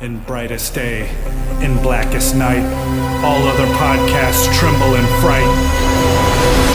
in 0.00 0.18
brightest 0.20 0.74
day, 0.74 1.08
in 1.62 1.76
blackest 1.82 2.34
night. 2.34 2.64
All 3.24 3.42
other 3.46 3.66
podcasts 3.74 4.52
tremble 4.58 4.94
in 4.94 5.06
fright. 5.20 6.73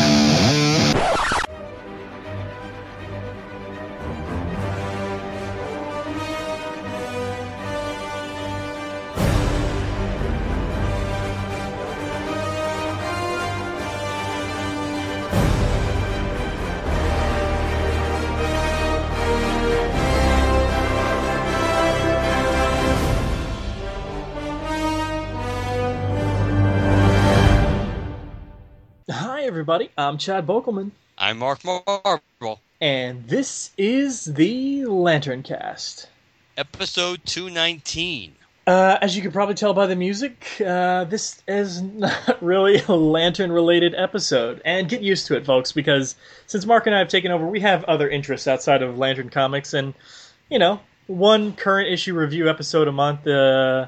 Chad 30.19 30.45
Bokelman, 30.45 30.91
I'm 31.17 31.39
Mark 31.39 31.59
Marble. 31.63 32.59
and 32.81 33.25
this 33.27 33.71
is 33.77 34.25
the 34.25 34.85
Lantern 34.85 35.43
Cast. 35.43 36.07
Episode 36.57 37.21
219. 37.25 38.35
Uh, 38.67 38.97
as 39.01 39.15
you 39.15 39.21
can 39.21 39.31
probably 39.31 39.55
tell 39.55 39.73
by 39.73 39.85
the 39.87 39.95
music, 39.95 40.61
uh, 40.63 41.05
this 41.05 41.41
is 41.47 41.81
not 41.81 42.37
really 42.41 42.81
a 42.87 42.91
lantern 42.91 43.49
related 43.51 43.95
episode. 43.95 44.61
And 44.65 44.89
get 44.89 45.01
used 45.01 45.25
to 45.27 45.37
it, 45.37 45.45
folks, 45.45 45.71
because 45.71 46.15
since 46.47 46.65
Mark 46.65 46.85
and 46.85 46.93
I 46.93 46.99
have 46.99 47.07
taken 47.07 47.31
over, 47.31 47.47
we 47.47 47.61
have 47.61 47.85
other 47.85 48.09
interests 48.09 48.47
outside 48.47 48.81
of 48.81 48.97
Lantern 48.97 49.29
Comics, 49.29 49.73
and, 49.73 49.93
you 50.49 50.59
know, 50.59 50.81
one 51.07 51.53
current 51.53 51.89
issue 51.89 52.13
review 52.13 52.49
episode 52.49 52.89
a 52.89 52.91
month, 52.91 53.25
uh, 53.25 53.87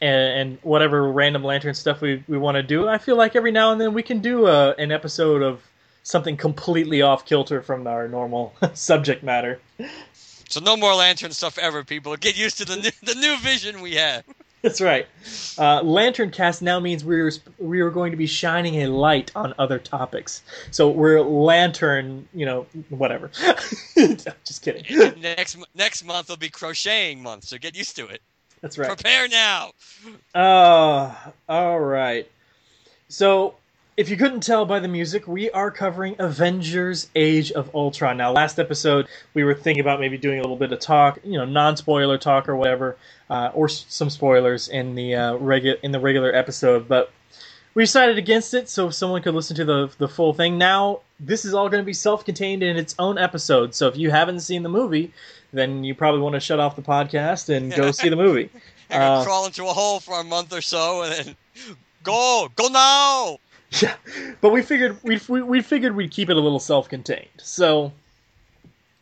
and, 0.00 0.40
and 0.40 0.58
whatever 0.62 1.10
random 1.10 1.44
lantern 1.44 1.74
stuff 1.74 2.00
we, 2.00 2.22
we 2.28 2.38
want 2.38 2.56
to 2.56 2.62
do. 2.62 2.88
I 2.88 2.98
feel 2.98 3.16
like 3.16 3.36
every 3.36 3.52
now 3.52 3.72
and 3.72 3.80
then 3.80 3.94
we 3.94 4.02
can 4.02 4.20
do 4.20 4.46
a, 4.46 4.74
an 4.74 4.92
episode 4.92 5.42
of 5.42 5.62
something 6.02 6.36
completely 6.36 7.02
off 7.02 7.24
kilter 7.26 7.62
from 7.62 7.86
our 7.86 8.08
normal 8.08 8.54
subject 8.74 9.22
matter. 9.22 9.60
So 10.48 10.60
no 10.60 10.76
more 10.76 10.94
lantern 10.94 11.32
stuff 11.32 11.58
ever, 11.58 11.84
people. 11.84 12.16
Get 12.16 12.36
used 12.36 12.58
to 12.58 12.64
the 12.64 12.76
new, 12.76 12.90
the 13.02 13.14
new 13.14 13.38
vision 13.38 13.80
we 13.80 13.94
have. 13.94 14.24
That's 14.62 14.80
right. 14.80 15.06
Uh, 15.56 15.80
Lantern 15.82 16.30
Cast 16.30 16.60
now 16.60 16.80
means 16.80 17.02
we're 17.02 17.32
we 17.58 17.80
are 17.80 17.90
going 17.90 18.10
to 18.10 18.16
be 18.16 18.26
shining 18.26 18.82
a 18.82 18.88
light 18.88 19.30
on 19.34 19.54
other 19.58 19.78
topics. 19.78 20.42
So 20.70 20.90
we're 20.90 21.22
lantern, 21.22 22.28
you 22.34 22.44
know, 22.44 22.66
whatever. 22.90 23.28
Just 23.96 24.60
kidding. 24.62 25.20
next 25.20 25.56
next 25.74 26.04
month 26.04 26.28
will 26.28 26.36
be 26.36 26.50
crocheting 26.50 27.22
month, 27.22 27.44
so 27.44 27.56
get 27.56 27.74
used 27.74 27.96
to 27.96 28.06
it. 28.08 28.20
That's 28.60 28.76
right. 28.78 28.88
Prepare 28.88 29.28
now. 29.28 29.70
Uh, 30.34 31.14
all 31.48 31.80
right. 31.80 32.30
So, 33.08 33.54
if 33.96 34.08
you 34.08 34.16
couldn't 34.16 34.40
tell 34.40 34.64
by 34.64 34.78
the 34.80 34.88
music, 34.88 35.26
we 35.26 35.50
are 35.50 35.70
covering 35.70 36.16
Avengers 36.18 37.08
Age 37.14 37.52
of 37.52 37.74
Ultron. 37.74 38.16
Now, 38.16 38.32
last 38.32 38.58
episode, 38.58 39.06
we 39.34 39.44
were 39.44 39.54
thinking 39.54 39.80
about 39.80 40.00
maybe 40.00 40.16
doing 40.16 40.38
a 40.38 40.42
little 40.42 40.56
bit 40.56 40.72
of 40.72 40.80
talk, 40.80 41.18
you 41.24 41.38
know, 41.38 41.44
non 41.44 41.76
spoiler 41.76 42.16
talk 42.18 42.48
or 42.48 42.56
whatever, 42.56 42.96
uh, 43.28 43.50
or 43.54 43.66
s- 43.66 43.84
some 43.88 44.08
spoilers 44.08 44.68
in 44.68 44.94
the, 44.94 45.14
uh, 45.14 45.32
regu- 45.34 45.78
in 45.82 45.92
the 45.92 46.00
regular 46.00 46.34
episode, 46.34 46.88
but 46.88 47.12
we 47.74 47.82
decided 47.82 48.18
against 48.18 48.54
it 48.54 48.68
so 48.68 48.90
someone 48.90 49.22
could 49.22 49.34
listen 49.34 49.54
to 49.56 49.64
the, 49.64 49.90
the 49.98 50.08
full 50.08 50.32
thing. 50.34 50.56
Now, 50.58 51.00
this 51.18 51.44
is 51.44 51.52
all 51.54 51.68
going 51.68 51.82
to 51.82 51.86
be 51.86 51.92
self 51.92 52.24
contained 52.24 52.62
in 52.62 52.76
its 52.76 52.94
own 52.98 53.18
episode, 53.18 53.74
so 53.74 53.86
if 53.88 53.96
you 53.96 54.10
haven't 54.10 54.40
seen 54.40 54.62
the 54.62 54.68
movie, 54.68 55.12
then 55.52 55.84
you 55.84 55.94
probably 55.94 56.20
want 56.20 56.34
to 56.34 56.40
shut 56.40 56.60
off 56.60 56.76
the 56.76 56.82
podcast 56.82 57.54
and 57.54 57.72
go 57.72 57.90
see 57.92 58.08
the 58.08 58.16
movie. 58.16 58.50
And 58.92 59.04
Uh, 59.04 59.22
crawl 59.22 59.46
into 59.46 59.68
a 59.68 59.72
hole 59.72 60.00
for 60.00 60.18
a 60.18 60.24
month 60.24 60.52
or 60.52 60.60
so, 60.60 61.02
and 61.02 61.12
then 61.14 61.36
go, 62.02 62.48
go 62.56 62.66
now. 62.66 63.38
Yeah, 63.80 63.94
but 64.40 64.50
we 64.50 64.62
figured 64.62 64.98
we 65.04 65.20
we, 65.28 65.42
we 65.42 65.62
figured 65.62 65.94
we'd 65.94 66.10
keep 66.10 66.28
it 66.28 66.36
a 66.36 66.40
little 66.40 66.58
self-contained. 66.58 67.28
So 67.38 67.92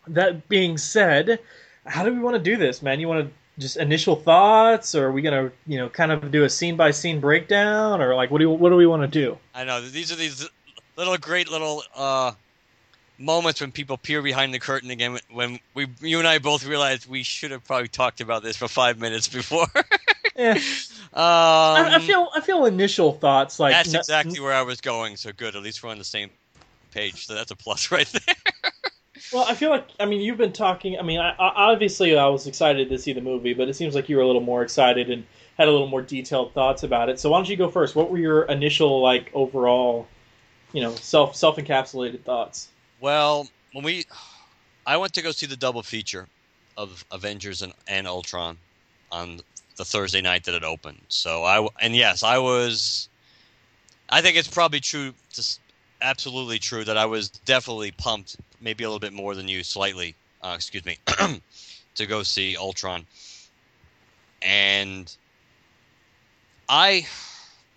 that 0.08 0.46
being 0.50 0.76
said, 0.76 1.38
how 1.86 2.04
do 2.04 2.12
we 2.12 2.20
want 2.20 2.36
to 2.36 2.42
do 2.42 2.58
this, 2.58 2.82
man? 2.82 3.00
You 3.00 3.08
want 3.08 3.26
to 3.26 3.34
just 3.58 3.78
initial 3.78 4.14
thoughts, 4.16 4.94
or 4.94 5.06
are 5.06 5.12
we 5.12 5.22
gonna 5.22 5.50
you 5.66 5.78
know 5.78 5.88
kind 5.88 6.12
of 6.12 6.30
do 6.30 6.44
a 6.44 6.50
scene 6.50 6.76
by 6.76 6.90
scene 6.90 7.18
breakdown, 7.18 8.02
or 8.02 8.14
like 8.14 8.30
what 8.30 8.38
do 8.38 8.44
you, 8.44 8.50
what 8.50 8.68
do 8.68 8.76
we 8.76 8.86
want 8.86 9.00
to 9.02 9.08
do? 9.08 9.38
I 9.54 9.64
know 9.64 9.80
these 9.80 10.12
are 10.12 10.16
these 10.16 10.46
little 10.96 11.16
great 11.16 11.50
little 11.50 11.82
uh, 11.94 12.32
moments 13.18 13.60
when 13.60 13.72
people 13.72 13.98
peer 13.98 14.22
behind 14.22 14.54
the 14.54 14.58
curtain 14.58 14.90
again. 14.90 15.18
When 15.30 15.58
we, 15.74 15.88
you 16.00 16.18
and 16.18 16.28
I 16.28 16.38
both 16.38 16.64
realized 16.66 17.08
we 17.08 17.22
should 17.22 17.50
have 17.50 17.64
probably 17.64 17.88
talked 17.88 18.20
about 18.20 18.42
this 18.42 18.56
for 18.56 18.68
five 18.68 18.98
minutes 18.98 19.28
before. 19.28 19.66
Yeah, 20.38 20.52
um, 20.52 20.60
I, 21.14 21.96
I 21.96 21.98
feel 21.98 22.28
I 22.32 22.40
feel 22.40 22.64
initial 22.64 23.12
thoughts 23.12 23.58
like 23.58 23.72
that's 23.72 23.92
exactly 23.92 24.38
where 24.38 24.52
I 24.52 24.62
was 24.62 24.80
going. 24.80 25.16
So 25.16 25.32
good. 25.32 25.56
At 25.56 25.62
least 25.62 25.82
we're 25.82 25.90
on 25.90 25.98
the 25.98 26.04
same 26.04 26.30
page. 26.92 27.26
So 27.26 27.34
that's 27.34 27.50
a 27.50 27.56
plus 27.56 27.90
right 27.90 28.06
there. 28.06 28.36
Well, 29.32 29.44
I 29.44 29.54
feel 29.54 29.70
like 29.70 29.88
I 29.98 30.06
mean 30.06 30.20
you've 30.20 30.38
been 30.38 30.52
talking. 30.52 30.96
I 30.96 31.02
mean, 31.02 31.18
I, 31.18 31.30
I, 31.30 31.72
obviously 31.72 32.16
I 32.16 32.28
was 32.28 32.46
excited 32.46 32.88
to 32.88 32.98
see 32.98 33.12
the 33.12 33.20
movie, 33.20 33.52
but 33.52 33.68
it 33.68 33.74
seems 33.74 33.96
like 33.96 34.08
you 34.08 34.16
were 34.16 34.22
a 34.22 34.26
little 34.26 34.40
more 34.40 34.62
excited 34.62 35.10
and 35.10 35.26
had 35.56 35.66
a 35.66 35.72
little 35.72 35.88
more 35.88 36.02
detailed 36.02 36.54
thoughts 36.54 36.84
about 36.84 37.08
it. 37.08 37.18
So 37.18 37.30
why 37.30 37.38
don't 37.38 37.48
you 37.48 37.56
go 37.56 37.68
first? 37.68 37.96
What 37.96 38.08
were 38.10 38.18
your 38.18 38.44
initial 38.44 39.02
like 39.02 39.30
overall, 39.34 40.06
you 40.72 40.82
know, 40.82 40.94
self 40.94 41.34
self 41.34 41.56
encapsulated 41.56 42.22
thoughts? 42.22 42.68
Well, 43.00 43.48
when 43.72 43.84
we, 43.84 44.04
I 44.86 44.96
went 44.96 45.14
to 45.14 45.22
go 45.22 45.30
see 45.30 45.46
the 45.46 45.56
double 45.56 45.82
feature 45.82 46.28
of 46.76 47.04
Avengers 47.10 47.62
and, 47.62 47.72
and 47.86 48.06
Ultron 48.06 48.56
on 49.10 49.40
the 49.76 49.84
Thursday 49.84 50.20
night 50.20 50.44
that 50.44 50.54
it 50.54 50.64
opened. 50.64 51.00
So 51.08 51.44
I 51.44 51.66
and 51.80 51.96
yes, 51.96 52.22
I 52.22 52.38
was. 52.38 53.08
I 54.10 54.22
think 54.22 54.36
it's 54.36 54.48
probably 54.48 54.80
true, 54.80 55.12
just 55.32 55.60
absolutely 56.00 56.58
true 56.58 56.84
that 56.84 56.96
I 56.96 57.04
was 57.06 57.28
definitely 57.28 57.90
pumped, 57.90 58.36
maybe 58.60 58.84
a 58.84 58.88
little 58.88 59.00
bit 59.00 59.12
more 59.12 59.34
than 59.34 59.48
you, 59.48 59.62
slightly. 59.62 60.14
Uh, 60.42 60.52
excuse 60.54 60.84
me, 60.84 60.98
to 61.96 62.06
go 62.06 62.22
see 62.22 62.56
Ultron, 62.56 63.06
and 64.42 65.14
I, 66.68 67.06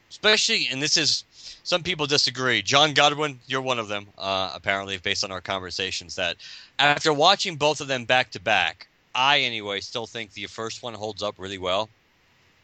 especially, 0.09 0.67
and 0.71 0.81
this 0.81 0.95
is 0.95 1.23
some 1.71 1.83
people 1.83 2.05
disagree. 2.05 2.61
John 2.61 2.93
Godwin, 2.93 3.39
you're 3.47 3.61
one 3.61 3.79
of 3.79 3.87
them, 3.87 4.05
uh, 4.17 4.51
apparently, 4.53 4.97
based 4.97 5.23
on 5.23 5.31
our 5.31 5.39
conversations. 5.39 6.17
That 6.17 6.35
after 6.77 7.13
watching 7.13 7.55
both 7.55 7.79
of 7.79 7.87
them 7.87 8.03
back 8.03 8.29
to 8.31 8.41
back, 8.41 8.89
I 9.15 9.39
anyway 9.39 9.79
still 9.79 10.05
think 10.05 10.33
the 10.33 10.47
first 10.47 10.83
one 10.83 10.93
holds 10.93 11.23
up 11.23 11.35
really 11.37 11.57
well, 11.57 11.87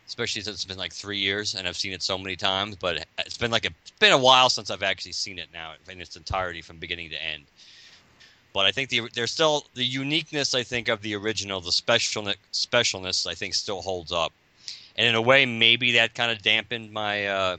especially 0.07 0.41
since 0.41 0.57
it's 0.57 0.65
been 0.65 0.77
like 0.77 0.91
three 0.91 1.19
years 1.19 1.55
and 1.55 1.69
I've 1.69 1.77
seen 1.77 1.93
it 1.93 2.03
so 2.03 2.17
many 2.17 2.35
times. 2.35 2.75
But 2.75 3.07
it's 3.19 3.37
been 3.37 3.49
like 3.49 3.63
a 3.63 3.69
it's 3.81 3.91
been 3.91 4.11
a 4.11 4.17
while 4.17 4.49
since 4.49 4.69
I've 4.69 4.83
actually 4.83 5.13
seen 5.13 5.39
it 5.39 5.47
now 5.53 5.71
in 5.89 6.01
its 6.01 6.17
entirety 6.17 6.61
from 6.61 6.75
beginning 6.75 7.09
to 7.11 7.23
end. 7.23 7.45
But 8.51 8.65
I 8.65 8.71
think 8.73 8.89
the, 8.89 9.03
there's 9.13 9.31
still 9.31 9.67
the 9.73 9.85
uniqueness. 9.85 10.53
I 10.53 10.63
think 10.63 10.89
of 10.89 11.01
the 11.01 11.15
original, 11.15 11.61
the 11.61 11.71
special 11.71 12.23
specialness. 12.51 13.25
I 13.25 13.35
think 13.35 13.53
still 13.53 13.81
holds 13.81 14.11
up, 14.11 14.33
and 14.97 15.07
in 15.07 15.15
a 15.15 15.21
way, 15.21 15.45
maybe 15.45 15.93
that 15.93 16.13
kind 16.13 16.29
of 16.29 16.41
dampened 16.41 16.91
my 16.91 17.27
uh, 17.27 17.57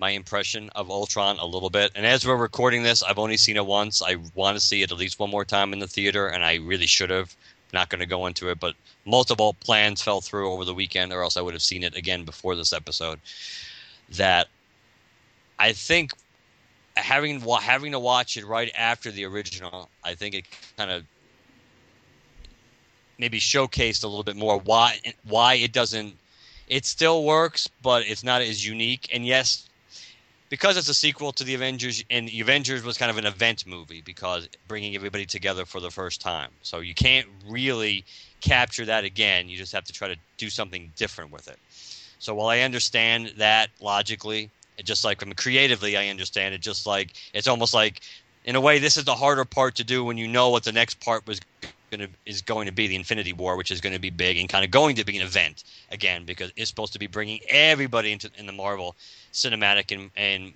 my 0.00 0.10
impression 0.10 0.70
of 0.74 0.90
Ultron 0.90 1.38
a 1.38 1.44
little 1.44 1.68
bit. 1.68 1.92
And 1.94 2.06
as 2.06 2.26
we're 2.26 2.36
recording 2.36 2.82
this, 2.82 3.02
I've 3.02 3.18
only 3.18 3.36
seen 3.36 3.58
it 3.58 3.66
once. 3.66 4.00
I 4.02 4.16
want 4.34 4.56
to 4.56 4.60
see 4.60 4.80
it 4.82 4.90
at 4.90 4.96
least 4.96 5.18
one 5.18 5.30
more 5.30 5.44
time 5.44 5.74
in 5.74 5.78
the 5.78 5.86
theater, 5.86 6.26
and 6.26 6.42
I 6.44 6.56
really 6.56 6.86
should 6.86 7.10
have. 7.10 7.36
Not 7.72 7.88
going 7.88 8.00
to 8.00 8.06
go 8.06 8.26
into 8.26 8.50
it, 8.50 8.58
but 8.58 8.74
multiple 9.04 9.54
plans 9.54 10.02
fell 10.02 10.20
through 10.20 10.50
over 10.50 10.64
the 10.64 10.74
weekend, 10.74 11.12
or 11.12 11.22
else 11.22 11.36
I 11.36 11.40
would 11.40 11.54
have 11.54 11.62
seen 11.62 11.84
it 11.84 11.94
again 11.94 12.24
before 12.24 12.56
this 12.56 12.72
episode. 12.72 13.20
That 14.16 14.48
I 15.56 15.72
think 15.72 16.10
having 16.96 17.40
having 17.40 17.92
to 17.92 18.00
watch 18.00 18.36
it 18.36 18.44
right 18.44 18.72
after 18.76 19.12
the 19.12 19.24
original, 19.24 19.88
I 20.02 20.16
think 20.16 20.34
it 20.34 20.46
kind 20.76 20.90
of 20.90 21.04
maybe 23.18 23.38
showcased 23.38 24.02
a 24.02 24.08
little 24.08 24.24
bit 24.24 24.34
more 24.34 24.58
why 24.58 24.98
why 25.22 25.54
it 25.54 25.72
doesn't. 25.72 26.16
It 26.66 26.86
still 26.86 27.22
works, 27.22 27.68
but 27.82 28.04
it's 28.04 28.24
not 28.24 28.42
as 28.42 28.66
unique. 28.66 29.08
And 29.12 29.24
yes, 29.24 29.69
because 30.50 30.76
it's 30.76 30.88
a 30.88 30.94
sequel 30.94 31.32
to 31.32 31.44
the 31.44 31.54
Avengers, 31.54 32.04
and 32.10 32.28
the 32.28 32.40
Avengers 32.40 32.82
was 32.82 32.98
kind 32.98 33.10
of 33.10 33.16
an 33.16 33.24
event 33.24 33.66
movie 33.66 34.02
because 34.02 34.48
bringing 34.68 34.94
everybody 34.94 35.24
together 35.24 35.64
for 35.64 35.80
the 35.80 35.90
first 35.90 36.20
time. 36.20 36.50
So 36.62 36.80
you 36.80 36.92
can't 36.92 37.26
really 37.48 38.04
capture 38.40 38.84
that 38.84 39.04
again. 39.04 39.48
You 39.48 39.56
just 39.56 39.72
have 39.72 39.84
to 39.84 39.92
try 39.92 40.08
to 40.08 40.16
do 40.36 40.50
something 40.50 40.92
different 40.96 41.30
with 41.30 41.48
it. 41.48 41.58
So 42.18 42.34
while 42.34 42.48
I 42.48 42.60
understand 42.60 43.32
that 43.38 43.70
logically, 43.80 44.50
just 44.82 45.04
like 45.04 45.20
from 45.20 45.32
creatively, 45.34 45.96
I 45.96 46.08
understand 46.08 46.54
it. 46.54 46.60
Just 46.60 46.84
like 46.84 47.12
it's 47.32 47.46
almost 47.46 47.72
like, 47.72 48.00
in 48.44 48.56
a 48.56 48.60
way, 48.60 48.78
this 48.78 48.96
is 48.96 49.04
the 49.04 49.14
harder 49.14 49.44
part 49.44 49.76
to 49.76 49.84
do 49.84 50.04
when 50.04 50.18
you 50.18 50.26
know 50.26 50.50
what 50.50 50.64
the 50.64 50.72
next 50.72 50.98
part 51.00 51.26
was 51.26 51.40
going 51.90 52.00
to 52.00 52.08
is 52.24 52.42
going 52.42 52.66
to 52.66 52.72
be 52.72 52.86
the 52.86 52.96
Infinity 52.96 53.32
War, 53.32 53.56
which 53.56 53.70
is 53.70 53.80
going 53.80 53.92
to 53.92 54.00
be 54.00 54.10
big 54.10 54.38
and 54.38 54.48
kind 54.48 54.64
of 54.64 54.70
going 54.70 54.96
to 54.96 55.04
be 55.04 55.16
an 55.16 55.22
event 55.22 55.64
again 55.90 56.24
because 56.24 56.52
it's 56.56 56.70
supposed 56.70 56.92
to 56.94 56.98
be 56.98 57.06
bringing 57.06 57.40
everybody 57.48 58.12
into 58.12 58.30
in 58.36 58.46
the 58.46 58.52
Marvel 58.52 58.96
cinematic 59.32 59.92
and, 59.92 60.10
and 60.16 60.52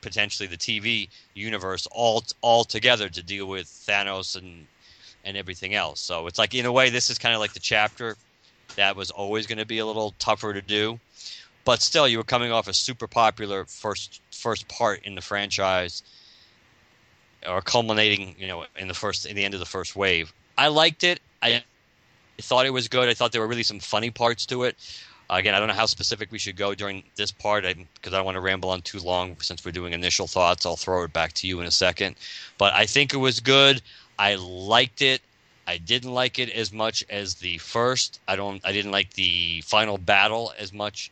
potentially 0.00 0.46
the 0.46 0.56
TV 0.56 1.08
universe 1.34 1.86
all 1.90 2.24
all 2.40 2.64
together 2.64 3.08
to 3.08 3.22
deal 3.22 3.46
with 3.46 3.66
Thanos 3.66 4.36
and 4.36 4.66
and 5.24 5.36
everything 5.36 5.74
else. 5.74 6.00
So 6.00 6.26
it's 6.26 6.38
like 6.38 6.54
in 6.54 6.66
a 6.66 6.72
way, 6.72 6.90
this 6.90 7.10
is 7.10 7.18
kind 7.18 7.34
of 7.34 7.40
like 7.40 7.52
the 7.52 7.60
chapter 7.60 8.16
that 8.76 8.96
was 8.96 9.10
always 9.10 9.46
going 9.46 9.58
to 9.58 9.66
be 9.66 9.78
a 9.78 9.86
little 9.86 10.14
tougher 10.18 10.52
to 10.52 10.62
do. 10.62 10.98
But 11.64 11.82
still, 11.82 12.06
you 12.06 12.18
were 12.18 12.24
coming 12.24 12.52
off 12.52 12.68
a 12.68 12.72
super 12.72 13.08
popular 13.08 13.64
first 13.64 14.20
first 14.30 14.68
part 14.68 15.02
in 15.04 15.16
the 15.16 15.20
franchise, 15.20 16.02
or 17.46 17.60
culminating, 17.60 18.36
you 18.38 18.46
know, 18.46 18.64
in 18.78 18.86
the 18.86 18.94
first 18.94 19.26
in 19.26 19.34
the 19.34 19.44
end 19.44 19.54
of 19.54 19.60
the 19.60 19.66
first 19.66 19.96
wave. 19.96 20.32
I 20.58 20.68
liked 20.68 21.04
it. 21.04 21.20
I 21.42 21.62
thought 22.38 22.66
it 22.66 22.70
was 22.70 22.88
good. 22.88 23.08
I 23.08 23.14
thought 23.14 23.32
there 23.32 23.40
were 23.40 23.46
really 23.46 23.62
some 23.62 23.80
funny 23.80 24.10
parts 24.10 24.46
to 24.46 24.64
it. 24.64 24.76
Again, 25.28 25.54
I 25.54 25.58
don't 25.58 25.68
know 25.68 25.74
how 25.74 25.86
specific 25.86 26.30
we 26.30 26.38
should 26.38 26.56
go 26.56 26.74
during 26.74 27.02
this 27.16 27.32
part 27.32 27.64
because 27.64 28.12
I, 28.12 28.16
I 28.16 28.18
don't 28.18 28.24
want 28.24 28.36
to 28.36 28.40
ramble 28.40 28.70
on 28.70 28.82
too 28.82 29.00
long. 29.00 29.36
Since 29.40 29.64
we're 29.64 29.72
doing 29.72 29.92
initial 29.92 30.26
thoughts, 30.26 30.64
I'll 30.64 30.76
throw 30.76 31.02
it 31.02 31.12
back 31.12 31.32
to 31.34 31.48
you 31.48 31.60
in 31.60 31.66
a 31.66 31.70
second. 31.70 32.14
But 32.58 32.74
I 32.74 32.86
think 32.86 33.12
it 33.12 33.16
was 33.16 33.40
good. 33.40 33.82
I 34.18 34.36
liked 34.36 35.02
it. 35.02 35.20
I 35.66 35.78
didn't 35.78 36.12
like 36.12 36.38
it 36.38 36.50
as 36.50 36.72
much 36.72 37.04
as 37.10 37.34
the 37.34 37.58
first. 37.58 38.20
I 38.28 38.36
don't. 38.36 38.64
I 38.64 38.70
didn't 38.70 38.92
like 38.92 39.14
the 39.14 39.62
final 39.62 39.98
battle 39.98 40.52
as 40.58 40.72
much 40.72 41.10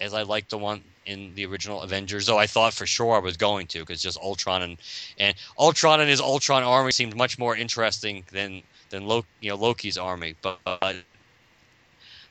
as 0.00 0.14
I 0.14 0.22
liked 0.22 0.48
the 0.50 0.58
one 0.58 0.82
in 1.06 1.34
the 1.34 1.46
original 1.46 1.82
Avengers. 1.82 2.26
Though 2.26 2.38
I 2.38 2.46
thought 2.46 2.72
for 2.72 2.86
sure 2.86 3.14
I 3.14 3.18
was 3.18 3.36
going 3.36 3.66
to, 3.68 3.80
because 3.80 4.02
just 4.02 4.18
Ultron 4.18 4.62
and 4.62 4.76
and 5.18 5.34
Ultron 5.58 6.00
and 6.00 6.08
his 6.08 6.20
Ultron 6.20 6.62
army 6.62 6.92
seemed 6.92 7.16
much 7.16 7.38
more 7.38 7.56
interesting 7.56 8.24
than 8.32 8.62
than 8.90 9.06
Loki, 9.06 9.28
you 9.40 9.50
know 9.50 9.56
Loki's 9.56 9.98
army. 9.98 10.34
But, 10.42 10.58
but 10.64 10.96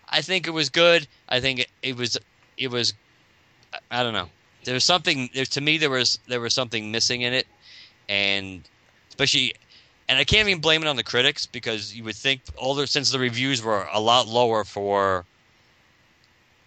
I 0.10 0.22
think 0.22 0.48
it 0.48 0.52
was 0.52 0.70
good. 0.70 1.08
I 1.30 1.40
think 1.40 1.60
it, 1.60 1.68
it 1.82 1.98
was 1.98 2.18
it 2.58 2.72
was. 2.72 2.94
I 3.90 4.04
don't 4.04 4.14
know. 4.14 4.30
There 4.64 4.74
was 4.74 4.84
something. 4.84 5.30
There, 5.34 5.46
to 5.46 5.62
me, 5.62 5.78
there 5.78 5.90
was 5.90 6.20
there 6.28 6.42
was 6.42 6.54
something 6.54 6.92
missing 6.92 7.22
in 7.22 7.34
it, 7.34 7.48
and 8.08 8.62
especially 9.10 9.54
and 10.10 10.20
I 10.20 10.24
can't 10.24 10.48
even 10.48 10.62
blame 10.62 10.82
it 10.82 10.88
on 10.88 10.96
the 10.96 11.04
critics 11.04 11.46
because 11.46 11.96
you 11.96 12.04
would 12.04 12.16
think 12.16 12.42
all 12.58 12.76
the 12.76 12.88
since 12.88 13.12
the 13.12 13.20
reviews 13.20 13.64
were 13.64 13.88
a 13.92 14.00
lot 14.00 14.28
lower 14.28 14.64
for 14.64 15.26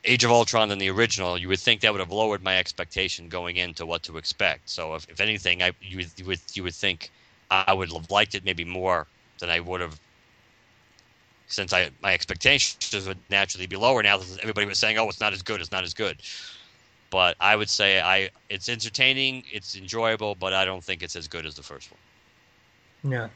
Age 0.07 0.25
of 0.25 0.31
Ultron 0.31 0.69
than 0.69 0.79
the 0.79 0.91
original, 0.91 1.37
you 1.37 1.49
would 1.49 1.59
think 1.59 1.81
that 1.81 1.93
would 1.93 2.01
have 2.01 2.13
lowered 2.13 2.43
my 2.43 2.59
expectation 2.59 3.29
going 3.29 3.57
into 3.57 3.85
what 3.85 4.03
to 4.05 4.17
expect. 4.17 4.71
So 4.71 4.95
if, 4.95 5.09
if 5.09 5.21
anything, 5.21 5.63
I 5.63 5.73
you 5.81 5.99
would, 5.99 6.11
you 6.17 6.25
would 6.27 6.41
you 6.55 6.63
would 6.63 6.75
think 6.75 7.11
I 7.51 7.73
would 7.73 7.93
have 7.93 8.11
liked 8.11 8.35
it 8.35 8.45
maybe 8.45 8.65
more 8.65 9.07
than 9.39 9.51
I 9.51 9.61
would 9.61 9.81
have 9.81 9.99
since 11.49 11.73
I 11.73 11.91
my 12.03 12.13
expectations 12.13 13.07
would 13.07 13.19
naturally 13.31 13.67
be 13.67 13.77
lower 13.77 14.03
now 14.03 14.19
that 14.19 14.39
everybody 14.41 14.67
was 14.67 14.79
saying, 14.79 14.99
"Oh, 14.99 15.09
it's 15.09 15.21
not 15.21 15.33
as 15.33 15.43
good, 15.43 15.61
it's 15.61 15.73
not 15.73 15.85
as 15.85 15.95
good." 15.95 16.17
But 17.11 17.37
I 17.41 17.55
would 17.55 17.71
say 17.71 18.01
I 18.01 18.31
it's 18.49 18.69
entertaining, 18.69 19.45
it's 19.53 19.77
enjoyable, 19.77 20.35
but 20.35 20.53
I 20.53 20.65
don't 20.65 20.83
think 20.83 21.03
it's 21.03 21.17
as 21.17 21.29
good 21.29 21.47
as 21.47 21.55
the 21.55 21.63
first 21.63 21.91
one. 21.91 23.13
Yeah. 23.13 23.29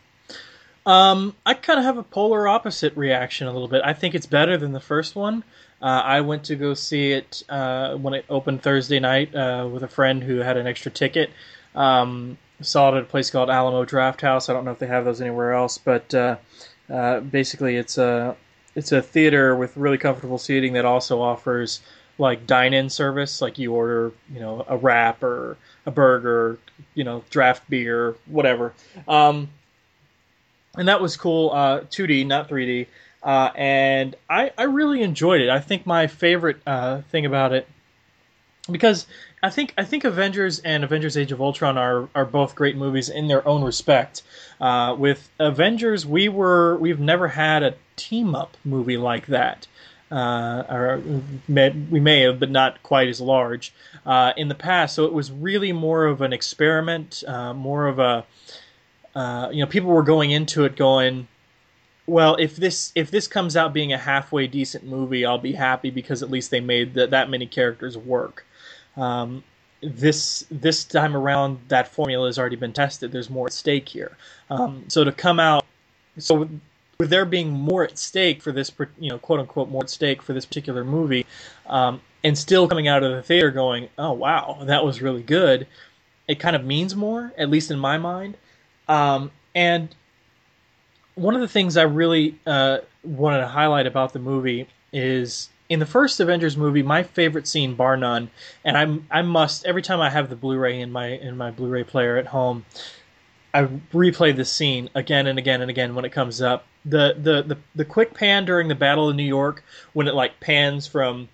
Um, 0.86 1.36
I 1.44 1.54
kind 1.54 1.78
of 1.78 1.84
have 1.84 1.98
a 1.98 2.02
polar 2.02 2.48
opposite 2.48 2.96
reaction 2.96 3.46
a 3.46 3.52
little 3.52 3.68
bit. 3.68 3.82
I 3.84 3.92
think 3.92 4.14
it's 4.14 4.26
better 4.26 4.56
than 4.56 4.72
the 4.72 4.80
first 4.80 5.14
one. 5.14 5.44
Uh, 5.82 6.02
I 6.04 6.20
went 6.20 6.44
to 6.44 6.56
go 6.56 6.74
see 6.74 7.12
it 7.12 7.42
uh, 7.48 7.96
when 7.96 8.14
it 8.14 8.24
opened 8.28 8.62
Thursday 8.62 9.00
night 9.00 9.34
uh, 9.34 9.68
with 9.72 9.82
a 9.82 9.88
friend 9.88 10.22
who 10.22 10.38
had 10.38 10.56
an 10.56 10.66
extra 10.66 10.90
ticket. 10.90 11.30
Um, 11.74 12.36
saw 12.60 12.92
it 12.92 12.98
at 12.98 13.02
a 13.02 13.06
place 13.06 13.30
called 13.30 13.48
Alamo 13.48 13.84
Drafthouse. 13.84 14.50
I 14.50 14.52
don't 14.52 14.64
know 14.64 14.72
if 14.72 14.78
they 14.78 14.86
have 14.86 15.04
those 15.04 15.20
anywhere 15.20 15.52
else, 15.52 15.78
but 15.78 16.12
uh, 16.14 16.36
uh, 16.90 17.20
basically 17.20 17.76
it's 17.76 17.96
a 17.96 18.36
it's 18.74 18.92
a 18.92 19.02
theater 19.02 19.56
with 19.56 19.76
really 19.76 19.98
comfortable 19.98 20.38
seating 20.38 20.74
that 20.74 20.84
also 20.84 21.20
offers 21.20 21.80
like 22.18 22.46
dine-in 22.46 22.90
service. 22.90 23.40
Like 23.40 23.58
you 23.58 23.74
order, 23.74 24.12
you 24.32 24.40
know, 24.40 24.64
a 24.68 24.76
wrap 24.76 25.22
or 25.22 25.56
a 25.86 25.90
burger, 25.90 26.58
you 26.94 27.04
know, 27.04 27.24
draft 27.30 27.68
beer, 27.70 28.16
whatever. 28.26 28.74
Um, 29.08 29.48
and 30.76 30.86
that 30.88 31.00
was 31.00 31.16
cool. 31.16 31.50
Uh, 31.50 31.80
2D, 31.80 32.26
not 32.26 32.48
3D. 32.48 32.86
Uh, 33.22 33.50
and 33.54 34.16
I, 34.28 34.52
I 34.56 34.64
really 34.64 35.02
enjoyed 35.02 35.40
it. 35.40 35.50
I 35.50 35.60
think 35.60 35.86
my 35.86 36.06
favorite 36.06 36.56
uh, 36.66 37.02
thing 37.10 37.26
about 37.26 37.52
it, 37.52 37.68
because 38.70 39.06
I 39.42 39.50
think 39.50 39.74
I 39.76 39.84
think 39.84 40.04
Avengers 40.04 40.58
and 40.60 40.84
Avengers: 40.84 41.16
Age 41.16 41.32
of 41.32 41.40
Ultron 41.40 41.76
are 41.76 42.08
are 42.14 42.24
both 42.24 42.54
great 42.54 42.76
movies 42.76 43.08
in 43.08 43.28
their 43.28 43.46
own 43.46 43.62
respect. 43.62 44.22
Uh, 44.60 44.94
with 44.98 45.30
Avengers, 45.38 46.06
we 46.06 46.28
were 46.28 46.76
we've 46.76 47.00
never 47.00 47.28
had 47.28 47.62
a 47.62 47.74
team 47.96 48.34
up 48.34 48.56
movie 48.64 48.96
like 48.96 49.26
that. 49.26 49.66
Uh, 50.10 50.64
or 50.68 51.02
may, 51.46 51.70
we 51.70 52.00
may 52.00 52.22
have, 52.22 52.40
but 52.40 52.50
not 52.50 52.82
quite 52.82 53.06
as 53.06 53.20
large 53.20 53.72
uh, 54.04 54.32
in 54.36 54.48
the 54.48 54.56
past. 54.56 54.96
So 54.96 55.04
it 55.04 55.12
was 55.12 55.30
really 55.30 55.72
more 55.72 56.06
of 56.06 56.20
an 56.20 56.32
experiment, 56.32 57.22
uh, 57.28 57.54
more 57.54 57.86
of 57.86 58.00
a 58.00 58.24
you 59.52 59.60
know, 59.60 59.66
people 59.68 59.90
were 59.90 60.02
going 60.02 60.32
into 60.32 60.64
it 60.64 60.74
going, 60.74 61.28
well, 62.10 62.34
if 62.36 62.56
this 62.56 62.90
if 62.96 63.12
this 63.12 63.28
comes 63.28 63.56
out 63.56 63.72
being 63.72 63.92
a 63.92 63.98
halfway 63.98 64.48
decent 64.48 64.84
movie, 64.84 65.24
I'll 65.24 65.38
be 65.38 65.52
happy 65.52 65.90
because 65.90 66.24
at 66.24 66.30
least 66.30 66.50
they 66.50 66.60
made 66.60 66.94
the, 66.94 67.06
that 67.06 67.30
many 67.30 67.46
characters 67.46 67.96
work. 67.96 68.44
Um, 68.96 69.44
this 69.80 70.44
this 70.50 70.82
time 70.84 71.16
around, 71.16 71.60
that 71.68 71.86
formula 71.86 72.26
has 72.26 72.36
already 72.36 72.56
been 72.56 72.72
tested. 72.72 73.12
There's 73.12 73.30
more 73.30 73.46
at 73.46 73.52
stake 73.52 73.88
here. 73.88 74.16
Um, 74.50 74.84
so 74.88 75.04
to 75.04 75.12
come 75.12 75.38
out, 75.38 75.64
so 76.18 76.48
with 76.98 77.10
there 77.10 77.24
being 77.24 77.50
more 77.50 77.84
at 77.84 77.96
stake 77.96 78.42
for 78.42 78.50
this, 78.50 78.72
you 78.98 79.08
know, 79.08 79.18
quote 79.18 79.38
unquote, 79.38 79.70
more 79.70 79.84
at 79.84 79.90
stake 79.90 80.20
for 80.20 80.32
this 80.32 80.44
particular 80.44 80.82
movie, 80.82 81.24
um, 81.68 82.00
and 82.24 82.36
still 82.36 82.66
coming 82.66 82.88
out 82.88 83.04
of 83.04 83.12
the 83.12 83.22
theater 83.22 83.52
going, 83.52 83.88
oh 83.98 84.12
wow, 84.12 84.58
that 84.64 84.84
was 84.84 85.00
really 85.00 85.22
good. 85.22 85.64
It 86.26 86.40
kind 86.40 86.56
of 86.56 86.64
means 86.64 86.96
more, 86.96 87.32
at 87.38 87.48
least 87.48 87.70
in 87.70 87.78
my 87.78 87.98
mind. 87.98 88.36
Um, 88.88 89.30
and 89.54 89.94
one 91.20 91.34
of 91.34 91.42
the 91.42 91.48
things 91.48 91.76
I 91.76 91.82
really 91.82 92.38
uh, 92.46 92.78
wanted 93.04 93.40
to 93.40 93.46
highlight 93.46 93.86
about 93.86 94.14
the 94.14 94.18
movie 94.18 94.66
is 94.90 95.50
in 95.68 95.78
the 95.78 95.86
first 95.86 96.18
Avengers 96.18 96.56
movie, 96.56 96.82
my 96.82 97.02
favorite 97.02 97.46
scene, 97.46 97.74
bar 97.74 97.96
none, 97.96 98.30
and 98.64 98.76
I'm 98.76 99.06
I 99.10 99.20
must 99.20 99.66
every 99.66 99.82
time 99.82 100.00
I 100.00 100.08
have 100.08 100.30
the 100.30 100.36
Blu-ray 100.36 100.80
in 100.80 100.90
my 100.90 101.08
in 101.08 101.36
my 101.36 101.50
Blu-ray 101.50 101.84
player 101.84 102.16
at 102.16 102.26
home, 102.26 102.64
I 103.52 103.64
replay 103.92 104.34
this 104.34 104.50
scene 104.50 104.88
again 104.94 105.26
and 105.26 105.38
again 105.38 105.60
and 105.60 105.70
again 105.70 105.94
when 105.94 106.06
it 106.06 106.10
comes 106.10 106.40
up. 106.40 106.64
The 106.86 107.14
the 107.20 107.42
the, 107.42 107.58
the 107.74 107.84
quick 107.84 108.14
pan 108.14 108.46
during 108.46 108.68
the 108.68 108.74
Battle 108.74 109.10
of 109.10 109.14
New 109.14 109.22
York 109.22 109.62
when 109.92 110.08
it 110.08 110.14
like 110.14 110.40
pans 110.40 110.86
from 110.86 111.28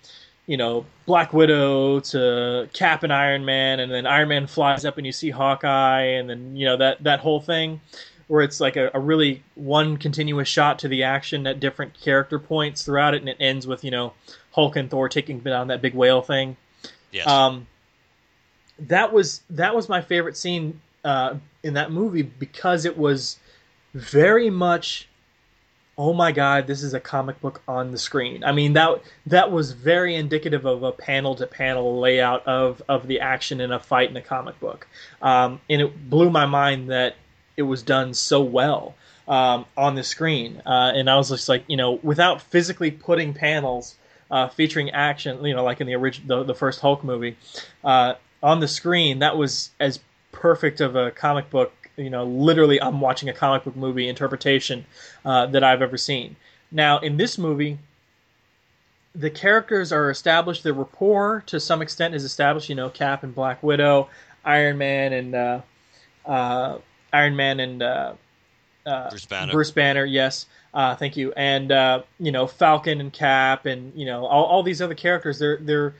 you 0.47 0.57
know, 0.57 0.87
Black 1.07 1.33
Widow 1.33 2.01
to 2.01 2.69
Cap 2.73 3.03
and 3.03 3.13
Iron 3.13 3.45
Man, 3.45 3.81
and 3.81 3.91
then 3.91 4.07
Iron 4.07 4.29
Man 4.29 4.47
flies 4.47 4.85
up 4.85 4.97
and 4.97 5.05
you 5.05 5.13
see 5.13 5.31
Hawkeye, 5.31 6.03
and 6.03 6.31
then 6.31 6.57
you 6.57 6.67
know 6.67 6.77
that 6.77 7.03
that 7.03 7.21
whole 7.21 7.41
thing, 7.41 7.81
where 8.29 8.43
it's 8.43 8.61
like 8.61 8.77
a, 8.77 8.91
a 8.95 9.01
really 9.01 9.43
one 9.55 9.97
continuous 9.97 10.49
shot 10.49 10.79
to 10.81 10.89
the 10.89 11.03
action 11.05 11.47
at 11.47 11.61
different 11.61 11.99
character 12.01 12.39
points 12.39 12.85
throughout 12.85 13.15
it, 13.15 13.23
and 13.23 13.29
it 13.29 13.37
ends 13.41 13.67
with 13.67 13.85
you 13.85 13.91
know 13.91 14.13
Hulk 14.53 14.77
and 14.77 14.91
Thor 14.91 15.09
taking 15.09 15.41
down 15.41 15.69
that 15.69 15.83
big 15.83 15.95
whale 15.95 16.23
thing. 16.23 16.57
Yes. 17.13 17.27
Um, 17.27 17.67
that 18.79 19.13
was 19.13 19.43
that 19.51 19.75
was 19.75 19.89
my 19.89 20.01
favorite 20.01 20.37
scene 20.37 20.81
uh, 21.05 21.35
in 21.63 21.75
that 21.75 21.91
movie 21.91 22.23
because 22.23 22.85
it 22.85 22.97
was 22.97 23.39
very 23.95 24.51
much 24.51 25.09
oh 25.99 26.13
my 26.13 26.31
god, 26.31 26.67
this 26.67 26.83
is 26.83 26.93
a 26.93 27.01
comic 27.01 27.41
book 27.41 27.63
on 27.67 27.91
the 27.91 27.99
screen. 27.99 28.45
I 28.45 28.53
mean 28.53 28.75
that 28.75 29.03
that 29.27 29.51
was 29.51 29.73
very 29.73 30.15
indicative 30.15 30.67
of 30.67 30.83
a 30.83 30.93
panel 30.93 31.35
to 31.37 31.47
panel 31.47 32.01
layout 32.01 32.47
of 32.47 32.83
of 32.89 33.07
the 33.07 33.21
action 33.21 33.61
in 33.61 33.73
a 33.73 33.79
fight 33.81 34.11
in 34.11 34.17
a 34.17 34.23
comic 34.23 34.59
book, 34.61 34.87
um, 35.23 35.61
and 35.71 35.81
it 35.81 36.11
blew 36.11 36.31
my 36.31 36.47
mind 36.47 36.91
that 36.91 37.17
it 37.57 37.63
was 37.63 37.83
done 37.83 38.15
so 38.15 38.41
well 38.43 38.95
um, 39.29 39.65
on 39.77 39.95
the 39.95 40.03
screen. 40.03 40.63
Uh, 40.67 40.93
and 40.95 41.09
I 41.09 41.17
was 41.17 41.31
just 41.31 41.49
like, 41.49 41.65
you 41.67 41.77
know, 41.77 41.99
without 42.03 42.41
physically 42.43 42.91
putting 42.91 43.35
panels 43.35 43.97
uh, 44.31 44.49
featuring 44.49 44.91
action, 44.91 45.45
you 45.45 45.55
know, 45.55 45.65
like 45.65 45.81
in 45.81 45.87
the 45.87 45.95
original 45.95 46.39
the, 46.39 46.45
the 46.45 46.55
first 46.55 46.81
Hulk 46.81 47.05
movie 47.05 47.37
uh, 47.85 48.15
on 48.43 48.61
the 48.61 48.69
screen, 48.69 49.21
that 49.21 49.37
was 49.37 49.71
as 49.81 50.01
perfect 50.33 50.81
of 50.81 50.97
a 50.97 51.11
comic 51.11 51.49
book 51.51 51.73
you 51.97 52.11
know, 52.11 52.25
literally 52.25 52.81
I'm 52.81 53.01
watching 53.01 53.29
a 53.29 53.33
comic 53.33 53.65
book 53.65 53.77
movie 53.77 54.09
interpretation 54.09 54.85
uh, 55.25 55.47
that 55.47 55.65
I've 55.65 55.83
ever 55.83 55.97
seen. 55.97 56.37
Now, 56.71 56.99
in 56.99 57.17
this 57.17 57.39
movie, 57.39 57.79
the 59.15 59.31
characters 59.31 59.93
are 59.93 60.11
established. 60.11 60.63
The 60.63 60.75
rapport, 60.75 61.43
to 61.47 61.59
some 61.59 61.81
extent, 61.81 62.15
is 62.15 62.25
established. 62.25 62.69
You 62.69 62.75
know, 62.75 62.91
Cap 62.91 63.23
and 63.23 63.35
Black 63.35 63.63
Widow, 63.63 64.09
Iron 64.45 64.79
Man 64.79 65.13
and 65.13 65.35
uh, 65.35 65.61
uh, 66.27 66.79
Iron 67.17 67.37
Man 67.37 67.61
and 67.61 67.83
uh, 67.83 68.15
uh, 68.85 69.11
Bruce 69.11 69.27
Banner. 69.27 69.53
Bruce 69.53 69.71
Banner, 69.71 70.05
yes. 70.05 70.47
Uh, 70.75 70.95
thank 70.95 71.17
you. 71.17 71.33
And 71.33 71.71
you 72.19 72.33
know, 72.33 72.47
Falcon 72.47 73.01
and 73.01 73.13
Cap, 73.13 73.67
and 73.67 73.93
you 73.95 74.07
know, 74.07 74.27
all, 74.27 74.45
all 74.45 74.63
these 74.63 74.83
other 74.83 74.95
characters. 74.95 75.39
They're 75.39 75.57
they're 75.57 75.95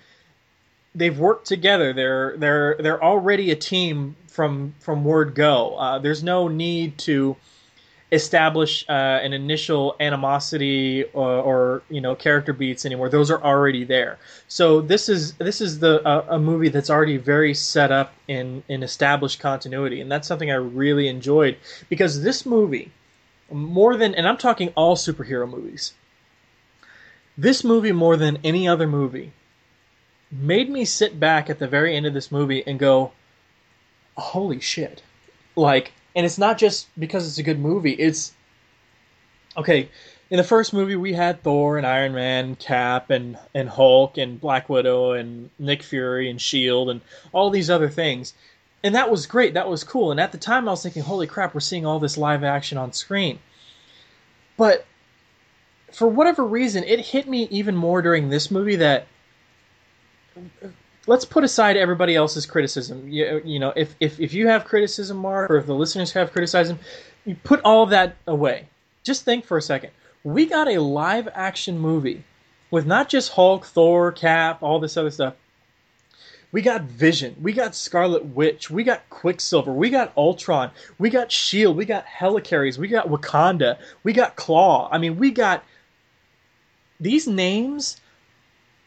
they've 0.95 1.19
worked 1.19 1.47
together. 1.47 1.93
They're 1.93 2.37
they're 2.37 2.77
they're 2.79 3.03
already 3.03 3.51
a 3.51 3.57
team 3.57 4.17
from 4.29 4.75
from 4.81 5.05
word 5.05 5.35
go. 5.35 5.77
Uh, 5.77 5.99
there's 5.99 6.23
no 6.23 6.49
need 6.49 6.99
to 6.99 7.37
establish 8.13 8.85
uh, 8.89 8.93
an 8.93 9.33
initial 9.33 9.97
animosity 10.01 11.05
or, 11.13 11.31
or, 11.31 11.83
you 11.91 12.01
know 12.01 12.15
character 12.15 12.53
beats 12.53 12.87
anymore. 12.87 13.09
Those 13.09 13.31
are 13.31 13.43
already 13.43 13.85
there. 13.85 14.19
So 14.49 14.81
this 14.81 15.09
is 15.09 15.35
this 15.35 15.61
is 15.61 15.81
the 15.81 16.03
uh, 16.07 16.25
a 16.29 16.39
movie 16.39 16.69
that's 16.69 16.91
already 16.91 17.17
very 17.17 17.55
set 17.55 17.91
up 17.93 18.15
in 18.29 18.63
in 18.69 18.83
established 18.83 19.41
continuity, 19.41 20.01
and 20.01 20.11
that's 20.11 20.29
something 20.29 20.51
I 20.51 20.55
really 20.55 21.09
enjoyed 21.09 21.57
because 21.89 22.23
this 22.23 22.47
movie 22.47 22.93
more 23.51 23.97
than 23.97 24.15
and 24.15 24.27
I'm 24.29 24.37
talking 24.39 24.73
all 24.77 24.97
superhero 24.97 25.49
movies 25.49 25.95
This 27.37 27.65
movie, 27.65 27.93
more 27.93 28.17
than 28.17 28.39
any 28.45 28.69
other 28.69 28.87
movie, 28.87 29.33
made 30.31 30.69
me 30.71 30.85
sit 30.85 31.19
back 31.19 31.49
at 31.51 31.59
the 31.59 31.67
very 31.69 31.97
end 31.97 32.07
of 32.07 32.15
this 32.15 32.31
movie 32.31 32.63
and 32.67 32.79
go, 32.79 33.13
"Holy 34.17 34.61
shit!" 34.61 35.03
Like, 35.57 35.93
and 36.17 36.25
it's 36.25 36.39
not 36.39 36.57
just 36.59 36.89
because 36.99 37.29
it's 37.29 37.39
a 37.39 37.43
good 37.43 37.61
movie. 37.61 37.93
It's 37.93 38.33
okay. 39.57 39.91
In 40.31 40.39
the 40.39 40.45
first 40.45 40.73
movie, 40.73 40.97
we 40.97 41.13
had 41.13 41.43
Thor 41.43 41.77
and 41.79 41.87
Iron 41.87 42.13
Man, 42.13 42.57
Cap 42.57 43.11
and 43.11 43.39
and 43.55 43.69
Hulk 43.69 44.17
and 44.17 44.41
Black 44.41 44.69
Widow 44.69 45.13
and 45.13 45.51
Nick 45.59 45.85
Fury 45.85 46.29
and 46.29 46.41
Shield 46.41 46.91
and 46.91 47.03
all 47.33 47.51
these 47.51 47.71
other 47.71 47.89
things, 47.89 48.33
and 48.83 48.95
that 48.97 49.11
was 49.11 49.27
great. 49.27 49.55
That 49.55 49.69
was 49.69 49.85
cool. 49.85 50.11
And 50.11 50.19
at 50.19 50.33
the 50.33 50.39
time, 50.39 50.67
I 50.67 50.73
was 50.73 50.83
thinking, 50.83 51.03
"Holy 51.03 51.29
crap, 51.29 51.55
we're 51.55 51.61
seeing 51.61 51.87
all 51.87 52.01
this 52.01 52.17
live 52.17 52.43
action 52.43 52.79
on 52.79 52.93
screen." 52.93 53.39
But 54.57 54.87
for 55.93 56.09
whatever 56.09 56.45
reason, 56.45 56.83
it 56.83 56.99
hit 56.99 57.29
me 57.29 57.47
even 57.51 57.77
more 57.77 58.03
during 58.03 58.31
this 58.31 58.51
movie 58.51 58.77
that 58.77 59.07
let's 61.07 61.25
put 61.25 61.45
aside 61.45 61.77
everybody 61.77 62.15
else's 62.15 62.47
criticism. 62.47 63.09
You, 63.09 63.41
you 63.45 63.59
know, 63.59 63.73
if, 63.77 63.95
if, 64.01 64.21
if 64.21 64.35
you 64.35 64.49
have 64.49 64.65
criticism, 64.65 65.17
Mark, 65.19 65.51
or 65.51 65.57
if 65.57 65.67
the 65.67 65.75
listeners 65.75 66.13
have 66.13 66.33
criticism, 66.33 66.79
you 67.25 67.37
put 67.45 67.61
all 67.65 67.83
of 67.83 67.91
that 67.91 68.17
away. 68.27 68.69
Just 69.05 69.25
think 69.25 69.45
for 69.45 69.57
a 69.57 69.63
second. 69.63 69.91
We 70.25 70.47
got 70.47 70.69
a 70.69 70.81
live 70.81 71.29
action 71.35 71.79
movie 71.79 72.25
with 72.71 72.87
not 72.87 73.09
just 73.09 73.33
Hulk, 73.33 73.65
Thor, 73.65 74.11
Cap, 74.13 74.63
all 74.63 74.81
this 74.81 74.97
other 74.97 75.11
stuff. 75.11 75.35
We 76.53 76.63
got 76.63 76.83
Vision, 76.83 77.37
we 77.43 77.53
got 77.53 77.75
Scarlet 77.75 78.25
Witch, 78.25 78.71
we 78.71 78.83
got 78.83 79.09
Quicksilver, 79.11 79.73
we 79.73 79.91
got 79.91 80.13
Ultron, 80.17 80.71
we 80.97 81.11
got 81.11 81.31
Shield, 81.31 81.77
we 81.77 81.85
got 81.85 82.07
Helicarriers, 82.07 82.79
we 82.79 82.89
got 82.89 83.09
Wakanda, 83.09 83.79
we 84.05 84.13
got 84.13 84.37
Klaw. 84.37 84.89
I 84.91 84.99
mean, 84.99 85.19
we 85.19 85.33
got 85.33 85.65
these 86.99 87.27
names 87.27 88.01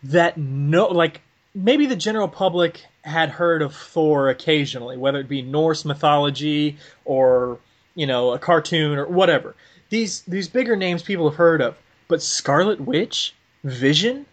that 0.03 0.37
no 0.37 0.87
like 0.87 1.21
maybe 1.59 1.85
the 1.85 1.95
general 1.95 2.27
public 2.27 2.85
had 3.03 3.29
heard 3.29 3.61
of 3.61 3.75
Thor 3.75 4.29
occasionally, 4.29 4.97
whether 4.97 5.19
it 5.19 5.27
be 5.27 5.41
Norse 5.41 5.85
mythology 5.85 6.77
or 7.05 7.59
you 7.95 8.07
know 8.07 8.31
a 8.31 8.39
cartoon 8.39 8.97
or 8.97 9.05
whatever. 9.05 9.55
These 9.89 10.21
these 10.21 10.47
bigger 10.47 10.75
names 10.75 11.03
people 11.03 11.29
have 11.29 11.37
heard 11.37 11.61
of, 11.61 11.77
but 12.07 12.21
Scarlet 12.21 12.79
Witch, 12.79 13.33
Vision, 13.63 14.25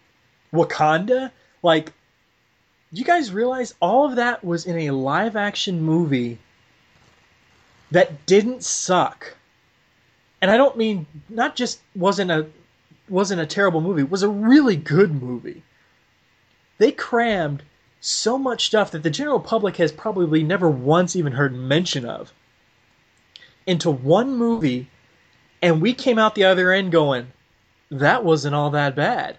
Wakanda, 0.53 1.31
like 1.63 1.93
you 2.91 3.03
guys 3.03 3.31
realize 3.31 3.73
all 3.81 4.05
of 4.05 4.15
that 4.15 4.43
was 4.43 4.65
in 4.65 4.77
a 4.79 4.91
live 4.91 5.35
action 5.35 5.81
movie 5.81 6.37
that 7.91 8.25
didn't 8.25 8.63
suck. 8.63 9.35
And 10.41 10.51
I 10.51 10.57
don't 10.57 10.77
mean 10.77 11.05
not 11.29 11.55
just 11.55 11.81
wasn't 11.95 12.31
a 12.31 12.47
wasn't 13.09 13.41
a 13.41 13.45
terrible 13.45 13.81
movie, 13.81 14.03
was 14.03 14.23
a 14.23 14.29
really 14.29 14.75
good 14.75 15.21
movie. 15.21 15.63
They 16.77 16.91
crammed 16.91 17.63
so 17.99 18.37
much 18.37 18.65
stuff 18.65 18.91
that 18.91 19.03
the 19.03 19.09
general 19.09 19.39
public 19.39 19.77
has 19.77 19.91
probably 19.91 20.43
never 20.43 20.69
once 20.69 21.15
even 21.15 21.33
heard 21.33 21.55
mention 21.55 22.05
of 22.05 22.31
into 23.65 23.91
one 23.91 24.37
movie, 24.37 24.89
and 25.61 25.81
we 25.81 25.93
came 25.93 26.17
out 26.17 26.35
the 26.35 26.45
other 26.45 26.71
end 26.71 26.91
going, 26.91 27.27
that 27.91 28.23
wasn't 28.23 28.55
all 28.55 28.69
that 28.71 28.95
bad. 28.95 29.37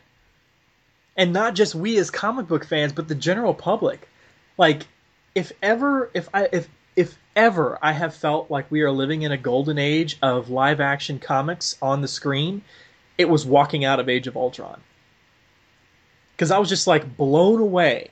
And 1.16 1.32
not 1.32 1.54
just 1.54 1.74
we 1.74 1.98
as 1.98 2.10
comic 2.10 2.46
book 2.46 2.64
fans, 2.64 2.92
but 2.92 3.08
the 3.08 3.14
general 3.14 3.54
public. 3.54 4.08
Like, 4.56 4.86
if 5.34 5.52
ever, 5.62 6.10
if 6.14 6.28
I, 6.32 6.48
if 6.52 6.68
if 6.94 7.16
ever 7.36 7.78
I 7.80 7.92
have 7.92 8.14
felt 8.14 8.50
like 8.50 8.70
we 8.70 8.82
are 8.82 8.90
living 8.90 9.22
in 9.22 9.32
a 9.32 9.36
golden 9.36 9.78
age 9.78 10.18
of 10.20 10.50
live 10.50 10.80
action 10.80 11.18
comics 11.18 11.76
on 11.80 12.02
the 12.02 12.08
screen, 12.08 12.62
it 13.16 13.28
was 13.28 13.46
walking 13.46 13.84
out 13.84 14.00
of 14.00 14.08
Age 14.08 14.26
of 14.26 14.36
Ultron. 14.36 14.80
Because 16.38 16.52
I 16.52 16.58
was 16.58 16.68
just 16.68 16.86
like 16.86 17.16
blown 17.16 17.60
away 17.60 18.10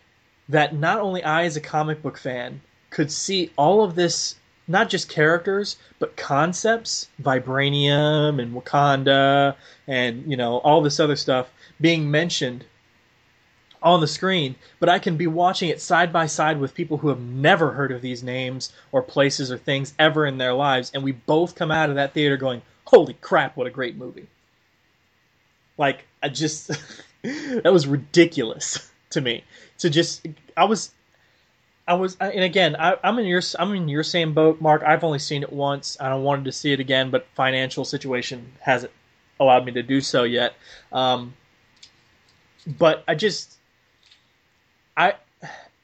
that 0.48 0.74
not 0.74 0.98
only 0.98 1.22
I, 1.22 1.44
as 1.44 1.56
a 1.56 1.60
comic 1.60 2.02
book 2.02 2.18
fan, 2.18 2.60
could 2.90 3.12
see 3.12 3.52
all 3.56 3.84
of 3.84 3.94
this, 3.94 4.34
not 4.66 4.88
just 4.88 5.08
characters, 5.08 5.76
but 6.00 6.16
concepts, 6.16 7.08
Vibranium 7.22 8.42
and 8.42 8.52
Wakanda, 8.52 9.54
and, 9.86 10.28
you 10.28 10.36
know, 10.36 10.56
all 10.58 10.82
this 10.82 10.98
other 10.98 11.14
stuff 11.14 11.52
being 11.80 12.10
mentioned 12.10 12.64
on 13.80 14.00
the 14.00 14.08
screen, 14.08 14.56
but 14.80 14.88
I 14.88 14.98
can 14.98 15.16
be 15.16 15.28
watching 15.28 15.68
it 15.68 15.80
side 15.80 16.12
by 16.12 16.26
side 16.26 16.58
with 16.58 16.74
people 16.74 16.96
who 16.96 17.08
have 17.08 17.20
never 17.20 17.70
heard 17.70 17.92
of 17.92 18.02
these 18.02 18.24
names 18.24 18.72
or 18.90 19.02
places 19.02 19.52
or 19.52 19.58
things 19.58 19.94
ever 20.00 20.26
in 20.26 20.38
their 20.38 20.54
lives, 20.54 20.90
and 20.92 21.04
we 21.04 21.12
both 21.12 21.54
come 21.54 21.70
out 21.70 21.90
of 21.90 21.94
that 21.94 22.12
theater 22.12 22.36
going, 22.36 22.62
Holy 22.86 23.14
crap, 23.14 23.56
what 23.56 23.68
a 23.68 23.70
great 23.70 23.96
movie! 23.96 24.26
Like 25.78 26.06
I 26.22 26.28
just 26.28 26.70
that 27.62 27.72
was 27.72 27.86
ridiculous 27.86 28.90
to 29.10 29.20
me. 29.20 29.44
To 29.78 29.90
just 29.90 30.26
I 30.56 30.64
was 30.64 30.92
I 31.86 31.94
was 31.94 32.16
and 32.20 32.44
again 32.44 32.76
I, 32.78 32.96
am 33.02 33.18
in 33.18 33.26
your 33.26 33.42
I'm 33.58 33.74
in 33.74 33.88
your 33.88 34.02
same 34.02 34.32
boat, 34.32 34.60
Mark. 34.60 34.82
I've 34.82 35.04
only 35.04 35.18
seen 35.18 35.42
it 35.42 35.52
once. 35.52 35.96
and 35.96 36.08
I 36.08 36.14
wanted 36.16 36.44
to 36.46 36.52
see 36.52 36.72
it 36.72 36.80
again, 36.80 37.10
but 37.10 37.26
financial 37.34 37.84
situation 37.84 38.52
hasn't 38.60 38.92
allowed 39.38 39.64
me 39.64 39.72
to 39.72 39.82
do 39.82 40.00
so 40.00 40.24
yet. 40.24 40.54
Um, 40.92 41.34
but 42.66 43.04
I 43.06 43.14
just 43.14 43.56
I 44.96 45.14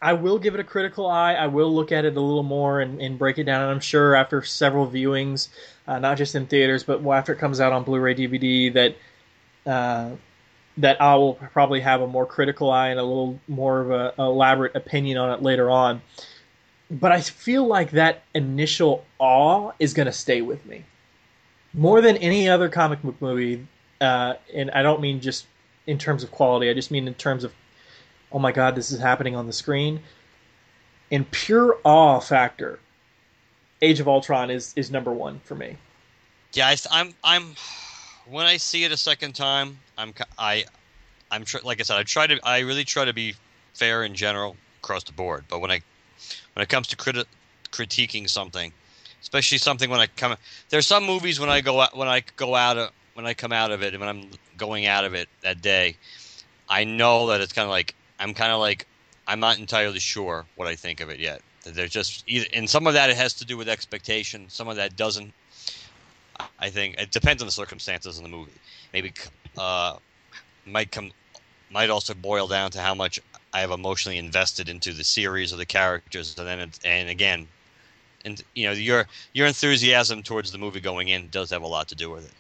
I 0.00 0.14
will 0.14 0.38
give 0.38 0.54
it 0.54 0.60
a 0.60 0.64
critical 0.64 1.06
eye. 1.06 1.34
I 1.34 1.46
will 1.46 1.72
look 1.72 1.92
at 1.92 2.04
it 2.04 2.16
a 2.16 2.20
little 2.20 2.42
more 2.42 2.80
and, 2.80 3.00
and 3.00 3.16
break 3.16 3.38
it 3.38 3.44
down. 3.44 3.62
And 3.62 3.70
I'm 3.70 3.80
sure 3.80 4.16
after 4.16 4.42
several 4.42 4.88
viewings, 4.88 5.48
uh, 5.86 6.00
not 6.00 6.18
just 6.18 6.34
in 6.34 6.46
theaters, 6.46 6.82
but 6.82 7.06
after 7.06 7.32
it 7.32 7.38
comes 7.38 7.60
out 7.60 7.72
on 7.72 7.84
Blu-ray 7.84 8.16
DVD, 8.16 8.72
that 8.74 8.96
uh, 9.70 10.16
that 10.78 11.00
I 11.00 11.14
will 11.16 11.34
probably 11.34 11.80
have 11.80 12.00
a 12.00 12.06
more 12.06 12.26
critical 12.26 12.70
eye 12.70 12.88
and 12.88 12.98
a 12.98 13.02
little 13.02 13.38
more 13.48 13.80
of 13.80 13.90
a, 13.90 14.14
elaborate 14.18 14.74
opinion 14.74 15.18
on 15.18 15.30
it 15.30 15.42
later 15.42 15.70
on. 15.70 16.00
But 16.90 17.12
I 17.12 17.20
feel 17.20 17.66
like 17.66 17.92
that 17.92 18.22
initial 18.34 19.04
awe 19.18 19.72
is 19.78 19.94
going 19.94 20.06
to 20.06 20.12
stay 20.12 20.40
with 20.42 20.64
me 20.66 20.84
more 21.74 22.00
than 22.00 22.16
any 22.18 22.48
other 22.48 22.68
comic 22.68 23.02
book 23.02 23.20
movie. 23.20 23.66
Uh, 24.00 24.34
and 24.54 24.70
I 24.72 24.82
don't 24.82 25.00
mean 25.00 25.20
just 25.20 25.46
in 25.86 25.98
terms 25.98 26.22
of 26.22 26.30
quality. 26.30 26.68
I 26.68 26.74
just 26.74 26.90
mean 26.90 27.06
in 27.06 27.14
terms 27.14 27.44
of, 27.44 27.52
oh 28.30 28.38
my 28.38 28.52
god, 28.52 28.74
this 28.74 28.90
is 28.90 29.00
happening 29.00 29.36
on 29.36 29.46
the 29.46 29.52
screen. 29.52 30.00
In 31.10 31.24
pure 31.26 31.78
awe 31.84 32.20
factor, 32.20 32.78
Age 33.82 34.00
of 34.00 34.08
Ultron 34.08 34.50
is 34.50 34.72
is 34.76 34.90
number 34.90 35.12
one 35.12 35.40
for 35.44 35.54
me. 35.54 35.76
Yeah, 36.52 36.68
I, 36.68 36.76
I'm 36.90 37.14
I'm 37.24 37.54
when 38.26 38.46
I 38.46 38.56
see 38.56 38.84
it 38.84 38.92
a 38.92 38.96
second 38.96 39.34
time, 39.34 39.78
I'm 39.98 40.14
I 40.38 40.64
I'm 41.30 41.44
tr- 41.44 41.58
like 41.64 41.80
I 41.80 41.82
said, 41.84 41.98
I 41.98 42.02
try 42.02 42.26
to 42.26 42.38
I 42.44 42.60
really 42.60 42.84
try 42.84 43.04
to 43.04 43.12
be 43.12 43.34
fair 43.74 44.04
in 44.04 44.14
general 44.14 44.56
across 44.82 45.04
the 45.04 45.12
board. 45.12 45.44
But 45.48 45.60
when 45.60 45.70
I 45.70 45.80
when 46.54 46.62
it 46.62 46.68
comes 46.68 46.88
to 46.88 46.96
criti- 46.96 47.24
critiquing 47.70 48.28
something, 48.28 48.72
especially 49.20 49.58
something 49.58 49.90
when 49.90 50.00
I 50.00 50.06
come, 50.06 50.36
there's 50.70 50.86
some 50.86 51.04
movies 51.04 51.40
when 51.40 51.48
I 51.48 51.60
go 51.60 51.80
out 51.80 51.96
when 51.96 52.08
I 52.08 52.22
go 52.36 52.54
out 52.54 52.78
of 52.78 52.90
when 53.14 53.26
I 53.26 53.34
come 53.34 53.52
out 53.52 53.70
of 53.70 53.82
it 53.82 53.94
and 53.94 54.00
when 54.00 54.08
I'm 54.08 54.30
going 54.56 54.86
out 54.86 55.04
of 55.04 55.14
it 55.14 55.28
that 55.42 55.60
day, 55.60 55.96
I 56.68 56.84
know 56.84 57.28
that 57.28 57.40
it's 57.40 57.52
kind 57.52 57.64
of 57.64 57.70
like 57.70 57.94
I'm 58.18 58.34
kind 58.34 58.52
of 58.52 58.60
like 58.60 58.86
I'm 59.26 59.40
not 59.40 59.58
entirely 59.58 60.00
sure 60.00 60.46
what 60.56 60.68
I 60.68 60.74
think 60.74 61.00
of 61.00 61.10
it 61.10 61.20
yet. 61.20 61.42
There's 61.64 61.90
just 61.90 62.24
either, 62.26 62.46
and 62.52 62.68
some 62.68 62.86
of 62.86 62.94
that 62.94 63.08
it 63.10 63.16
has 63.16 63.34
to 63.34 63.44
do 63.44 63.56
with 63.56 63.68
expectation. 63.68 64.46
Some 64.48 64.68
of 64.68 64.76
that 64.76 64.96
doesn't. 64.96 65.32
I 66.58 66.70
think 66.70 66.98
it 66.98 67.10
depends 67.10 67.42
on 67.42 67.46
the 67.46 67.52
circumstances 67.52 68.16
in 68.18 68.22
the 68.22 68.28
movie. 68.28 68.52
Maybe 68.92 69.12
uh, 69.58 69.96
might 70.66 70.90
come 70.90 71.10
might 71.70 71.90
also 71.90 72.14
boil 72.14 72.46
down 72.46 72.70
to 72.72 72.80
how 72.80 72.94
much 72.94 73.20
I 73.52 73.60
have 73.60 73.70
emotionally 73.70 74.18
invested 74.18 74.68
into 74.68 74.92
the 74.92 75.04
series 75.04 75.52
or 75.52 75.56
the 75.56 75.66
characters, 75.66 76.36
and 76.38 76.46
then 76.46 76.60
it, 76.60 76.78
and 76.84 77.08
again, 77.08 77.48
and 78.24 78.42
you 78.54 78.66
know 78.66 78.72
your 78.72 79.06
your 79.32 79.46
enthusiasm 79.46 80.22
towards 80.22 80.52
the 80.52 80.58
movie 80.58 80.80
going 80.80 81.08
in 81.08 81.28
does 81.28 81.50
have 81.50 81.62
a 81.62 81.66
lot 81.66 81.88
to 81.88 81.94
do 81.94 82.10
with 82.10 82.26
it. 82.26 82.32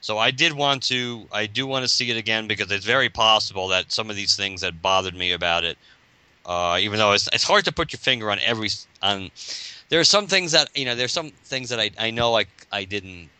So 0.00 0.18
I 0.18 0.30
did 0.30 0.52
want 0.52 0.82
to 0.84 1.26
I 1.32 1.46
do 1.46 1.66
want 1.66 1.84
to 1.84 1.88
see 1.88 2.10
it 2.10 2.16
again 2.16 2.46
because 2.46 2.70
it's 2.70 2.84
very 2.84 3.08
possible 3.08 3.68
that 3.68 3.92
some 3.92 4.10
of 4.10 4.16
these 4.16 4.36
things 4.36 4.60
that 4.60 4.82
bothered 4.82 5.14
me 5.14 5.32
about 5.32 5.64
it, 5.64 5.78
uh, 6.44 6.78
even 6.80 6.98
though 6.98 7.12
it's 7.12 7.28
it's 7.32 7.44
hard 7.44 7.64
to 7.64 7.72
put 7.72 7.92
your 7.92 7.98
finger 7.98 8.30
on 8.30 8.38
every 8.40 8.68
on. 9.02 9.30
There 9.88 10.00
are 10.00 10.04
some 10.04 10.26
things 10.26 10.52
that 10.52 10.70
you 10.74 10.84
know. 10.84 10.94
There's 10.94 11.12
some 11.12 11.30
things 11.44 11.68
that 11.68 11.78
I 11.78 11.90
I 11.98 12.10
know 12.10 12.36
I 12.36 12.46
I 12.72 12.84
didn't 12.84 13.30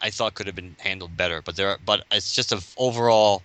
I 0.00 0.10
thought 0.10 0.34
could 0.34 0.46
have 0.46 0.56
been 0.56 0.76
handled 0.78 1.16
better. 1.16 1.42
But 1.42 1.56
there, 1.56 1.78
but 1.84 2.04
it's 2.10 2.34
just 2.34 2.52
an 2.52 2.60
overall, 2.76 3.42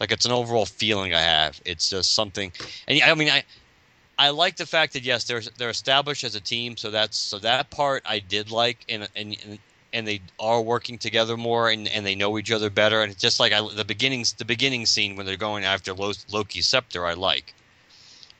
like 0.00 0.12
it's 0.12 0.26
an 0.26 0.32
overall 0.32 0.66
feeling 0.66 1.14
I 1.14 1.20
have. 1.20 1.60
It's 1.64 1.90
just 1.90 2.14
something, 2.14 2.52
and 2.86 3.00
I 3.02 3.14
mean, 3.14 3.30
I, 3.30 3.44
I 4.18 4.30
like 4.30 4.56
the 4.56 4.66
fact 4.66 4.92
that 4.94 5.02
yes, 5.02 5.24
they're 5.24 5.42
they're 5.58 5.70
established 5.70 6.24
as 6.24 6.34
a 6.34 6.40
team, 6.40 6.76
so 6.76 6.90
that's 6.90 7.16
so 7.16 7.38
that 7.40 7.70
part 7.70 8.02
I 8.06 8.18
did 8.18 8.50
like, 8.50 8.84
and 8.88 9.08
and 9.16 9.58
and 9.92 10.06
they 10.06 10.20
are 10.38 10.60
working 10.60 10.98
together 10.98 11.36
more, 11.36 11.70
and, 11.70 11.88
and 11.88 12.04
they 12.04 12.14
know 12.14 12.36
each 12.38 12.50
other 12.50 12.68
better, 12.68 13.02
and 13.02 13.10
it's 13.12 13.20
just 13.20 13.40
like 13.40 13.52
I, 13.52 13.66
the 13.74 13.84
beginnings, 13.84 14.34
the 14.34 14.44
beginning 14.44 14.84
scene 14.84 15.16
when 15.16 15.24
they're 15.24 15.36
going 15.36 15.64
after 15.64 15.94
Loki's 15.94 16.66
scepter, 16.66 17.06
I 17.06 17.14
like. 17.14 17.54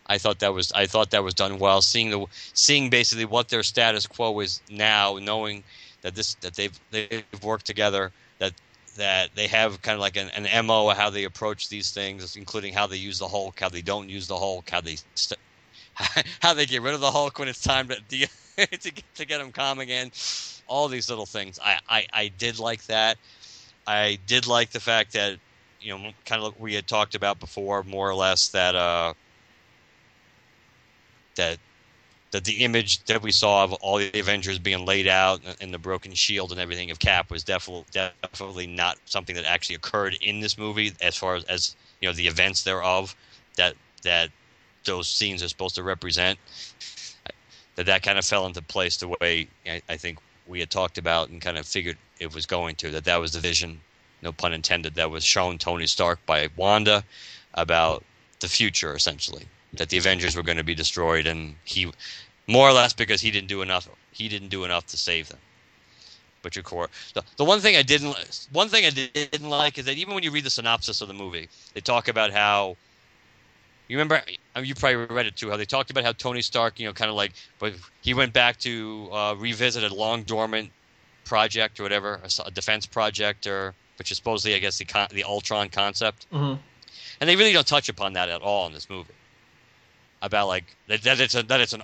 I 0.07 0.19
thought 0.19 0.39
that 0.41 0.55
was 0.55 0.71
I 0.73 0.87
thought 0.87 1.11
that 1.11 1.25
was 1.25 1.35
done 1.35 1.59
well. 1.59 1.83
Seeing 1.83 2.11
the 2.11 2.27
seeing 2.53 2.91
basically 2.91 3.25
what 3.25 3.49
their 3.49 3.63
status 3.63 4.07
quo 4.07 4.39
is 4.41 4.61
now, 4.71 5.19
knowing 5.21 5.65
that 6.07 6.15
this 6.15 6.35
that 6.35 6.55
they've 6.55 6.79
they've 6.93 7.25
worked 7.43 7.67
together, 7.67 8.13
that 8.39 8.53
that 8.97 9.31
they 9.35 9.49
have 9.49 9.83
kind 9.83 9.95
of 9.95 10.01
like 10.01 10.17
an, 10.17 10.29
an 10.37 10.65
mo 10.65 10.89
of 10.89 10.97
how 10.97 11.11
they 11.11 11.25
approach 11.25 11.69
these 11.69 11.91
things, 11.91 12.37
including 12.37 12.73
how 12.73 12.87
they 12.87 12.97
use 12.97 13.19
the 13.19 13.27
Hulk, 13.27 13.59
how 13.59 13.69
they 13.69 13.83
don't 13.83 14.09
use 14.09 14.29
the 14.29 14.39
Hulk, 14.39 14.71
how 14.71 14.81
they 14.81 14.97
st- 15.17 15.41
how 16.41 16.55
they 16.55 16.65
get 16.65 16.83
rid 16.83 16.95
of 16.95 17.01
the 17.01 17.11
Hulk 17.11 17.41
when 17.41 17.49
it's 17.49 17.61
time 17.61 17.89
to 17.89 18.01
de- 18.09 18.29
to, 18.57 18.93
get, 18.93 19.15
to 19.17 19.25
get 19.27 19.41
him 19.41 19.51
calm 19.51 19.81
again. 19.81 20.13
All 20.69 20.87
these 20.87 21.09
little 21.11 21.27
things. 21.27 21.59
I, 21.63 21.79
I, 21.89 22.07
I 22.13 22.29
did 22.39 22.61
like 22.61 22.85
that. 22.87 23.17
I 23.85 24.19
did 24.29 24.47
like 24.47 24.71
the 24.71 24.81
fact 24.81 25.13
that 25.15 25.39
you 25.81 25.93
know 25.93 26.13
kind 26.25 26.41
of 26.41 26.53
like 26.53 26.61
we 26.61 26.75
had 26.75 26.87
talked 26.87 27.17
about 27.17 27.41
before, 27.41 27.83
more 27.83 28.09
or 28.09 28.15
less 28.15 28.49
that 28.51 28.77
uh 28.77 29.13
that 31.35 31.59
that 32.33 32.45
the 32.45 32.65
image 32.65 33.05
that 33.05 33.23
we 33.23 33.31
saw 33.31 33.65
of 33.65 33.73
all 33.75 33.99
the 33.99 34.11
Avengers 34.19 34.59
being 34.59 34.85
laid 34.85 35.07
out 35.07 35.41
and 35.61 35.73
the 35.73 35.79
broken 35.79 36.13
shield 36.13 36.51
and 36.51 36.61
everything 36.61 36.91
of 36.91 36.99
Cap 36.99 37.31
was 37.31 37.45
definitely 37.45 37.85
definitely 37.93 38.67
not 38.67 38.99
something 39.05 39.35
that 39.37 39.45
actually 39.45 39.77
occurred 39.77 40.15
in 40.21 40.41
this 40.41 40.59
movie 40.59 40.93
as 41.01 41.17
far 41.17 41.37
as, 41.37 41.45
as 41.45 41.77
you 42.01 42.09
know 42.09 42.13
the 42.13 42.27
events 42.27 42.63
thereof 42.63 43.15
that 43.57 43.75
that 44.03 44.31
those 44.85 45.09
scenes 45.09 45.43
are 45.43 45.49
supposed 45.49 45.75
to 45.77 45.83
represent. 45.83 46.39
That 47.77 47.87
that 47.87 48.03
kind 48.03 48.19
of 48.19 48.25
fell 48.25 48.47
into 48.47 48.63
place 48.63 48.97
the 48.97 49.09
way 49.09 49.49
I, 49.67 49.83
I 49.89 49.97
think 49.97 50.19
we 50.47 50.61
had 50.61 50.71
talked 50.71 50.99
about 50.99 51.29
and 51.29 51.41
kind 51.41 51.59
of 51.59 51.67
figured 51.67 51.99
it 52.19 52.35
was 52.35 52.47
going 52.47 52.77
to. 52.77 52.91
That 52.91 53.05
that 53.05 53.21
was 53.21 53.33
the 53.33 53.41
vision, 53.41 53.81
no 54.23 54.33
pun 54.33 54.53
intended, 54.53 54.95
that 54.95 55.11
was 55.11 55.25
shown 55.25 55.59
Tony 55.59 55.87
Stark 55.87 56.25
by 56.27 56.49
Wanda 56.57 57.05
about 57.55 58.05
the 58.41 58.49
future 58.49 58.95
essentially 58.95 59.47
that 59.75 59.89
the 59.89 59.99
Avengers 59.99 60.37
were 60.37 60.43
going 60.43 60.59
to 60.59 60.65
be 60.65 60.75
destroyed, 60.75 61.27
and 61.27 61.55
he, 61.65 61.91
more 62.47 62.69
or 62.69 62.73
less, 62.73 62.93
because 62.93 63.21
he 63.21 63.31
didn't 63.31 63.49
do 63.49 63.63
enough. 63.63 63.89
He 64.13 64.29
didn't 64.29 64.49
do 64.49 64.65
enough 64.65 64.87
to 64.87 64.97
save 64.97 65.29
them. 65.29 65.39
Butcher 66.43 66.63
Core. 66.63 66.89
The, 67.15 67.23
the 67.37 67.45
one 67.45 67.61
thing 67.61 67.77
I 67.77 67.83
didn't, 67.83 68.49
one 68.53 68.69
thing 68.69 68.85
I 68.85 68.91
didn't 68.91 69.49
like 69.49 69.79
is 69.79 69.85
that 69.87 69.97
even 69.97 70.15
when 70.15 70.23
you 70.23 70.31
read 70.31 70.45
the 70.45 70.51
synopsis 70.51 71.01
of 71.01 71.09
the 71.09 71.15
movie, 71.15 71.49
they 71.75 71.81
talk 71.81 72.09
about 72.09 72.31
how. 72.31 72.77
You 73.89 73.97
remember? 73.97 74.23
I 74.55 74.61
mean, 74.61 74.67
you 74.69 74.75
probably 74.75 74.97
read 74.97 75.27
it 75.27 75.37
too. 75.37 75.51
How 75.51 75.57
they 75.57 75.65
talked 75.65 75.91
about 75.91 76.05
how 76.05 76.13
Tony 76.13 76.43
Stark, 76.43 76.81
you 76.81 76.87
know, 76.87 76.93
kind 76.93 77.09
of 77.09 77.17
like, 77.17 77.33
but 77.59 77.75
he 78.01 78.15
went 78.15 78.33
back 78.33 78.59
to 78.61 79.09
uh, 79.13 79.35
revisit 79.39 79.85
a 79.85 79.95
long 79.95 80.23
dormant 80.25 80.71
project 81.25 81.79
or 81.79 81.85
whatever, 81.85 82.21
a, 82.23 82.43
a, 82.47 82.51
defense 82.51 82.85
project, 82.87 83.47
or 83.47 83.75
which 83.99 84.11
is 84.11 84.17
supposedly, 84.17 84.57
I 84.57 84.59
guess, 84.59 84.79
the 84.79 84.87
the 85.13 85.25
Ultron 85.25 85.69
concept. 85.69 86.27
Mm-hmm. 86.33 86.61
And 87.21 87.31
they 87.31 87.37
really 87.37 87.53
don't 87.53 87.67
touch 87.67 87.89
upon 87.89 88.13
that 88.15 88.29
at 88.29 88.43
all 88.43 88.67
in 88.67 88.73
this 88.73 88.91
movie 88.91 89.13
about 90.23 90.49
like 90.49 90.65
that, 90.89 91.03
that 91.03 91.21
it's 91.21 91.35
a, 91.35 91.43
that 91.45 91.61
it's 91.61 91.73
an 91.73 91.83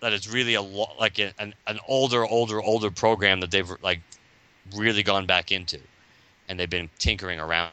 that 0.00 0.12
it's 0.12 0.28
really 0.28 0.54
a 0.54 0.62
like 0.62 1.18
an 1.18 1.54
an 1.66 1.78
older 1.88 2.26
older 2.26 2.60
older 2.60 2.90
program 2.90 3.40
that 3.40 3.50
they've 3.50 3.70
like 3.82 4.00
really 4.74 5.02
gone 5.02 5.26
back 5.26 5.52
into 5.52 5.78
and 6.48 6.58
they've 6.58 6.70
been 6.70 6.90
tinkering 6.98 7.40
around 7.40 7.70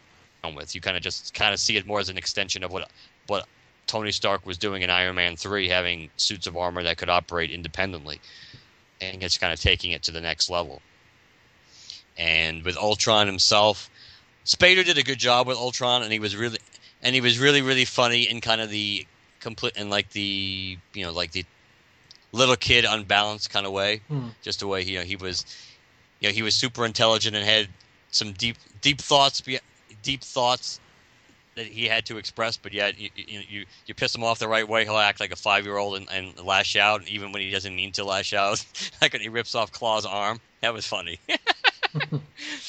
with. 0.55 0.73
You 0.73 0.81
kind 0.81 0.95
of 0.95 1.03
just 1.03 1.33
kind 1.33 1.53
of 1.53 1.59
see 1.59 1.77
it 1.77 1.85
more 1.85 1.99
as 1.99 2.09
an 2.09 2.17
extension 2.17 2.63
of 2.63 2.71
what 2.71 2.89
what 3.27 3.47
Tony 3.87 4.11
Stark 4.11 4.45
was 4.45 4.57
doing 4.57 4.83
in 4.83 4.89
Iron 4.89 5.15
Man 5.15 5.35
3 5.35 5.67
having 5.67 6.09
suits 6.17 6.47
of 6.47 6.55
armor 6.55 6.83
that 6.83 6.97
could 6.97 7.09
operate 7.09 7.51
independently 7.51 8.21
and 9.01 9.23
it's 9.23 9.37
kind 9.37 9.51
of 9.51 9.59
taking 9.59 9.91
it 9.91 10.03
to 10.03 10.11
the 10.11 10.21
next 10.21 10.49
level. 10.49 10.81
And 12.17 12.63
with 12.63 12.77
Ultron 12.77 13.27
himself 13.27 13.89
Spader 14.45 14.85
did 14.85 14.97
a 14.97 15.03
good 15.03 15.19
job 15.19 15.47
with 15.47 15.57
Ultron 15.57 16.03
and 16.03 16.13
he 16.13 16.19
was 16.19 16.35
really 16.35 16.59
and 17.01 17.15
he 17.15 17.21
was 17.21 17.39
really 17.39 17.61
really 17.61 17.85
funny 17.85 18.23
in 18.29 18.39
kind 18.41 18.61
of 18.61 18.69
the 18.69 19.05
complete 19.39 19.75
in 19.77 19.89
like 19.89 20.09
the 20.09 20.77
you 20.93 21.05
know 21.05 21.11
like 21.11 21.31
the 21.31 21.45
little 22.31 22.55
kid 22.55 22.85
unbalanced 22.85 23.49
kind 23.49 23.65
of 23.65 23.71
way. 23.71 24.01
Mm. 24.09 24.31
just 24.41 24.59
the 24.59 24.67
way 24.67 24.81
you 24.81 24.97
know 24.99 25.03
he 25.03 25.15
was 25.15 25.45
you 26.19 26.29
know 26.29 26.33
he 26.33 26.41
was 26.41 26.55
super 26.55 26.85
intelligent 26.85 27.35
and 27.35 27.45
had 27.45 27.67
some 28.11 28.33
deep 28.33 28.57
deep 28.81 28.99
thoughts 28.99 29.41
deep 30.03 30.21
thoughts 30.21 30.79
that 31.55 31.65
he 31.65 31.85
had 31.85 32.05
to 32.05 32.17
express 32.17 32.55
but 32.57 32.73
yet 32.73 32.99
you 32.99 33.09
you, 33.15 33.65
you 33.85 33.93
piss 33.93 34.15
him 34.15 34.23
off 34.23 34.39
the 34.39 34.47
right 34.47 34.67
way 34.67 34.83
he'll 34.85 34.97
act 34.97 35.19
like 35.19 35.31
a 35.31 35.35
five 35.35 35.65
year 35.65 35.77
old 35.77 35.97
and, 35.97 36.07
and 36.11 36.39
lash 36.45 36.75
out 36.75 37.05
even 37.07 37.31
when 37.31 37.41
he 37.41 37.49
doesn't 37.49 37.75
mean 37.75 37.91
to 37.91 38.03
lash 38.03 38.33
out. 38.33 38.63
Like 39.01 39.13
when 39.13 39.21
he 39.21 39.29
rips 39.29 39.55
off 39.55 39.71
Klaw's 39.71 40.05
arm. 40.05 40.39
That 40.61 40.73
was 40.73 40.85
funny. 40.85 41.19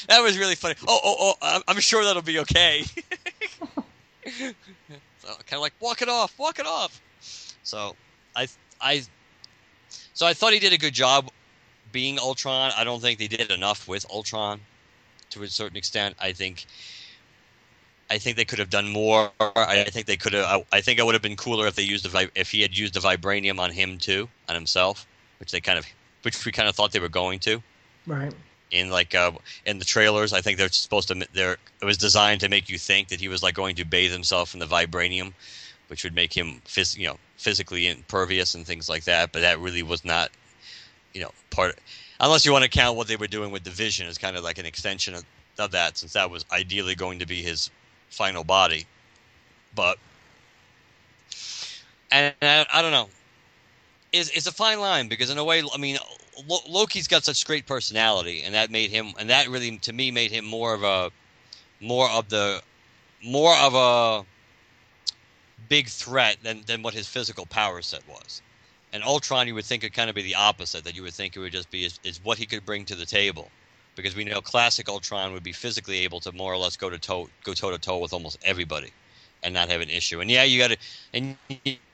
That 0.08 0.20
was 0.22 0.38
really 0.38 0.54
funny. 0.54 0.74
Oh 0.88 0.98
oh 1.04 1.34
oh 1.40 1.62
i'm 1.68 1.78
sure 1.78 2.02
that'll 2.04 2.22
be 2.22 2.38
okay 2.40 2.84
Uh, 5.30 5.34
kind 5.46 5.54
of 5.54 5.60
like 5.60 5.74
walk 5.80 6.02
it 6.02 6.08
off, 6.08 6.36
walk 6.38 6.58
it 6.58 6.66
off. 6.66 7.00
So 7.62 7.94
I 8.34 8.48
I 8.80 9.02
so 10.14 10.26
I 10.26 10.34
thought 10.34 10.52
he 10.52 10.58
did 10.58 10.72
a 10.72 10.78
good 10.78 10.94
job 10.94 11.30
being 11.92 12.18
Ultron. 12.18 12.72
I 12.76 12.84
don't 12.84 13.00
think 13.00 13.18
they 13.18 13.28
did 13.28 13.50
enough 13.50 13.88
with 13.88 14.06
Ultron 14.10 14.60
to 15.30 15.42
a 15.42 15.48
certain 15.48 15.76
extent. 15.76 16.16
I 16.20 16.32
think 16.32 16.66
I 18.10 18.18
think 18.18 18.36
they 18.36 18.44
could 18.44 18.58
have 18.58 18.70
done 18.70 18.88
more. 18.88 19.30
I 19.40 19.84
think 19.84 20.06
they 20.06 20.16
could 20.16 20.32
have. 20.32 20.44
I, 20.44 20.78
I 20.78 20.80
think 20.80 20.98
it 20.98 21.06
would 21.06 21.14
have 21.14 21.22
been 21.22 21.36
cooler 21.36 21.66
if 21.66 21.76
they 21.76 21.82
used 21.82 22.04
the 22.04 22.30
if 22.34 22.50
he 22.50 22.62
had 22.62 22.76
used 22.76 22.94
the 22.94 23.00
vibranium 23.00 23.58
on 23.60 23.70
him 23.70 23.98
too, 23.98 24.28
on 24.48 24.54
himself, 24.54 25.06
which 25.38 25.52
they 25.52 25.60
kind 25.60 25.78
of, 25.78 25.86
which 26.22 26.44
we 26.44 26.52
kind 26.52 26.68
of 26.68 26.74
thought 26.74 26.92
they 26.92 27.00
were 27.00 27.08
going 27.08 27.38
to. 27.40 27.62
Right 28.06 28.34
in 28.70 28.90
like 28.90 29.14
uh, 29.14 29.32
in 29.66 29.78
the 29.78 29.84
trailers. 29.84 30.32
I 30.32 30.40
think 30.40 30.58
they're 30.58 30.68
supposed 30.68 31.08
to. 31.08 31.26
They're 31.32 31.56
it 31.80 31.84
was 31.84 31.98
designed 31.98 32.40
to 32.40 32.48
make 32.48 32.68
you 32.68 32.78
think 32.78 33.08
that 33.08 33.20
he 33.20 33.28
was 33.28 33.42
like 33.42 33.54
going 33.54 33.76
to 33.76 33.84
bathe 33.84 34.12
himself 34.12 34.54
in 34.54 34.60
the 34.60 34.66
vibranium, 34.66 35.32
which 35.88 36.04
would 36.04 36.14
make 36.14 36.36
him 36.36 36.60
phys- 36.66 36.96
you 36.96 37.06
know 37.06 37.18
physically 37.36 37.88
impervious 37.88 38.54
and 38.54 38.66
things 38.66 38.88
like 38.88 39.04
that. 39.04 39.32
But 39.32 39.40
that 39.40 39.58
really 39.58 39.82
was 39.82 40.04
not, 40.04 40.30
you 41.14 41.20
know, 41.22 41.30
part. 41.50 41.70
Of, 41.72 41.80
unless 42.20 42.44
you 42.44 42.52
want 42.52 42.64
to 42.64 42.70
count 42.70 42.96
what 42.96 43.08
they 43.08 43.16
were 43.16 43.26
doing 43.26 43.50
with 43.50 43.64
the 43.64 43.70
Vision 43.70 44.06
as 44.06 44.18
kind 44.18 44.36
of 44.36 44.44
like 44.44 44.58
an 44.58 44.66
extension 44.66 45.14
of, 45.14 45.24
of 45.58 45.70
that, 45.72 45.96
since 45.96 46.12
that 46.12 46.30
was 46.30 46.44
ideally 46.52 46.94
going 46.94 47.18
to 47.18 47.26
be 47.26 47.42
his 47.42 47.70
final 48.10 48.44
body. 48.44 48.86
But 49.74 49.98
and 52.10 52.34
I, 52.42 52.66
I 52.72 52.82
don't 52.82 52.92
know. 52.92 53.08
It's, 54.12 54.30
it's 54.30 54.46
a 54.46 54.52
fine 54.52 54.80
line 54.80 55.08
because 55.08 55.30
in 55.30 55.38
a 55.38 55.44
way, 55.44 55.62
I 55.72 55.78
mean, 55.78 55.96
Loki's 56.68 57.08
got 57.08 57.24
such 57.24 57.44
great 57.46 57.66
personality, 57.66 58.42
and 58.42 58.54
that 58.54 58.70
made 58.70 58.90
him, 58.90 59.12
and 59.18 59.30
that 59.30 59.48
really 59.48 59.78
to 59.78 59.92
me 59.92 60.10
made 60.10 60.30
him 60.30 60.44
more 60.44 60.74
of 60.74 60.82
a, 60.82 61.10
more 61.80 62.08
of 62.10 62.28
the, 62.28 62.62
more 63.24 63.56
of 63.56 63.74
a 63.74 64.24
big 65.68 65.88
threat 65.88 66.36
than 66.42 66.62
than 66.66 66.82
what 66.82 66.94
his 66.94 67.06
physical 67.06 67.46
power 67.46 67.82
set 67.82 68.06
was. 68.08 68.42
And 68.92 69.04
Ultron, 69.04 69.46
you 69.46 69.54
would 69.54 69.64
think 69.64 69.84
it 69.84 69.92
kind 69.92 70.10
of 70.10 70.16
be 70.16 70.22
the 70.22 70.34
opposite. 70.34 70.84
That 70.84 70.96
you 70.96 71.02
would 71.02 71.14
think 71.14 71.36
it 71.36 71.40
would 71.40 71.52
just 71.52 71.70
be 71.70 71.84
is, 71.84 72.00
is 72.02 72.18
what 72.24 72.38
he 72.38 72.46
could 72.46 72.64
bring 72.64 72.84
to 72.86 72.96
the 72.96 73.06
table, 73.06 73.50
because 73.94 74.16
we 74.16 74.24
know 74.24 74.40
classic 74.40 74.88
Ultron 74.88 75.32
would 75.32 75.42
be 75.42 75.52
physically 75.52 75.98
able 75.98 76.20
to 76.20 76.32
more 76.32 76.52
or 76.52 76.56
less 76.56 76.76
go 76.76 76.90
to 76.90 76.98
toe 76.98 77.28
go 77.44 77.54
toe 77.54 77.70
to 77.70 77.78
toe 77.78 77.98
with 77.98 78.12
almost 78.12 78.38
everybody, 78.44 78.90
and 79.42 79.54
not 79.54 79.68
have 79.68 79.80
an 79.80 79.90
issue. 79.90 80.20
And 80.20 80.30
yeah, 80.30 80.44
you 80.44 80.58
got 80.58 80.70
to, 80.70 80.76
and 81.14 81.36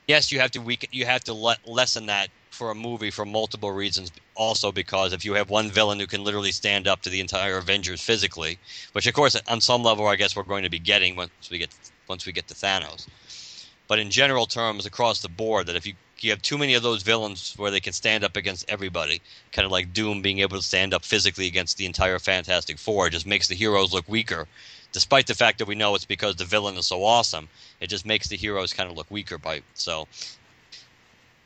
yes, 0.07 0.31
you 0.31 0.39
have 0.39 0.51
to 0.51 0.59
weaken, 0.59 0.89
you 0.91 1.05
have 1.05 1.23
to 1.25 1.33
let, 1.33 1.67
lessen 1.67 2.05
that 2.07 2.29
for 2.57 2.71
a 2.71 2.75
movie 2.75 3.11
for 3.11 3.25
multiple 3.25 3.71
reasons. 3.71 4.11
Also, 4.35 4.71
because 4.71 5.13
if 5.13 5.23
you 5.23 5.33
have 5.33 5.49
one 5.49 5.69
villain 5.69 5.99
who 5.99 6.07
can 6.07 6.23
literally 6.23 6.51
stand 6.51 6.87
up 6.87 7.01
to 7.03 7.09
the 7.09 7.19
entire 7.19 7.57
Avengers 7.57 8.01
physically, 8.01 8.57
which 8.93 9.07
of 9.07 9.13
course 9.13 9.39
on 9.47 9.61
some 9.61 9.83
level 9.83 10.07
I 10.07 10.15
guess 10.15 10.35
we're 10.35 10.43
going 10.43 10.63
to 10.63 10.69
be 10.69 10.79
getting 10.79 11.15
once 11.15 11.31
we 11.51 11.59
get 11.59 11.73
once 12.07 12.25
we 12.25 12.31
get 12.31 12.47
to 12.47 12.55
Thanos. 12.55 13.07
But 13.87 13.99
in 13.99 14.11
general 14.11 14.47
terms, 14.47 14.85
across 14.85 15.21
the 15.21 15.29
board, 15.29 15.67
that 15.67 15.75
if 15.75 15.85
you 15.85 15.93
you 16.19 16.31
have 16.31 16.41
too 16.41 16.57
many 16.57 16.73
of 16.73 16.81
those 16.81 17.03
villains 17.03 17.53
where 17.57 17.69
they 17.69 17.79
can 17.79 17.93
stand 17.93 18.23
up 18.23 18.35
against 18.35 18.65
everybody, 18.67 19.21
kind 19.51 19.67
of 19.67 19.71
like 19.71 19.93
Doom 19.93 20.23
being 20.23 20.39
able 20.39 20.57
to 20.57 20.63
stand 20.63 20.93
up 20.93 21.05
physically 21.05 21.45
against 21.45 21.77
the 21.77 21.85
entire 21.85 22.17
Fantastic 22.17 22.79
Four, 22.79 23.11
just 23.11 23.27
makes 23.27 23.47
the 23.47 23.55
heroes 23.55 23.93
look 23.93 24.09
weaker. 24.09 24.47
Despite 24.91 25.27
the 25.27 25.35
fact 25.35 25.59
that 25.59 25.67
we 25.67 25.75
know 25.75 25.93
it's 25.93 26.05
because 26.05 26.35
the 26.35 26.45
villain 26.45 26.75
is 26.75 26.87
so 26.87 27.03
awesome, 27.03 27.47
it 27.79 27.87
just 27.87 28.05
makes 28.05 28.27
the 28.27 28.35
heroes 28.35 28.73
kind 28.73 28.89
of 28.89 28.97
look 28.97 29.11
weaker. 29.11 29.37
By 29.37 29.61
so, 29.75 30.07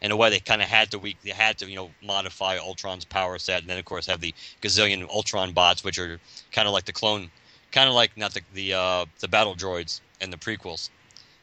in 0.01 0.11
a 0.11 0.15
way 0.15 0.29
they 0.29 0.39
kind 0.39 0.61
of 0.61 0.67
had 0.67 0.91
to 0.91 0.99
we 0.99 1.15
they 1.23 1.31
had 1.31 1.57
to 1.59 1.69
you 1.69 1.75
know 1.75 1.91
modify 2.03 2.57
Ultron's 2.57 3.05
power 3.05 3.37
set, 3.37 3.61
and 3.61 3.69
then 3.69 3.77
of 3.77 3.85
course 3.85 4.05
have 4.07 4.21
the 4.21 4.33
gazillion 4.61 5.07
Ultron 5.09 5.51
bots, 5.51 5.83
which 5.83 5.99
are 5.99 6.19
kind 6.51 6.67
of 6.67 6.73
like 6.73 6.85
the 6.85 6.93
clone, 6.93 7.29
kind 7.71 7.87
of 7.87 7.95
like 7.95 8.15
not 8.17 8.33
the 8.33 8.41
the 8.53 8.73
uh, 8.73 9.05
the 9.19 9.27
battle 9.27 9.55
droids 9.55 10.01
in 10.19 10.31
the 10.31 10.37
prequels. 10.37 10.89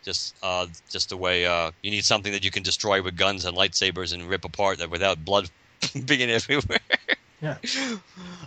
Just 0.05 0.37
uh, 0.43 0.67
just 0.91 1.09
the 1.09 1.17
way 1.17 1.47
uh, 1.47 1.71
you 1.83 1.91
need 1.91 2.05
something 2.05 2.33
that 2.33 2.45
you 2.45 2.51
can 2.51 2.63
destroy 2.63 3.03
with 3.03 3.17
guns 3.17 3.45
and 3.45 3.57
lightsabers 3.57 4.13
and 4.13 4.25
rip 4.29 4.45
apart 4.45 4.79
that 4.79 4.91
without 4.91 5.25
blood 5.25 5.51
being 6.07 6.31
everywhere. 6.31 6.79
yeah. 7.41 7.57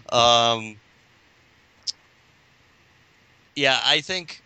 Um. 0.09 0.75
Yeah, 3.55 3.79
I 3.83 4.01
think. 4.01 4.41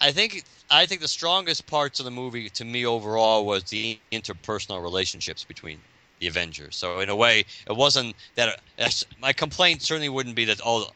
I 0.00 0.10
think 0.12 0.44
I 0.70 0.86
think 0.86 1.00
the 1.00 1.08
strongest 1.08 1.66
parts 1.66 2.00
of 2.00 2.04
the 2.04 2.10
movie 2.10 2.48
to 2.50 2.64
me 2.64 2.86
overall 2.86 3.44
was 3.44 3.64
the 3.64 3.98
interpersonal 4.10 4.82
relationships 4.82 5.44
between 5.44 5.78
the 6.20 6.26
Avengers. 6.26 6.76
So 6.76 7.00
in 7.00 7.08
a 7.08 7.16
way, 7.16 7.44
it 7.68 7.76
wasn't 7.76 8.14
that 8.34 8.60
uh, 8.78 8.88
my 9.20 9.32
complaint 9.32 9.82
certainly 9.82 10.08
wouldn't 10.08 10.36
be 10.36 10.44
that 10.46 10.60
oh 10.64 10.86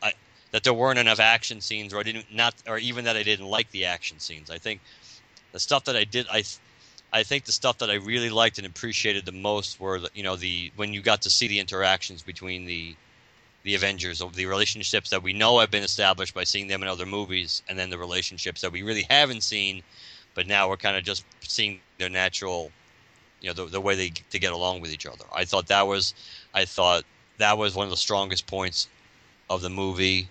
that 0.50 0.64
there 0.64 0.72
weren't 0.72 0.98
enough 0.98 1.20
action 1.20 1.60
scenes, 1.60 1.92
or 1.92 2.00
I 2.00 2.02
didn't 2.02 2.32
not, 2.32 2.54
or 2.66 2.78
even 2.78 3.04
that 3.04 3.16
I 3.16 3.22
didn't 3.22 3.46
like 3.46 3.70
the 3.70 3.84
action 3.84 4.18
scenes. 4.18 4.50
I 4.50 4.58
think 4.58 4.80
the 5.52 5.60
stuff 5.60 5.84
that 5.84 5.96
I 5.96 6.04
did, 6.04 6.26
I 6.30 6.44
I 7.12 7.22
think 7.22 7.44
the 7.44 7.52
stuff 7.52 7.78
that 7.78 7.90
I 7.90 7.94
really 7.94 8.30
liked 8.30 8.58
and 8.58 8.66
appreciated 8.66 9.24
the 9.24 9.32
most 9.32 9.80
were 9.80 10.00
the, 10.00 10.10
you 10.14 10.22
know 10.22 10.36
the 10.36 10.72
when 10.76 10.94
you 10.94 11.02
got 11.02 11.22
to 11.22 11.30
see 11.30 11.48
the 11.48 11.60
interactions 11.60 12.22
between 12.22 12.64
the 12.64 12.94
the 13.64 13.74
Avengers, 13.74 14.22
the 14.34 14.46
relationships 14.46 15.10
that 15.10 15.22
we 15.22 15.32
know 15.32 15.58
have 15.58 15.70
been 15.70 15.82
established 15.82 16.34
by 16.34 16.44
seeing 16.44 16.68
them 16.68 16.82
in 16.82 16.88
other 16.88 17.06
movies, 17.06 17.62
and 17.68 17.78
then 17.78 17.90
the 17.90 17.98
relationships 17.98 18.60
that 18.60 18.72
we 18.72 18.82
really 18.82 19.06
haven't 19.10 19.42
seen, 19.42 19.82
but 20.34 20.46
now 20.46 20.68
we're 20.68 20.76
kind 20.76 20.96
of 20.96 21.04
just 21.04 21.24
seeing 21.40 21.80
their 21.98 22.08
natural, 22.08 22.70
you 23.40 23.48
know, 23.48 23.54
the, 23.54 23.66
the 23.66 23.80
way 23.80 23.94
they 23.94 24.12
to 24.30 24.38
get 24.38 24.52
along 24.52 24.80
with 24.80 24.92
each 24.92 25.06
other. 25.06 25.24
I 25.34 25.44
thought 25.44 25.66
that 25.68 25.86
was, 25.86 26.14
I 26.54 26.64
thought 26.64 27.04
that 27.38 27.58
was 27.58 27.74
one 27.74 27.84
of 27.84 27.90
the 27.90 27.96
strongest 27.96 28.46
points 28.46 28.88
of 29.50 29.60
the 29.60 29.70
movie, 29.70 30.28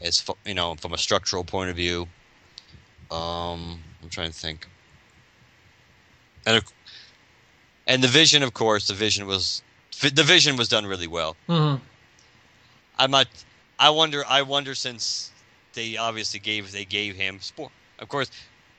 as 0.00 0.24
you 0.46 0.54
know, 0.54 0.74
from 0.76 0.94
a 0.94 0.98
structural 0.98 1.44
point 1.44 1.70
of 1.70 1.76
view. 1.76 2.08
Um, 3.10 3.80
I'm 4.02 4.08
trying 4.10 4.30
to 4.30 4.38
think, 4.38 4.66
and 6.46 6.64
and 7.86 8.02
the 8.02 8.08
vision, 8.08 8.42
of 8.42 8.54
course, 8.54 8.88
the 8.88 8.94
vision 8.94 9.26
was 9.26 9.62
the 10.00 10.22
vision 10.22 10.56
was 10.56 10.68
done 10.68 10.86
really 10.86 11.06
well. 11.06 11.36
Mm-hmm. 11.48 11.82
I'm 12.98 13.10
not. 13.10 13.28
I 13.78 13.90
wonder. 13.90 14.24
I 14.28 14.42
wonder 14.42 14.74
since 14.74 15.32
they 15.74 15.96
obviously 15.96 16.40
gave 16.40 16.72
they 16.72 16.84
gave 16.84 17.16
him 17.16 17.40
sport. 17.40 17.72
Of 17.98 18.08
course, 18.08 18.30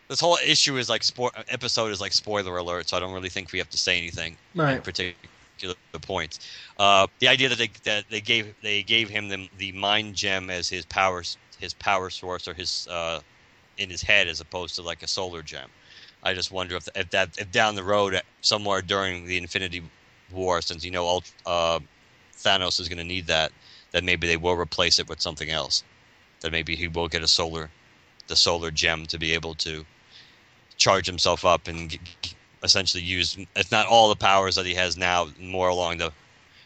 this 0.07 0.19
whole 0.19 0.37
issue 0.45 0.77
is 0.77 0.89
like 0.89 1.03
sport 1.03 1.33
episode 1.49 1.91
is 1.91 2.01
like 2.01 2.13
spoiler 2.13 2.57
alert, 2.57 2.89
so 2.89 2.97
I 2.97 2.99
don't 2.99 3.13
really 3.13 3.29
think 3.29 3.51
we 3.51 3.59
have 3.59 3.69
to 3.69 3.77
say 3.77 3.97
anything 3.97 4.37
right. 4.53 4.75
in 4.75 4.81
particular 4.81 5.75
points. 6.01 6.39
Uh, 6.77 7.07
the 7.19 7.27
idea 7.27 7.49
that 7.49 7.57
they 7.57 7.69
that 7.83 8.05
they 8.09 8.21
gave 8.21 8.53
they 8.61 8.83
gave 8.83 9.09
him 9.09 9.29
the 9.29 9.49
the 9.57 9.71
mind 9.73 10.15
gem 10.15 10.49
as 10.49 10.69
his 10.69 10.85
power 10.85 11.23
his 11.59 11.73
power 11.73 12.09
source 12.09 12.47
or 12.47 12.53
his 12.53 12.87
uh, 12.89 13.19
in 13.77 13.89
his 13.89 14.01
head 14.01 14.27
as 14.27 14.41
opposed 14.41 14.75
to 14.75 14.81
like 14.81 15.03
a 15.03 15.07
solar 15.07 15.41
gem. 15.41 15.69
I 16.23 16.33
just 16.33 16.51
wonder 16.51 16.75
if, 16.75 16.87
if 16.95 17.09
that 17.11 17.37
if 17.37 17.51
down 17.51 17.75
the 17.75 17.83
road 17.83 18.19
somewhere 18.41 18.81
during 18.81 19.25
the 19.25 19.37
Infinity 19.37 19.83
War, 20.31 20.61
since 20.61 20.83
you 20.83 20.91
know 20.91 21.21
uh, 21.45 21.79
Thanos 22.35 22.79
is 22.79 22.89
going 22.89 22.97
to 22.97 23.03
need 23.03 23.27
that, 23.27 23.51
that 23.95 24.03
maybe 24.03 24.27
they 24.27 24.35
will 24.35 24.57
replace 24.57 24.99
it 24.99 25.07
with 25.07 25.21
something 25.21 25.49
else. 25.49 25.81
That 26.41 26.51
maybe 26.51 26.75
he 26.75 26.89
will 26.89 27.07
get 27.07 27.23
a 27.23 27.29
solar, 27.29 27.69
the 28.27 28.35
solar 28.35 28.69
gem 28.69 29.05
to 29.05 29.17
be 29.17 29.31
able 29.31 29.55
to 29.55 29.85
charge 30.75 31.05
himself 31.05 31.45
up 31.45 31.69
and 31.69 31.97
essentially 32.61 33.01
use, 33.01 33.37
if 33.55 33.71
not 33.71 33.87
all 33.87 34.09
the 34.09 34.17
powers 34.17 34.55
that 34.55 34.65
he 34.65 34.73
has 34.73 34.97
now, 34.97 35.29
more 35.39 35.69
along 35.69 35.99
the 35.99 36.11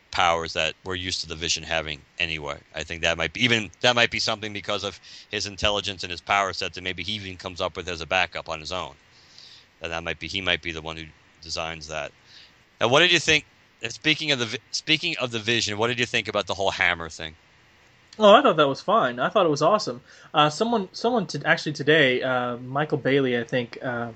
powers 0.10 0.54
that 0.54 0.74
we're 0.84 0.96
used 0.96 1.22
to 1.22 1.28
the 1.28 1.36
Vision 1.36 1.62
having 1.62 2.02
anyway. 2.18 2.58
I 2.74 2.84
think 2.84 3.04
that 3.04 3.16
might 3.16 3.34
be 3.34 3.44
even 3.44 3.70
that 3.82 3.96
might 3.96 4.10
be 4.10 4.18
something 4.18 4.52
because 4.52 4.84
of 4.84 5.00
his 5.30 5.46
intelligence 5.46 6.02
and 6.02 6.10
his 6.10 6.22
power 6.22 6.52
set 6.52 6.74
that 6.74 6.84
maybe 6.84 7.04
he 7.04 7.12
even 7.12 7.38
comes 7.38 7.62
up 7.62 7.78
with 7.78 7.88
as 7.88 8.02
a 8.02 8.08
backup 8.08 8.50
on 8.50 8.60
his 8.60 8.72
own 8.72 8.96
that 9.82 9.90
that 9.90 10.04
might 10.04 10.18
be 10.18 10.28
he 10.28 10.42
might 10.42 10.64
be 10.64 10.72
the 10.72 10.82
one 10.82 10.98
who 10.98 11.06
designs 11.44 11.88
that. 11.90 12.12
Now, 12.82 12.88
what 12.88 13.02
did 13.02 13.12
you 13.12 13.20
think? 13.20 13.46
Speaking 13.88 14.32
of 14.32 14.40
the 14.40 14.60
speaking 14.72 15.16
of 15.18 15.32
the 15.32 15.40
vision, 15.40 15.78
what 15.78 15.88
did 15.88 16.00
you 16.00 16.06
think 16.06 16.28
about 16.28 16.48
the 16.48 16.54
whole 16.54 16.72
hammer 16.72 17.10
thing? 17.10 17.36
Oh, 18.18 18.34
I 18.34 18.42
thought 18.42 18.58
that 18.58 18.68
was 18.68 18.82
fine. 18.82 19.18
I 19.20 19.30
thought 19.30 19.46
it 19.46 19.50
was 19.50 19.62
awesome. 19.62 20.02
Uh, 20.34 20.50
someone, 20.50 20.90
someone 20.92 21.26
to, 21.28 21.42
actually 21.46 21.72
today, 21.72 22.22
uh, 22.22 22.58
Michael 22.58 22.98
Bailey, 22.98 23.38
I 23.38 23.46
think, 23.46 23.78
uh, 23.82 24.10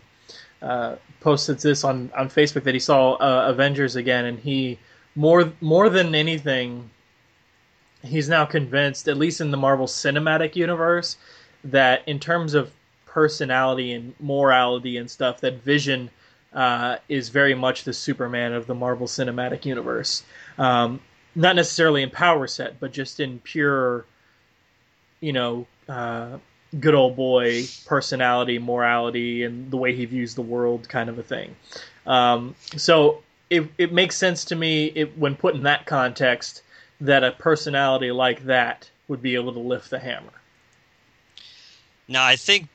uh 0.62 0.96
posted 1.22 1.60
this 1.60 1.86
on, 1.86 2.12
on 2.14 2.28
Facebook 2.28 2.64
that 2.64 2.74
he 2.74 2.82
saw 2.82 3.14
uh, 3.14 3.46
Avengers 3.48 3.96
again, 3.96 4.26
and 4.26 4.38
he 4.40 4.78
more 5.16 5.54
more 5.62 5.90
than 5.90 6.14
anything, 6.14 6.90
he's 8.04 8.28
now 8.28 8.44
convinced, 8.44 9.08
at 9.08 9.16
least 9.18 9.40
in 9.40 9.52
the 9.52 9.58
Marvel 9.58 9.88
Cinematic 9.88 10.58
Universe, 10.58 11.16
that 11.64 12.06
in 12.06 12.20
terms 12.20 12.54
of 12.54 12.74
personality 13.06 13.94
and 13.94 14.14
morality 14.20 14.98
and 14.98 15.10
stuff 15.10 15.40
that 15.40 15.64
Vision 15.64 16.10
uh, 16.54 16.98
is 17.10 17.30
very 17.30 17.56
much 17.56 17.84
the 17.84 17.94
Superman 17.94 18.54
of 18.54 18.68
the 18.68 18.76
Marvel 18.76 19.08
Cinematic 19.08 19.66
Universe. 19.66 20.24
Um, 20.58 21.02
not 21.36 21.56
necessarily 21.56 22.04
in 22.04 22.10
power 22.10 22.48
set, 22.48 22.80
but 22.80 22.92
just 22.92 23.20
in 23.20 23.40
pure, 23.40 24.06
you 25.20 25.34
know, 25.34 25.66
uh, 25.90 26.38
good 26.80 26.94
old 26.94 27.16
boy 27.16 27.64
personality, 27.86 28.60
morality, 28.60 29.44
and 29.44 29.70
the 29.72 29.78
way 29.78 29.96
he 29.96 30.06
views 30.06 30.36
the 30.36 30.42
world, 30.42 30.88
kind 30.90 31.10
of 31.10 31.18
a 31.18 31.24
thing. 31.24 31.56
Um, 32.06 32.56
so 32.76 33.24
it 33.50 33.68
it 33.78 33.94
makes 33.94 34.16
sense 34.16 34.46
to 34.46 34.56
me 34.56 34.88
it, 34.96 35.18
when 35.18 35.36
put 35.36 35.56
in 35.56 35.64
that 35.64 35.86
context 35.86 36.62
that 37.02 37.24
a 37.24 37.32
personality 37.32 38.12
like 38.12 38.44
that 38.46 38.90
would 39.08 39.22
be 39.22 39.36
able 39.36 39.54
to 39.54 39.60
lift 39.60 39.90
the 39.90 40.00
hammer. 40.00 40.32
Now, 42.08 42.26
I 42.26 42.36
think 42.36 42.68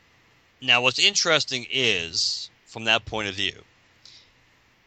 now, 0.61 0.83
what's 0.83 0.99
interesting 0.99 1.67
is, 1.71 2.48
from 2.69 2.85
that 2.85 3.05
point 3.07 3.29
of 3.29 3.35
view, 3.35 3.55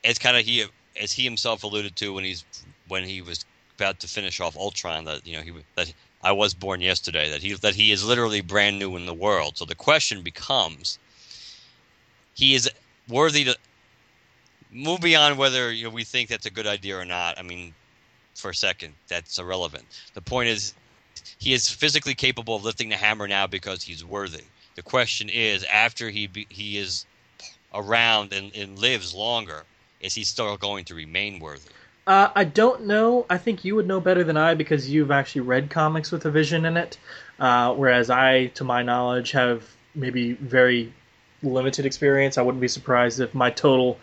as 0.04 0.18
kind 0.18 0.38
of 0.38 0.46
he 0.46 0.66
as 1.02 1.12
he 1.12 1.24
himself 1.24 1.64
alluded 1.64 1.96
to 1.98 2.14
when 2.14 2.24
he's 2.24 2.46
when 2.88 3.04
he 3.04 3.22
was 3.22 3.44
about 3.76 4.00
to 4.00 4.08
finish 4.08 4.40
off 4.40 4.56
Ultron, 4.56 5.06
that 5.06 5.28
you 5.28 5.36
know 5.36 5.42
he 5.42 5.52
that 5.76 5.92
I 6.24 6.32
was 6.32 6.54
born 6.54 6.80
yesterday, 6.82 7.30
that 7.32 7.42
he 7.42 7.54
that 7.56 7.76
he 7.76 7.92
is 7.92 8.06
literally 8.06 8.42
brand 8.42 8.80
new 8.80 8.96
in 8.96 9.06
the 9.06 9.14
world. 9.14 9.58
So 9.58 9.66
the 9.66 9.76
question 9.76 10.22
becomes, 10.22 11.00
he 12.34 12.54
is 12.54 12.70
worthy 13.10 13.44
to 13.46 13.58
move 14.72 15.02
beyond 15.02 15.38
whether 15.38 15.72
you 15.72 15.86
know 15.86 15.90
we 15.90 16.04
think 16.04 16.30
that's 16.30 16.46
a 16.46 16.52
good 16.52 16.68
idea 16.68 16.98
or 16.98 17.06
not. 17.06 17.40
I 17.40 17.42
mean, 17.42 17.74
for 18.36 18.52
a 18.52 18.56
second, 18.56 18.94
that's 19.08 19.40
irrelevant. 19.40 19.86
The 20.14 20.22
point 20.22 20.50
is, 20.50 20.76
he 21.40 21.54
is 21.54 21.68
physically 21.68 22.14
capable 22.14 22.56
of 22.56 22.64
lifting 22.64 22.90
the 22.90 22.98
hammer 22.98 23.28
now 23.28 23.48
because 23.48 23.82
he's 23.82 24.06
worthy. 24.06 24.44
The 24.76 24.84
question 24.84 25.30
is, 25.30 25.64
after 25.66 26.12
he 26.12 26.28
be, 26.28 26.46
he 26.50 26.78
is 26.78 27.06
around 27.74 28.34
and, 28.34 28.56
and 28.56 28.78
lives 28.80 29.14
longer, 29.14 29.64
is 30.00 30.14
he 30.14 30.24
still 30.24 30.58
going 30.58 30.86
to 30.86 30.96
remain 30.96 31.40
worthy? 31.40 31.70
Uh, 32.08 32.30
I 32.34 32.44
don't 32.44 32.88
know. 32.88 33.26
I 33.30 33.38
think 33.38 33.64
you 33.64 33.76
would 33.76 33.88
know 33.88 34.00
better 34.00 34.24
than 34.24 34.36
I 34.36 34.56
because 34.56 34.90
you've 34.90 35.12
actually 35.12 35.42
read 35.42 35.70
comics 35.70 36.12
with 36.12 36.26
a 36.26 36.32
vision 36.32 36.66
in 36.66 36.76
it, 36.76 36.98
uh, 37.40 37.74
whereas 37.74 38.10
I, 38.10 38.48
to 38.48 38.64
my 38.64 38.82
knowledge, 38.82 39.32
have 39.32 39.64
maybe 39.94 40.34
very 40.34 40.92
limited 41.44 41.86
experience. 41.86 42.38
I 42.38 42.42
wouldn't 42.42 42.62
be 42.62 42.68
surprised 42.68 43.20
if 43.20 43.34
my 43.36 43.52
total 43.52 44.00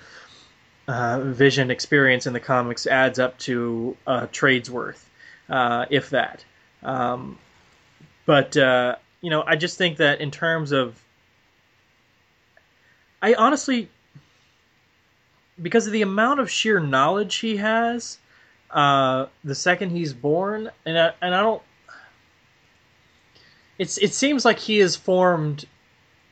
uh, 0.87 1.20
vision 1.20 1.70
experience 1.70 2.26
in 2.26 2.33
the 2.33 2.40
comics 2.40 2.87
adds 2.87 3.18
up 3.18 3.38
to 3.40 3.96
a 4.07 4.26
trade's 4.28 4.70
worth, 4.70 5.09
uh, 5.48 5.87
if 5.90 6.11
that. 6.11 6.44
Um, 6.83 7.38
but 8.26 8.57
uh, 8.57 8.96
you 9.20 9.31
know, 9.31 9.42
I 9.44 9.57
just 9.57 9.76
think 9.76 9.98
that 9.98 10.20
in 10.20 10.31
terms 10.31 10.72
of, 10.72 11.00
I 13.20 13.35
honestly, 13.35 13.88
because 15.61 15.87
of 15.87 15.92
the 15.92 16.02
amount 16.02 16.40
of 16.40 16.50
sheer 16.50 16.81
knowledge 16.81 17.37
he 17.37 17.57
has, 17.57 18.18
uh, 18.70 19.26
the 19.44 19.54
second 19.54 19.90
he's 19.90 20.12
born, 20.12 20.70
and 20.85 20.98
I, 20.98 21.12
and 21.20 21.35
I 21.35 21.42
don't. 21.42 21.62
It's 23.78 23.98
it 23.98 24.12
seems 24.12 24.44
like 24.44 24.59
he 24.59 24.78
has 24.78 24.96
formed 24.96 25.64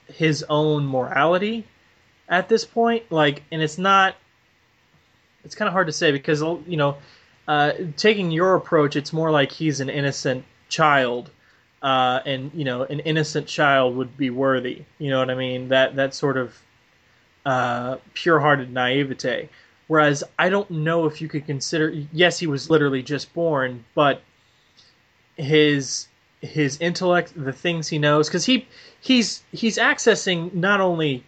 his 0.07 0.45
own 0.49 0.87
morality 0.87 1.65
at 2.29 2.49
this 2.49 2.65
point, 2.65 3.11
like, 3.11 3.43
and 3.51 3.63
it's 3.63 3.79
not. 3.79 4.17
It's 5.45 5.55
kind 5.55 5.69
of 5.69 5.73
hard 5.73 5.87
to 5.87 5.93
say 5.93 6.11
because 6.13 6.41
you 6.41 6.77
know, 6.77 6.97
uh, 7.47 7.73
taking 7.97 8.31
your 8.31 8.55
approach, 8.55 8.97
it's 8.97 9.13
more 9.13 9.31
like 9.31 9.53
he's 9.53 9.81
an 9.81 9.89
innocent 9.89 10.45
child 10.69 11.31
uh, 11.83 12.21
and 12.27 12.51
you 12.55 12.65
know 12.65 12.83
an 12.83 13.01
innocent 13.01 13.47
child 13.47 13.97
would 13.97 14.17
be 14.17 14.31
worthy. 14.31 14.83
You 14.99 15.11
know 15.11 15.19
what 15.19 15.31
I 15.31 15.35
mean? 15.35 15.69
That 15.69 15.97
that 15.97 16.15
sort 16.15 16.37
of 16.37 16.61
uh, 17.47 17.97
pure-hearted 18.13 18.73
naivete. 18.73 19.49
Whereas 19.87 20.25
I 20.39 20.49
don't 20.49 20.69
know 20.69 21.07
if 21.07 21.23
you 21.23 21.29
could 21.29 21.47
consider. 21.47 21.91
Yes, 22.13 22.39
he 22.41 22.49
was 22.49 22.69
literally 22.69 23.03
just 23.03 23.33
born, 23.33 23.85
but 23.95 24.21
his 25.37 26.09
his 26.41 26.79
intellect, 26.81 27.33
the 27.37 27.53
things 27.53 27.89
he 27.89 27.99
knows, 27.99 28.29
because 28.29 28.45
he 28.45 28.67
he's 29.01 29.45
he's 29.53 29.79
accessing 29.79 30.53
not 30.55 30.81
only 30.81 31.23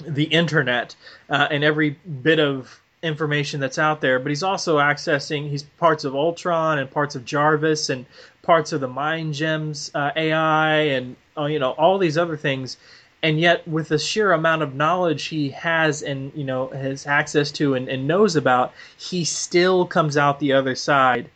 the 0.00 0.24
internet 0.24 0.96
uh, 1.28 1.46
and 1.50 1.62
every 1.62 1.90
bit 1.90 2.40
of 2.40 2.82
information 3.02 3.60
that's 3.60 3.78
out 3.78 4.00
there, 4.00 4.18
but 4.18 4.30
he's 4.30 4.42
also 4.42 4.78
accessing 4.78 5.48
he's 5.48 5.62
parts 5.62 6.04
of 6.04 6.14
Ultron 6.16 6.78
and 6.80 6.90
parts 6.90 7.14
of 7.14 7.24
Jarvis 7.24 7.88
and 7.88 8.04
parts 8.42 8.72
of 8.72 8.80
the 8.80 8.88
Mind 8.88 9.34
Gems 9.34 9.92
uh, 9.94 10.10
AI 10.16 10.76
and 10.80 11.16
uh, 11.36 11.44
you 11.44 11.60
know 11.60 11.70
all 11.72 11.98
these 11.98 12.18
other 12.18 12.36
things, 12.36 12.78
and 13.22 13.38
yet 13.38 13.66
with 13.68 13.88
the 13.88 13.98
sheer 13.98 14.32
amount 14.32 14.62
of 14.62 14.74
knowledge 14.74 15.24
he 15.24 15.50
has 15.50 16.02
and 16.02 16.32
you 16.34 16.44
know 16.44 16.68
has 16.68 17.06
access 17.06 17.50
to 17.52 17.74
and, 17.74 17.88
and 17.88 18.06
knows 18.06 18.36
about, 18.36 18.72
he 18.96 19.24
still 19.24 19.86
comes 19.86 20.16
out 20.16 20.40
the 20.40 20.52
other 20.52 20.74
side 20.74 21.30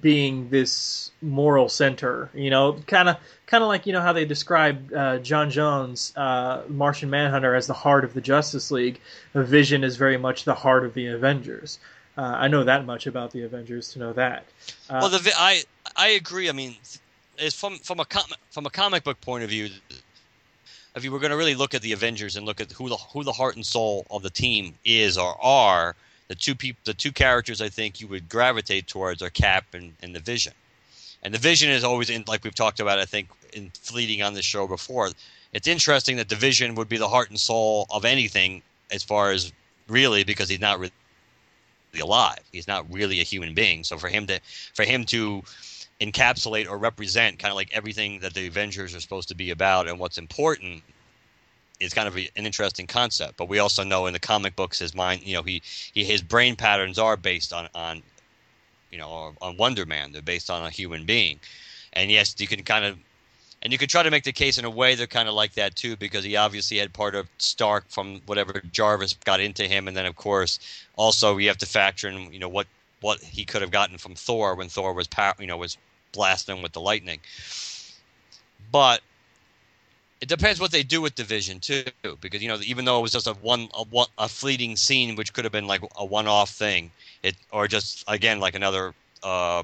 being 0.00 0.50
this 0.50 1.10
moral 1.22 1.68
center. 1.68 2.30
You 2.34 2.50
know, 2.50 2.74
kind 2.86 3.08
of 3.08 3.16
kind 3.46 3.62
of 3.62 3.68
like 3.68 3.86
you 3.86 3.92
know 3.92 4.02
how 4.02 4.12
they 4.12 4.24
describe 4.24 4.92
uh, 4.92 5.18
J'onn 5.18 5.48
J'onzz, 5.48 6.12
uh, 6.16 6.62
Martian 6.68 7.10
Manhunter, 7.10 7.54
as 7.54 7.66
the 7.66 7.74
heart 7.74 8.04
of 8.04 8.14
the 8.14 8.20
Justice 8.20 8.70
League. 8.70 9.00
Vision 9.34 9.84
is 9.84 9.96
very 9.96 10.16
much 10.16 10.44
the 10.44 10.54
heart 10.54 10.84
of 10.84 10.94
the 10.94 11.06
Avengers. 11.06 11.78
Uh, 12.16 12.34
I 12.36 12.48
know 12.48 12.64
that 12.64 12.84
much 12.84 13.06
about 13.06 13.30
the 13.30 13.42
Avengers 13.42 13.92
to 13.92 14.00
know 14.00 14.12
that. 14.14 14.44
Uh, 14.90 14.98
well, 15.02 15.10
the 15.10 15.32
I 15.36 15.62
I 15.96 16.08
agree. 16.08 16.48
I 16.48 16.52
mean, 16.52 16.76
it's 17.38 17.58
from 17.58 17.78
from 17.78 18.00
a 18.00 18.04
com- 18.04 18.34
from 18.50 18.66
a 18.66 18.70
comic 18.70 19.04
book 19.04 19.20
point 19.20 19.44
of 19.44 19.50
view. 19.50 19.70
If 20.96 21.04
you 21.04 21.12
were 21.12 21.18
going 21.18 21.30
to 21.30 21.36
really 21.36 21.54
look 21.54 21.74
at 21.74 21.82
the 21.82 21.92
Avengers 21.92 22.36
and 22.36 22.46
look 22.46 22.60
at 22.60 22.72
who 22.72 22.88
the 22.88 22.96
who 22.96 23.22
the 23.24 23.32
heart 23.32 23.56
and 23.56 23.64
soul 23.64 24.06
of 24.10 24.22
the 24.22 24.30
team 24.30 24.74
is 24.84 25.16
or 25.16 25.36
are, 25.42 25.94
the 26.28 26.34
two 26.34 26.54
peop- 26.54 26.84
the 26.84 26.94
two 26.94 27.12
characters 27.12 27.60
I 27.60 27.68
think 27.68 28.00
you 28.00 28.08
would 28.08 28.28
gravitate 28.28 28.86
towards 28.86 29.22
are 29.22 29.30
Cap 29.30 29.66
and, 29.74 29.94
and 30.02 30.14
the 30.14 30.20
Vision. 30.20 30.52
And 31.22 31.34
the 31.34 31.38
Vision 31.38 31.70
is 31.70 31.84
always 31.84 32.10
in 32.10 32.24
like 32.26 32.44
we've 32.44 32.54
talked 32.54 32.80
about 32.80 32.98
I 32.98 33.04
think 33.04 33.28
in 33.52 33.70
fleeting 33.70 34.22
on 34.22 34.34
this 34.34 34.44
show 34.44 34.66
before. 34.66 35.10
It's 35.52 35.66
interesting 35.66 36.16
that 36.16 36.28
the 36.28 36.36
Vision 36.36 36.74
would 36.74 36.88
be 36.88 36.98
the 36.98 37.08
heart 37.08 37.30
and 37.30 37.40
soul 37.40 37.86
of 37.90 38.04
anything 38.04 38.62
as 38.90 39.02
far 39.02 39.30
as 39.30 39.52
really 39.88 40.24
because 40.24 40.48
he's 40.48 40.60
not 40.60 40.78
really 40.78 40.92
alive. 42.00 42.40
He's 42.52 42.68
not 42.68 42.92
really 42.92 43.20
a 43.20 43.24
human 43.24 43.54
being. 43.54 43.84
So 43.84 43.96
for 43.98 44.08
him 44.08 44.26
to 44.26 44.40
for 44.74 44.84
him 44.84 45.04
to 45.06 45.42
encapsulate 46.00 46.68
or 46.68 46.78
represent 46.78 47.38
kind 47.38 47.50
of 47.50 47.56
like 47.56 47.70
everything 47.72 48.20
that 48.20 48.34
the 48.34 48.46
Avengers 48.46 48.94
are 48.94 49.00
supposed 49.00 49.28
to 49.28 49.34
be 49.34 49.50
about 49.50 49.88
and 49.88 49.98
what's 49.98 50.18
important 50.18 50.82
is 51.80 51.94
kind 51.94 52.08
of 52.08 52.16
a, 52.16 52.28
an 52.36 52.46
interesting 52.46 52.86
concept. 52.86 53.36
But 53.36 53.48
we 53.48 53.58
also 53.58 53.84
know 53.84 54.06
in 54.06 54.12
the 54.12 54.18
comic 54.18 54.56
books, 54.56 54.78
his 54.78 54.94
mind, 54.94 55.22
you 55.24 55.34
know, 55.34 55.42
he, 55.42 55.62
he 55.92 56.04
his 56.04 56.22
brain 56.22 56.56
patterns 56.56 56.98
are 56.98 57.16
based 57.16 57.52
on 57.52 57.68
on 57.74 58.02
you 58.90 58.98
know 58.98 59.34
on 59.40 59.56
Wonder 59.56 59.86
Man. 59.86 60.12
They're 60.12 60.22
based 60.22 60.50
on 60.50 60.64
a 60.64 60.70
human 60.70 61.04
being, 61.04 61.40
and 61.92 62.10
yes, 62.10 62.34
you 62.38 62.46
can 62.46 62.62
kind 62.62 62.84
of. 62.84 62.98
And 63.60 63.72
you 63.72 63.78
could 63.78 63.90
try 63.90 64.04
to 64.04 64.10
make 64.12 64.22
the 64.22 64.30
case 64.30 64.56
in 64.56 64.64
a 64.64 64.70
way 64.70 64.94
they're 64.94 65.08
kind 65.08 65.28
of 65.28 65.34
like 65.34 65.54
that 65.54 65.74
too, 65.74 65.96
because 65.96 66.22
he 66.22 66.36
obviously 66.36 66.76
had 66.78 66.92
part 66.92 67.16
of 67.16 67.26
Stark 67.38 67.86
from 67.88 68.20
whatever 68.26 68.62
Jarvis 68.70 69.14
got 69.24 69.40
into 69.40 69.64
him, 69.64 69.88
and 69.88 69.96
then 69.96 70.06
of 70.06 70.14
course 70.14 70.60
also 70.94 71.38
you 71.38 71.48
have 71.48 71.58
to 71.58 71.66
factor 71.66 72.08
in 72.08 72.32
you 72.32 72.38
know 72.38 72.48
what 72.48 72.68
what 73.00 73.20
he 73.20 73.44
could 73.44 73.62
have 73.62 73.72
gotten 73.72 73.98
from 73.98 74.14
Thor 74.14 74.54
when 74.54 74.68
Thor 74.68 74.92
was 74.92 75.08
power, 75.08 75.34
you 75.40 75.48
know 75.48 75.56
was 75.56 75.76
blasting 76.12 76.62
with 76.62 76.72
the 76.72 76.80
lightning. 76.80 77.20
But 78.70 79.00
it 80.20 80.28
depends 80.28 80.60
what 80.60 80.72
they 80.72 80.82
do 80.82 81.00
with 81.00 81.14
the 81.14 81.24
Vision 81.24 81.60
too, 81.60 81.84
because 82.20 82.42
you 82.42 82.48
know 82.48 82.58
even 82.64 82.84
though 82.84 82.98
it 82.98 83.02
was 83.02 83.12
just 83.12 83.26
a 83.26 83.34
one 83.34 83.68
a, 83.74 84.04
a 84.18 84.28
fleeting 84.28 84.76
scene, 84.76 85.16
which 85.16 85.32
could 85.32 85.44
have 85.44 85.52
been 85.52 85.66
like 85.66 85.82
a 85.96 86.04
one-off 86.04 86.50
thing, 86.50 86.90
it 87.22 87.36
or 87.52 87.68
just 87.68 88.04
again 88.08 88.40
like 88.40 88.54
another 88.54 88.94
uh, 89.22 89.62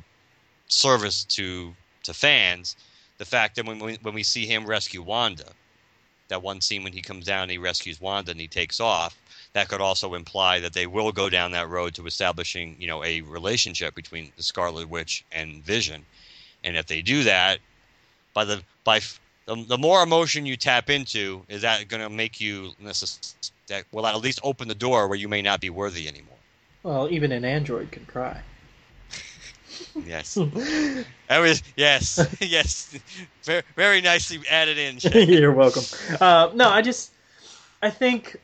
service 0.69 1.25
to 1.25 1.75
to 2.05 2.15
fans. 2.15 2.77
The 3.19 3.25
fact 3.25 3.57
that 3.57 3.67
when 3.67 3.79
we, 3.79 3.95
when 4.03 4.15
we 4.15 4.23
see 4.23 4.45
him 4.45 4.67
rescue 4.67 5.03
Wanda, 5.03 5.53
that 6.29 6.43
one 6.43 6.61
scene 6.61 6.83
when 6.83 6.93
he 6.93 7.01
comes 7.01 7.27
down 7.27 7.43
and 7.43 7.51
he 7.51 7.59
rescues 7.59 8.01
Wanda 8.01 8.33
and 8.33 8.41
he 8.41 8.49
takes 8.49 8.81
off, 8.81 9.17
that 9.53 9.69
could 9.69 9.81
also 9.81 10.15
imply 10.15 10.59
that 10.61 10.73
they 10.73 10.87
will 10.87 11.13
go 11.13 11.31
down 11.31 11.53
that 11.53 11.69
road 11.69 11.95
to 11.95 12.07
establishing 12.07 12.77
you 12.79 12.87
know 12.87 13.03
a 13.03 13.23
relationship 13.23 13.95
between 13.95 14.33
the 14.37 14.43
Scarlet 14.43 14.89
Witch 14.89 15.25
and 15.33 15.65
Vision, 15.65 16.05
and 16.65 16.77
if 16.77 16.87
they 16.87 17.03
do 17.03 17.23
that, 17.25 17.59
by 18.33 18.45
the 18.45 18.63
by 18.85 19.01
the, 19.47 19.65
the 19.69 19.79
more 19.79 20.03
emotion 20.03 20.47
you 20.47 20.57
tap 20.57 20.91
into, 20.91 21.43
is 21.49 21.63
that 21.63 21.87
going 21.89 22.03
to 22.03 22.11
make 22.11 22.41
you 22.41 22.73
that 23.69 23.85
will 23.93 24.07
at 24.07 24.21
least 24.21 24.41
open 24.43 24.69
the 24.69 24.75
door 24.75 25.09
where 25.09 25.19
you 25.19 25.29
may 25.29 25.43
not 25.43 25.61
be 25.61 25.71
worthy 25.71 26.09
anymore. 26.09 26.37
Well, 26.83 27.09
even 27.11 27.33
an 27.33 27.45
android 27.45 27.91
can 27.91 28.05
cry. 28.07 28.41
yes. 30.07 30.35
That 30.35 31.39
was 31.39 31.63
yes, 31.77 32.37
yes. 32.41 32.99
Very, 33.45 33.63
very 33.77 34.01
nicely 34.01 34.41
added 34.51 34.79
in. 34.79 34.99
You're 35.29 35.53
welcome. 35.53 35.85
Uh, 36.21 36.51
no, 36.55 36.69
I 36.69 36.83
just, 36.83 37.13
I 37.83 37.91
think, 37.91 38.41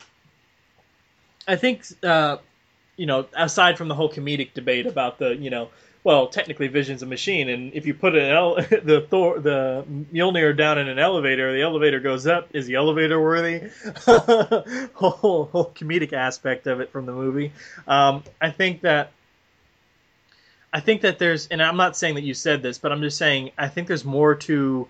I 1.47 1.57
think, 1.57 1.85
uh, 2.03 2.39
you 2.97 3.07
know, 3.07 3.27
aside 3.37 3.77
from 3.77 3.89
the 3.89 3.95
whole 3.95 4.11
comedic 4.11 4.55
debate 4.55 4.87
about 4.87 5.19
the, 5.19 5.37
you 5.37 5.51
know, 5.51 5.69
well, 6.03 6.29
technically 6.29 6.69
Vision's 6.69 7.03
a 7.03 7.07
machine, 7.07 7.49
and 7.51 7.75
if 7.75 7.87
you 7.87 7.93
put 7.93 8.17
an 8.17 8.25
ele- 8.25 8.55
the 8.85 9.07
Thor 9.09 9.39
the 9.39 9.85
Mjolnir 10.13 10.57
down 10.57 10.79
in 10.79 10.89
an 10.89 10.99
elevator, 10.99 11.53
the 11.53 11.63
elevator 11.63 12.01
goes 12.01 12.27
up. 12.27 12.49
Is 12.53 12.67
the 12.67 12.77
elevator 12.77 13.21
worthy? 13.21 13.69
whole 14.95 15.45
whole 15.45 15.73
comedic 15.75 16.13
aspect 16.13 16.67
of 16.67 16.81
it 16.81 16.91
from 16.91 17.07
the 17.07 17.13
movie. 17.13 17.53
Um, 17.87 18.25
I 18.41 18.51
think 18.51 18.81
that 18.81 19.13
I 20.73 20.81
think 20.81 21.03
that 21.03 21.19
there's, 21.19 21.49
and 21.49 21.63
I'm 21.63 21.77
not 21.77 21.97
saying 21.97 22.15
that 22.15 22.25
you 22.25 22.35
said 22.35 22.63
this, 22.63 22.79
but 22.79 22.93
I'm 22.93 23.03
just 23.03 23.19
saying 23.19 23.51
I 23.59 23.69
think 23.69 23.89
there's 23.89 24.05
more 24.05 24.35
to 24.35 24.89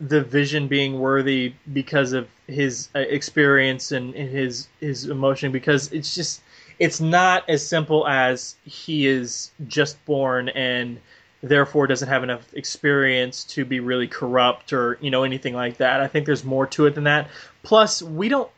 the 0.00 0.22
Vision 0.22 0.66
being 0.66 0.98
worthy 0.98 1.54
because 1.72 2.12
of 2.12 2.28
his 2.48 2.88
uh, 2.96 3.00
experience 3.00 3.92
and, 3.92 4.14
and 4.14 4.28
his 4.28 4.68
his 4.80 5.04
emotion. 5.04 5.52
Because 5.52 5.92
it's 5.92 6.14
just 6.14 6.42
it's 6.78 7.00
not 7.00 7.48
as 7.48 7.66
simple 7.66 8.06
as 8.06 8.56
he 8.64 9.06
is 9.06 9.50
just 9.66 10.02
born 10.04 10.48
and 10.50 11.00
therefore 11.42 11.86
doesn't 11.86 12.08
have 12.08 12.22
enough 12.22 12.52
experience 12.54 13.44
to 13.44 13.64
be 13.64 13.78
really 13.78 14.08
corrupt 14.08 14.72
or 14.72 14.98
you 15.00 15.10
know 15.10 15.24
anything 15.24 15.54
like 15.54 15.76
that. 15.76 16.00
I 16.00 16.08
think 16.08 16.26
there's 16.26 16.44
more 16.44 16.66
to 16.68 16.86
it 16.86 16.94
than 16.94 17.04
that. 17.04 17.28
Plus, 17.62 18.02
we 18.02 18.28
don't 18.28 18.50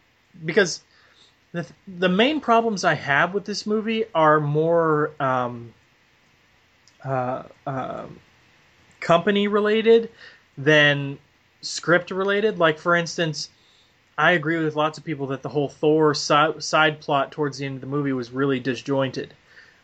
because 0.45 0.83
the 1.53 1.67
the 1.87 2.09
main 2.09 2.41
problems 2.41 2.85
I 2.85 2.95
have 2.95 3.35
with 3.35 3.45
this 3.45 3.67
movie 3.67 4.05
are 4.15 4.41
more 4.41 5.13
um, 5.19 5.75
uh, 7.05 7.43
uh, 7.67 8.07
company 9.01 9.49
related 9.49 10.11
than 10.57 11.19
script 11.61 12.11
related. 12.11 12.59
Like 12.59 12.79
for 12.79 12.95
instance, 12.95 13.51
I 14.19 14.33
agree 14.33 14.63
with 14.63 14.77
lots 14.77 14.97
of 14.99 15.05
people 15.05 15.27
that 15.29 15.43
the 15.43 15.49
whole 15.49 15.69
Thor 15.69 16.15
side, 16.15 16.63
side 16.63 17.01
plot 17.01 17.33
towards 17.33 17.59
the 17.59 17.67
end 17.67 17.77
of 17.77 17.81
the 17.83 17.87
movie 17.87 18.13
was 18.13 18.31
really 18.31 18.61
disjointed. 18.61 19.35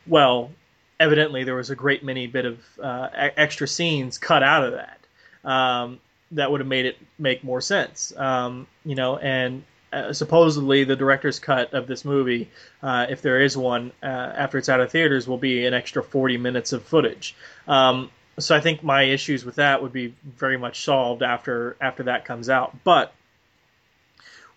Well, 0.07 0.51
evidently 0.99 1.45
there 1.45 1.55
was 1.55 1.71
a 1.71 1.77
great 1.77 2.03
many 2.03 2.27
bit 2.27 2.47
of 2.47 2.59
uh, 2.83 3.09
extra 3.13 3.69
scenes 3.69 4.19
cut 4.19 4.43
out 4.43 4.65
of 4.65 4.73
that 4.73 5.01
um, 5.45 6.01
that 6.31 6.51
would 6.51 6.61
have 6.61 6.69
made 6.69 6.87
it 6.87 6.97
make 7.19 7.45
more 7.45 7.61
sense. 7.61 8.13
Um, 8.17 8.67
you 8.85 8.95
know, 8.95 9.19
and 9.19 9.65
uh, 9.93 10.15
supposedly 10.15 10.85
the 10.85 10.97
director's 10.97 11.39
cut 11.39 11.75
of 11.75 11.87
this 11.87 12.05
movie, 12.05 12.49
uh, 12.83 13.07
if 13.11 13.21
there 13.21 13.41
is 13.41 13.57
one 13.57 13.93
uh, 14.03 14.07
after 14.07 14.57
it's 14.57 14.71
out 14.71 14.81
of 14.81 14.91
theaters, 14.91 15.29
will 15.29 15.39
be 15.39 15.67
an 15.67 15.75
extra 15.75 16.03
40 16.03 16.39
minutes 16.39 16.73
of 16.73 16.83
footage. 16.83 17.37
Um, 17.69 18.11
so 18.39 18.57
I 18.57 18.61
think 18.61 18.83
my 18.83 19.03
issues 19.03 19.45
with 19.45 19.57
that 19.57 19.83
would 19.83 19.93
be 19.93 20.15
very 20.25 20.57
much 20.57 20.85
solved 20.85 21.23
after 21.23 21.77
after 21.83 22.05
that 22.05 22.25
comes 22.25 22.49
out. 22.49 22.75
But 22.83 23.13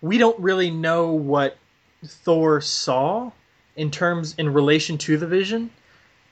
we 0.06 0.20
don't 0.20 0.40
really 0.40 0.70
know 0.70 1.08
what 1.08 1.58
Thor 2.06 2.62
saw 2.62 3.32
in 3.76 3.90
terms 3.90 4.36
in 4.38 4.54
relation 4.54 5.00
to 5.00 5.18
the 5.18 5.26
vision. 5.26 5.72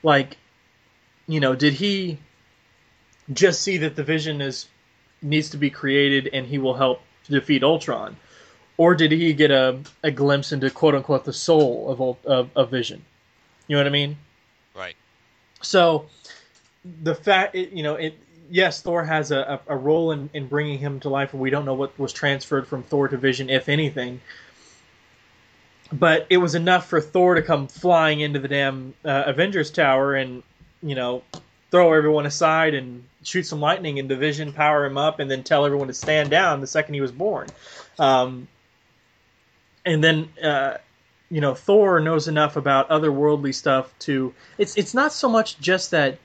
Like, 0.04 0.36
you 1.26 1.40
know, 1.40 1.56
did 1.56 1.72
he 1.72 2.18
just 3.32 3.62
see 3.62 3.78
that 3.78 3.96
the 3.96 4.04
vision 4.04 4.40
is 4.40 4.68
needs 5.22 5.50
to 5.50 5.56
be 5.56 5.70
created 5.70 6.30
and 6.32 6.46
he 6.46 6.58
will 6.58 6.74
help 6.74 7.00
defeat 7.28 7.64
Ultron? 7.64 8.16
Or 8.76 8.94
did 8.94 9.10
he 9.10 9.32
get 9.32 9.50
a, 9.50 9.80
a 10.04 10.10
glimpse 10.12 10.52
into 10.52 10.70
quote 10.70 10.94
unquote 10.94 11.24
the 11.24 11.32
soul 11.32 11.90
of, 11.90 12.26
of 12.26 12.50
of 12.54 12.70
Vision? 12.70 13.04
You 13.66 13.74
know 13.74 13.80
what 13.80 13.88
I 13.88 13.90
mean? 13.90 14.16
Right. 14.76 14.94
So 15.62 16.06
the 17.02 17.14
fact, 17.14 17.56
you 17.56 17.82
know, 17.82 17.96
it 17.96 18.16
yes, 18.50 18.82
Thor 18.82 19.04
has 19.04 19.30
a, 19.30 19.60
a, 19.66 19.76
role 19.76 20.12
in, 20.12 20.30
in 20.32 20.46
bringing 20.46 20.78
him 20.78 21.00
to 21.00 21.08
life, 21.08 21.32
and 21.32 21.40
we 21.40 21.50
don't 21.50 21.64
know 21.64 21.74
what 21.74 21.98
was 21.98 22.12
transferred 22.12 22.66
from 22.66 22.82
Thor 22.82 23.08
to 23.08 23.16
Vision, 23.16 23.50
if 23.50 23.68
anything. 23.68 24.20
But 25.92 26.26
it 26.30 26.38
was 26.38 26.54
enough 26.54 26.88
for 26.88 27.00
Thor 27.00 27.34
to 27.34 27.42
come 27.42 27.68
flying 27.68 28.20
into 28.20 28.38
the 28.38 28.48
damn 28.48 28.94
uh, 29.04 29.24
Avengers 29.26 29.70
Tower 29.70 30.14
and, 30.14 30.42
you 30.82 30.94
know, 30.94 31.22
throw 31.70 31.92
everyone 31.92 32.26
aside 32.26 32.74
and 32.74 33.04
shoot 33.22 33.44
some 33.44 33.60
lightning 33.60 33.98
into 33.98 34.16
Vision, 34.16 34.52
power 34.52 34.84
him 34.84 34.98
up, 34.98 35.18
and 35.18 35.30
then 35.30 35.42
tell 35.42 35.64
everyone 35.64 35.88
to 35.88 35.94
stand 35.94 36.30
down 36.30 36.60
the 36.60 36.66
second 36.66 36.94
he 36.94 37.00
was 37.00 37.12
born. 37.12 37.48
Um, 37.98 38.48
and 39.84 40.02
then, 40.02 40.28
uh, 40.42 40.78
you 41.30 41.40
know, 41.40 41.54
Thor 41.54 42.00
knows 42.00 42.28
enough 42.28 42.56
about 42.56 42.88
otherworldly 42.88 43.54
stuff 43.54 43.92
to. 44.00 44.32
It's 44.56 44.76
it's 44.76 44.94
not 44.94 45.12
so 45.12 45.28
much 45.28 45.58
just 45.58 45.90
that 45.90 46.18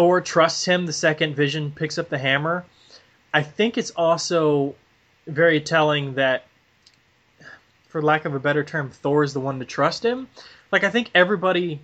Thor 0.00 0.22
trusts 0.22 0.64
him 0.64 0.86
the 0.86 0.94
second 0.94 1.36
Vision 1.36 1.72
picks 1.72 1.98
up 1.98 2.08
the 2.08 2.16
hammer. 2.16 2.64
I 3.34 3.42
think 3.42 3.76
it's 3.76 3.90
also 3.90 4.74
very 5.26 5.60
telling 5.60 6.14
that, 6.14 6.46
for 7.88 8.00
lack 8.00 8.24
of 8.24 8.34
a 8.34 8.40
better 8.40 8.64
term, 8.64 8.88
Thor 8.88 9.24
is 9.24 9.34
the 9.34 9.40
one 9.40 9.58
to 9.58 9.66
trust 9.66 10.02
him. 10.02 10.26
Like, 10.72 10.84
I 10.84 10.90
think 10.90 11.10
everybody, 11.14 11.82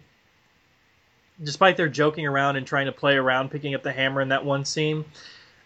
despite 1.45 1.77
their 1.77 1.91
joking 1.91 2.27
around 2.27 2.57
and 2.57 2.67
trying 2.67 2.87
to 2.87 2.93
play 2.93 3.17
around 3.17 3.51
picking 3.51 3.75
up 3.75 3.83
the 3.83 3.93
hammer 3.93 4.23
in 4.23 4.31
that 4.31 4.47
one 4.47 4.65
scene, 4.65 5.05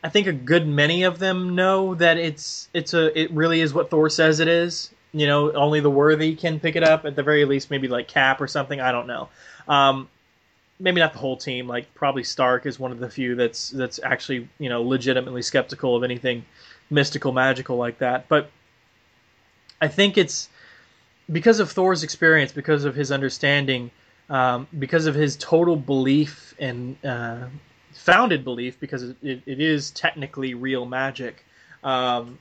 I 0.02 0.08
think 0.08 0.26
a 0.26 0.32
good 0.32 0.66
many 0.66 1.04
of 1.04 1.20
them 1.20 1.54
know 1.54 1.94
that 1.94 2.18
it's 2.18 2.68
it's 2.74 2.94
a 2.94 3.16
it 3.16 3.30
really 3.30 3.60
is 3.60 3.72
what 3.72 3.90
Thor 3.90 4.10
says 4.10 4.40
it 4.40 4.48
is. 4.48 4.92
You 5.12 5.28
know, 5.28 5.52
only 5.52 5.78
the 5.78 5.88
worthy 5.88 6.34
can 6.34 6.58
pick 6.58 6.74
it 6.74 6.82
up. 6.82 7.04
At 7.04 7.14
the 7.14 7.22
very 7.22 7.44
least, 7.44 7.70
maybe 7.70 7.86
like 7.86 8.08
Cap 8.08 8.40
or 8.40 8.48
something. 8.48 8.80
I 8.80 8.90
don't 8.90 9.06
know. 9.06 9.28
Um, 9.68 10.08
maybe 10.80 11.00
not 11.00 11.12
the 11.12 11.18
whole 11.18 11.36
team. 11.36 11.68
Like 11.68 11.92
probably 11.94 12.24
Stark 12.24 12.66
is 12.66 12.78
one 12.78 12.90
of 12.92 12.98
the 12.98 13.08
few 13.10 13.34
that's 13.36 13.70
that's 13.70 14.00
actually 14.02 14.48
you 14.58 14.68
know 14.68 14.82
legitimately 14.82 15.42
skeptical 15.42 15.94
of 15.96 16.02
anything 16.02 16.44
mystical, 16.90 17.32
magical 17.32 17.76
like 17.76 17.98
that. 17.98 18.28
But 18.28 18.50
I 19.80 19.88
think 19.88 20.18
it's 20.18 20.48
because 21.30 21.60
of 21.60 21.70
Thor's 21.70 22.02
experience, 22.02 22.52
because 22.52 22.84
of 22.84 22.94
his 22.94 23.12
understanding, 23.12 23.90
um, 24.28 24.66
because 24.78 25.06
of 25.06 25.14
his 25.14 25.36
total 25.36 25.76
belief 25.76 26.54
and 26.58 26.96
uh, 27.04 27.46
founded 27.92 28.42
belief, 28.44 28.78
because 28.80 29.02
it, 29.04 29.16
it 29.22 29.60
is 29.60 29.90
technically 29.92 30.54
real 30.54 30.86
magic. 30.86 31.44
Um, 31.84 32.38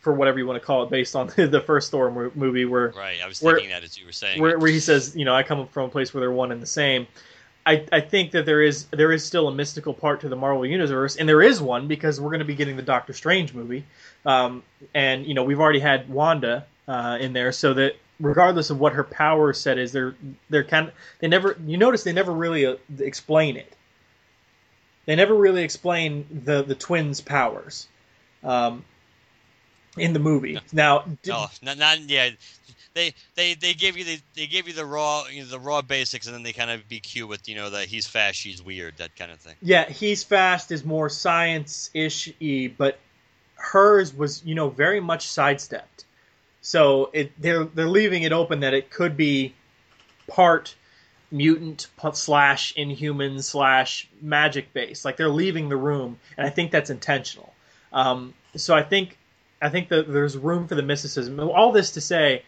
for 0.00 0.12
whatever 0.12 0.36
you 0.38 0.46
want 0.46 0.60
to 0.60 0.66
call 0.66 0.82
it, 0.82 0.90
based 0.90 1.14
on 1.14 1.28
the 1.36 1.60
first 1.64 1.90
Thor 1.92 2.10
movie, 2.34 2.64
where 2.64 2.88
Right. 2.96 3.18
I 3.22 3.28
was 3.28 3.40
Where- 3.40 3.60
that 3.60 3.84
as 3.84 3.96
you 3.98 4.04
were 4.04 4.10
saying. 4.12 4.40
where, 4.40 4.58
where 4.58 4.70
he 4.70 4.80
says, 4.80 5.14
you 5.16 5.24
know, 5.24 5.32
I 5.34 5.44
come 5.44 5.66
from 5.68 5.84
a 5.84 5.88
place 5.88 6.12
where 6.12 6.20
they're 6.20 6.32
one 6.32 6.50
and 6.50 6.60
the 6.60 6.66
same. 6.66 7.06
I, 7.64 7.84
I 7.92 8.00
think 8.00 8.32
that 8.32 8.44
there 8.44 8.62
is 8.62 8.86
there 8.86 9.12
is 9.12 9.24
still 9.24 9.48
a 9.48 9.54
mystical 9.54 9.94
part 9.94 10.20
to 10.22 10.28
the 10.28 10.36
Marvel 10.36 10.66
universe, 10.66 11.16
and 11.16 11.28
there 11.28 11.42
is 11.42 11.60
one 11.60 11.86
because 11.86 12.20
we're 12.20 12.30
going 12.30 12.40
to 12.40 12.44
be 12.44 12.54
getting 12.54 12.76
the 12.76 12.82
Doctor 12.82 13.12
Strange 13.12 13.54
movie, 13.54 13.84
um, 14.26 14.62
and 14.94 15.26
you 15.26 15.34
know 15.34 15.44
we've 15.44 15.60
already 15.60 15.78
had 15.78 16.08
Wanda 16.08 16.66
uh, 16.88 17.18
in 17.20 17.32
there, 17.32 17.52
so 17.52 17.74
that 17.74 17.96
regardless 18.18 18.70
of 18.70 18.80
what 18.80 18.94
her 18.94 19.04
power 19.04 19.52
set 19.52 19.78
is, 19.78 19.92
they're 19.92 20.16
they're 20.50 20.64
kind 20.64 20.88
of 20.88 20.94
they 21.20 21.28
never 21.28 21.56
you 21.64 21.76
notice 21.76 22.02
they 22.02 22.12
never 22.12 22.32
really 22.32 22.66
uh, 22.66 22.76
explain 22.98 23.56
it. 23.56 23.72
They 25.06 25.14
never 25.14 25.34
really 25.34 25.62
explain 25.62 26.42
the 26.44 26.62
the 26.62 26.74
twins' 26.74 27.20
powers 27.20 27.86
um, 28.42 28.84
in 29.96 30.12
the 30.12 30.20
movie. 30.20 30.58
Now, 30.72 31.04
did, 31.22 31.30
No, 31.30 31.46
not, 31.62 31.78
not 31.78 32.00
yeah. 32.00 32.30
They 32.94 33.14
they 33.34 33.54
they 33.54 33.74
give 33.74 33.96
you 33.96 34.04
the 34.04 34.20
they 34.34 34.46
give 34.46 34.68
you 34.68 34.74
the 34.74 34.86
raw 34.86 35.24
you 35.30 35.42
know, 35.42 35.48
the 35.48 35.58
raw 35.58 35.82
basics, 35.82 36.26
and 36.26 36.34
then 36.34 36.42
they 36.42 36.52
kind 36.52 36.70
of 36.70 36.88
be 36.88 37.00
cute 37.00 37.28
with 37.28 37.48
you 37.48 37.54
know 37.54 37.70
that 37.70 37.86
he's 37.86 38.06
fast, 38.06 38.38
she's 38.38 38.62
weird, 38.62 38.96
that 38.98 39.16
kind 39.16 39.30
of 39.30 39.38
thing. 39.38 39.54
Yeah, 39.62 39.88
he's 39.88 40.24
fast 40.24 40.70
is 40.70 40.84
more 40.84 41.08
science 41.08 41.90
ish 41.94 42.32
but 42.76 42.98
hers 43.62 44.12
was, 44.14 44.44
you 44.44 44.54
know, 44.54 44.68
very 44.68 45.00
much 45.00 45.28
sidestepped. 45.28 46.04
So 46.60 47.10
it 47.12 47.32
they're 47.40 47.64
they're 47.64 47.88
leaving 47.88 48.22
it 48.22 48.32
open 48.32 48.60
that 48.60 48.74
it 48.74 48.90
could 48.90 49.16
be 49.16 49.54
part 50.28 50.74
mutant 51.30 51.88
slash 52.12 52.74
inhuman 52.76 53.40
slash 53.42 54.08
magic 54.20 54.72
based. 54.72 55.04
Like 55.04 55.16
they're 55.16 55.28
leaving 55.28 55.68
the 55.68 55.76
room, 55.76 56.18
and 56.36 56.46
I 56.46 56.50
think 56.50 56.70
that's 56.70 56.90
intentional. 56.90 57.52
Um, 57.92 58.34
so 58.54 58.74
I 58.74 58.82
think 58.82 59.18
I 59.60 59.70
think 59.70 59.88
that 59.88 60.12
there's 60.12 60.36
room 60.36 60.68
for 60.68 60.74
the 60.74 60.82
mysticism. 60.82 61.40
All 61.40 61.72
this 61.72 61.92
to 61.92 62.00
say, 62.00 62.44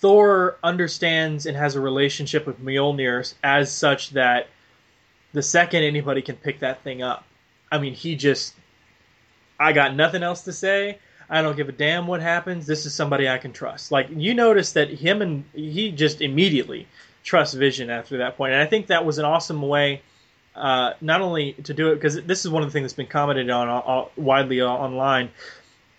Thor 0.00 0.58
understands 0.62 1.46
and 1.46 1.56
has 1.56 1.74
a 1.74 1.80
relationship 1.80 2.46
with 2.46 2.60
Mjolnir 2.60 3.34
as 3.42 3.72
such 3.72 4.10
that 4.10 4.46
the 5.32 5.42
second 5.42 5.82
anybody 5.82 6.22
can 6.22 6.36
pick 6.36 6.60
that 6.60 6.82
thing 6.82 7.02
up, 7.02 7.24
I 7.70 7.78
mean, 7.78 7.94
he 7.94 8.14
just, 8.14 8.54
I 9.58 9.72
got 9.72 9.96
nothing 9.96 10.22
else 10.22 10.42
to 10.44 10.52
say. 10.52 10.98
I 11.28 11.42
don't 11.42 11.56
give 11.56 11.68
a 11.68 11.72
damn 11.72 12.06
what 12.06 12.22
happens. 12.22 12.66
This 12.66 12.86
is 12.86 12.94
somebody 12.94 13.28
I 13.28 13.38
can 13.38 13.52
trust. 13.52 13.92
Like 13.92 14.08
you 14.10 14.34
notice 14.34 14.72
that 14.72 14.88
him 14.88 15.20
and 15.20 15.44
he 15.52 15.90
just 15.90 16.20
immediately 16.22 16.86
trusts 17.24 17.54
Vision 17.54 17.90
after 17.90 18.18
that 18.18 18.36
point. 18.36 18.52
and 18.52 18.62
I 18.62 18.66
think 18.66 18.86
that 18.86 19.04
was 19.04 19.18
an 19.18 19.24
awesome 19.24 19.60
way. 19.62 20.02
Uh, 20.54 20.94
not 21.00 21.20
only 21.20 21.52
to 21.52 21.74
do 21.74 21.92
it 21.92 21.96
because 21.96 22.20
this 22.22 22.44
is 22.44 22.50
one 22.50 22.62
of 22.62 22.68
the 22.68 22.72
things 22.72 22.84
that's 22.84 22.94
been 22.94 23.06
commented 23.06 23.48
on 23.50 23.68
uh, 23.68 24.08
widely 24.16 24.60
uh, 24.60 24.66
online 24.66 25.30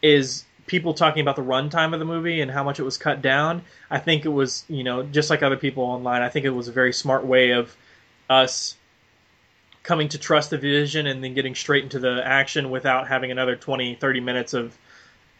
is 0.01 0.43
people 0.69 0.93
talking 0.93 1.21
about 1.21 1.35
the 1.35 1.41
runtime 1.41 1.93
of 1.93 1.99
the 1.99 2.05
movie 2.05 2.41
and 2.41 2.51
how 2.51 2.63
much 2.63 2.79
it 2.79 2.83
was 2.83 2.95
cut 2.95 3.23
down. 3.23 3.63
I 3.89 3.97
think 3.97 4.23
it 4.23 4.29
was, 4.29 4.63
you 4.69 4.83
know, 4.83 5.01
just 5.01 5.31
like 5.31 5.41
other 5.41 5.57
people 5.57 5.83
online, 5.83 6.21
I 6.21 6.29
think 6.29 6.45
it 6.45 6.51
was 6.51 6.67
a 6.67 6.71
very 6.71 6.93
smart 6.93 7.25
way 7.25 7.51
of 7.51 7.75
us 8.29 8.75
coming 9.81 10.07
to 10.09 10.19
trust 10.19 10.51
the 10.51 10.59
vision 10.59 11.07
and 11.07 11.23
then 11.23 11.33
getting 11.33 11.55
straight 11.55 11.83
into 11.83 11.97
the 11.97 12.21
action 12.23 12.69
without 12.69 13.07
having 13.07 13.31
another 13.31 13.55
20, 13.55 13.95
30 13.95 14.19
minutes 14.19 14.53
of, 14.53 14.77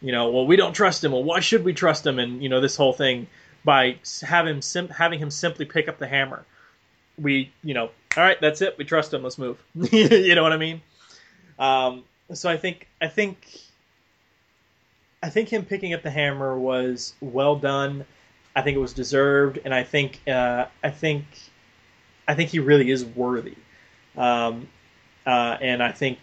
you 0.02 0.10
know, 0.10 0.30
well, 0.30 0.48
we 0.48 0.56
don't 0.56 0.72
trust 0.72 1.04
him. 1.04 1.12
Well, 1.12 1.22
why 1.22 1.38
should 1.38 1.62
we 1.62 1.74
trust 1.74 2.04
him? 2.04 2.18
And, 2.18 2.42
you 2.42 2.48
know, 2.48 2.60
this 2.60 2.74
whole 2.74 2.92
thing 2.92 3.28
by 3.64 3.98
having, 4.22 4.60
sim- 4.62 4.88
having 4.88 5.20
him 5.20 5.30
simply 5.30 5.64
pick 5.64 5.86
up 5.86 5.98
the 5.98 6.08
hammer. 6.08 6.44
We, 7.16 7.52
you 7.62 7.74
know, 7.74 7.90
all 8.16 8.24
right, 8.24 8.40
that's 8.40 8.62
it. 8.62 8.76
We 8.78 8.84
trust 8.84 9.14
him. 9.14 9.22
Let's 9.22 9.38
move. 9.38 9.62
you 9.92 10.34
know 10.34 10.42
what 10.42 10.52
I 10.52 10.56
mean? 10.56 10.82
Um, 11.56 12.02
so 12.34 12.50
I 12.50 12.56
think, 12.56 12.88
I 13.00 13.06
think 13.06 13.46
I 15.22 15.28
think 15.28 15.50
him 15.50 15.64
picking 15.64 15.92
up 15.92 16.02
the 16.02 16.10
hammer 16.10 16.58
was 16.58 17.14
well 17.20 17.56
done. 17.56 18.04
I 18.56 18.62
think 18.62 18.76
it 18.76 18.80
was 18.80 18.92
deserved, 18.92 19.58
and 19.64 19.74
I 19.74 19.84
think 19.84 20.20
uh, 20.26 20.66
I 20.82 20.90
think 20.90 21.24
I 22.26 22.34
think 22.34 22.50
he 22.50 22.58
really 22.58 22.90
is 22.90 23.04
worthy, 23.04 23.56
um, 24.16 24.68
uh, 25.26 25.58
and 25.60 25.82
I 25.82 25.92
think 25.92 26.18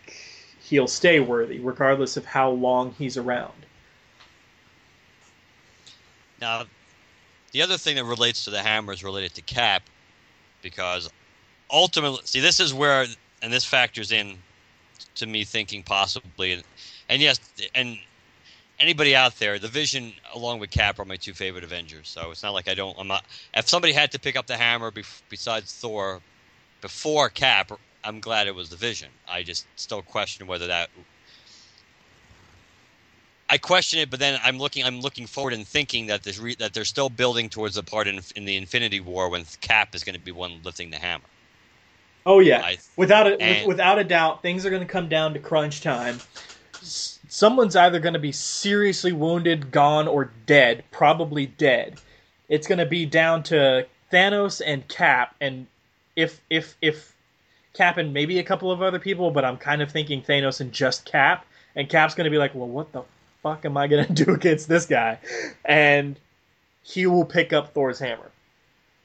he'll 0.62 0.88
stay 0.88 1.20
worthy 1.20 1.60
regardless 1.60 2.18
of 2.18 2.26
how 2.26 2.50
long 2.50 2.92
he's 2.98 3.18
around. 3.18 3.54
Now, 6.42 6.66
the 7.52 7.62
other 7.62 7.78
thing 7.78 7.96
that 7.96 8.04
relates 8.04 8.44
to 8.46 8.52
the 8.52 8.62
hammer 8.62 8.94
is 8.94 9.04
related 9.04 9.34
to 9.36 9.42
Cap, 9.42 9.84
because 10.62 11.10
ultimately, 11.72 12.20
see, 12.26 12.40
this 12.40 12.60
is 12.60 12.74
where, 12.74 13.06
and 13.42 13.54
this 13.54 13.64
factors 13.64 14.12
in 14.12 14.38
to 15.16 15.26
me 15.26 15.44
thinking 15.44 15.82
possibly, 15.82 16.54
and, 16.54 16.64
and 17.10 17.22
yes, 17.22 17.40
and 17.74 17.98
anybody 18.80 19.16
out 19.16 19.38
there, 19.40 19.60
the 19.60 19.68
Vision 19.68 20.14
along 20.34 20.60
with 20.60 20.72
Cap 20.72 21.00
are 21.00 21.06
my 21.06 21.16
two 21.16 21.34
favorite 21.34 21.64
Avengers. 21.64 22.08
So 22.10 22.32
it's 22.32 22.44
not 22.44 22.54
like 22.54 22.68
I 22.68 22.74
don't. 22.74 22.98
I'm 23.00 23.08
not. 23.08 23.26
If 23.54 23.68
somebody 23.68 23.94
had 23.94 24.12
to 24.12 24.20
pick 24.20 24.36
up 24.36 24.48
the 24.48 24.58
hammer 24.58 24.92
bef- 24.92 25.22
besides 25.30 25.74
Thor 25.74 26.22
before 26.82 27.30
Cap, 27.30 27.72
I'm 28.04 28.20
glad 28.20 28.48
it 28.48 28.56
was 28.56 28.70
the 28.70 28.76
Vision. 28.76 29.10
I 29.28 29.44
just 29.44 29.66
still 29.76 30.02
question 30.02 30.48
whether 30.48 30.68
that. 30.68 30.90
I 33.50 33.58
question 33.58 34.00
it, 34.00 34.10
but 34.10 34.20
then 34.20 34.40
I'm 34.44 34.58
looking. 34.60 34.84
I'm 34.84 35.00
looking 35.00 35.26
forward 35.26 35.54
and 35.54 35.66
thinking 35.66 36.08
that 36.08 36.24
there's 36.24 36.40
re- 36.40 36.56
that 36.56 36.74
they're 36.74 36.84
still 36.86 37.10
building 37.10 37.50
towards 37.50 37.76
the 37.76 37.84
part 37.84 38.08
in, 38.08 38.20
in 38.36 38.44
the 38.46 38.58
Infinity 38.58 39.00
War 39.00 39.30
when 39.30 39.46
Cap 39.62 39.96
is 39.96 40.04
going 40.04 40.16
to 40.16 40.22
be 40.22 40.32
one 40.34 40.60
lifting 40.64 40.90
the 40.90 40.98
hammer. 40.98 41.24
Oh 42.26 42.40
yeah, 42.40 42.62
I- 42.62 42.78
without 42.98 43.26
a, 43.26 43.42
and- 43.42 43.60
with, 43.66 43.78
without 43.78 44.00
a 44.00 44.04
doubt, 44.04 44.42
things 44.42 44.66
are 44.66 44.70
going 44.70 44.82
to 44.82 44.88
come 44.88 45.08
down 45.08 45.34
to 45.34 45.40
crunch 45.40 45.80
time. 45.80 46.20
Someone's 47.38 47.76
either 47.76 48.00
going 48.00 48.16
to 48.16 48.20
be 48.20 48.32
seriously 48.32 49.12
wounded, 49.12 49.70
gone, 49.70 50.08
or 50.08 50.32
dead. 50.48 50.84
Probably 50.90 51.46
dead. 51.46 52.00
It's 52.50 52.66
going 52.66 52.80
to 52.80 52.86
be 52.88 53.06
down 53.06 53.44
to 53.44 53.86
Thanos 54.12 54.60
and 54.66 54.88
Cap, 54.88 55.36
and 55.40 55.68
if 56.16 56.42
if 56.50 56.76
if 56.82 57.14
Cap 57.76 58.00
and 58.00 58.12
maybe 58.12 58.40
a 58.40 58.44
couple 58.44 58.72
of 58.72 58.82
other 58.82 58.98
people, 58.98 59.30
but 59.30 59.46
I'm 59.46 59.58
kind 59.58 59.84
of 59.84 59.92
thinking 59.92 60.24
Thanos 60.24 60.62
and 60.62 60.74
just 60.74 61.06
Cap. 61.06 61.46
And 61.76 61.88
Cap's 61.88 62.16
going 62.16 62.26
to 62.26 62.32
be 62.32 62.40
like, 62.40 62.56
well, 62.56 62.68
what 62.68 62.92
the 62.92 63.04
fuck 63.44 63.66
am 63.66 63.78
I 63.78 63.86
going 63.86 64.08
to 64.16 64.26
do 64.26 64.34
against 64.34 64.68
this 64.68 64.88
guy? 64.88 65.20
And 65.64 66.20
he 66.82 67.06
will 67.06 67.26
pick 67.26 67.54
up 67.54 67.72
Thor's 67.72 68.00
hammer. 68.00 68.32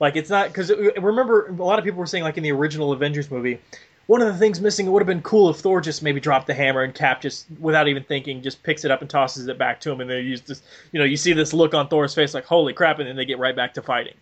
Like 0.00 0.16
it's 0.16 0.30
not 0.30 0.48
because 0.48 0.70
uh, 0.70 0.92
remember 1.02 1.48
a 1.48 1.52
lot 1.52 1.78
of 1.78 1.84
people 1.84 2.00
were 2.00 2.06
saying 2.06 2.24
like 2.24 2.38
in 2.38 2.44
the 2.44 2.52
original 2.52 2.92
Avengers 2.92 3.30
movie, 3.30 3.60
one 4.06 4.20
of 4.20 4.28
the 4.28 4.38
things 4.38 4.60
missing 4.60 4.86
it 4.86 4.90
would 4.90 5.00
have 5.02 5.06
been 5.06 5.22
cool 5.22 5.50
if 5.50 5.58
Thor 5.58 5.80
just 5.80 6.02
maybe 6.02 6.20
dropped 6.20 6.46
the 6.46 6.54
hammer 6.54 6.82
and 6.82 6.94
Cap 6.94 7.20
just 7.20 7.46
without 7.60 7.88
even 7.88 8.02
thinking 8.04 8.42
just 8.42 8.62
picks 8.62 8.84
it 8.84 8.90
up 8.90 9.00
and 9.00 9.08
tosses 9.08 9.48
it 9.48 9.58
back 9.58 9.80
to 9.80 9.90
him 9.90 10.00
and 10.00 10.10
they 10.10 10.20
use 10.20 10.40
this 10.42 10.62
you 10.92 10.98
know 10.98 11.04
you 11.04 11.16
see 11.16 11.32
this 11.32 11.52
look 11.52 11.74
on 11.74 11.88
Thor's 11.88 12.14
face 12.14 12.34
like 12.34 12.44
holy 12.44 12.72
crap 12.72 12.98
and 12.98 13.08
then 13.08 13.16
they 13.16 13.24
get 13.24 13.38
right 13.38 13.56
back 13.56 13.74
to 13.74 13.82
fighting. 13.82 14.14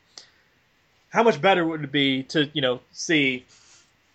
How 1.11 1.23
much 1.23 1.41
better 1.41 1.67
would 1.67 1.85
it 1.85 1.93
be 1.93 2.23
to 2.25 2.49
you 2.53 2.63
know 2.63 2.81
see 2.93 3.47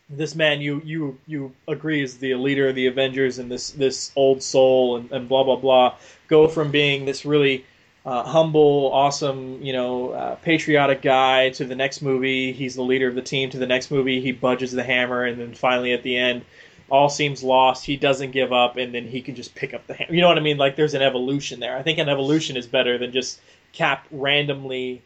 this 0.10 0.36
man 0.36 0.62
you 0.62 0.82
you 0.86 1.18
you 1.26 1.54
agree 1.68 2.04
is 2.04 2.18
the 2.18 2.36
leader 2.36 2.70
of 2.70 2.76
the 2.76 2.88
Avengers 2.88 3.40
and 3.40 3.52
this 3.52 3.72
this 3.72 4.12
old 4.16 4.44
soul 4.44 4.98
and, 4.98 5.12
and 5.12 5.28
blah 5.28 5.44
blah 5.44 5.56
blah 5.56 5.96
go 6.28 6.48
from 6.48 6.72
being 6.72 7.06
this 7.06 7.26
really 7.26 7.66
uh, 8.06 8.24
humble, 8.24 8.92
awesome, 8.94 9.62
you 9.64 9.74
know, 9.74 10.12
uh, 10.12 10.36
patriotic 10.36 11.02
guy 11.02 11.50
to 11.50 11.66
the 11.66 11.76
next 11.76 12.02
movie, 12.02 12.52
he's 12.52 12.76
the 12.76 12.84
leader 12.84 13.08
of 13.08 13.16
the 13.16 13.22
team. 13.22 13.50
To 13.50 13.58
the 13.58 13.66
next 13.66 13.90
movie, 13.90 14.22
he 14.22 14.32
budges 14.32 14.72
the 14.72 14.84
hammer, 14.84 15.24
and 15.24 15.40
then 15.40 15.54
finally 15.56 15.92
at 15.94 16.04
the 16.04 16.16
end, 16.16 16.46
all 16.92 17.10
seems 17.10 17.42
lost. 17.44 17.84
He 17.84 17.98
doesn't 17.98 18.30
give 18.32 18.54
up, 18.54 18.78
and 18.78 18.94
then 18.94 19.08
he 19.08 19.22
can 19.22 19.34
just 19.36 19.56
pick 19.56 19.74
up 19.74 19.88
the 19.88 19.96
hammer. 19.96 20.14
You 20.14 20.22
know 20.22 20.28
what 20.28 20.38
I 20.38 20.42
mean? 20.42 20.58
Like 20.58 20.76
there's 20.76 20.94
an 20.94 21.02
evolution 21.02 21.60
there. 21.60 21.76
I 21.76 21.82
think 21.82 21.98
an 21.98 22.08
evolution 22.10 22.58
is 22.58 22.68
better 22.68 22.98
than 23.00 23.12
just 23.12 23.40
Cap 23.74 24.06
randomly 24.12 25.02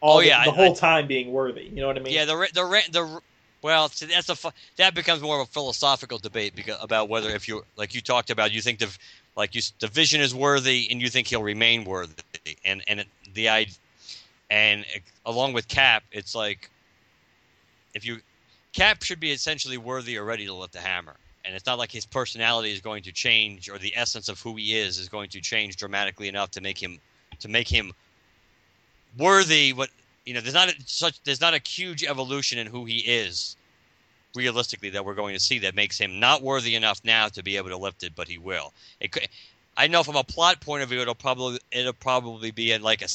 all 0.00 0.16
Oh, 0.16 0.20
the- 0.20 0.26
yeah, 0.28 0.44
the, 0.44 0.50
I- 0.50 0.54
whole 0.54 0.72
I- 0.72 0.74
time 0.74 1.06
being 1.06 1.30
worthy. 1.32 1.64
You 1.64 1.80
know 1.82 1.86
what 1.86 1.96
I 1.96 2.00
mean? 2.00 2.14
Yeah, 2.14 2.24
the 2.24 2.48
the 2.54 2.82
the 2.92 3.20
well, 3.60 3.88
see, 3.88 4.06
that's 4.06 4.28
a 4.30 4.52
that 4.76 4.94
becomes 4.94 5.20
more 5.20 5.40
of 5.40 5.48
a 5.48 5.50
philosophical 5.50 6.18
debate 6.18 6.54
because 6.54 6.76
about 6.80 7.08
whether 7.08 7.28
if 7.30 7.46
you 7.48 7.64
like 7.76 7.94
you 7.94 8.00
talked 8.00 8.30
about 8.30 8.52
you 8.52 8.60
think 8.62 8.78
the 8.78 8.96
like 9.38 9.54
you 9.54 9.62
the 9.78 9.88
vision 9.88 10.20
is 10.20 10.34
worthy 10.34 10.86
and 10.90 11.00
you 11.00 11.08
think 11.08 11.26
he'll 11.26 11.42
remain 11.42 11.84
worthy 11.84 12.12
and 12.66 12.82
and 12.86 13.04
the 13.32 13.48
i 13.48 13.66
and 14.50 14.84
along 15.26 15.52
with 15.52 15.68
Cap, 15.68 16.04
it's 16.12 16.34
like 16.34 16.70
if 17.94 18.04
you 18.04 18.18
Cap 18.72 19.02
should 19.02 19.20
be 19.20 19.32
essentially 19.32 19.78
worthy 19.78 20.16
or 20.16 20.24
ready 20.24 20.46
to 20.46 20.52
lift 20.52 20.72
the 20.72 20.80
hammer. 20.80 21.16
And 21.44 21.54
it's 21.54 21.66
not 21.66 21.78
like 21.78 21.90
his 21.90 22.04
personality 22.04 22.72
is 22.72 22.80
going 22.80 23.02
to 23.04 23.12
change 23.12 23.70
or 23.70 23.78
the 23.78 23.96
essence 23.96 24.28
of 24.28 24.38
who 24.40 24.56
he 24.56 24.76
is 24.76 24.98
is 24.98 25.08
going 25.08 25.30
to 25.30 25.40
change 25.40 25.76
dramatically 25.76 26.28
enough 26.28 26.50
to 26.52 26.60
make 26.60 26.82
him 26.82 26.98
to 27.40 27.48
make 27.48 27.68
him 27.68 27.92
worthy 29.18 29.72
what 29.72 29.88
you 30.26 30.34
know 30.34 30.40
there's 30.40 30.54
not 30.54 30.68
a, 30.68 30.74
such 30.84 31.22
there's 31.22 31.40
not 31.40 31.54
a 31.54 31.60
huge 31.66 32.04
evolution 32.04 32.58
in 32.58 32.66
who 32.66 32.84
he 32.84 32.98
is 32.98 33.56
realistically 34.38 34.90
that 34.90 35.04
we're 35.04 35.14
going 35.14 35.34
to 35.34 35.40
see 35.40 35.58
that 35.58 35.74
makes 35.74 35.98
him 35.98 36.20
not 36.20 36.42
worthy 36.42 36.74
enough 36.74 37.00
now 37.04 37.28
to 37.28 37.42
be 37.42 37.56
able 37.56 37.68
to 37.68 37.76
lift 37.76 38.02
it 38.02 38.12
but 38.16 38.28
he 38.28 38.38
will 38.38 38.72
it 39.00 39.12
could, 39.12 39.28
i 39.76 39.86
know 39.86 40.02
from 40.02 40.16
a 40.16 40.24
plot 40.24 40.60
point 40.60 40.82
of 40.82 40.88
view 40.88 41.00
it'll 41.00 41.14
probably 41.14 41.58
it'll 41.72 41.92
probably 41.92 42.50
be 42.50 42.72
in 42.72 42.80
like 42.82 43.02
a 43.02 43.08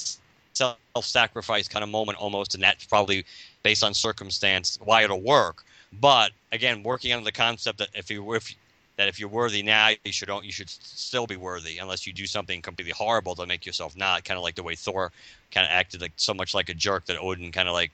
self-sacrifice 0.53 1.67
kind 1.67 1.83
of 1.83 1.89
moment 1.89 2.17
almost 2.19 2.53
and 2.53 2.63
that's 2.63 2.85
probably 2.85 3.25
based 3.63 3.83
on 3.83 3.93
circumstance 3.93 4.77
why 4.83 5.03
it'll 5.03 5.21
work 5.21 5.63
but 6.01 6.31
again 6.51 6.83
working 6.83 7.13
on 7.13 7.23
the 7.23 7.31
concept 7.31 7.79
that 7.79 7.89
if 7.95 8.11
you 8.11 8.33
if 8.33 8.53
that 8.97 9.07
if 9.07 9.19
you're 9.19 9.29
worthy 9.29 9.63
now, 9.63 9.89
you 10.05 10.11
should 10.11 10.29
you 10.43 10.51
should 10.51 10.69
still 10.69 11.25
be 11.25 11.35
worthy 11.35 11.79
unless 11.79 12.05
you 12.05 12.13
do 12.13 12.27
something 12.27 12.61
completely 12.61 12.93
horrible 12.93 13.35
to 13.35 13.45
make 13.47 13.65
yourself 13.65 13.97
not. 13.97 14.23
Kind 14.23 14.37
of 14.37 14.43
like 14.43 14.55
the 14.55 14.63
way 14.63 14.75
Thor 14.75 15.11
kind 15.51 15.65
of 15.65 15.71
acted 15.71 16.01
like 16.01 16.13
so 16.15 16.33
much 16.33 16.53
like 16.53 16.69
a 16.69 16.73
jerk 16.73 17.05
that 17.05 17.19
Odin 17.19 17.51
kind 17.51 17.67
of 17.67 17.73
like 17.73 17.91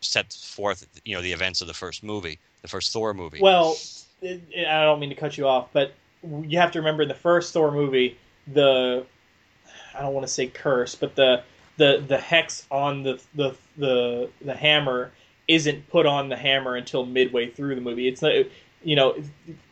set 0.00 0.32
forth, 0.32 0.86
you 1.04 1.14
know, 1.14 1.22
the 1.22 1.32
events 1.32 1.60
of 1.60 1.66
the 1.66 1.74
first 1.74 2.02
movie, 2.02 2.38
the 2.62 2.68
first 2.68 2.92
Thor 2.92 3.14
movie. 3.14 3.40
Well, 3.40 3.76
it, 4.22 4.42
it, 4.50 4.66
I 4.66 4.84
don't 4.84 5.00
mean 5.00 5.10
to 5.10 5.14
cut 5.14 5.38
you 5.38 5.46
off, 5.46 5.68
but 5.72 5.92
you 6.22 6.58
have 6.58 6.72
to 6.72 6.78
remember 6.78 7.02
in 7.02 7.08
the 7.08 7.14
first 7.14 7.52
Thor 7.52 7.70
movie, 7.70 8.16
the 8.46 9.04
I 9.94 10.02
don't 10.02 10.14
want 10.14 10.26
to 10.26 10.32
say 10.32 10.46
curse, 10.46 10.94
but 10.94 11.14
the 11.14 11.42
the 11.76 12.02
the 12.06 12.18
hex 12.18 12.66
on 12.70 13.02
the 13.02 13.20
the 13.34 13.54
the 13.76 14.30
the 14.40 14.54
hammer 14.54 15.12
isn't 15.46 15.88
put 15.88 16.06
on 16.06 16.28
the 16.28 16.36
hammer 16.36 16.76
until 16.76 17.06
midway 17.06 17.48
through 17.48 17.74
the 17.74 17.80
movie. 17.80 18.06
It's 18.06 18.20
not, 18.20 18.32
you 18.82 18.96
know, 18.96 19.16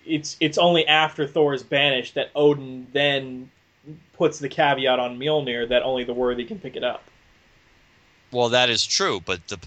it's 0.05 0.37
it's 0.41 0.59
only 0.59 0.87
after 0.87 1.27
Thor 1.27 1.55
is 1.55 1.63
banished 1.63 2.15
that 2.15 2.31
Odin 2.35 2.87
then 2.93 3.51
puts 4.15 4.39
the 4.39 4.49
caveat 4.49 4.99
on 4.99 5.19
Mjolnir 5.19 5.69
that 5.69 5.83
only 5.83 6.05
the 6.05 6.15
worthy 6.15 6.45
can 6.45 6.59
pick 6.59 6.77
it 6.77 6.83
up. 6.83 7.05
Well, 8.33 8.49
that 8.49 8.71
is 8.71 8.85
true, 8.85 9.21
but 9.25 9.47
the 9.49 9.59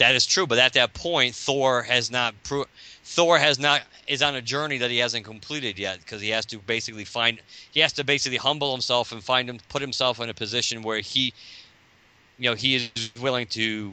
that 0.00 0.14
is 0.14 0.24
true, 0.24 0.46
but 0.46 0.58
at 0.58 0.72
that 0.72 0.94
point, 0.94 1.34
Thor 1.34 1.82
has 1.82 2.10
not 2.10 2.34
pro- 2.42 2.64
Thor 3.04 3.38
has 3.38 3.58
not 3.58 3.82
is 4.08 4.22
on 4.22 4.34
a 4.34 4.40
journey 4.40 4.78
that 4.78 4.90
he 4.90 4.96
hasn't 4.96 5.26
completed 5.26 5.78
yet 5.78 5.98
because 5.98 6.22
he 6.22 6.30
has 6.30 6.46
to 6.46 6.58
basically 6.58 7.04
find 7.04 7.38
he 7.70 7.80
has 7.80 7.92
to 7.92 8.02
basically 8.02 8.38
humble 8.38 8.72
himself 8.72 9.12
and 9.12 9.22
find 9.22 9.48
him 9.48 9.58
put 9.68 9.82
himself 9.82 10.18
in 10.18 10.30
a 10.30 10.34
position 10.34 10.82
where 10.82 11.00
he 11.00 11.34
you 12.38 12.48
know 12.48 12.56
he 12.56 12.76
is 12.76 13.12
willing 13.20 13.46
to 13.48 13.92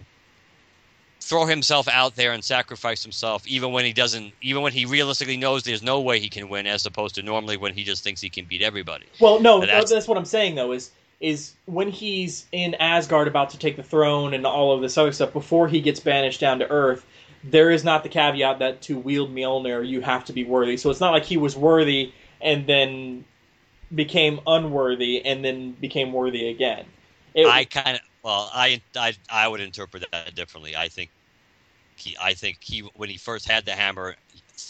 throw 1.19 1.45
himself 1.45 1.89
out 1.89 2.15
there 2.15 2.31
and 2.31 2.41
sacrifice 2.41 3.03
himself 3.03 3.45
even 3.45 3.73
when 3.73 3.83
he 3.83 3.91
doesn't 3.91 4.31
even 4.41 4.61
when 4.61 4.71
he 4.71 4.85
realistically 4.85 5.35
knows 5.35 5.63
there's 5.63 5.83
no 5.83 5.99
way 5.99 6.21
he 6.21 6.29
can 6.29 6.47
win 6.47 6.65
as 6.65 6.85
opposed 6.85 7.15
to 7.15 7.21
normally 7.21 7.57
when 7.57 7.73
he 7.73 7.83
just 7.83 8.01
thinks 8.01 8.21
he 8.21 8.29
can 8.29 8.45
beat 8.45 8.61
everybody. 8.61 9.05
Well 9.19 9.41
no 9.41 9.59
that's, 9.59 9.91
that's 9.91 10.07
what 10.07 10.17
i'm 10.17 10.25
saying 10.25 10.55
though 10.55 10.71
is 10.71 10.91
is 11.19 11.53
when 11.65 11.89
he's 11.89 12.45
in 12.51 12.75
Asgard 12.75 13.27
about 13.27 13.49
to 13.51 13.57
take 13.57 13.75
the 13.75 13.83
throne 13.83 14.33
and 14.33 14.45
all 14.45 14.73
of 14.73 14.81
this 14.81 14.97
other 14.97 15.11
stuff 15.11 15.33
before 15.33 15.67
he 15.67 15.81
gets 15.81 15.99
banished 15.99 16.39
down 16.39 16.59
to 16.59 16.69
Earth. 16.69 17.05
There 17.43 17.71
is 17.71 17.83
not 17.83 18.03
the 18.03 18.09
caveat 18.09 18.59
that 18.59 18.81
to 18.83 18.97
wield 18.97 19.33
Mjolnir 19.33 19.87
you 19.87 20.01
have 20.01 20.25
to 20.25 20.33
be 20.33 20.43
worthy. 20.43 20.77
So 20.77 20.89
it's 20.89 20.99
not 20.99 21.11
like 21.11 21.25
he 21.25 21.37
was 21.37 21.55
worthy 21.55 22.11
and 22.41 22.67
then 22.67 23.25
became 23.93 24.39
unworthy 24.45 25.25
and 25.25 25.43
then 25.43 25.71
became 25.73 26.13
worthy 26.13 26.49
again. 26.49 26.85
It, 27.33 27.47
I 27.47 27.65
kind 27.65 27.95
of 27.95 28.01
well, 28.23 28.51
I, 28.53 28.81
I 28.95 29.13
I 29.29 29.47
would 29.47 29.61
interpret 29.61 30.05
that 30.11 30.35
differently. 30.35 30.75
I 30.75 30.89
think 30.89 31.11
he 31.95 32.17
I 32.19 32.33
think 32.33 32.57
he 32.61 32.81
when 32.95 33.09
he 33.09 33.17
first 33.17 33.47
had 33.47 33.65
the 33.65 33.71
hammer, 33.71 34.15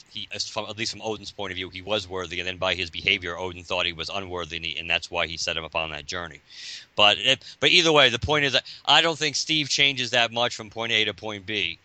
he, 0.10 0.28
at 0.32 0.78
least 0.78 0.92
from 0.92 1.02
Odin's 1.02 1.32
point 1.32 1.52
of 1.52 1.56
view, 1.56 1.70
he 1.70 1.82
was 1.82 2.08
worthy, 2.08 2.40
and 2.40 2.48
then 2.48 2.58
by 2.58 2.76
his 2.76 2.90
behavior, 2.90 3.38
Odin 3.38 3.64
thought 3.64 3.86
he 3.86 3.94
was 3.94 4.10
unworthy, 4.10 4.58
and, 4.58 4.66
he, 4.66 4.78
and 4.78 4.90
that's 4.90 5.12
why 5.12 5.28
he 5.28 5.38
set 5.38 5.58
him 5.58 5.64
upon 5.64 5.92
that 5.92 6.06
journey. 6.06 6.42
But 6.96 7.18
it, 7.20 7.44
but 7.60 7.70
either 7.70 7.92
way, 7.92 8.10
the 8.10 8.20
point 8.20 8.46
is 8.46 8.54
that 8.54 8.64
I 8.86 9.02
don't 9.02 9.18
think 9.18 9.36
Steve 9.36 9.70
changes 9.70 10.12
that 10.12 10.32
much 10.32 10.56
from 10.56 10.70
point 10.70 10.92
A 10.92 11.06
to 11.06 11.14
point 11.14 11.46
B, 11.46 11.80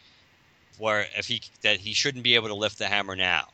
where 0.78 1.07
if 1.16 1.26
he 1.26 1.42
that 1.62 1.78
he 1.78 1.92
shouldn't 1.92 2.24
be 2.24 2.34
able 2.34 2.48
to 2.48 2.55
lift 2.55 2.78
the 2.78 2.86
hammer 2.86 3.16
now. 3.16 3.48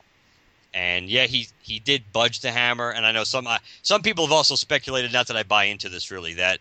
And 0.73 1.09
yeah, 1.09 1.25
he 1.25 1.47
he 1.61 1.79
did 1.79 2.13
budge 2.13 2.41
the 2.41 2.51
hammer, 2.51 2.91
and 2.91 3.05
I 3.05 3.11
know 3.11 3.23
some 3.23 3.47
uh, 3.47 3.57
some 3.81 4.01
people 4.01 4.25
have 4.25 4.31
also 4.31 4.55
speculated. 4.55 5.11
Not 5.11 5.27
that 5.27 5.37
I 5.37 5.43
buy 5.43 5.65
into 5.65 5.89
this 5.89 6.11
really, 6.11 6.35
that 6.35 6.59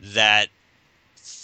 that 0.00 0.48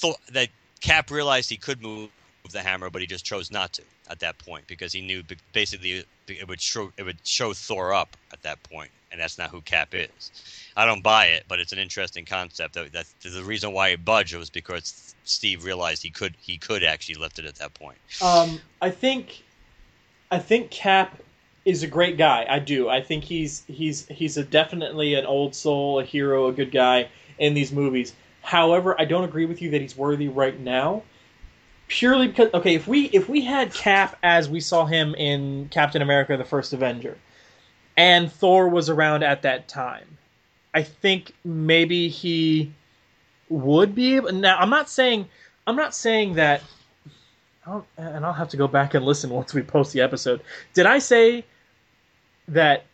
th- 0.01 0.17
that 0.33 0.49
Cap 0.81 1.11
realized 1.11 1.49
he 1.49 1.57
could 1.57 1.81
move 1.83 2.11
the 2.51 2.61
hammer, 2.61 2.91
but 2.91 3.01
he 3.01 3.07
just 3.07 3.25
chose 3.25 3.51
not 3.51 3.73
to 3.75 3.83
at 4.09 4.21
that 4.21 4.39
point 4.39 4.67
because 4.67 4.93
he 4.93 5.01
knew 5.01 5.23
basically 5.53 6.05
it 6.29 6.49
would 6.49 6.61
show 6.61 6.93
it 6.97 7.03
would 7.03 7.19
show 7.25 7.53
Thor 7.53 7.93
up 7.93 8.17
at 8.33 8.43
that 8.43 8.63
point, 8.65 8.91
and 9.13 9.21
that's 9.21 9.39
not 9.39 9.51
who 9.51 9.61
Cap 9.61 9.91
is. 9.93 10.31
I 10.77 10.87
don't 10.87 11.03
buy 11.03 11.27
it, 11.27 11.45
but 11.49 11.61
it's 11.61 11.73
an 11.73 11.79
interesting 11.79 12.25
concept. 12.25 12.75
That, 12.75 13.07
the 13.23 13.43
reason 13.45 13.73
why 13.73 13.89
it 13.89 14.05
budged 14.05 14.35
was 14.35 14.51
because 14.51 15.15
Steve 15.25 15.65
realized 15.65 16.03
he 16.03 16.11
could 16.11 16.35
he 16.41 16.59
could 16.59 16.85
actually 16.85 17.17
lift 17.17 17.39
it 17.39 17.45
at 17.45 17.57
that 17.57 17.75
point. 17.75 17.99
Um, 18.23 18.61
I 18.81 18.91
think, 18.91 19.43
I 20.31 20.39
think 20.39 20.71
Cap 20.71 21.21
is 21.65 21.83
a 21.83 21.87
great 21.87 22.17
guy. 22.17 22.47
I 22.49 22.59
do. 22.59 22.89
I 22.89 23.03
think 23.03 23.25
he's 23.25 23.65
he's 23.67 24.07
he's 24.09 24.37
a 24.37 24.45
definitely 24.45 25.15
an 25.15 25.27
old 25.27 25.55
soul, 25.55 26.01
a 26.01 26.05
hero, 26.05 26.49
a 26.49 26.53
good 26.53 26.73
guy 26.73 27.09
in 27.39 27.55
these 27.55 27.73
movies. 27.73 28.15
However, 28.43 28.99
I 28.99 29.05
don't 29.05 29.25
agree 29.25 29.45
with 29.45 29.61
you 29.61 29.71
that 29.71 29.81
he's 29.81 29.97
worthy 29.97 30.29
right 30.29 30.59
now 30.59 31.03
purely 31.91 32.29
because 32.29 32.49
okay, 32.55 32.75
if 32.75 32.89
we 32.89 33.07
if 33.07 33.29
we 33.29 33.43
had 33.43 33.75
Cap 33.75 34.17
as 34.23 34.49
we 34.49 34.61
saw 34.61 34.87
him 34.87 35.15
in 35.17 35.69
Captain 35.69 36.01
America: 36.01 36.37
The 36.39 36.45
First 36.45 36.73
Avenger, 36.73 37.19
and 37.97 38.33
Thor 38.33 38.69
was 38.71 38.89
around 38.89 39.23
at 39.23 39.43
that 39.43 39.69
time, 39.69 40.17
I 40.73 40.83
think 40.83 41.33
maybe 41.45 42.09
he 42.09 42.73
would 43.51 43.95
be 43.95 44.17
able. 44.17 44.33
Now, 44.33 44.57
I'm 44.57 44.71
not 44.71 44.89
saying 44.89 45.29
I'm 45.67 45.77
not 45.77 45.95
saying 45.95 46.35
that. 46.35 46.63
I'll, 47.67 47.87
and 47.99 48.25
I'll 48.25 48.33
have 48.33 48.49
to 48.51 48.57
go 48.57 48.67
back 48.67 48.95
and 48.95 49.05
listen 49.05 49.29
once 49.29 49.53
we 49.53 49.61
post 49.61 49.93
the 49.93 50.01
episode. 50.01 50.41
Did 50.73 50.87
I 50.87 50.99
say 50.99 51.45
that 52.49 52.85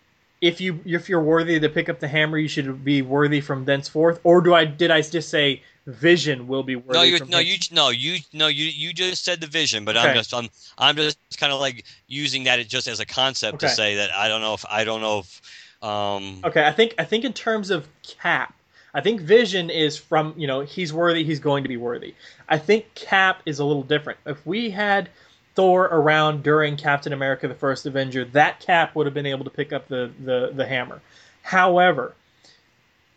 if 0.41 0.61
you 0.61 0.81
if 0.85 1.09
you're 1.09 1.23
worthy 1.23 1.61
to 1.61 1.69
pick 1.69 1.89
up 1.89 2.01
the 2.01 2.09
hammer, 2.09 2.39
you 2.39 2.49
should 2.49 2.85
be 2.85 3.03
worthy 3.03 3.41
from 3.41 3.65
thenceforth, 3.65 4.21
or 4.25 4.41
do 4.41 4.55
I 4.55 4.65
did 4.65 4.91
I 4.91 5.03
just 5.03 5.29
say 5.29 5.63
Vision 5.87 6.49
will 6.49 6.65
be 6.65 6.75
worthy. 6.75 6.99
No, 6.99 7.03
you 7.03 7.19
no 7.27 7.39
you 7.39 7.57
no 7.71 7.89
you 7.91 8.19
no 8.33 8.49
you 8.49 8.65
you 8.65 8.93
just 8.93 9.25
said 9.25 9.41
the 9.41 9.47
Vision, 9.47 9.85
but 9.85 9.97
okay. 9.97 10.09
I'm 10.09 10.17
just 10.17 10.35
I'm 10.35 10.49
I'm 10.77 10.97
just 10.97 11.19
kind 11.39 11.53
of 11.53 11.61
like 11.61 11.85
using 12.09 12.45
that 12.45 12.67
just 12.67 12.89
as 12.89 12.99
a 12.99 13.07
concept 13.07 13.57
okay. 13.57 13.69
to 13.69 13.73
say 13.73 13.95
that 13.97 14.13
I 14.13 14.27
don't 14.27 14.41
know 14.41 14.55
if 14.55 14.65
I 14.69 14.85
don't 14.85 15.01
know 15.01 15.21
if. 15.21 15.43
Um, 15.83 16.41
okay, 16.43 16.67
I 16.67 16.73
think 16.73 16.95
I 16.99 17.05
think 17.05 17.25
in 17.25 17.33
terms 17.33 17.71
of 17.71 17.87
Cap, 18.03 18.53
I 18.95 19.01
think 19.01 19.21
Vision 19.21 19.71
is 19.71 19.97
from 19.97 20.35
you 20.37 20.49
know 20.49 20.63
he's 20.63 20.93
worthy, 20.93 21.23
he's 21.23 21.39
going 21.39 21.63
to 21.63 21.69
be 21.69 21.77
worthy. 21.77 22.15
I 22.49 22.59
think 22.59 22.93
Cap 22.95 23.43
is 23.47 23.61
a 23.61 23.65
little 23.65 23.85
different. 23.85 24.19
If 24.27 24.45
we 24.45 24.71
had 24.71 25.09
Thor 25.55 25.85
around 25.85 26.43
during 26.43 26.77
Captain 26.77 27.13
America: 27.13 27.47
The 27.47 27.55
First 27.55 27.87
Avenger, 27.87 28.25
that 28.25 28.59
Cap 28.59 28.97
would 28.97 29.07
have 29.07 29.15
been 29.15 29.27
able 29.27 29.45
to 29.45 29.51
pick 29.51 29.73
up 29.73 29.87
the 29.87 30.11
the, 30.19 30.51
the 30.53 30.67
hammer. 30.67 31.01
However, 31.43 32.17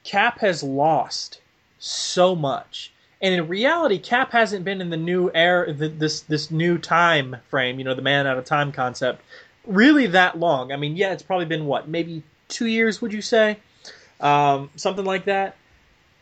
Cap 0.03 0.37
has 0.41 0.61
lost 0.61 1.41
so 1.79 2.35
much. 2.35 2.91
And 3.21 3.33
in 3.33 3.47
reality, 3.47 3.97
Cap 3.97 4.31
hasn't 4.31 4.63
been 4.63 4.79
in 4.79 4.89
the 4.89 4.97
new 4.97 5.29
era, 5.33 5.73
this 5.73 6.21
this 6.21 6.51
new 6.51 6.77
time 6.77 7.37
frame, 7.49 7.77
you 7.77 7.83
know, 7.83 7.93
the 7.93 8.01
man 8.01 8.27
out 8.27 8.37
of 8.37 8.45
time 8.45 8.71
concept, 8.71 9.21
really 9.65 10.07
that 10.07 10.39
long. 10.39 10.71
I 10.71 10.77
mean, 10.77 10.95
yeah, 10.95 11.11
it's 11.11 11.23
probably 11.23 11.45
been 11.45 11.65
what, 11.65 11.89
maybe 11.89 12.23
two 12.47 12.67
years? 12.67 13.01
Would 13.01 13.11
you 13.11 13.21
say, 13.21 13.57
um, 14.21 14.69
something 14.75 15.05
like 15.05 15.25
that? 15.25 15.55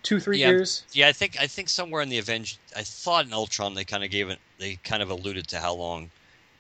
Two, 0.01 0.19
three 0.19 0.39
yeah, 0.39 0.49
years? 0.49 0.83
Yeah, 0.93 1.07
I 1.07 1.11
think 1.11 1.39
I 1.39 1.47
think 1.47 1.69
somewhere 1.69 2.01
in 2.01 2.09
the 2.09 2.17
Avenge, 2.17 2.57
I 2.75 2.81
thought 2.81 3.25
in 3.25 3.33
Ultron 3.33 3.73
they 3.73 3.83
kind 3.83 4.03
of 4.03 4.09
gave 4.09 4.29
it, 4.29 4.39
they 4.57 4.75
kind 4.83 5.03
of 5.03 5.09
alluded 5.09 5.47
to 5.49 5.59
how 5.59 5.73
long 5.73 6.09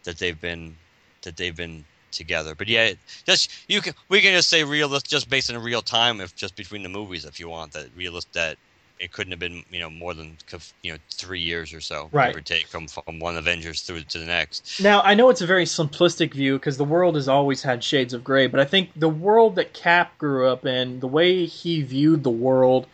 that 0.03 0.17
they've 0.19 0.39
been 0.39 0.75
that 1.23 1.37
they've 1.37 1.55
been 1.55 1.83
together. 2.11 2.55
But 2.55 2.67
yeah, 2.67 2.93
just 3.25 3.51
you 3.67 3.81
can 3.81 3.93
we 4.09 4.21
can 4.21 4.33
just 4.33 4.49
say 4.49 4.63
real 4.63 4.89
just 4.99 5.29
based 5.29 5.49
in 5.49 5.57
real 5.61 5.81
time 5.81 6.21
if 6.21 6.35
just 6.35 6.55
between 6.55 6.83
the 6.83 6.89
movies 6.89 7.25
if 7.25 7.39
you 7.39 7.49
want 7.49 7.71
that 7.73 7.87
realist 7.95 8.31
that 8.33 8.57
it 8.99 9.11
couldn't 9.11 9.31
have 9.31 9.39
been 9.39 9.63
you 9.71 9.79
know 9.79 9.89
more 9.89 10.13
than 10.13 10.37
you 10.83 10.93
know 10.93 10.97
three 11.11 11.39
years 11.39 11.73
or 11.73 11.81
so, 11.81 12.09
right? 12.11 12.27
Give 12.27 12.37
or 12.37 12.41
take 12.41 12.67
from 12.67 12.87
from 12.87 13.19
one 13.19 13.37
Avengers 13.37 13.81
through 13.81 14.01
to 14.01 14.19
the 14.19 14.25
next. 14.25 14.81
Now 14.81 15.01
I 15.01 15.13
know 15.13 15.29
it's 15.29 15.41
a 15.41 15.47
very 15.47 15.65
simplistic 15.65 16.33
view 16.33 16.57
because 16.57 16.77
the 16.77 16.85
world 16.85 17.15
has 17.15 17.27
always 17.27 17.63
had 17.63 17.83
shades 17.83 18.13
of 18.13 18.23
gray, 18.23 18.47
but 18.47 18.59
I 18.59 18.65
think 18.65 18.91
the 18.95 19.09
world 19.09 19.55
that 19.55 19.73
Cap 19.73 20.17
grew 20.17 20.47
up 20.47 20.65
in, 20.65 20.99
the 20.99 21.07
way 21.07 21.45
he 21.45 21.81
viewed 21.81 22.23
the 22.23 22.31
world, 22.31 22.87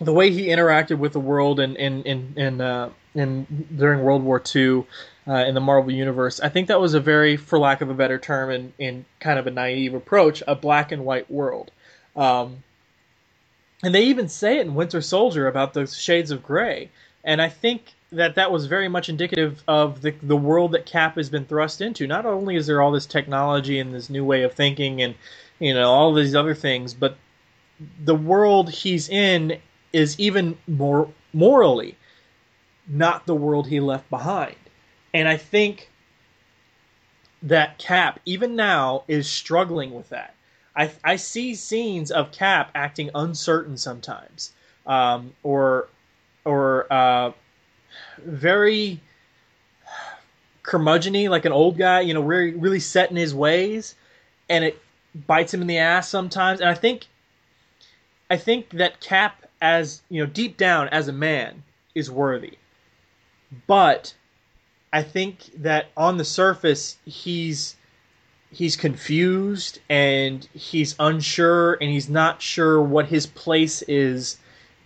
the 0.00 0.12
way 0.12 0.30
he 0.30 0.46
interacted 0.46 0.98
with 0.98 1.12
the 1.12 1.20
world, 1.20 1.60
in 1.60 1.76
in 1.76 2.02
in 2.02 2.34
in, 2.36 2.60
uh, 2.60 2.90
in 3.14 3.66
during 3.74 4.02
World 4.02 4.22
War 4.22 4.42
II. 4.54 4.86
Uh, 5.26 5.36
in 5.36 5.54
the 5.54 5.60
Marvel 5.60 5.90
universe, 5.90 6.38
I 6.38 6.50
think 6.50 6.68
that 6.68 6.78
was 6.78 6.92
a 6.92 7.00
very, 7.00 7.38
for 7.38 7.58
lack 7.58 7.80
of 7.80 7.88
a 7.88 7.94
better 7.94 8.18
term, 8.18 8.50
in, 8.50 8.74
in 8.78 9.06
kind 9.20 9.38
of 9.38 9.46
a 9.46 9.50
naive 9.50 9.94
approach, 9.94 10.42
a 10.46 10.54
black 10.54 10.92
and 10.92 11.06
white 11.06 11.30
world. 11.30 11.70
Um, 12.14 12.62
and 13.84 13.94
they 13.94 14.04
even 14.04 14.28
say 14.28 14.58
it 14.58 14.66
in 14.66 14.74
Winter 14.74 15.00
Soldier 15.00 15.46
about 15.46 15.74
those 15.74 15.96
shades 15.96 16.30
of 16.30 16.42
gray. 16.42 16.90
And 17.24 17.40
I 17.40 17.48
think 17.48 17.94
that 18.12 18.36
that 18.36 18.52
was 18.52 18.66
very 18.66 18.88
much 18.88 19.08
indicative 19.08 19.62
of 19.66 20.02
the 20.02 20.14
the 20.22 20.36
world 20.36 20.72
that 20.72 20.86
Cap 20.86 21.16
has 21.16 21.30
been 21.30 21.44
thrust 21.44 21.80
into. 21.80 22.06
Not 22.06 22.26
only 22.26 22.56
is 22.56 22.66
there 22.66 22.80
all 22.82 22.92
this 22.92 23.06
technology 23.06 23.78
and 23.78 23.94
this 23.94 24.10
new 24.10 24.24
way 24.24 24.42
of 24.42 24.54
thinking 24.54 25.02
and 25.02 25.14
you 25.58 25.74
know 25.74 25.90
all 25.90 26.14
these 26.14 26.34
other 26.34 26.54
things, 26.54 26.94
but 26.94 27.16
the 28.04 28.14
world 28.14 28.70
he's 28.70 29.08
in 29.08 29.58
is 29.92 30.18
even 30.18 30.58
more 30.66 31.08
morally 31.32 31.96
not 32.86 33.26
the 33.26 33.34
world 33.34 33.68
he 33.68 33.80
left 33.80 34.08
behind. 34.10 34.56
And 35.12 35.28
I 35.28 35.36
think 35.36 35.90
that 37.42 37.78
Cap 37.78 38.20
even 38.24 38.56
now 38.56 39.04
is 39.08 39.28
struggling 39.28 39.92
with 39.92 40.08
that. 40.10 40.33
I, 40.76 40.90
I 41.04 41.16
see 41.16 41.54
scenes 41.54 42.10
of 42.10 42.32
Cap 42.32 42.70
acting 42.74 43.10
uncertain 43.14 43.76
sometimes, 43.76 44.52
um, 44.86 45.32
or 45.42 45.88
or 46.44 46.92
uh, 46.92 47.32
very 48.18 49.00
curmudgeony, 50.62 51.28
like 51.28 51.44
an 51.44 51.52
old 51.52 51.78
guy, 51.78 52.00
you 52.00 52.14
know, 52.14 52.22
really 52.22 52.54
really 52.54 52.80
set 52.80 53.10
in 53.10 53.16
his 53.16 53.34
ways, 53.34 53.94
and 54.48 54.64
it 54.64 54.80
bites 55.26 55.54
him 55.54 55.60
in 55.60 55.66
the 55.68 55.78
ass 55.78 56.08
sometimes. 56.08 56.60
And 56.60 56.68
I 56.68 56.74
think, 56.74 57.06
I 58.28 58.36
think 58.36 58.70
that 58.70 59.00
Cap, 59.00 59.46
as 59.60 60.02
you 60.08 60.24
know, 60.24 60.30
deep 60.30 60.56
down 60.56 60.88
as 60.88 61.06
a 61.06 61.12
man, 61.12 61.62
is 61.94 62.10
worthy, 62.10 62.58
but 63.66 64.14
I 64.92 65.02
think 65.02 65.62
that 65.62 65.86
on 65.96 66.16
the 66.16 66.24
surface 66.24 66.98
he's 67.04 67.76
he's 68.54 68.76
confused 68.76 69.80
and 69.88 70.48
he's 70.54 70.94
unsure 70.98 71.74
and 71.74 71.90
he's 71.90 72.08
not 72.08 72.40
sure 72.40 72.80
what 72.80 73.06
his 73.06 73.26
place 73.26 73.82
is 73.82 74.38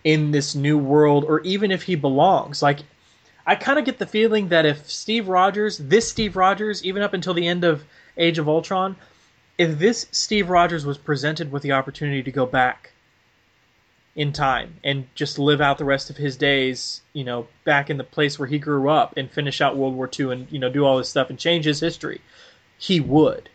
in 0.03 0.31
this 0.31 0.55
new 0.55 0.77
world 0.77 1.23
or 1.23 1.41
even 1.41 1.71
if 1.71 1.83
he 1.83 1.95
belongs. 1.95 2.61
Like 2.61 2.79
I 3.45 3.55
kind 3.55 3.79
of 3.79 3.85
get 3.85 3.99
the 3.99 4.05
feeling 4.05 4.49
that 4.49 4.65
if 4.65 4.89
Steve 4.89 5.27
Rogers, 5.27 5.77
this 5.77 6.09
Steve 6.09 6.35
Rogers, 6.35 6.83
even 6.83 7.01
up 7.01 7.13
until 7.13 7.33
the 7.33 7.47
end 7.47 7.63
of 7.63 7.83
Age 8.17 8.37
of 8.37 8.49
Ultron, 8.49 8.95
if 9.57 9.77
this 9.77 10.07
Steve 10.11 10.49
Rogers 10.49 10.85
was 10.85 10.97
presented 10.97 11.51
with 11.51 11.63
the 11.63 11.71
opportunity 11.71 12.23
to 12.23 12.31
go 12.31 12.45
back 12.45 12.91
in 14.15 14.33
time 14.33 14.75
and 14.83 15.07
just 15.15 15.37
live 15.39 15.61
out 15.61 15.77
the 15.77 15.85
rest 15.85 16.09
of 16.09 16.17
his 16.17 16.35
days, 16.35 17.01
you 17.13 17.23
know, 17.23 17.47
back 17.63 17.89
in 17.89 17.97
the 17.97 18.03
place 18.03 18.39
where 18.39 18.47
he 18.47 18.59
grew 18.59 18.89
up 18.89 19.15
and 19.17 19.29
finish 19.29 19.61
out 19.61 19.77
World 19.77 19.95
War 19.95 20.09
II 20.19 20.31
and, 20.31 20.51
you 20.51 20.59
know, 20.59 20.69
do 20.69 20.85
all 20.85 20.97
this 20.97 21.09
stuff 21.09 21.29
and 21.29 21.37
change 21.37 21.65
his 21.65 21.79
history, 21.79 22.21
he 22.77 22.99
would. 22.99 23.49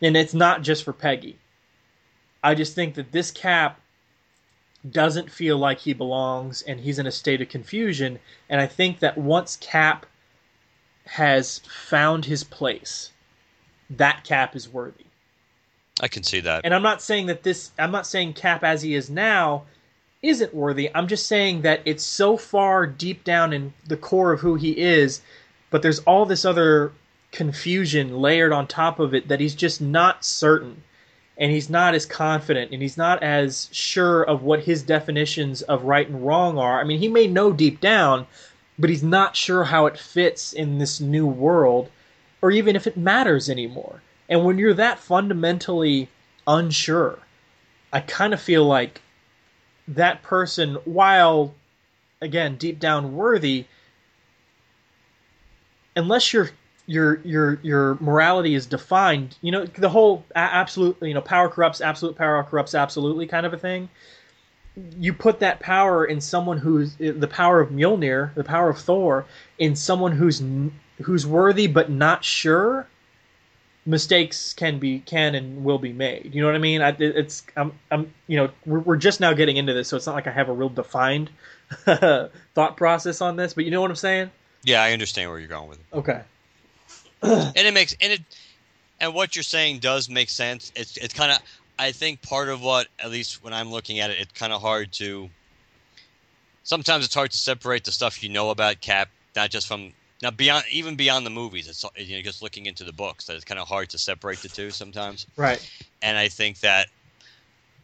And 0.00 0.16
it's 0.16 0.34
not 0.34 0.62
just 0.62 0.84
for 0.84 0.92
Peggy. 0.92 1.38
I 2.42 2.54
just 2.54 2.74
think 2.74 2.94
that 2.94 3.12
this 3.12 3.30
Cap 3.30 3.80
doesn't 4.88 5.30
feel 5.30 5.58
like 5.58 5.78
he 5.80 5.92
belongs 5.92 6.62
and 6.62 6.80
he's 6.80 6.98
in 6.98 7.06
a 7.06 7.12
state 7.12 7.40
of 7.40 7.48
confusion. 7.48 8.18
And 8.48 8.60
I 8.60 8.66
think 8.66 9.00
that 9.00 9.18
once 9.18 9.56
Cap 9.60 10.06
has 11.06 11.58
found 11.58 12.24
his 12.24 12.44
place, 12.44 13.10
that 13.90 14.24
Cap 14.24 14.54
is 14.54 14.68
worthy. 14.68 15.04
I 16.00 16.08
can 16.08 16.22
see 16.22 16.40
that. 16.40 16.64
And 16.64 16.74
I'm 16.74 16.82
not 16.82 17.02
saying 17.02 17.26
that 17.26 17.42
this, 17.42 17.72
I'm 17.78 17.90
not 17.90 18.06
saying 18.06 18.34
Cap 18.34 18.62
as 18.62 18.82
he 18.82 18.94
is 18.94 19.10
now 19.10 19.64
isn't 20.22 20.54
worthy. 20.54 20.90
I'm 20.94 21.08
just 21.08 21.26
saying 21.26 21.62
that 21.62 21.80
it's 21.84 22.04
so 22.04 22.36
far 22.36 22.86
deep 22.86 23.24
down 23.24 23.52
in 23.52 23.72
the 23.86 23.96
core 23.96 24.32
of 24.32 24.40
who 24.40 24.54
he 24.54 24.78
is, 24.78 25.20
but 25.70 25.82
there's 25.82 26.00
all 26.00 26.24
this 26.24 26.44
other 26.44 26.92
confusion 27.38 28.18
layered 28.18 28.52
on 28.52 28.66
top 28.66 28.98
of 28.98 29.14
it 29.14 29.28
that 29.28 29.38
he's 29.38 29.54
just 29.54 29.80
not 29.80 30.24
certain 30.24 30.82
and 31.36 31.52
he's 31.52 31.70
not 31.70 31.94
as 31.94 32.04
confident 32.04 32.72
and 32.72 32.82
he's 32.82 32.96
not 32.96 33.22
as 33.22 33.68
sure 33.70 34.24
of 34.24 34.42
what 34.42 34.64
his 34.64 34.82
definitions 34.82 35.62
of 35.62 35.84
right 35.84 36.08
and 36.08 36.26
wrong 36.26 36.58
are. 36.58 36.80
I 36.80 36.84
mean, 36.84 36.98
he 36.98 37.06
may 37.06 37.28
know 37.28 37.52
deep 37.52 37.80
down, 37.80 38.26
but 38.76 38.90
he's 38.90 39.04
not 39.04 39.36
sure 39.36 39.62
how 39.62 39.86
it 39.86 39.96
fits 39.96 40.52
in 40.52 40.78
this 40.78 41.00
new 41.00 41.28
world 41.28 41.90
or 42.42 42.50
even 42.50 42.74
if 42.74 42.88
it 42.88 42.96
matters 42.96 43.48
anymore. 43.48 44.02
And 44.28 44.44
when 44.44 44.58
you're 44.58 44.74
that 44.74 44.98
fundamentally 44.98 46.08
unsure, 46.44 47.20
I 47.92 48.00
kind 48.00 48.34
of 48.34 48.40
feel 48.40 48.64
like 48.64 49.00
that 49.86 50.24
person, 50.24 50.74
while 50.84 51.54
again 52.20 52.56
deep 52.56 52.80
down 52.80 53.14
worthy, 53.14 53.66
unless 55.94 56.32
your 56.32 56.50
your 56.88 57.20
your 57.22 57.60
your 57.62 57.98
morality 58.00 58.54
is 58.54 58.66
defined, 58.66 59.36
you 59.42 59.52
know 59.52 59.66
the 59.66 59.90
whole 59.90 60.24
absolute 60.34 60.96
you 61.02 61.14
know 61.14 61.20
power 61.20 61.48
corrupts, 61.48 61.80
absolute 61.80 62.16
power 62.16 62.42
corrupts 62.42 62.74
absolutely 62.74 63.26
kind 63.26 63.44
of 63.44 63.52
a 63.52 63.58
thing. 63.58 63.90
You 64.98 65.12
put 65.12 65.40
that 65.40 65.60
power 65.60 66.04
in 66.04 66.20
someone 66.20 66.56
who's 66.56 66.96
the 66.96 67.28
power 67.28 67.60
of 67.60 67.70
Mjolnir, 67.70 68.34
the 68.34 68.44
power 68.44 68.70
of 68.70 68.78
Thor, 68.78 69.26
in 69.58 69.76
someone 69.76 70.12
who's 70.12 70.42
who's 71.02 71.26
worthy 71.26 71.66
but 71.66 71.90
not 71.90 72.24
sure 72.24 72.88
mistakes 73.84 74.54
can 74.54 74.78
be 74.78 75.00
can 75.00 75.34
and 75.34 75.64
will 75.64 75.78
be 75.78 75.92
made. 75.92 76.34
You 76.34 76.40
know 76.40 76.46
what 76.46 76.54
I 76.54 76.58
mean? 76.58 76.80
I, 76.80 76.96
it's 76.98 77.42
I'm 77.54 77.72
I'm 77.90 78.14
you 78.26 78.38
know 78.38 78.50
we're, 78.64 78.80
we're 78.80 78.96
just 78.96 79.20
now 79.20 79.34
getting 79.34 79.58
into 79.58 79.74
this, 79.74 79.88
so 79.88 79.96
it's 79.98 80.06
not 80.06 80.14
like 80.14 80.26
I 80.26 80.32
have 80.32 80.48
a 80.48 80.54
real 80.54 80.70
defined 80.70 81.30
thought 81.84 82.76
process 82.78 83.20
on 83.20 83.36
this. 83.36 83.52
But 83.52 83.66
you 83.66 83.70
know 83.70 83.82
what 83.82 83.90
I'm 83.90 83.96
saying? 83.96 84.30
Yeah, 84.64 84.82
I 84.82 84.92
understand 84.92 85.30
where 85.30 85.38
you're 85.38 85.48
going 85.48 85.68
with 85.68 85.80
it. 85.80 85.96
Okay. 85.96 86.22
and 87.22 87.56
it 87.56 87.74
makes 87.74 87.96
and 88.00 88.12
it 88.12 88.22
and 89.00 89.14
what 89.14 89.36
you're 89.36 89.42
saying 89.42 89.78
does 89.78 90.08
make 90.08 90.30
sense. 90.30 90.72
It's 90.74 90.96
it's 90.96 91.14
kind 91.14 91.32
of 91.32 91.38
I 91.78 91.92
think 91.92 92.22
part 92.22 92.48
of 92.48 92.62
what 92.62 92.88
at 92.98 93.10
least 93.10 93.42
when 93.42 93.52
I'm 93.52 93.70
looking 93.70 94.00
at 94.00 94.10
it, 94.10 94.18
it's 94.20 94.32
kind 94.32 94.52
of 94.52 94.60
hard 94.60 94.92
to. 94.94 95.28
Sometimes 96.64 97.04
it's 97.04 97.14
hard 97.14 97.30
to 97.30 97.38
separate 97.38 97.84
the 97.84 97.92
stuff 97.92 98.22
you 98.22 98.28
know 98.28 98.50
about 98.50 98.82
Cap, 98.82 99.08
not 99.34 99.48
just 99.50 99.66
from 99.66 99.92
now, 100.22 100.30
beyond 100.32 100.64
even 100.70 100.96
beyond 100.96 101.24
the 101.24 101.30
movies, 101.30 101.68
it's 101.68 101.84
you 101.96 102.16
know 102.16 102.22
just 102.22 102.42
looking 102.42 102.66
into 102.66 102.82
the 102.82 102.92
books 102.92 103.26
that 103.26 103.36
it's 103.36 103.44
kind 103.44 103.60
of 103.60 103.68
hard 103.68 103.88
to 103.90 103.98
separate 103.98 104.38
the 104.38 104.48
two 104.48 104.70
sometimes. 104.70 105.26
Right. 105.36 105.70
And 106.02 106.18
I 106.18 106.28
think 106.28 106.60
that, 106.60 106.88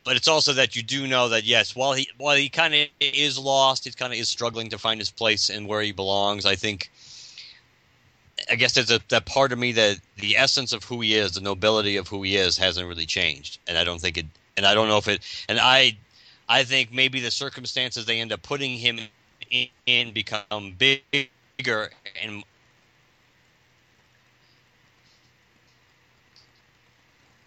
but 0.02 0.16
it's 0.16 0.26
also 0.26 0.52
that 0.54 0.74
you 0.74 0.82
do 0.82 1.06
know 1.06 1.28
that 1.28 1.44
yes, 1.44 1.76
while 1.76 1.92
he 1.92 2.08
while 2.18 2.36
he 2.36 2.48
kind 2.48 2.74
of 2.74 2.88
is 2.98 3.38
lost, 3.38 3.84
he 3.84 3.92
kind 3.92 4.12
of 4.12 4.18
is 4.18 4.28
struggling 4.28 4.68
to 4.70 4.78
find 4.78 5.00
his 5.00 5.10
place 5.10 5.48
and 5.48 5.68
where 5.68 5.82
he 5.82 5.92
belongs. 5.92 6.44
I 6.44 6.56
think. 6.56 6.90
I 8.50 8.56
guess 8.56 8.74
there's 8.74 8.90
a 8.90 9.00
that 9.08 9.26
part 9.26 9.52
of 9.52 9.58
me 9.58 9.72
that 9.72 10.00
the 10.16 10.36
essence 10.36 10.72
of 10.72 10.84
who 10.84 11.00
he 11.00 11.14
is, 11.14 11.32
the 11.32 11.40
nobility 11.40 11.96
of 11.96 12.08
who 12.08 12.22
he 12.22 12.36
is, 12.36 12.56
hasn't 12.56 12.86
really 12.86 13.06
changed, 13.06 13.58
and 13.66 13.78
I 13.78 13.84
don't 13.84 14.00
think 14.00 14.18
it. 14.18 14.26
And 14.56 14.66
I 14.66 14.74
don't 14.74 14.88
know 14.88 14.98
if 14.98 15.08
it. 15.08 15.20
And 15.48 15.58
I, 15.60 15.96
I 16.48 16.62
think 16.62 16.92
maybe 16.92 17.20
the 17.20 17.30
circumstances 17.30 18.06
they 18.06 18.20
end 18.20 18.32
up 18.32 18.42
putting 18.42 18.78
him 18.78 19.00
in, 19.50 19.68
in 19.86 20.12
become 20.12 20.76
bigger 20.78 21.90
and 22.22 22.44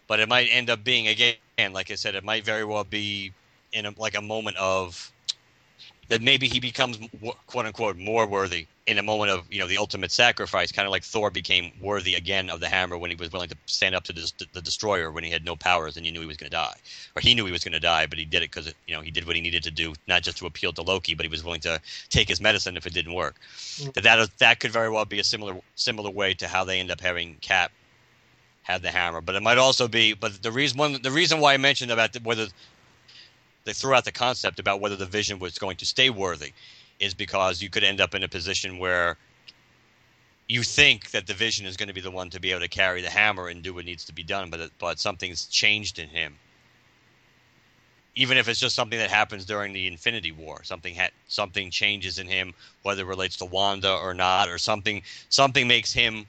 but 0.07 0.19
it 0.19 0.29
might 0.29 0.47
end 0.51 0.69
up 0.69 0.83
being 0.83 1.07
again 1.07 1.35
like 1.73 1.91
i 1.91 1.95
said 1.95 2.15
it 2.15 2.23
might 2.23 2.45
very 2.45 2.63
well 2.63 2.83
be 2.83 3.31
in 3.73 3.85
a, 3.85 3.93
like 3.97 4.15
a 4.15 4.21
moment 4.21 4.55
of 4.57 5.11
that 6.09 6.21
maybe 6.21 6.47
he 6.47 6.59
becomes 6.59 6.97
quote 7.47 7.65
unquote 7.65 7.97
more 7.97 8.25
worthy 8.25 8.67
in 8.87 8.97
a 8.97 9.03
moment 9.03 9.29
of 9.29 9.45
you 9.51 9.59
know 9.59 9.67
the 9.67 9.77
ultimate 9.77 10.11
sacrifice, 10.11 10.71
kind 10.71 10.85
of 10.85 10.91
like 10.91 11.03
Thor 11.03 11.29
became 11.29 11.71
worthy 11.81 12.15
again 12.15 12.49
of 12.49 12.61
the 12.61 12.69
hammer 12.69 12.97
when 12.97 13.09
he 13.11 13.15
was 13.15 13.31
willing 13.31 13.49
to 13.49 13.57
stand 13.65 13.93
up 13.93 14.03
to 14.05 14.13
the, 14.13 14.31
the 14.53 14.61
destroyer 14.61 15.11
when 15.11 15.25
he 15.25 15.29
had 15.29 15.43
no 15.43 15.55
powers 15.55 15.97
and 15.97 16.05
he 16.05 16.11
knew 16.11 16.21
he 16.21 16.25
was 16.25 16.37
going 16.37 16.49
to 16.49 16.55
die, 16.55 16.75
or 17.15 17.21
he 17.21 17.35
knew 17.35 17.45
he 17.45 17.51
was 17.51 17.63
going 17.63 17.73
to 17.73 17.79
die, 17.79 18.05
but 18.05 18.17
he 18.17 18.25
did 18.25 18.43
it 18.43 18.51
because 18.51 18.73
you 18.87 18.95
know 18.95 19.01
he 19.01 19.11
did 19.11 19.27
what 19.27 19.35
he 19.35 19.41
needed 19.41 19.63
to 19.63 19.71
do, 19.71 19.93
not 20.07 20.23
just 20.23 20.37
to 20.37 20.45
appeal 20.45 20.71
to 20.73 20.81
Loki, 20.81 21.13
but 21.13 21.25
he 21.25 21.29
was 21.29 21.43
willing 21.43 21.61
to 21.61 21.81
take 22.09 22.29
his 22.29 22.39
medicine 22.39 22.77
if 22.77 22.87
it 22.87 22.93
didn't 22.93 23.13
work. 23.13 23.35
Mm-hmm. 23.75 23.91
That 23.95 24.03
that 24.03 24.37
that 24.37 24.59
could 24.59 24.71
very 24.71 24.89
well 24.89 25.05
be 25.05 25.19
a 25.19 25.23
similar 25.23 25.57
similar 25.75 26.09
way 26.09 26.33
to 26.35 26.47
how 26.47 26.63
they 26.63 26.79
end 26.79 26.91
up 26.91 27.01
having 27.01 27.35
Cap 27.41 27.71
have 28.63 28.81
the 28.81 28.91
hammer, 28.91 29.21
but 29.21 29.35
it 29.35 29.41
might 29.41 29.57
also 29.57 29.87
be. 29.87 30.13
But 30.13 30.41
the 30.41 30.51
reason 30.51 30.77
one 30.77 31.01
the 31.01 31.11
reason 31.11 31.39
why 31.39 31.53
I 31.53 31.57
mentioned 31.57 31.91
about 31.91 32.13
the, 32.13 32.19
whether 32.19 32.47
they 33.67 33.73
threw 33.73 33.93
out 33.93 34.05
the 34.05 34.11
concept 34.13 34.59
about 34.59 34.79
whether 34.79 34.95
the 34.95 35.05
vision 35.05 35.39
was 35.39 35.59
going 35.59 35.75
to 35.75 35.85
stay 35.85 36.09
worthy 36.09 36.53
is 37.01 37.13
because 37.13 37.61
you 37.61 37.69
could 37.69 37.83
end 37.83 37.99
up 37.99 38.15
in 38.15 38.23
a 38.23 38.27
position 38.27 38.79
where 38.79 39.17
you 40.47 40.63
think 40.63 41.11
that 41.11 41.27
the 41.27 41.33
vision 41.33 41.65
is 41.65 41.75
going 41.75 41.89
to 41.89 41.93
be 41.93 41.99
the 41.99 42.09
one 42.09 42.29
to 42.29 42.39
be 42.39 42.51
able 42.51 42.61
to 42.61 42.69
carry 42.69 43.01
the 43.01 43.09
hammer 43.09 43.49
and 43.49 43.61
do 43.61 43.73
what 43.73 43.83
needs 43.83 44.05
to 44.05 44.13
be 44.13 44.23
done, 44.23 44.49
but 44.49 44.71
but 44.79 44.99
something's 44.99 45.47
changed 45.47 45.99
in 45.99 46.07
him. 46.07 46.37
Even 48.15 48.37
if 48.37 48.47
it's 48.47 48.59
just 48.59 48.73
something 48.73 48.97
that 48.97 49.09
happens 49.09 49.43
during 49.43 49.73
the 49.73 49.85
Infinity 49.85 50.31
War, 50.31 50.63
something 50.63 50.95
ha- 50.95 51.11
something 51.27 51.69
changes 51.69 52.19
in 52.19 52.27
him, 52.27 52.53
whether 52.83 53.01
it 53.01 53.07
relates 53.07 53.35
to 53.37 53.45
Wanda 53.45 53.93
or 53.93 54.13
not, 54.13 54.47
or 54.47 54.57
something 54.57 55.01
something 55.27 55.67
makes 55.67 55.91
him 55.91 56.25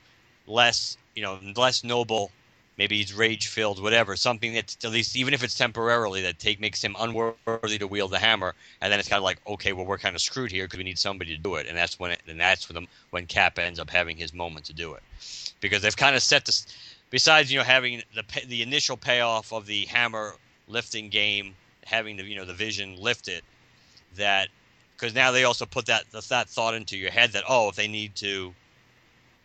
less, 0.48 0.98
you 1.14 1.22
know, 1.22 1.38
less 1.54 1.84
noble 1.84 2.32
maybe 2.78 2.96
he's 2.96 3.12
rage 3.12 3.48
filled, 3.48 3.82
whatever. 3.82 4.16
Something 4.16 4.54
that 4.54 4.76
at 4.84 4.92
least 4.92 5.16
even 5.16 5.34
if 5.34 5.42
it's 5.42 5.58
temporarily 5.58 6.22
that 6.22 6.38
take 6.38 6.60
makes 6.60 6.82
him 6.82 6.96
unworthy 6.98 7.78
to 7.78 7.86
wield 7.86 8.12
the 8.12 8.18
hammer, 8.18 8.54
and 8.80 8.90
then 8.90 8.98
it's 8.98 9.08
kind 9.08 9.18
of 9.18 9.24
like 9.24 9.40
okay, 9.46 9.72
well 9.72 9.84
we're 9.84 9.98
kind 9.98 10.14
of 10.14 10.22
screwed 10.22 10.50
here 10.50 10.64
because 10.64 10.78
we 10.78 10.84
need 10.84 10.98
somebody 10.98 11.36
to 11.36 11.42
do 11.42 11.56
it, 11.56 11.66
and 11.66 11.76
that's 11.76 11.98
when 11.98 12.12
it, 12.12 12.22
and 12.26 12.40
that's 12.40 12.68
when 12.68 12.82
the, 12.82 12.88
when 13.10 13.26
Cap 13.26 13.58
ends 13.58 13.78
up 13.78 13.90
having 13.90 14.16
his 14.16 14.32
moment 14.32 14.64
to 14.66 14.72
do 14.72 14.94
it, 14.94 15.02
because 15.60 15.82
they've 15.82 15.96
kind 15.96 16.16
of 16.16 16.22
set 16.22 16.46
this. 16.46 16.66
Besides, 17.10 17.50
you 17.50 17.58
know, 17.58 17.64
having 17.64 18.02
the 18.14 18.24
the 18.46 18.62
initial 18.62 18.96
payoff 18.96 19.52
of 19.52 19.66
the 19.66 19.84
hammer 19.86 20.34
lifting 20.68 21.08
game, 21.08 21.54
having 21.84 22.16
the 22.16 22.24
you 22.24 22.36
know 22.36 22.44
the 22.44 22.54
vision 22.54 22.96
lift 22.96 23.28
it, 23.28 23.42
that 24.16 24.48
because 24.96 25.14
now 25.14 25.30
they 25.30 25.44
also 25.44 25.66
put 25.66 25.86
that 25.86 26.04
that 26.10 26.48
thought 26.48 26.74
into 26.74 26.96
your 26.96 27.10
head 27.10 27.32
that 27.32 27.44
oh 27.48 27.68
if 27.68 27.76
they 27.76 27.88
need 27.88 28.14
to 28.16 28.54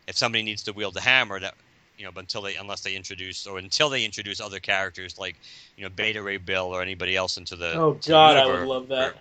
if 0.07 0.17
somebody 0.17 0.43
needs 0.43 0.63
to 0.63 0.73
wield 0.73 0.93
the 0.93 1.01
hammer 1.01 1.39
that 1.39 1.53
you 1.97 2.05
know, 2.05 2.11
but 2.11 2.21
until 2.21 2.41
they 2.41 2.55
unless 2.55 2.81
they 2.81 2.95
introduce 2.95 3.45
or 3.47 3.57
until 3.57 3.89
they 3.89 4.03
introduce 4.03 4.41
other 4.41 4.59
characters 4.59 5.17
like 5.19 5.35
you 5.77 5.83
know 5.83 5.89
Beta 5.89 6.21
Ray 6.21 6.37
Bill 6.37 6.65
or 6.65 6.81
anybody 6.81 7.15
else 7.15 7.37
into 7.37 7.55
the 7.55 7.73
oh 7.73 7.99
god, 8.05 8.37
I 8.37 8.45
would 8.45 8.67
love 8.67 8.87
that. 8.89 9.15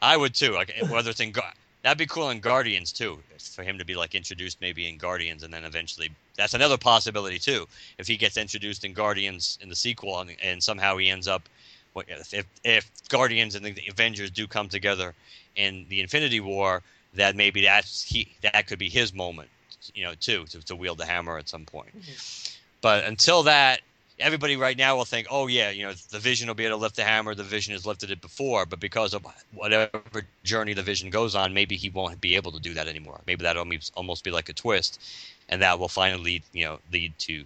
I 0.00 0.16
would 0.16 0.34
too. 0.34 0.52
Like 0.52 0.74
whether 0.88 1.10
it's 1.10 1.20
in 1.20 1.32
that'd 1.82 1.98
be 1.98 2.06
cool 2.06 2.30
in 2.30 2.40
Guardians 2.40 2.92
too 2.92 3.18
for 3.38 3.62
him 3.62 3.78
to 3.78 3.84
be 3.84 3.94
like 3.94 4.14
introduced 4.14 4.60
maybe 4.60 4.88
in 4.88 4.96
Guardians 4.96 5.42
and 5.42 5.52
then 5.52 5.64
eventually 5.64 6.10
that's 6.36 6.54
another 6.54 6.78
possibility 6.78 7.38
too 7.38 7.66
if 7.98 8.06
he 8.06 8.16
gets 8.16 8.36
introduced 8.36 8.84
in 8.84 8.92
Guardians 8.92 9.58
in 9.60 9.68
the 9.68 9.76
sequel 9.76 10.20
and, 10.20 10.36
and 10.42 10.62
somehow 10.62 10.96
he 10.96 11.10
ends 11.10 11.28
up 11.28 11.48
if 11.96 12.46
if 12.64 12.90
Guardians 13.08 13.54
and 13.54 13.64
the 13.64 13.74
Avengers 13.88 14.30
do 14.30 14.46
come 14.46 14.68
together 14.68 15.14
in 15.56 15.86
the 15.88 16.00
Infinity 16.00 16.40
War 16.40 16.82
that 17.14 17.36
maybe 17.36 17.62
that's 17.62 18.02
he 18.02 18.32
that 18.42 18.66
could 18.66 18.78
be 18.78 18.88
his 18.88 19.12
moment 19.12 19.50
you 19.94 20.04
know, 20.04 20.14
too, 20.14 20.44
to, 20.46 20.64
to 20.66 20.76
wield 20.76 20.98
the 20.98 21.06
hammer 21.06 21.38
at 21.38 21.48
some 21.48 21.64
point. 21.64 21.96
Mm-hmm. 21.96 22.58
But 22.80 23.04
until 23.04 23.44
that, 23.44 23.80
everybody 24.18 24.56
right 24.56 24.76
now 24.76 24.96
will 24.96 25.04
think, 25.04 25.26
oh 25.30 25.46
yeah, 25.46 25.70
you 25.70 25.84
know, 25.84 25.92
the 26.10 26.18
Vision 26.18 26.48
will 26.48 26.54
be 26.54 26.64
able 26.64 26.76
to 26.78 26.82
lift 26.82 26.96
the 26.96 27.04
hammer. 27.04 27.34
The 27.34 27.44
Vision 27.44 27.72
has 27.72 27.86
lifted 27.86 28.10
it 28.10 28.20
before, 28.20 28.66
but 28.66 28.80
because 28.80 29.14
of 29.14 29.26
whatever 29.54 29.90
journey 30.44 30.74
the 30.74 30.82
Vision 30.82 31.10
goes 31.10 31.34
on, 31.34 31.54
maybe 31.54 31.76
he 31.76 31.90
won't 31.90 32.20
be 32.20 32.36
able 32.36 32.52
to 32.52 32.60
do 32.60 32.74
that 32.74 32.88
anymore. 32.88 33.20
Maybe 33.26 33.42
that'll 33.42 33.66
almost 33.94 34.24
be 34.24 34.30
like 34.30 34.48
a 34.48 34.52
twist, 34.52 35.00
and 35.48 35.62
that 35.62 35.78
will 35.78 35.88
finally 35.88 36.22
lead, 36.22 36.42
you 36.52 36.64
know, 36.64 36.78
lead 36.92 37.18
to 37.20 37.44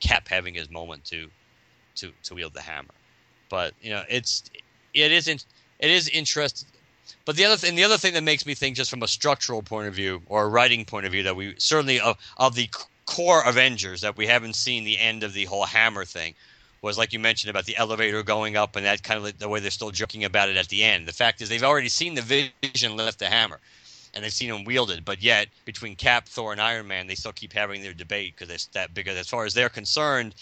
Cap 0.00 0.28
having 0.28 0.54
his 0.54 0.70
moment 0.70 1.04
to 1.06 1.28
to 1.96 2.12
to 2.24 2.34
wield 2.34 2.52
the 2.52 2.60
hammer. 2.60 2.94
But 3.48 3.74
you 3.80 3.90
know, 3.90 4.02
it's 4.08 4.44
it 4.92 5.12
isn't 5.12 5.44
it 5.78 5.90
is 5.90 6.08
interesting. 6.08 6.68
But 7.24 7.36
the 7.36 7.44
other 7.44 7.56
thing, 7.56 7.74
the 7.74 7.84
other 7.84 7.98
thing 7.98 8.14
that 8.14 8.22
makes 8.22 8.46
me 8.46 8.54
think, 8.54 8.76
just 8.76 8.90
from 8.90 9.02
a 9.02 9.08
structural 9.08 9.62
point 9.62 9.88
of 9.88 9.94
view 9.94 10.22
or 10.26 10.44
a 10.44 10.48
writing 10.48 10.84
point 10.84 11.06
of 11.06 11.12
view, 11.12 11.22
that 11.24 11.36
we 11.36 11.54
certainly 11.58 12.00
of, 12.00 12.16
of 12.36 12.54
the 12.54 12.68
core 13.04 13.42
Avengers 13.44 14.00
that 14.00 14.16
we 14.16 14.26
haven't 14.26 14.54
seen 14.54 14.84
the 14.84 14.98
end 14.98 15.22
of 15.22 15.32
the 15.32 15.44
whole 15.44 15.64
hammer 15.64 16.04
thing 16.04 16.34
was 16.82 16.98
like 16.98 17.12
you 17.12 17.18
mentioned 17.18 17.50
about 17.50 17.64
the 17.64 17.76
elevator 17.76 18.22
going 18.22 18.56
up 18.56 18.76
and 18.76 18.84
that 18.84 19.02
kind 19.02 19.24
of 19.24 19.38
the 19.38 19.48
way 19.48 19.60
they're 19.60 19.70
still 19.70 19.90
joking 19.90 20.24
about 20.24 20.48
it 20.48 20.56
at 20.56 20.68
the 20.68 20.84
end. 20.84 21.06
The 21.06 21.12
fact 21.12 21.40
is 21.40 21.48
they've 21.48 21.62
already 21.62 21.88
seen 21.88 22.14
the 22.14 22.50
Vision 22.62 22.96
lift 22.96 23.18
the 23.18 23.26
hammer 23.26 23.60
and 24.14 24.24
they've 24.24 24.32
seen 24.32 24.50
him 24.50 24.64
wielded, 24.64 25.04
but 25.04 25.22
yet 25.22 25.48
between 25.64 25.96
Cap, 25.96 26.26
Thor, 26.26 26.52
and 26.52 26.60
Iron 26.60 26.86
Man, 26.86 27.06
they 27.06 27.14
still 27.14 27.32
keep 27.32 27.52
having 27.52 27.82
their 27.82 27.92
debate 27.92 28.34
because 28.36 28.52
it's 28.52 28.66
that 28.66 28.94
because 28.94 29.16
as 29.16 29.28
far 29.28 29.44
as 29.44 29.54
they're 29.54 29.68
concerned, 29.68 30.34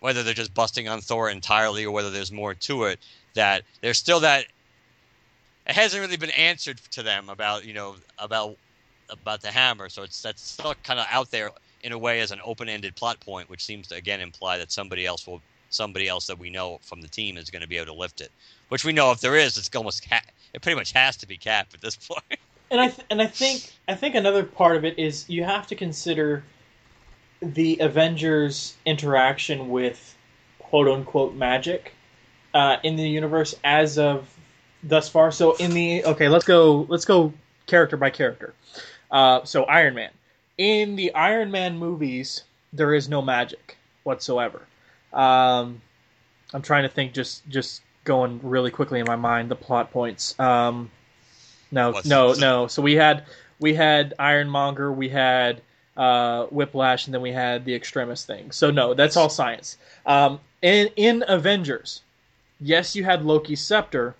whether 0.00 0.22
they're 0.22 0.34
just 0.34 0.54
busting 0.54 0.88
on 0.88 1.00
Thor 1.00 1.30
entirely 1.30 1.84
or 1.84 1.90
whether 1.90 2.10
there's 2.10 2.32
more 2.32 2.54
to 2.54 2.84
it, 2.84 3.00
that 3.34 3.62
there's 3.80 3.98
still 3.98 4.20
that 4.20 4.46
it 5.66 5.74
hasn't 5.74 6.00
really 6.00 6.16
been 6.16 6.30
answered 6.30 6.78
to 6.92 7.02
them 7.02 7.28
about 7.28 7.64
you 7.64 7.74
know 7.74 7.96
about 8.18 8.56
about 9.10 9.40
the 9.42 9.50
hammer. 9.50 9.88
So 9.88 10.02
it's 10.02 10.22
that's 10.22 10.42
still 10.42 10.74
kind 10.82 11.00
of 11.00 11.06
out 11.10 11.30
there 11.30 11.50
in 11.82 11.92
a 11.92 11.98
way 11.98 12.20
as 12.20 12.30
an 12.30 12.40
open-ended 12.44 12.96
plot 12.96 13.20
point, 13.20 13.48
which 13.48 13.64
seems 13.64 13.88
to 13.88 13.94
again 13.96 14.20
imply 14.20 14.58
that 14.58 14.72
somebody 14.72 15.06
else 15.06 15.26
will 15.26 15.42
somebody 15.70 16.08
else 16.08 16.26
that 16.26 16.38
we 16.38 16.50
know 16.50 16.78
from 16.82 17.00
the 17.00 17.08
team 17.08 17.36
is 17.36 17.50
going 17.50 17.62
to 17.62 17.68
be 17.68 17.76
able 17.76 17.86
to 17.86 17.98
lift 17.98 18.20
it. 18.20 18.30
Which 18.68 18.84
we 18.84 18.92
know 18.92 19.10
if 19.10 19.20
there 19.20 19.36
is, 19.36 19.56
it's 19.56 19.70
almost 19.74 20.04
ha- 20.06 20.22
it 20.54 20.62
pretty 20.62 20.76
much 20.76 20.92
has 20.92 21.16
to 21.18 21.26
be 21.26 21.36
Cap 21.36 21.68
at 21.74 21.80
this 21.80 21.96
point. 22.08 22.40
And 22.70 22.80
I 22.80 22.88
th- 22.88 23.06
and 23.10 23.20
I 23.20 23.26
think 23.26 23.72
I 23.88 23.94
think 23.94 24.14
another 24.14 24.44
part 24.44 24.76
of 24.76 24.84
it 24.84 24.98
is 24.98 25.28
you 25.28 25.44
have 25.44 25.66
to 25.68 25.74
consider 25.74 26.44
the 27.40 27.78
Avengers' 27.80 28.74
interaction 28.86 29.68
with 29.68 30.16
quote 30.58 30.88
unquote 30.88 31.34
magic 31.34 31.92
uh, 32.54 32.78
in 32.82 32.96
the 32.96 33.08
universe 33.08 33.54
as 33.62 33.98
of 33.98 34.35
thus 34.82 35.08
far. 35.08 35.30
So 35.32 35.56
in 35.56 35.72
the 35.72 36.04
okay, 36.04 36.28
let's 36.28 36.44
go 36.44 36.86
let's 36.88 37.04
go 37.04 37.32
character 37.66 37.96
by 37.96 38.10
character. 38.10 38.54
Uh, 39.10 39.44
so 39.44 39.64
Iron 39.64 39.94
Man. 39.94 40.10
In 40.58 40.96
the 40.96 41.14
Iron 41.14 41.50
Man 41.50 41.78
movies, 41.78 42.44
there 42.72 42.94
is 42.94 43.08
no 43.08 43.20
magic 43.20 43.76
whatsoever. 44.04 44.62
Um, 45.12 45.82
I'm 46.54 46.62
trying 46.62 46.84
to 46.84 46.88
think, 46.88 47.12
just 47.12 47.46
just 47.48 47.82
going 48.04 48.40
really 48.42 48.70
quickly 48.70 49.00
in 49.00 49.06
my 49.06 49.16
mind, 49.16 49.50
the 49.50 49.56
plot 49.56 49.90
points. 49.90 50.38
Um, 50.40 50.90
no, 51.70 51.90
What's 51.90 52.06
no, 52.06 52.32
no. 52.34 52.66
So 52.68 52.80
we 52.80 52.94
had 52.94 53.24
we 53.58 53.74
had 53.74 54.14
Ironmonger, 54.18 54.92
we 54.92 55.08
had 55.08 55.60
uh, 55.96 56.46
Whiplash, 56.46 57.06
and 57.06 57.14
then 57.14 57.20
we 57.20 57.32
had 57.32 57.64
the 57.64 57.74
Extremis 57.74 58.24
thing. 58.24 58.50
So 58.52 58.70
no, 58.70 58.94
that's 58.94 59.16
all 59.16 59.28
science. 59.28 59.76
Um, 60.06 60.40
in 60.62 60.88
in 60.96 61.24
Avengers, 61.26 62.02
yes, 62.60 62.94
you 62.94 63.04
had 63.04 63.24
Loki's 63.24 63.60
scepter, 63.60 64.14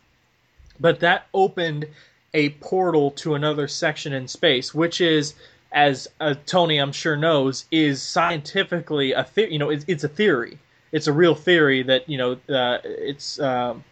but 0.80 1.00
that 1.00 1.26
opened 1.34 1.86
a 2.34 2.50
portal 2.50 3.10
to 3.12 3.34
another 3.34 3.66
section 3.66 4.12
in 4.12 4.28
space, 4.28 4.74
which 4.74 5.00
is, 5.00 5.34
as 5.72 6.08
uh, 6.20 6.34
Tony 6.44 6.78
I'm 6.78 6.92
sure 6.92 7.16
knows, 7.16 7.64
is 7.70 8.02
scientifically 8.02 9.12
a 9.12 9.24
theory. 9.24 9.52
You 9.52 9.58
know, 9.58 9.70
it's, 9.70 9.84
it's, 9.88 10.04
a 10.04 10.08
theory. 10.08 10.58
It's 10.92 11.06
a 11.06 11.12
real 11.12 11.34
theory 11.34 11.82
that 11.84 12.08
you 12.08 12.18
know 12.18 12.32
uh, 12.54 12.78
it's. 12.84 13.40
Um, 13.40 13.84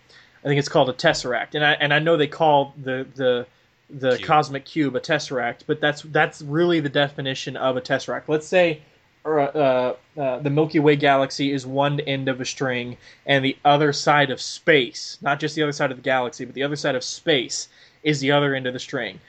I 0.44 0.48
think 0.48 0.58
it's 0.58 0.68
called 0.68 0.90
a 0.90 0.92
tesseract, 0.92 1.54
and 1.54 1.64
I 1.64 1.72
and 1.72 1.92
I 1.94 1.98
know 1.98 2.16
they 2.16 2.26
call 2.26 2.74
the 2.82 3.06
the 3.14 3.46
the 3.88 4.16
cube. 4.16 4.26
cosmic 4.26 4.64
cube 4.66 4.94
a 4.94 5.00
tesseract, 5.00 5.60
but 5.66 5.80
that's 5.80 6.02
that's 6.02 6.42
really 6.42 6.80
the 6.80 6.88
definition 6.90 7.56
of 7.56 7.76
a 7.76 7.80
tesseract. 7.80 8.24
Let's 8.28 8.46
say 8.46 8.82
uh, 9.24 9.94
uh, 10.18 10.38
the 10.38 10.50
Milky 10.50 10.78
Way 10.78 10.96
galaxy 10.96 11.52
is 11.52 11.66
one 11.66 12.00
end 12.00 12.28
of 12.28 12.40
a 12.40 12.44
string, 12.44 12.96
and 13.26 13.44
the 13.44 13.56
other 13.64 13.92
side 13.92 14.30
of 14.30 14.40
space, 14.40 15.18
not 15.22 15.40
just 15.40 15.54
the 15.54 15.62
other 15.62 15.72
side 15.72 15.90
of 15.90 15.96
the 15.96 16.02
galaxy, 16.02 16.44
but 16.44 16.54
the 16.54 16.62
other 16.62 16.76
side 16.76 16.94
of 16.94 17.02
space, 17.02 17.68
is 18.02 18.20
the 18.20 18.32
other 18.32 18.54
end 18.54 18.66
of 18.66 18.74
the 18.74 18.78
string. 18.78 19.20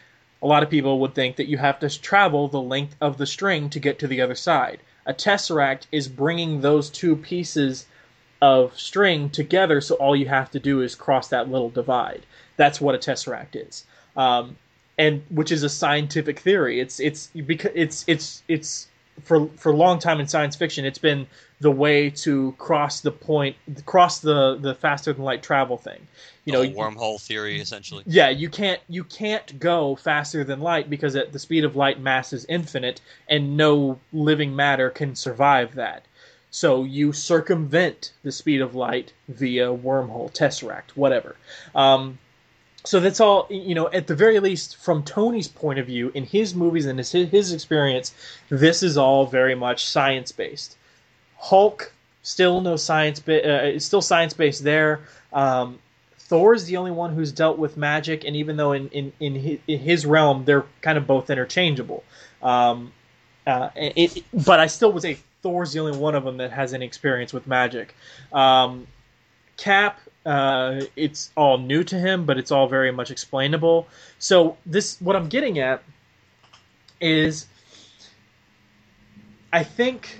A 0.41 0.47
lot 0.47 0.63
of 0.63 0.69
people 0.69 0.99
would 0.99 1.15
think 1.15 1.37
that 1.37 1.47
you 1.47 1.57
have 1.57 1.79
to 1.79 1.89
travel 1.99 2.47
the 2.47 2.61
length 2.61 2.95
of 2.99 3.17
the 3.17 3.25
string 3.25 3.69
to 3.69 3.79
get 3.79 3.97
to 3.99 4.07
the 4.07 4.21
other 4.21 4.35
side. 4.35 4.79
A 5.05 5.13
tesseract 5.13 5.83
is 5.91 6.07
bringing 6.07 6.61
those 6.61 6.89
two 6.89 7.15
pieces 7.15 7.85
of 8.41 8.77
string 8.77 9.29
together, 9.29 9.79
so 9.79 9.95
all 9.95 10.15
you 10.15 10.27
have 10.27 10.51
to 10.51 10.59
do 10.59 10.81
is 10.81 10.93
cross 10.93 11.29
that 11.29 11.49
little 11.49 11.69
divide. 11.69 12.25
That's 12.57 12.81
what 12.81 12.95
a 12.95 12.97
tesseract 12.97 13.55
is, 13.55 13.85
um, 14.17 14.57
and 14.97 15.23
which 15.29 15.51
is 15.51 15.63
a 15.63 15.69
scientific 15.69 16.39
theory. 16.39 16.79
It's 16.79 16.99
it's 16.99 17.27
because 17.27 17.71
it's 17.73 18.03
it's 18.07 18.43
it's 18.47 18.87
for 19.23 19.47
for 19.55 19.71
a 19.71 19.75
long 19.75 19.99
time 19.99 20.19
in 20.19 20.27
science 20.27 20.55
fiction, 20.55 20.85
it's 20.85 20.99
been 20.99 21.27
the 21.59 21.71
way 21.71 22.09
to 22.09 22.53
cross 22.57 23.01
the 23.01 23.11
point, 23.11 23.55
cross 23.85 24.19
the 24.19 24.57
the 24.57 24.75
faster 24.75 25.13
than 25.13 25.23
light 25.23 25.41
travel 25.41 25.77
thing. 25.77 26.07
You 26.43 26.53
the 26.53 26.69
know, 26.69 26.75
wormhole 26.75 27.19
theory 27.19 27.59
essentially. 27.59 28.03
Yeah, 28.05 28.29
you 28.29 28.49
can't 28.49 28.81
you 28.89 29.03
can't 29.03 29.59
go 29.59 29.95
faster 29.95 30.43
than 30.43 30.59
light 30.59 30.89
because 30.89 31.15
at 31.15 31.31
the 31.31 31.39
speed 31.39 31.63
of 31.63 31.75
light, 31.75 31.99
mass 31.99 32.33
is 32.33 32.45
infinite, 32.45 33.01
and 33.27 33.57
no 33.57 33.99
living 34.11 34.55
matter 34.55 34.89
can 34.89 35.15
survive 35.15 35.75
that. 35.75 36.05
So 36.51 36.85
you 36.85 37.11
circumvent 37.11 38.13
the 38.23 38.31
speed 38.31 38.61
of 38.61 38.75
light 38.75 39.11
via 39.27 39.67
wormhole, 39.67 40.31
tesseract, 40.33 40.91
whatever. 40.95 41.35
Um, 41.73 42.17
so 42.85 42.99
that's 42.99 43.19
all 43.19 43.47
you 43.49 43.75
know 43.75 43.89
at 43.91 44.07
the 44.07 44.15
very 44.15 44.39
least 44.39 44.77
from 44.77 45.03
tony's 45.03 45.47
point 45.47 45.79
of 45.79 45.85
view 45.85 46.11
in 46.13 46.23
his 46.23 46.55
movies 46.55 46.85
and 46.85 46.97
his, 46.97 47.11
his 47.11 47.51
experience 47.51 48.13
this 48.49 48.83
is 48.83 48.97
all 48.97 49.25
very 49.25 49.55
much 49.55 49.85
science 49.85 50.31
based 50.31 50.77
hulk 51.37 51.91
still 52.25 52.59
no 52.59 52.75
science 52.75 53.25
uh, 53.29 53.77
still 53.79 54.01
science 54.01 54.33
based 54.33 54.63
there. 54.63 55.01
Um, 55.31 55.79
thor's 56.17 56.65
the 56.65 56.77
only 56.77 56.91
one 56.91 57.13
who's 57.13 57.31
dealt 57.31 57.59
with 57.59 57.77
magic 57.77 58.25
and 58.25 58.35
even 58.35 58.57
though 58.57 58.71
in, 58.71 58.89
in, 58.89 59.13
in, 59.19 59.35
his, 59.35 59.59
in 59.67 59.79
his 59.79 60.05
realm 60.05 60.43
they're 60.43 60.65
kind 60.81 60.97
of 60.97 61.05
both 61.05 61.29
interchangeable. 61.29 62.03
Um, 62.41 62.91
uh, 63.45 63.69
it, 63.75 64.23
but 64.33 64.59
i 64.59 64.65
still 64.65 64.91
would 64.91 65.03
say 65.03 65.19
thor's 65.43 65.71
the 65.71 65.79
only 65.79 65.95
one 65.95 66.15
of 66.15 66.23
them 66.23 66.37
that 66.37 66.51
has 66.51 66.73
any 66.73 66.85
experience 66.85 67.31
with 67.31 67.45
magic. 67.45 67.95
Um, 68.33 68.87
cap 69.55 69.99
uh, 70.25 70.81
it's 70.95 71.31
all 71.35 71.57
new 71.57 71.83
to 71.83 71.95
him, 71.97 72.25
but 72.25 72.37
it's 72.37 72.51
all 72.51 72.67
very 72.67 72.91
much 72.91 73.11
explainable. 73.11 73.87
So 74.19 74.57
this, 74.65 74.99
what 74.99 75.15
I'm 75.15 75.29
getting 75.29 75.59
at, 75.59 75.83
is 76.99 77.47
I 79.53 79.63
think 79.63 80.19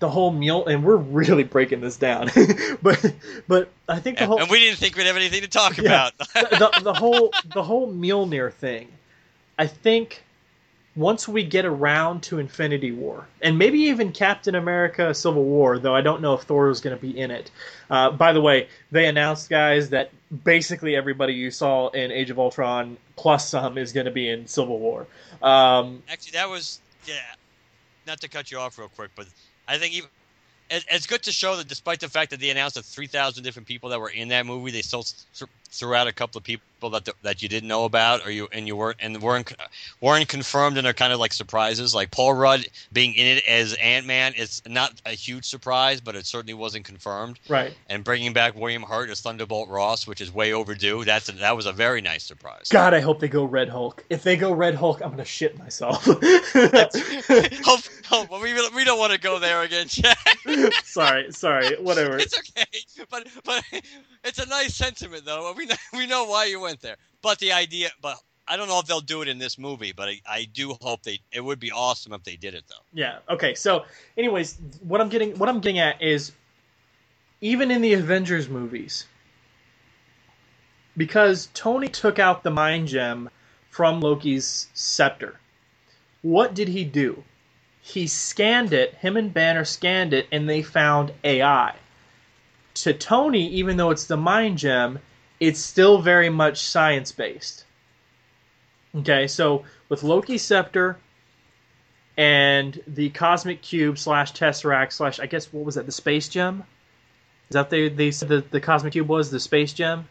the 0.00 0.08
whole 0.08 0.30
meal, 0.30 0.66
and 0.66 0.84
we're 0.84 0.96
really 0.96 1.44
breaking 1.44 1.80
this 1.80 1.96
down, 1.96 2.30
but 2.82 3.14
but 3.46 3.70
I 3.88 4.00
think 4.00 4.18
the 4.18 4.26
whole 4.26 4.40
and 4.40 4.50
we 4.50 4.58
didn't 4.58 4.78
think 4.78 4.96
we'd 4.96 5.06
have 5.06 5.16
anything 5.16 5.42
to 5.42 5.48
talk 5.48 5.76
yeah, 5.76 5.84
about. 5.84 6.18
the, 6.18 6.70
the, 6.74 6.80
the 6.84 6.94
whole 6.94 7.32
the 7.54 7.62
whole 7.62 7.92
Mjolnir 7.92 8.52
thing, 8.52 8.88
I 9.58 9.66
think 9.66 10.22
once 10.96 11.28
we 11.28 11.44
get 11.44 11.64
around 11.64 12.22
to 12.24 12.38
Infinity 12.38 12.92
War, 12.92 13.26
and 13.40 13.58
maybe 13.58 13.78
even 13.82 14.12
Captain 14.12 14.54
America 14.54 15.14
Civil 15.14 15.44
War, 15.44 15.78
though 15.78 15.94
I 15.94 16.00
don't 16.00 16.20
know 16.20 16.34
if 16.34 16.42
Thor 16.42 16.68
was 16.68 16.80
going 16.80 16.96
to 16.96 17.00
be 17.00 17.18
in 17.18 17.30
it. 17.30 17.50
Uh, 17.88 18.10
by 18.10 18.32
the 18.32 18.40
way, 18.40 18.68
they 18.90 19.06
announced, 19.06 19.48
guys, 19.48 19.90
that 19.90 20.10
basically 20.44 20.96
everybody 20.96 21.34
you 21.34 21.50
saw 21.50 21.88
in 21.88 22.10
Age 22.10 22.30
of 22.30 22.38
Ultron 22.38 22.96
plus 23.16 23.48
some 23.48 23.78
is 23.78 23.92
going 23.92 24.06
to 24.06 24.12
be 24.12 24.28
in 24.28 24.46
Civil 24.46 24.78
War. 24.78 25.06
Um, 25.42 26.02
Actually, 26.08 26.32
that 26.32 26.48
was, 26.48 26.80
yeah, 27.06 27.14
not 28.06 28.20
to 28.22 28.28
cut 28.28 28.50
you 28.50 28.58
off 28.58 28.78
real 28.78 28.88
quick, 28.88 29.10
but 29.14 29.26
I 29.66 29.78
think 29.78 29.94
even 29.94 30.08
it's 30.70 31.06
good 31.06 31.22
to 31.22 31.32
show 31.32 31.56
that 31.56 31.68
despite 31.68 32.00
the 32.00 32.08
fact 32.08 32.30
that 32.30 32.40
they 32.40 32.50
announced 32.50 32.76
that 32.76 32.84
3,000 32.84 33.42
different 33.42 33.66
people 33.66 33.90
that 33.90 34.00
were 34.00 34.10
in 34.10 34.28
that 34.28 34.46
movie, 34.46 34.70
they 34.70 34.82
still 34.82 35.04
threw 35.70 35.94
out 35.94 36.06
a 36.06 36.12
couple 36.12 36.38
of 36.38 36.44
people 36.44 36.62
that 36.90 37.08
that 37.22 37.42
you 37.42 37.48
didn't 37.48 37.68
know 37.68 37.84
about, 37.84 38.24
or 38.24 38.30
you 38.30 38.48
and 38.52 38.66
you 38.66 38.76
weren't 38.76 38.98
and 39.00 39.20
weren't 39.20 39.52
weren't 40.00 40.28
confirmed, 40.28 40.78
and 40.78 40.86
are 40.86 40.92
kind 40.92 41.12
of 41.12 41.18
like 41.18 41.32
surprises. 41.32 41.94
Like 41.94 42.10
Paul 42.10 42.34
Rudd 42.34 42.66
being 42.92 43.14
in 43.14 43.38
it 43.38 43.44
as 43.46 43.74
Ant 43.74 44.06
Man 44.06 44.32
it's 44.36 44.62
not 44.66 44.92
a 45.04 45.10
huge 45.10 45.44
surprise, 45.44 46.00
but 46.00 46.14
it 46.14 46.26
certainly 46.26 46.54
wasn't 46.54 46.84
confirmed. 46.84 47.40
Right. 47.48 47.74
And 47.88 48.04
bringing 48.04 48.32
back 48.32 48.54
William 48.54 48.82
Hurt 48.82 49.10
as 49.10 49.20
Thunderbolt 49.20 49.68
Ross, 49.68 50.06
which 50.06 50.20
is 50.20 50.32
way 50.32 50.52
overdue. 50.52 51.04
That's 51.04 51.28
a, 51.28 51.32
that 51.32 51.56
was 51.56 51.66
a 51.66 51.72
very 51.72 52.00
nice 52.00 52.24
surprise. 52.24 52.68
God, 52.70 52.94
I 52.94 53.00
hope 53.00 53.20
they 53.20 53.28
go 53.28 53.44
Red 53.44 53.68
Hulk. 53.68 54.04
If 54.10 54.22
they 54.22 54.36
go 54.36 54.52
Red 54.52 54.74
Hulk, 54.74 55.00
I'm 55.02 55.10
gonna 55.10 55.24
shit 55.24 55.58
myself. 55.58 56.04
hope, 56.04 57.80
hope, 58.04 58.30
we 58.42 58.54
we 58.74 58.84
don't 58.84 58.98
want 58.98 59.12
to 59.12 59.18
go 59.18 59.38
there 59.38 59.62
again, 59.62 59.88
sorry, 60.84 61.32
sorry, 61.32 61.76
whatever. 61.76 62.18
It's 62.18 62.38
okay, 62.38 62.64
but 63.10 63.26
but 63.44 63.62
it's 64.24 64.38
a 64.38 64.46
nice 64.46 64.74
sentiment 64.74 65.24
though. 65.24 65.50
We 65.58 65.66
know, 65.66 65.74
we 65.92 66.06
know 66.06 66.24
why 66.24 66.44
you 66.44 66.60
went 66.60 66.80
there, 66.80 66.96
but 67.20 67.38
the 67.40 67.52
idea, 67.52 67.90
but 68.00 68.16
I 68.46 68.56
don't 68.56 68.68
know 68.68 68.78
if 68.78 68.86
they'll 68.86 69.00
do 69.00 69.22
it 69.22 69.28
in 69.28 69.38
this 69.38 69.58
movie, 69.58 69.92
but 69.92 70.08
I, 70.08 70.20
I 70.26 70.44
do 70.44 70.74
hope 70.80 71.02
they. 71.02 71.20
It 71.32 71.44
would 71.44 71.58
be 71.58 71.72
awesome 71.72 72.12
if 72.12 72.22
they 72.22 72.36
did 72.36 72.54
it 72.54 72.64
though. 72.68 72.84
Yeah. 72.94 73.18
Okay. 73.28 73.54
So, 73.54 73.84
anyways, 74.16 74.56
what 74.82 75.00
I'm 75.00 75.08
getting, 75.08 75.36
what 75.36 75.48
I'm 75.48 75.60
getting 75.60 75.80
at 75.80 76.00
is, 76.00 76.32
even 77.40 77.70
in 77.70 77.82
the 77.82 77.92
Avengers 77.94 78.48
movies, 78.48 79.06
because 80.96 81.48
Tony 81.54 81.88
took 81.88 82.18
out 82.18 82.42
the 82.42 82.50
mind 82.50 82.88
gem 82.88 83.28
from 83.70 84.00
Loki's 84.00 84.68
scepter, 84.74 85.38
what 86.22 86.54
did 86.54 86.68
he 86.68 86.84
do? 86.84 87.24
He 87.82 88.06
scanned 88.06 88.72
it. 88.72 88.94
Him 88.94 89.16
and 89.16 89.32
Banner 89.32 89.64
scanned 89.64 90.12
it, 90.14 90.28
and 90.30 90.48
they 90.48 90.62
found 90.62 91.12
AI. 91.24 91.74
To 92.74 92.92
Tony, 92.92 93.48
even 93.48 93.76
though 93.76 93.90
it's 93.90 94.06
the 94.06 94.16
mind 94.16 94.58
gem, 94.58 95.00
it's 95.40 95.60
still 95.60 96.00
very 96.00 96.28
much 96.28 96.60
science 96.60 97.12
based. 97.12 97.64
Okay, 98.94 99.26
so 99.26 99.64
with 99.88 100.02
Loki's 100.02 100.42
scepter 100.42 100.98
and 102.16 102.80
the 102.86 103.10
cosmic 103.10 103.62
cube 103.62 103.98
slash 103.98 104.32
tesseract 104.32 104.92
slash 104.92 105.20
I 105.20 105.26
guess 105.26 105.52
what 105.52 105.64
was 105.64 105.76
that 105.76 105.86
the 105.86 105.92
space 105.92 106.28
gem? 106.28 106.64
Is 107.48 107.54
that 107.54 107.70
they 107.70 107.88
they 107.88 108.10
said 108.10 108.28
the, 108.28 108.44
the 108.50 108.60
cosmic 108.60 108.92
cube 108.92 109.08
was 109.08 109.30
the 109.30 109.40
space 109.40 109.72
gem? 109.72 110.08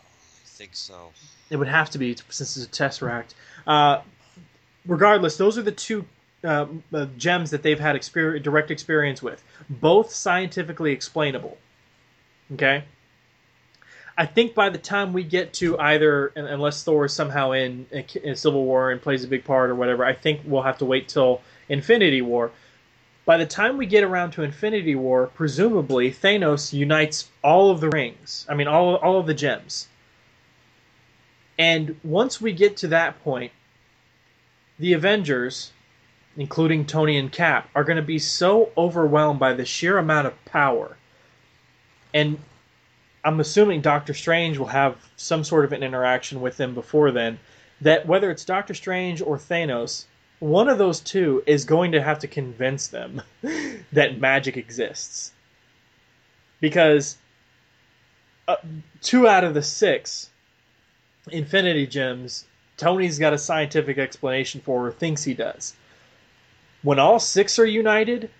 I 0.00 0.46
think 0.46 0.74
so. 0.74 1.10
It 1.50 1.56
would 1.56 1.68
have 1.68 1.90
to 1.90 1.98
be 1.98 2.16
since 2.30 2.56
it's 2.56 2.66
a 2.66 2.82
tesseract. 2.82 3.34
Uh, 3.66 4.00
regardless, 4.86 5.36
those 5.36 5.58
are 5.58 5.62
the 5.62 5.72
two 5.72 6.06
uh, 6.44 6.66
uh, 6.92 7.06
gems 7.16 7.50
that 7.50 7.62
they've 7.62 7.78
had 7.78 7.94
exper- 7.94 8.42
direct 8.42 8.70
experience 8.70 9.22
with, 9.22 9.44
both 9.68 10.10
scientifically 10.10 10.92
explainable. 10.92 11.58
Okay. 12.54 12.84
I 14.16 14.26
think 14.26 14.54
by 14.54 14.68
the 14.68 14.78
time 14.78 15.12
we 15.12 15.22
get 15.24 15.54
to 15.54 15.78
either, 15.78 16.28
unless 16.36 16.84
Thor 16.84 17.06
is 17.06 17.12
somehow 17.12 17.52
in, 17.52 17.86
in 18.22 18.36
Civil 18.36 18.64
War 18.64 18.90
and 18.90 19.00
plays 19.00 19.24
a 19.24 19.28
big 19.28 19.44
part 19.44 19.70
or 19.70 19.74
whatever, 19.74 20.04
I 20.04 20.12
think 20.12 20.42
we'll 20.44 20.62
have 20.62 20.78
to 20.78 20.84
wait 20.84 21.08
till 21.08 21.40
Infinity 21.68 22.20
War. 22.20 22.50
By 23.24 23.36
the 23.36 23.46
time 23.46 23.76
we 23.76 23.86
get 23.86 24.04
around 24.04 24.32
to 24.32 24.42
Infinity 24.42 24.94
War, 24.96 25.28
presumably 25.28 26.10
Thanos 26.10 26.72
unites 26.72 27.30
all 27.42 27.70
of 27.70 27.80
the 27.80 27.88
rings. 27.88 28.44
I 28.48 28.54
mean, 28.54 28.66
all 28.66 28.96
all 28.96 29.18
of 29.18 29.26
the 29.26 29.34
gems. 29.34 29.88
And 31.58 31.96
once 32.02 32.40
we 32.40 32.52
get 32.52 32.76
to 32.78 32.88
that 32.88 33.22
point, 33.22 33.52
the 34.78 34.92
Avengers, 34.92 35.72
including 36.36 36.84
Tony 36.84 37.16
and 37.16 37.30
Cap, 37.30 37.68
are 37.74 37.84
going 37.84 37.96
to 37.96 38.02
be 38.02 38.18
so 38.18 38.72
overwhelmed 38.76 39.38
by 39.38 39.52
the 39.52 39.64
sheer 39.64 39.98
amount 39.98 40.26
of 40.26 40.44
power. 40.44 40.96
And 42.12 42.40
I'm 43.24 43.40
assuming 43.40 43.80
Doctor 43.80 44.14
Strange 44.14 44.58
will 44.58 44.66
have 44.66 44.96
some 45.16 45.44
sort 45.44 45.64
of 45.64 45.72
an 45.72 45.82
interaction 45.82 46.40
with 46.40 46.56
them 46.56 46.74
before 46.74 47.10
then. 47.12 47.38
That 47.80 48.06
whether 48.06 48.30
it's 48.30 48.44
Doctor 48.44 48.74
Strange 48.74 49.20
or 49.22 49.38
Thanos, 49.38 50.06
one 50.40 50.68
of 50.68 50.78
those 50.78 51.00
two 51.00 51.42
is 51.46 51.64
going 51.64 51.92
to 51.92 52.02
have 52.02 52.18
to 52.20 52.26
convince 52.26 52.88
them 52.88 53.22
that 53.92 54.18
magic 54.18 54.56
exists. 54.56 55.32
Because 56.60 57.16
uh, 58.48 58.56
two 59.00 59.28
out 59.28 59.44
of 59.44 59.54
the 59.54 59.62
six 59.62 60.30
Infinity 61.30 61.86
Gems, 61.86 62.46
Tony's 62.76 63.18
got 63.18 63.32
a 63.32 63.38
scientific 63.38 63.98
explanation 63.98 64.60
for, 64.60 64.88
or 64.88 64.92
thinks 64.92 65.22
he 65.22 65.34
does. 65.34 65.74
When 66.82 66.98
all 66.98 67.20
six 67.20 67.58
are 67.60 67.66
united, 67.66 68.30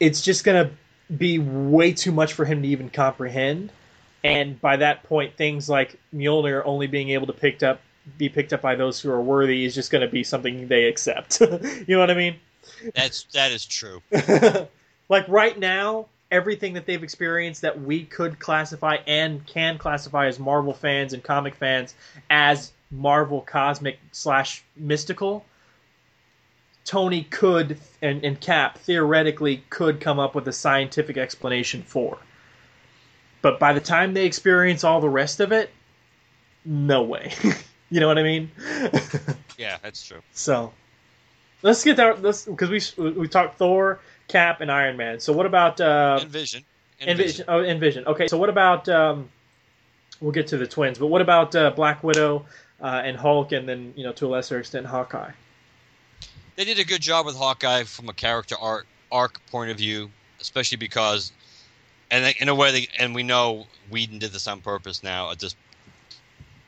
it's 0.00 0.22
just 0.22 0.44
going 0.44 0.66
to 0.66 1.14
be 1.14 1.38
way 1.38 1.92
too 1.92 2.12
much 2.12 2.32
for 2.32 2.46
him 2.46 2.62
to 2.62 2.68
even 2.68 2.88
comprehend 2.88 3.70
and 4.24 4.60
by 4.60 4.76
that 4.76 5.02
point, 5.04 5.36
things 5.36 5.68
like 5.68 5.98
Mjolnir 6.14 6.62
only 6.64 6.86
being 6.86 7.10
able 7.10 7.26
to 7.26 7.32
picked 7.32 7.62
up 7.62 7.80
be 8.18 8.28
picked 8.28 8.52
up 8.52 8.60
by 8.60 8.74
those 8.74 9.00
who 9.00 9.10
are 9.10 9.20
worthy 9.20 9.64
is 9.64 9.74
just 9.74 9.90
going 9.90 10.02
to 10.02 10.08
be 10.08 10.24
something 10.24 10.66
they 10.66 10.84
accept. 10.84 11.40
you 11.40 11.84
know 11.88 12.00
what 12.00 12.10
I 12.10 12.14
mean? 12.14 12.36
That's 12.94 13.24
that 13.32 13.52
is 13.52 13.64
true. 13.64 14.02
like 15.08 15.28
right 15.28 15.58
now, 15.58 16.06
everything 16.30 16.74
that 16.74 16.86
they've 16.86 17.02
experienced 17.02 17.62
that 17.62 17.80
we 17.80 18.04
could 18.04 18.38
classify 18.38 18.96
and 19.06 19.46
can 19.46 19.78
classify 19.78 20.26
as 20.26 20.38
Marvel 20.38 20.72
fans 20.72 21.12
and 21.12 21.22
comic 21.22 21.54
fans 21.54 21.94
as 22.30 22.72
Marvel 22.90 23.40
cosmic 23.40 23.98
slash 24.12 24.64
mystical. 24.76 25.44
Tony 26.84 27.22
could 27.22 27.78
and, 28.00 28.24
and 28.24 28.40
Cap 28.40 28.78
theoretically 28.78 29.62
could 29.70 30.00
come 30.00 30.18
up 30.18 30.34
with 30.34 30.48
a 30.48 30.52
scientific 30.52 31.16
explanation 31.16 31.82
for. 31.82 32.18
But 33.42 33.58
by 33.58 33.72
the 33.72 33.80
time 33.80 34.14
they 34.14 34.24
experience 34.24 34.84
all 34.84 35.00
the 35.00 35.08
rest 35.08 35.40
of 35.40 35.52
it, 35.52 35.70
no 36.64 37.02
way. 37.02 37.32
you 37.90 38.00
know 38.00 38.06
what 38.06 38.18
I 38.18 38.22
mean? 38.22 38.50
yeah, 39.58 39.78
that's 39.82 40.06
true. 40.06 40.22
So 40.32 40.72
let's 41.62 41.82
get 41.84 41.96
there. 41.96 42.14
Let's 42.14 42.44
because 42.44 42.70
we 42.70 43.10
we 43.10 43.28
talked 43.28 43.58
Thor, 43.58 44.00
Cap, 44.28 44.60
and 44.60 44.70
Iron 44.70 44.96
Man. 44.96 45.20
So 45.20 45.32
what 45.32 45.46
about 45.46 45.80
uh, 45.80 46.20
Envision? 46.22 46.64
Envision. 47.00 47.44
Oh, 47.48 47.62
Envision. 47.62 48.06
Okay, 48.06 48.28
so 48.28 48.38
what 48.38 48.48
about? 48.48 48.88
Um, 48.88 49.28
we'll 50.20 50.32
get 50.32 50.46
to 50.48 50.56
the 50.56 50.66
twins, 50.66 50.98
but 50.98 51.08
what 51.08 51.20
about 51.20 51.54
uh, 51.56 51.70
Black 51.70 52.04
Widow 52.04 52.46
uh, 52.80 53.02
and 53.04 53.16
Hulk, 53.16 53.52
and 53.52 53.68
then 53.68 53.92
you 53.96 54.04
know 54.04 54.12
to 54.12 54.26
a 54.26 54.28
lesser 54.28 54.58
extent 54.58 54.86
Hawkeye? 54.86 55.32
They 56.54 56.64
did 56.64 56.78
a 56.78 56.84
good 56.84 57.00
job 57.00 57.26
with 57.26 57.34
Hawkeye 57.34 57.84
from 57.84 58.08
a 58.08 58.12
character 58.12 58.56
arc 58.60 58.86
arc 59.10 59.44
point 59.46 59.70
of 59.70 59.78
view, 59.78 60.10
especially 60.40 60.76
because 60.76 61.32
and 62.12 62.36
in 62.38 62.48
a 62.50 62.54
way, 62.54 62.70
they, 62.72 62.88
and 62.98 63.14
we 63.14 63.22
know 63.22 63.66
Whedon 63.90 64.18
did 64.18 64.32
this 64.32 64.46
on 64.46 64.60
purpose 64.60 65.02
now 65.02 65.30
at 65.30 65.40
this 65.40 65.56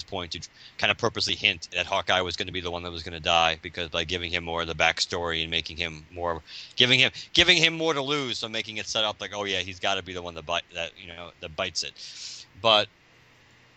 point 0.07 0.33
to 0.33 0.41
kind 0.79 0.91
of 0.91 0.97
purposely 0.97 1.35
hint 1.35 1.69
that 1.73 1.85
Hawkeye 1.85 2.23
was 2.23 2.35
going 2.35 2.47
to 2.47 2.53
be 2.53 2.61
the 2.61 2.71
one 2.71 2.83
that 2.83 2.91
was 2.91 3.03
going 3.03 3.13
to 3.13 3.21
die 3.21 3.59
because 3.61 3.91
by 3.91 4.05
giving 4.05 4.31
him 4.31 4.43
more 4.43 4.63
of 4.63 4.69
the 4.69 4.75
backstory 4.75 5.43
and 5.43 5.51
making 5.51 5.77
him 5.77 6.07
more, 6.11 6.41
giving 6.77 6.99
him 6.99 7.11
giving 7.35 7.59
him 7.59 7.75
more 7.75 7.93
to 7.93 8.01
lose, 8.01 8.39
so 8.39 8.49
making 8.49 8.79
it 8.79 8.87
set 8.87 9.05
up 9.05 9.21
like, 9.21 9.33
oh 9.35 9.45
yeah, 9.45 9.61
he's 9.61 9.79
got 9.79 9.97
to 9.97 10.03
be 10.03 10.15
the 10.15 10.23
one 10.23 10.35
that 10.35 10.47
bite 10.47 10.65
that 10.75 10.93
you 10.99 11.09
know 11.09 11.31
that 11.41 11.55
bites 11.55 11.83
it. 11.83 12.47
But 12.63 12.89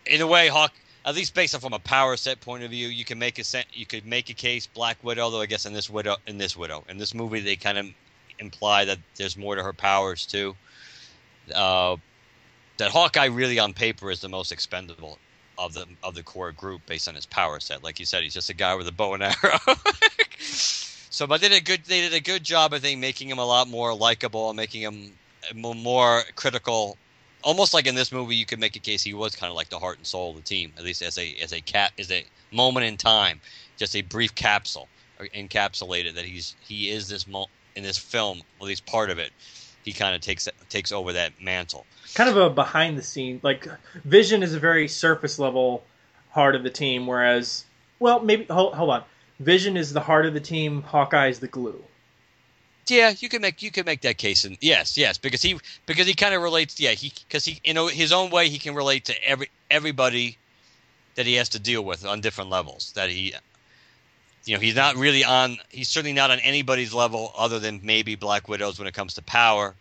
in 0.06 0.22
a 0.22 0.26
way, 0.26 0.48
Hawk, 0.48 0.72
at 1.04 1.14
least 1.14 1.34
based 1.34 1.54
on 1.54 1.60
from 1.60 1.74
a 1.74 1.78
power 1.78 2.16
set 2.16 2.40
point 2.40 2.64
of 2.64 2.70
view, 2.70 2.88
you 2.88 3.04
can 3.04 3.18
make 3.18 3.38
a 3.38 3.64
you 3.74 3.84
could 3.84 4.06
make 4.06 4.30
a 4.30 4.34
case 4.34 4.66
Black 4.66 4.96
Widow, 5.04 5.28
though 5.28 5.42
I 5.42 5.46
guess 5.46 5.66
in 5.66 5.74
this 5.74 5.90
widow 5.90 6.16
in 6.26 6.38
this 6.38 6.56
widow 6.56 6.82
in 6.88 6.96
this 6.96 7.12
movie 7.12 7.40
they 7.40 7.56
kind 7.56 7.76
of 7.76 7.86
imply 8.38 8.86
that 8.86 8.98
there's 9.16 9.36
more 9.36 9.54
to 9.54 9.62
her 9.62 9.74
powers 9.74 10.24
too 10.24 10.56
uh, 11.52 11.96
that 12.78 12.90
Hawkeye 12.90 13.26
really 13.26 13.58
on 13.58 13.74
paper 13.74 14.10
is 14.10 14.20
the 14.20 14.28
most 14.28 14.52
expendable 14.52 15.18
of 15.58 15.74
the 15.74 15.86
of 16.02 16.14
the 16.14 16.22
core 16.22 16.52
group 16.52 16.82
based 16.86 17.08
on 17.08 17.14
his 17.14 17.26
power 17.26 17.60
set. 17.60 17.82
Like 17.82 17.98
you 17.98 18.06
said, 18.06 18.22
he's 18.22 18.34
just 18.34 18.50
a 18.50 18.54
guy 18.54 18.74
with 18.74 18.88
a 18.88 18.92
bow 18.92 19.14
and 19.14 19.24
arrow. 19.24 19.58
so, 20.38 21.26
but 21.26 21.40
they 21.40 21.48
did 21.48 21.60
a 21.60 21.64
good 21.64 21.84
they 21.84 22.00
did 22.00 22.14
a 22.14 22.20
good 22.20 22.44
job, 22.44 22.72
I 22.72 22.78
think, 22.78 23.00
making 23.00 23.28
him 23.28 23.38
a 23.38 23.44
lot 23.44 23.68
more 23.68 23.94
likable, 23.94 24.48
and 24.50 24.56
making 24.56 24.82
him 24.82 25.12
more 25.54 26.22
critical. 26.36 26.96
Almost 27.42 27.72
like 27.72 27.86
in 27.86 27.94
this 27.94 28.10
movie, 28.10 28.34
you 28.34 28.46
could 28.46 28.58
make 28.58 28.76
a 28.76 28.80
case 28.80 29.02
he 29.02 29.14
was 29.14 29.36
kind 29.36 29.50
of 29.50 29.56
like 29.56 29.68
the 29.68 29.78
heart 29.78 29.98
and 29.98 30.06
soul 30.06 30.30
of 30.30 30.36
the 30.36 30.42
team, 30.42 30.72
at 30.76 30.84
least 30.84 31.02
as 31.02 31.18
a 31.18 31.34
as 31.42 31.52
a 31.52 31.60
cat 31.60 31.92
as 31.98 32.10
a 32.10 32.24
moment 32.52 32.86
in 32.86 32.96
time, 32.96 33.40
just 33.76 33.94
a 33.96 34.02
brief 34.02 34.34
capsule 34.34 34.88
encapsulated 35.34 36.14
that 36.14 36.24
he's 36.24 36.54
he 36.60 36.90
is 36.90 37.08
this 37.08 37.26
mo- 37.26 37.50
in 37.74 37.82
this 37.82 37.98
film, 37.98 38.40
at 38.60 38.66
least 38.66 38.86
part 38.86 39.10
of 39.10 39.18
it 39.18 39.32
he 39.88 39.94
kind 39.94 40.14
of 40.14 40.20
takes 40.20 40.46
takes 40.68 40.92
over 40.92 41.14
that 41.14 41.40
mantle. 41.40 41.86
Kind 42.14 42.28
of 42.28 42.36
a 42.36 42.50
behind 42.50 42.98
the 42.98 43.02
scene, 43.02 43.40
like 43.42 43.66
Vision 44.04 44.42
is 44.42 44.52
a 44.52 44.60
very 44.60 44.86
surface 44.86 45.38
level 45.38 45.82
heart 46.30 46.54
of 46.54 46.62
the 46.62 46.70
team, 46.70 47.06
whereas, 47.06 47.64
well, 47.98 48.20
maybe 48.20 48.44
hold, 48.44 48.74
hold 48.74 48.90
on, 48.90 49.04
Vision 49.40 49.78
is 49.78 49.94
the 49.94 50.00
heart 50.00 50.26
of 50.26 50.34
the 50.34 50.40
team, 50.40 50.82
Hawkeye 50.82 51.28
is 51.28 51.40
the 51.40 51.48
glue. 51.48 51.82
Yeah, 52.86 53.14
you 53.18 53.30
can 53.30 53.40
make 53.40 53.62
you 53.62 53.70
can 53.70 53.86
make 53.86 54.02
that 54.02 54.18
case, 54.18 54.44
and 54.44 54.58
yes, 54.60 54.98
yes, 54.98 55.16
because 55.16 55.40
he 55.40 55.58
because 55.86 56.06
he 56.06 56.14
kind 56.14 56.34
of 56.34 56.42
relates. 56.42 56.78
Yeah, 56.78 56.90
he 56.90 57.12
because 57.26 57.46
he 57.46 57.60
you 57.64 57.72
know 57.72 57.86
his 57.86 58.12
own 58.12 58.30
way 58.30 58.50
he 58.50 58.58
can 58.58 58.74
relate 58.74 59.06
to 59.06 59.24
every 59.26 59.48
everybody 59.70 60.36
that 61.14 61.24
he 61.24 61.34
has 61.34 61.48
to 61.50 61.58
deal 61.58 61.82
with 61.82 62.04
on 62.04 62.20
different 62.20 62.50
levels. 62.50 62.92
That 62.92 63.08
he 63.08 63.34
you 64.44 64.54
know, 64.54 64.60
he's 64.60 64.76
not 64.76 64.96
really 64.96 65.24
on. 65.24 65.58
He's 65.68 65.88
certainly 65.88 66.12
not 66.12 66.30
on 66.30 66.38
anybody's 66.40 66.94
level 66.94 67.32
other 67.36 67.58
than 67.58 67.80
maybe 67.82 68.14
Black 68.14 68.48
Widows 68.48 68.78
when 68.78 68.88
it 68.88 68.94
comes 68.94 69.14
to 69.14 69.22
power. 69.22 69.74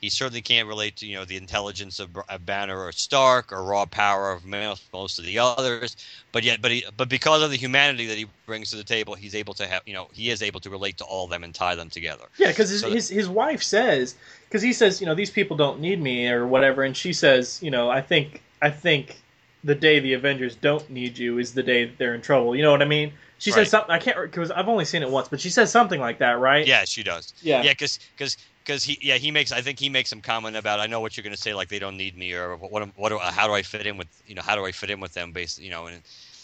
He 0.00 0.08
certainly 0.08 0.40
can't 0.40 0.66
relate 0.66 0.96
to 0.96 1.06
you 1.06 1.16
know 1.16 1.26
the 1.26 1.36
intelligence 1.36 2.00
of, 2.00 2.16
of 2.28 2.46
Banner 2.46 2.78
or 2.82 2.90
Stark 2.90 3.52
or 3.52 3.62
raw 3.62 3.84
power 3.84 4.32
of 4.32 4.46
most 4.46 5.18
of 5.18 5.24
the 5.24 5.38
others. 5.38 5.96
But 6.32 6.42
yet, 6.42 6.62
but 6.62 6.70
he, 6.70 6.84
but 6.96 7.08
because 7.08 7.42
of 7.42 7.50
the 7.50 7.56
humanity 7.56 8.06
that 8.06 8.16
he 8.16 8.26
brings 8.46 8.70
to 8.70 8.76
the 8.76 8.84
table, 8.84 9.14
he's 9.14 9.34
able 9.34 9.54
to 9.54 9.66
have 9.66 9.82
you 9.84 9.92
know 9.92 10.08
he 10.12 10.30
is 10.30 10.42
able 10.42 10.60
to 10.60 10.70
relate 10.70 10.96
to 10.98 11.04
all 11.04 11.24
of 11.24 11.30
them 11.30 11.44
and 11.44 11.54
tie 11.54 11.74
them 11.74 11.90
together. 11.90 12.24
Yeah, 12.38 12.48
because 12.48 12.70
his, 12.70 12.80
so 12.80 12.90
his 12.90 13.08
his 13.08 13.28
wife 13.28 13.62
says 13.62 14.14
because 14.48 14.62
he 14.62 14.72
says 14.72 15.00
you 15.00 15.06
know 15.06 15.14
these 15.14 15.30
people 15.30 15.56
don't 15.56 15.80
need 15.80 16.00
me 16.00 16.28
or 16.28 16.46
whatever, 16.46 16.82
and 16.82 16.96
she 16.96 17.12
says 17.12 17.60
you 17.62 17.70
know 17.70 17.90
I 17.90 18.00
think 18.00 18.42
I 18.62 18.70
think 18.70 19.20
the 19.62 19.74
day 19.74 20.00
the 20.00 20.14
Avengers 20.14 20.56
don't 20.56 20.88
need 20.88 21.18
you 21.18 21.38
is 21.38 21.52
the 21.52 21.62
day 21.62 21.84
they're 21.98 22.14
in 22.14 22.22
trouble. 22.22 22.56
You 22.56 22.62
know 22.62 22.70
what 22.70 22.82
I 22.82 22.86
mean? 22.86 23.12
She 23.40 23.50
right. 23.50 23.56
says 23.56 23.70
something. 23.70 23.90
I 23.90 23.98
can't 23.98 24.16
because 24.20 24.50
I've 24.50 24.68
only 24.68 24.84
seen 24.84 25.02
it 25.02 25.10
once, 25.10 25.28
but 25.28 25.40
she 25.40 25.50
says 25.50 25.72
something 25.72 25.98
like 25.98 26.18
that, 26.18 26.38
right? 26.38 26.66
Yeah, 26.66 26.84
she 26.84 27.02
does. 27.02 27.34
Yeah, 27.42 27.62
yeah, 27.62 27.72
because 27.72 27.98
because 28.16 28.36
because 28.64 28.84
he 28.84 28.98
yeah 29.00 29.16
he 29.16 29.30
makes 29.30 29.50
I 29.50 29.62
think 29.62 29.78
he 29.78 29.88
makes 29.88 30.10
some 30.10 30.20
comment 30.20 30.56
about 30.56 30.78
I 30.78 30.86
know 30.86 31.00
what 31.00 31.16
you're 31.16 31.24
going 31.24 31.34
to 31.34 31.40
say 31.40 31.54
like 31.54 31.68
they 31.68 31.78
don't 31.78 31.96
need 31.96 32.16
me 32.16 32.34
or 32.34 32.56
what 32.56 32.70
what, 32.70 32.96
what 32.96 33.20
how 33.32 33.46
do 33.46 33.54
I 33.54 33.62
fit 33.62 33.86
in 33.86 33.96
with 33.96 34.08
you 34.26 34.34
know 34.34 34.42
how 34.42 34.54
do 34.54 34.64
I 34.66 34.72
fit 34.72 34.90
in 34.90 35.00
with 35.00 35.14
them 35.14 35.32
based 35.32 35.58
you 35.58 35.70
know 35.70 35.86
and 35.86 36.02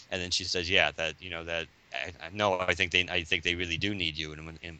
and 0.09 0.21
then 0.21 0.31
she 0.31 0.43
says, 0.43 0.69
"Yeah, 0.69 0.91
that 0.95 1.15
you 1.19 1.29
know 1.29 1.43
that 1.43 1.67
I, 1.93 2.25
I, 2.25 2.29
no, 2.33 2.59
I 2.59 2.73
think 2.73 2.91
they 2.91 3.07
I 3.09 3.23
think 3.23 3.43
they 3.43 3.55
really 3.55 3.77
do 3.77 3.93
need 3.93 4.17
you." 4.17 4.33
And 4.33 4.57
and, 4.63 4.79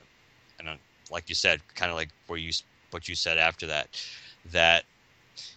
and 0.60 0.70
uh, 0.70 0.76
like 1.12 1.30
you 1.30 1.36
said, 1.36 1.62
kind 1.76 1.92
of 1.92 1.98
like 1.98 2.10
where 2.28 2.40
you 2.40 2.52
what 2.92 3.08
you 3.08 3.16
said 3.16 3.38
after 3.38 3.68
that, 3.68 3.90
that 4.52 4.86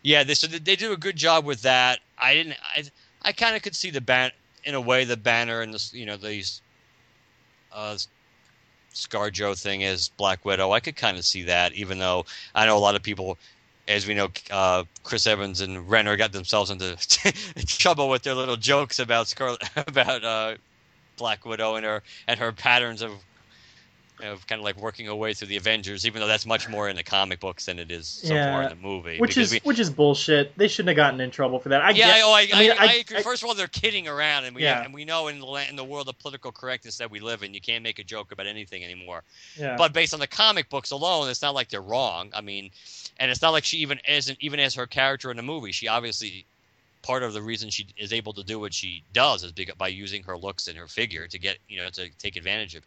yeah, 0.02 0.24
they 0.24 0.34
so 0.34 0.46
they 0.46 0.76
do 0.76 0.92
a 0.92 0.96
good 0.96 1.16
job 1.16 1.44
with 1.44 1.62
that. 1.62 2.00
I 2.18 2.34
didn't 2.34 2.56
I 2.76 2.84
I 3.22 3.32
kind 3.32 3.56
of 3.56 3.62
could 3.62 3.76
see 3.76 3.90
the 3.90 4.00
ban 4.00 4.32
in 4.64 4.74
a 4.74 4.80
way 4.80 5.04
the 5.04 5.16
banner 5.16 5.62
and 5.62 5.72
the 5.72 5.90
you 5.96 6.06
know 6.06 6.16
these 6.16 6.62
uh 7.72 7.96
ScarJo 8.92 9.60
thing 9.60 9.82
is 9.82 10.08
Black 10.16 10.44
Widow. 10.44 10.72
I 10.72 10.80
could 10.80 10.96
kind 10.96 11.16
of 11.16 11.24
see 11.24 11.44
that, 11.44 11.72
even 11.74 11.98
though 11.98 12.26
I 12.54 12.66
know 12.66 12.76
a 12.76 12.80
lot 12.80 12.96
of 12.96 13.02
people, 13.02 13.38
as 13.86 14.06
we 14.06 14.14
know, 14.14 14.28
uh, 14.50 14.84
Chris 15.04 15.26
Evans 15.26 15.60
and 15.60 15.88
Renner 15.88 16.16
got 16.16 16.32
themselves 16.32 16.70
into 16.70 16.96
trouble 17.66 18.08
with 18.08 18.22
their 18.22 18.34
little 18.34 18.56
jokes 18.56 18.98
about 18.98 19.28
Scarlett 19.28 19.62
about 19.76 20.24
uh, 20.24 20.54
Black 21.16 21.44
Widow 21.44 21.76
and 21.76 21.84
her 21.86 22.02
and 22.26 22.38
her 22.40 22.52
patterns 22.52 23.02
of 23.02 23.12
of 24.24 24.46
kind 24.46 24.60
of 24.60 24.64
like 24.64 24.76
working 24.76 25.06
her 25.06 25.14
way 25.14 25.34
through 25.34 25.48
the 25.48 25.56
Avengers, 25.56 26.06
even 26.06 26.20
though 26.20 26.26
that's 26.26 26.46
much 26.46 26.68
more 26.68 26.88
in 26.88 26.96
the 26.96 27.02
comic 27.02 27.40
books 27.40 27.66
than 27.66 27.78
it 27.78 27.90
is 27.90 28.06
so 28.06 28.34
yeah. 28.34 28.52
far 28.52 28.62
in 28.64 28.68
the 28.68 28.76
movie. 28.76 29.18
Which 29.18 29.36
is 29.36 29.52
we, 29.52 29.60
which 29.60 29.78
is 29.78 29.90
bullshit. 29.90 30.56
They 30.56 30.68
shouldn't 30.68 30.88
have 30.88 30.96
gotten 30.96 31.20
in 31.20 31.30
trouble 31.30 31.58
for 31.58 31.70
that. 31.70 31.82
I 31.82 31.90
yeah, 31.90 32.14
get, 32.14 32.22
oh, 32.24 32.32
I, 32.32 32.48
I, 32.52 32.60
mean, 32.60 32.70
I, 32.72 32.76
I 32.78 32.92
agree. 32.94 33.22
First 33.22 33.42
of 33.42 33.48
all, 33.48 33.54
they're 33.54 33.66
kidding 33.66 34.08
around, 34.08 34.44
and 34.44 34.54
we 34.54 34.62
yeah. 34.62 34.84
and 34.84 34.94
we 34.94 35.04
know 35.04 35.28
in 35.28 35.40
the 35.40 35.68
in 35.68 35.76
the 35.76 35.84
world 35.84 36.08
of 36.08 36.18
political 36.18 36.52
correctness 36.52 36.98
that 36.98 37.10
we 37.10 37.20
live 37.20 37.42
in, 37.42 37.54
you 37.54 37.60
can't 37.60 37.82
make 37.82 37.98
a 37.98 38.04
joke 38.04 38.32
about 38.32 38.46
anything 38.46 38.84
anymore. 38.84 39.22
Yeah. 39.56 39.76
But 39.76 39.92
based 39.92 40.14
on 40.14 40.20
the 40.20 40.26
comic 40.26 40.68
books 40.68 40.90
alone, 40.90 41.28
it's 41.28 41.42
not 41.42 41.54
like 41.54 41.68
they're 41.68 41.80
wrong. 41.80 42.30
I 42.34 42.40
mean, 42.40 42.70
and 43.18 43.30
it's 43.30 43.42
not 43.42 43.50
like 43.50 43.64
she 43.64 43.78
even 43.78 44.00
isn't 44.08 44.38
even 44.40 44.60
as 44.60 44.74
her 44.74 44.86
character 44.86 45.30
in 45.30 45.36
the 45.36 45.42
movie. 45.42 45.72
She 45.72 45.88
obviously 45.88 46.44
part 47.02 47.22
of 47.22 47.32
the 47.32 47.42
reason 47.42 47.70
she 47.70 47.86
is 47.96 48.12
able 48.12 48.32
to 48.34 48.44
do 48.44 48.58
what 48.58 48.74
she 48.74 49.02
does 49.12 49.42
is 49.42 49.52
by 49.78 49.88
using 49.88 50.22
her 50.24 50.36
looks 50.36 50.68
and 50.68 50.76
her 50.76 50.86
figure 50.86 51.26
to 51.26 51.38
get 51.38 51.58
you 51.68 51.78
know 51.78 51.88
to 51.90 52.08
take 52.18 52.36
advantage 52.36 52.74
of 52.74 52.84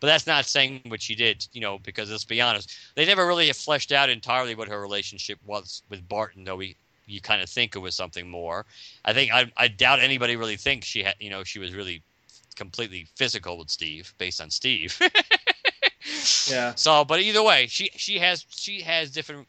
but 0.00 0.08
that's 0.08 0.26
not 0.26 0.44
saying 0.44 0.82
what 0.88 1.00
she 1.00 1.14
did, 1.14 1.46
you 1.52 1.60
know, 1.60 1.78
because 1.78 2.10
let's 2.10 2.24
be 2.24 2.40
honest, 2.40 2.76
they 2.94 3.06
never 3.06 3.26
really 3.26 3.50
fleshed 3.52 3.92
out 3.92 4.10
entirely 4.10 4.54
what 4.54 4.68
her 4.68 4.80
relationship 4.80 5.38
was 5.46 5.82
with 5.88 6.06
Barton, 6.08 6.44
though 6.44 6.56
we 6.56 6.76
you 7.06 7.20
kind 7.20 7.42
of 7.42 7.48
think 7.48 7.76
it 7.76 7.80
was 7.80 7.94
something 7.94 8.28
more. 8.28 8.64
I 9.04 9.12
think 9.12 9.32
I, 9.32 9.50
I 9.56 9.68
doubt 9.68 10.00
anybody 10.00 10.36
really 10.36 10.56
thinks 10.56 10.86
she 10.86 11.02
had, 11.02 11.14
you 11.20 11.30
know, 11.30 11.44
she 11.44 11.58
was 11.58 11.74
really 11.74 12.02
completely 12.56 13.06
physical 13.16 13.58
with 13.58 13.70
Steve 13.70 14.14
based 14.18 14.40
on 14.40 14.50
Steve. 14.50 14.98
yeah. 16.50 16.74
So, 16.74 17.04
but 17.04 17.20
either 17.20 17.42
way, 17.42 17.66
she 17.68 17.90
she 17.96 18.18
has 18.18 18.46
she 18.48 18.80
has 18.82 19.10
different. 19.10 19.48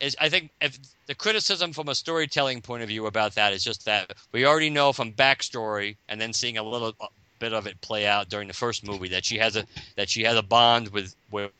Is 0.00 0.16
I 0.20 0.28
think 0.28 0.50
if 0.60 0.78
the 1.06 1.14
criticism 1.14 1.72
from 1.72 1.88
a 1.88 1.94
storytelling 1.94 2.60
point 2.60 2.82
of 2.82 2.88
view 2.88 3.06
about 3.06 3.34
that 3.34 3.52
is 3.52 3.62
just 3.62 3.84
that 3.84 4.12
we 4.32 4.46
already 4.46 4.70
know 4.70 4.92
from 4.92 5.12
backstory 5.12 5.96
and 6.08 6.20
then 6.20 6.32
seeing 6.32 6.58
a 6.58 6.62
little 6.62 6.94
bit 7.42 7.52
of 7.52 7.66
it 7.66 7.80
play 7.80 8.06
out 8.06 8.28
during 8.28 8.46
the 8.46 8.54
first 8.54 8.86
movie 8.86 9.08
that 9.08 9.24
she 9.24 9.36
has 9.36 9.56
a 9.56 9.66
that 9.96 10.08
she 10.08 10.22
has 10.22 10.36
a 10.36 10.42
bond 10.42 10.88
with 10.90 11.16
with, 11.32 11.50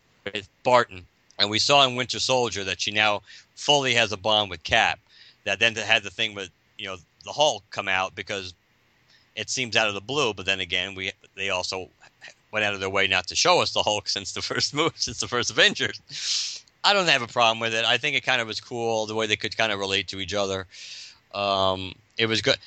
Barton, 0.62 1.04
and 1.40 1.50
we 1.50 1.58
saw 1.58 1.84
in 1.84 1.96
Winter 1.96 2.20
Soldier 2.20 2.62
that 2.62 2.80
she 2.80 2.92
now 2.92 3.22
fully 3.56 3.94
has 3.94 4.12
a 4.12 4.16
bond 4.16 4.48
with 4.48 4.62
Cap. 4.62 5.00
That 5.42 5.58
then 5.58 5.74
had 5.74 6.04
the 6.04 6.10
thing 6.10 6.36
with 6.36 6.50
you 6.78 6.86
know 6.86 6.98
the 7.24 7.32
Hulk 7.32 7.64
come 7.70 7.88
out 7.88 8.14
because 8.14 8.54
it 9.34 9.50
seems 9.50 9.74
out 9.74 9.88
of 9.88 9.94
the 9.94 10.00
blue, 10.00 10.32
but 10.32 10.46
then 10.46 10.60
again 10.60 10.94
we 10.94 11.10
they 11.34 11.50
also 11.50 11.88
went 12.52 12.64
out 12.64 12.74
of 12.74 12.80
their 12.80 12.88
way 12.88 13.08
not 13.08 13.26
to 13.26 13.34
show 13.34 13.60
us 13.60 13.72
the 13.72 13.82
Hulk 13.82 14.08
since 14.16 14.32
the 14.32 14.42
first 14.42 14.72
movie, 14.72 14.94
since 14.94 15.18
the 15.18 15.26
first 15.26 15.50
Avengers. 15.50 16.00
I 16.84 16.92
don't 16.92 17.08
have 17.08 17.22
a 17.22 17.26
problem 17.26 17.58
with 17.58 17.74
it. 17.74 17.84
I 17.84 17.98
think 17.98 18.16
it 18.16 18.22
kind 18.22 18.40
of 18.40 18.46
was 18.46 18.60
cool 18.60 19.06
the 19.06 19.16
way 19.16 19.26
they 19.26 19.36
could 19.36 19.56
kind 19.56 19.72
of 19.72 19.80
relate 19.80 20.08
to 20.08 20.20
each 20.20 20.34
other. 20.34 20.66
Um, 21.34 21.94
it 22.18 22.26
was 22.26 22.40
good 22.40 22.58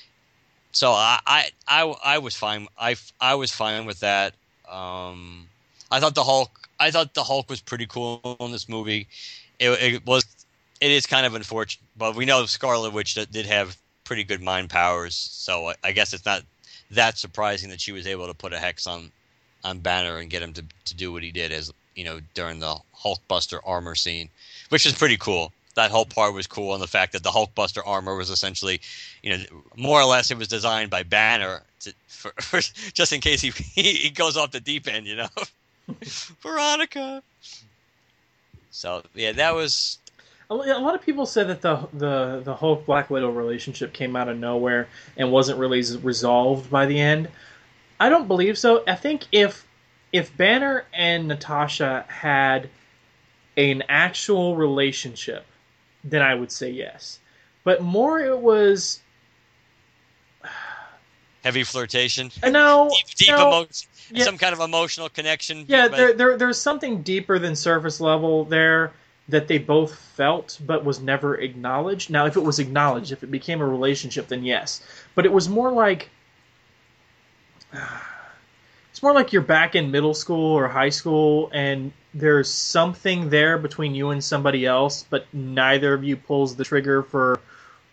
so 0.75 0.91
I, 0.91 1.19
I, 1.25 1.49
I, 1.69 1.95
I 2.03 2.17
was 2.17 2.35
fine. 2.35 2.67
I, 2.77 2.97
I 3.21 3.35
was 3.35 3.49
fine 3.49 3.85
with 3.85 4.01
that. 4.01 4.33
Um, 4.69 5.47
I 5.89 6.01
thought 6.01 6.15
the 6.15 6.23
Hulk. 6.23 6.67
I 6.81 6.91
thought 6.91 7.13
the 7.13 7.23
Hulk 7.23 7.49
was 7.49 7.61
pretty 7.61 7.85
cool 7.85 8.35
in 8.41 8.51
this 8.51 8.67
movie. 8.67 9.07
It, 9.57 9.69
it 9.69 10.05
was. 10.05 10.25
It 10.81 10.91
is 10.91 11.05
kind 11.05 11.25
of 11.25 11.33
unfortunate, 11.33 11.87
but 11.97 12.15
we 12.15 12.25
know 12.25 12.45
Scarlet 12.45 12.91
Witch 12.91 13.13
did 13.13 13.45
have 13.45 13.77
pretty 14.03 14.25
good 14.25 14.41
mind 14.41 14.69
powers. 14.69 15.15
So 15.15 15.69
I, 15.69 15.75
I 15.85 15.91
guess 15.93 16.13
it's 16.13 16.25
not 16.25 16.43
that 16.91 17.17
surprising 17.17 17.69
that 17.69 17.79
she 17.79 17.93
was 17.93 18.05
able 18.05 18.27
to 18.27 18.33
put 18.33 18.51
a 18.51 18.59
hex 18.59 18.85
on 18.85 19.13
on 19.63 19.79
Banner 19.79 20.17
and 20.17 20.29
get 20.29 20.43
him 20.43 20.51
to 20.53 20.65
to 20.83 20.93
do 20.93 21.13
what 21.13 21.23
he 21.23 21.31
did 21.31 21.53
as 21.53 21.71
you 21.95 22.03
know 22.03 22.19
during 22.33 22.59
the 22.59 22.75
Hulkbuster 22.93 23.61
armor 23.65 23.95
scene, 23.95 24.29
which 24.67 24.85
is 24.85 24.91
pretty 24.91 25.15
cool 25.15 25.53
that 25.75 25.91
whole 25.91 26.05
part 26.05 26.33
was 26.33 26.47
cool, 26.47 26.73
and 26.73 26.81
the 26.81 26.87
fact 26.87 27.13
that 27.13 27.23
the 27.23 27.29
Hulkbuster 27.29 27.81
armor 27.85 28.15
was 28.15 28.29
essentially, 28.29 28.81
you 29.21 29.37
know, 29.37 29.43
more 29.75 29.99
or 30.01 30.05
less 30.05 30.31
it 30.31 30.37
was 30.37 30.47
designed 30.47 30.89
by 30.89 31.03
Banner 31.03 31.61
to, 31.81 31.93
for, 32.07 32.31
for 32.41 32.59
just 32.93 33.13
in 33.13 33.21
case 33.21 33.41
he 33.41 33.49
he 33.81 34.09
goes 34.09 34.37
off 34.37 34.51
the 34.51 34.59
deep 34.59 34.87
end, 34.87 35.05
you 35.05 35.15
know. 35.15 35.27
Veronica. 36.41 37.21
So 38.71 39.03
yeah, 39.13 39.33
that 39.33 39.53
was. 39.53 39.99
A 40.47 40.53
lot 40.53 40.93
of 40.93 41.01
people 41.01 41.25
said 41.25 41.47
that 41.47 41.61
the 41.61 41.87
the 41.93 42.41
the 42.43 42.55
Hulk 42.55 42.85
Black 42.85 43.09
Widow 43.09 43.31
relationship 43.31 43.93
came 43.93 44.15
out 44.15 44.29
of 44.29 44.37
nowhere 44.37 44.87
and 45.17 45.31
wasn't 45.31 45.59
really 45.59 45.81
resolved 45.97 46.69
by 46.69 46.85
the 46.85 46.99
end. 46.99 47.29
I 47.99 48.09
don't 48.09 48.27
believe 48.27 48.57
so. 48.57 48.83
I 48.87 48.95
think 48.95 49.25
if 49.31 49.65
if 50.13 50.35
Banner 50.37 50.85
and 50.93 51.27
Natasha 51.27 52.05
had 52.07 52.69
an 53.57 53.83
actual 53.89 54.55
relationship 54.55 55.45
then 56.05 56.21
I 56.21 56.35
would 56.35 56.51
say 56.51 56.69
yes. 56.69 57.19
But 57.63 57.81
more, 57.81 58.19
it 58.19 58.39
was 58.39 59.01
heavy 61.43 61.63
flirtation. 61.63 62.31
Uh, 62.41 62.49
no, 62.49 62.89
deep, 62.89 63.15
deep 63.15 63.29
no, 63.29 63.47
emotion, 63.47 63.89
yeah. 64.11 64.23
some 64.23 64.37
kind 64.37 64.53
of 64.53 64.59
emotional 64.59 65.09
connection. 65.09 65.65
Yeah, 65.67 65.87
there, 65.87 66.13
there, 66.13 66.37
there's 66.37 66.61
something 66.61 67.01
deeper 67.01 67.39
than 67.39 67.55
surface 67.55 67.99
level 67.99 68.45
there 68.45 68.93
that 69.27 69.47
they 69.47 69.57
both 69.57 69.95
felt, 69.95 70.59
but 70.63 70.85
was 70.85 71.01
never 71.01 71.35
acknowledged. 71.35 72.11
Now, 72.11 72.27
if 72.27 72.37
it 72.37 72.43
was 72.43 72.59
acknowledged, 72.59 73.11
if 73.11 73.23
it 73.23 73.31
became 73.31 73.59
a 73.59 73.67
relationship, 73.67 74.27
then 74.27 74.43
yes. 74.43 74.83
But 75.15 75.25
it 75.25 75.31
was 75.31 75.49
more 75.49 75.71
like. 75.71 76.09
It's 78.91 79.03
more 79.03 79.13
like 79.13 79.33
you're 79.33 79.41
back 79.41 79.75
in 79.75 79.91
middle 79.91 80.13
school 80.13 80.53
or 80.53 80.69
high 80.69 80.87
school, 80.87 81.49
and 81.53 81.91
there's 82.15 82.49
something 82.49 83.29
there 83.29 83.57
between 83.57 83.93
you 83.93 84.11
and 84.11 84.23
somebody 84.23 84.65
else, 84.65 85.05
but 85.09 85.27
neither 85.33 85.93
of 85.93 86.03
you 86.03 86.15
pulls 86.15 86.55
the 86.55 86.63
trigger 86.63 87.03
for 87.03 87.41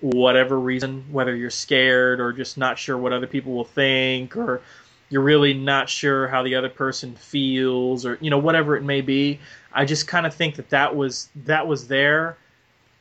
whatever 0.00 0.58
reason, 0.58 1.04
whether 1.10 1.34
you're 1.34 1.50
scared 1.50 2.20
or 2.20 2.32
just 2.32 2.56
not 2.56 2.78
sure 2.78 2.96
what 2.96 3.12
other 3.12 3.26
people 3.26 3.52
will 3.52 3.64
think, 3.64 4.36
or 4.36 4.62
you're 5.10 5.22
really 5.22 5.54
not 5.54 5.88
sure 5.88 6.28
how 6.28 6.44
the 6.44 6.54
other 6.54 6.68
person 6.68 7.16
feels, 7.16 8.06
or 8.06 8.16
you 8.20 8.30
know 8.30 8.38
whatever 8.38 8.76
it 8.76 8.84
may 8.84 9.00
be. 9.00 9.40
I 9.72 9.84
just 9.84 10.06
kind 10.06 10.24
of 10.24 10.32
think 10.32 10.54
that 10.54 10.70
that 10.70 10.94
was 10.94 11.28
that 11.44 11.66
was 11.66 11.88
there. 11.88 12.36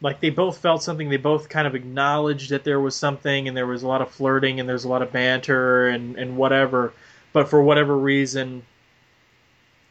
Like 0.01 0.21
they 0.21 0.31
both 0.31 0.57
felt 0.57 0.81
something. 0.81 1.09
They 1.09 1.17
both 1.17 1.49
kind 1.49 1.67
of 1.67 1.75
acknowledged 1.75 2.49
that 2.49 2.63
there 2.63 2.79
was 2.79 2.95
something, 2.95 3.47
and 3.47 3.55
there 3.55 3.67
was 3.67 3.83
a 3.83 3.87
lot 3.87 4.01
of 4.01 4.09
flirting, 4.09 4.59
and 4.59 4.67
there's 4.67 4.85
a 4.85 4.89
lot 4.89 5.03
of 5.03 5.11
banter, 5.11 5.87
and 5.87 6.17
and 6.17 6.35
whatever. 6.35 6.93
But 7.31 7.47
for 7.47 7.61
whatever 7.61 7.95
reason, 7.95 8.63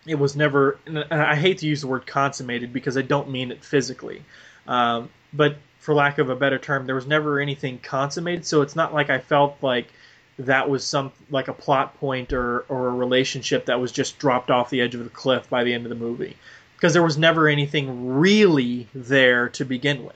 it 0.07 0.17
was 0.17 0.37
never. 0.37 0.79
I 1.11 1.37
hate 1.37 1.59
to 1.59 1.67
use 1.67 1.83
the 1.83 1.87
word 1.87 2.07
consummated 2.07 2.73
because 2.73 2.97
I 2.97 3.03
don't 3.03 3.31
mean 3.31 3.51
it 3.51 3.65
physically, 3.65 4.23
um, 4.67 5.11
but 5.33 5.57
for 5.79 5.95
lack 5.95 6.19
of 6.19 6.31
a 6.31 6.37
better 6.37 6.59
term, 6.59 6.87
there 6.87 6.95
was 6.95 7.07
never 7.07 7.41
anything 7.41 7.79
consummated. 7.79 8.47
So 8.47 8.63
it's 8.63 8.77
not 8.77 8.95
like 8.95 9.11
I 9.11 9.19
felt 9.19 9.57
like 9.63 9.89
that 10.39 10.71
was 10.71 10.85
some 10.85 11.13
like 11.31 11.49
a 11.49 11.53
plot 11.53 11.99
point 11.99 12.33
or 12.33 12.61
or 12.69 12.89
a 12.89 12.93
relationship 12.93 13.67
that 13.67 13.81
was 13.81 13.93
just 13.93 14.19
dropped 14.19 14.51
off 14.51 14.71
the 14.71 14.81
edge 14.81 14.95
of 14.95 15.05
the 15.05 15.11
cliff 15.11 15.49
by 15.51 15.65
the 15.65 15.75
end 15.75 15.85
of 15.85 15.91
the 15.91 15.97
movie 15.97 16.37
because 16.77 16.95
there 16.95 17.03
was 17.03 17.19
never 17.19 17.47
anything 17.47 18.15
really 18.17 18.89
there 18.95 19.51
to 19.51 19.65
begin 19.65 20.05
with. 20.05 20.15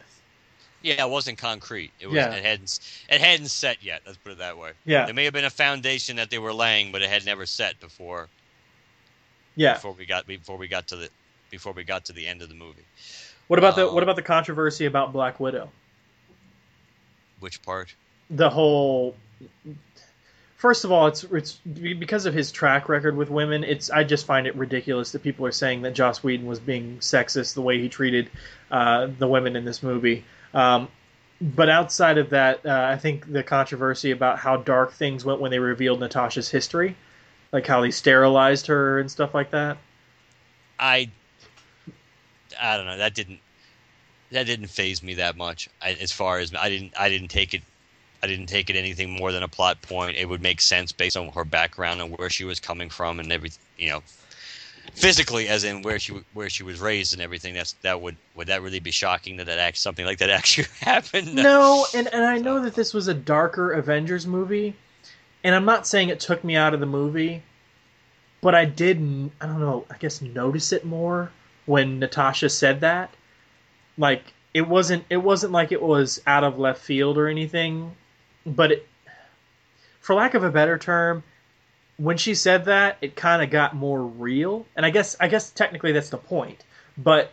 Yeah, 0.81 1.07
it 1.07 1.11
wasn't 1.11 1.39
concrete. 1.39 1.93
It 1.99 2.07
was. 2.07 2.17
Yeah. 2.17 2.31
It 2.33 2.45
hadn't. 2.45 2.79
It 3.09 3.21
hadn't 3.21 3.49
set 3.49 3.83
yet. 3.83 4.03
Let's 4.07 4.19
put 4.19 4.33
it 4.33 4.39
that 4.39 4.59
way. 4.59 4.73
Yeah. 4.85 5.07
There 5.07 5.15
may 5.15 5.25
have 5.25 5.33
been 5.33 5.45
a 5.45 5.51
foundation 5.51 6.17
that 6.17 6.31
they 6.31 6.39
were 6.39 6.53
laying, 6.53 6.93
but 6.93 7.01
it 7.03 7.09
had 7.09 7.25
never 7.25 7.47
set 7.47 7.81
before 7.81 8.29
yeah. 9.57 9.75
Before 9.75 9.93
we 9.93 10.07
got 10.07 10.27
before 10.27 10.57
we 10.57 10.69
got 10.69 10.89
to 10.89 10.97
the 10.97 11.09
before 11.51 11.73
we 11.73 11.85
got 11.85 12.07
to 12.07 12.13
the 12.13 12.27
end 12.27 12.43
of 12.43 12.49
the 12.49 12.55
movie. 12.55 12.85
What 13.47 13.59
about 13.59 13.77
the 13.77 13.91
what 13.91 14.03
about 14.03 14.17
the 14.17 14.23
controversy 14.23 14.87
about 14.87 15.13
Black 15.13 15.39
Widow? 15.39 15.71
Which 17.41 17.63
part? 17.63 17.95
The 18.31 18.51
whole. 18.51 19.17
First 20.57 20.85
of 20.85 20.93
all, 20.93 21.09
it's 21.09 21.25
it's 21.25 21.61
because 21.65 22.25
of 22.25 22.33
his 22.33 22.51
track 22.51 22.89
record 22.89 23.17
with 23.17 23.29
women. 23.29 23.65
It's 23.65 23.91
I 23.91 24.05
just 24.05 24.25
find 24.25 24.47
it 24.47 24.57
ridiculous 24.57 25.13
that 25.13 25.23
people 25.23 25.45
are 25.47 25.53
saying 25.53 25.83
that 25.83 25.95
Joss 25.95 26.25
Whedon 26.25 26.47
was 26.47 26.59
being 26.59 26.99
sexist 26.99 27.55
the 27.55 27.63
way 27.63 27.79
he 27.81 27.89
treated 27.89 28.31
uh, 28.71 29.09
the 29.19 29.29
women 29.29 29.57
in 29.57 29.65
this 29.65 29.83
movie. 29.83 30.25
Um, 30.55 30.89
but 31.41 31.69
outside 31.69 32.17
of 32.17 32.31
that, 32.31 32.65
uh, 32.65 32.89
I 32.91 32.97
think 32.97 33.31
the 33.31 33.43
controversy 33.43 34.11
about 34.13 34.39
how 34.39 34.57
dark 34.57 34.93
things 34.93 35.25
went 35.25 35.41
when 35.41 35.51
they 35.51 35.59
revealed 35.59 36.01
Natasha's 36.01 36.49
history 36.49 36.97
like 37.55 37.67
how 37.69 37.81
they 37.81 37.93
sterilized 37.93 38.67
her 38.67 38.99
and 38.99 39.09
stuff 39.09 39.33
like 39.33 39.53
that? 39.53 39.79
I 40.79 41.09
I 42.61 42.77
don't 42.77 42.87
know. 42.87 42.99
That 42.99 43.15
didn't 43.15 43.39
that 44.33 44.45
didn't 44.45 44.67
faze 44.67 45.03
me 45.03 45.15
that 45.15 45.37
much. 45.37 45.71
I, 45.81 45.93
as 45.93 46.11
far 46.11 46.41
as 46.41 46.53
I 46.53 46.69
didn't 46.69 46.93
I 46.99 47.09
didn't 47.09 47.29
take 47.29 47.55
it. 47.55 47.63
I 48.23 48.27
didn't 48.27 48.47
take 48.47 48.71
it 48.71 48.77
anything 48.77 49.11
more 49.11 49.33
than 49.33 49.43
a 49.43 49.49
plot 49.49 49.83
point. 49.83 50.17
It 50.17 50.29
would 50.29 50.43
make 50.43 50.61
sense 50.61 50.93
based 50.93 51.17
on 51.17 51.29
her 51.29 51.45
background 51.45 52.01
and 52.01 52.19
where 52.19 52.31
she 52.31 52.45
was 52.45 52.59
coming 52.59 52.91
from 52.91 53.21
and 53.21 53.31
everything. 53.31 53.63
You 53.79 53.91
know, 53.91 54.03
physically, 54.95 55.47
as 55.47 55.63
in 55.63 55.83
where 55.83 56.01
she 56.01 56.15
where 56.33 56.51
she 56.51 56.65
was 56.65 56.81
raised 56.81 57.13
and 57.13 57.23
everything. 57.23 57.55
That's 57.55 57.75
that 57.83 58.01
would 58.01 58.17
would 58.35 58.49
that 58.49 58.63
really 58.63 58.81
be 58.81 58.91
shocking 58.91 59.37
that 59.37 59.47
that 59.47 59.59
act 59.59 59.77
something 59.77 60.05
like 60.05 60.19
that 60.19 60.31
actually 60.39 60.67
happened? 60.81 61.37
No, 61.37 61.87
and 61.95 62.13
and 62.13 62.25
I 62.25 62.39
know 62.39 62.61
that 62.65 62.75
this 62.75 62.93
was 62.93 63.07
a 63.07 63.15
darker 63.15 63.71
Avengers 63.73 64.27
movie, 64.27 64.75
and 65.45 65.55
I'm 65.55 65.67
not 65.67 65.87
saying 65.87 66.09
it 66.09 66.19
took 66.19 66.43
me 66.43 66.57
out 66.57 66.75
of 66.75 66.81
the 66.81 66.87
movie, 66.87 67.43
but 68.41 68.55
I 68.55 68.65
did 68.65 68.99
I 69.41 69.47
don't 69.47 69.61
know 69.61 69.85
I 69.91 69.99
guess 69.99 70.23
notice 70.23 70.73
it 70.73 70.85
more 70.85 71.31
when 71.67 71.99
Natasha 71.99 72.49
said 72.49 72.81
that. 72.81 73.15
Like 73.97 74.33
it 74.55 74.67
wasn't 74.67 75.05
it 75.11 75.19
wasn't 75.19 75.53
like 75.53 75.71
it 75.71 75.83
was 75.83 76.21
out 76.27 76.45
of 76.45 76.59
left 76.59 76.81
field 76.81 77.19
or 77.19 77.29
anything, 77.29 77.95
but 78.47 78.73
it, 78.73 78.89
for 80.01 80.15
lack 80.15 80.35
of 80.35 80.45
a 80.45 80.51
better 80.51 80.79
term, 80.79 81.23
when 81.97 82.17
she 82.17 82.35
said 82.35 82.65
that, 82.67 82.99
it 83.01 83.17
kind 83.17 83.43
of 83.43 83.51
got 83.51 83.75
more 83.75 84.03
real. 84.03 84.67
And 84.77 84.85
I 84.85 84.91
guess 84.91 85.17
I 85.21 85.29
guess 85.29 85.51
technically 85.51 85.93
that's 85.93 86.11
the 86.11 86.19
point. 86.19 86.65
But 86.97 87.33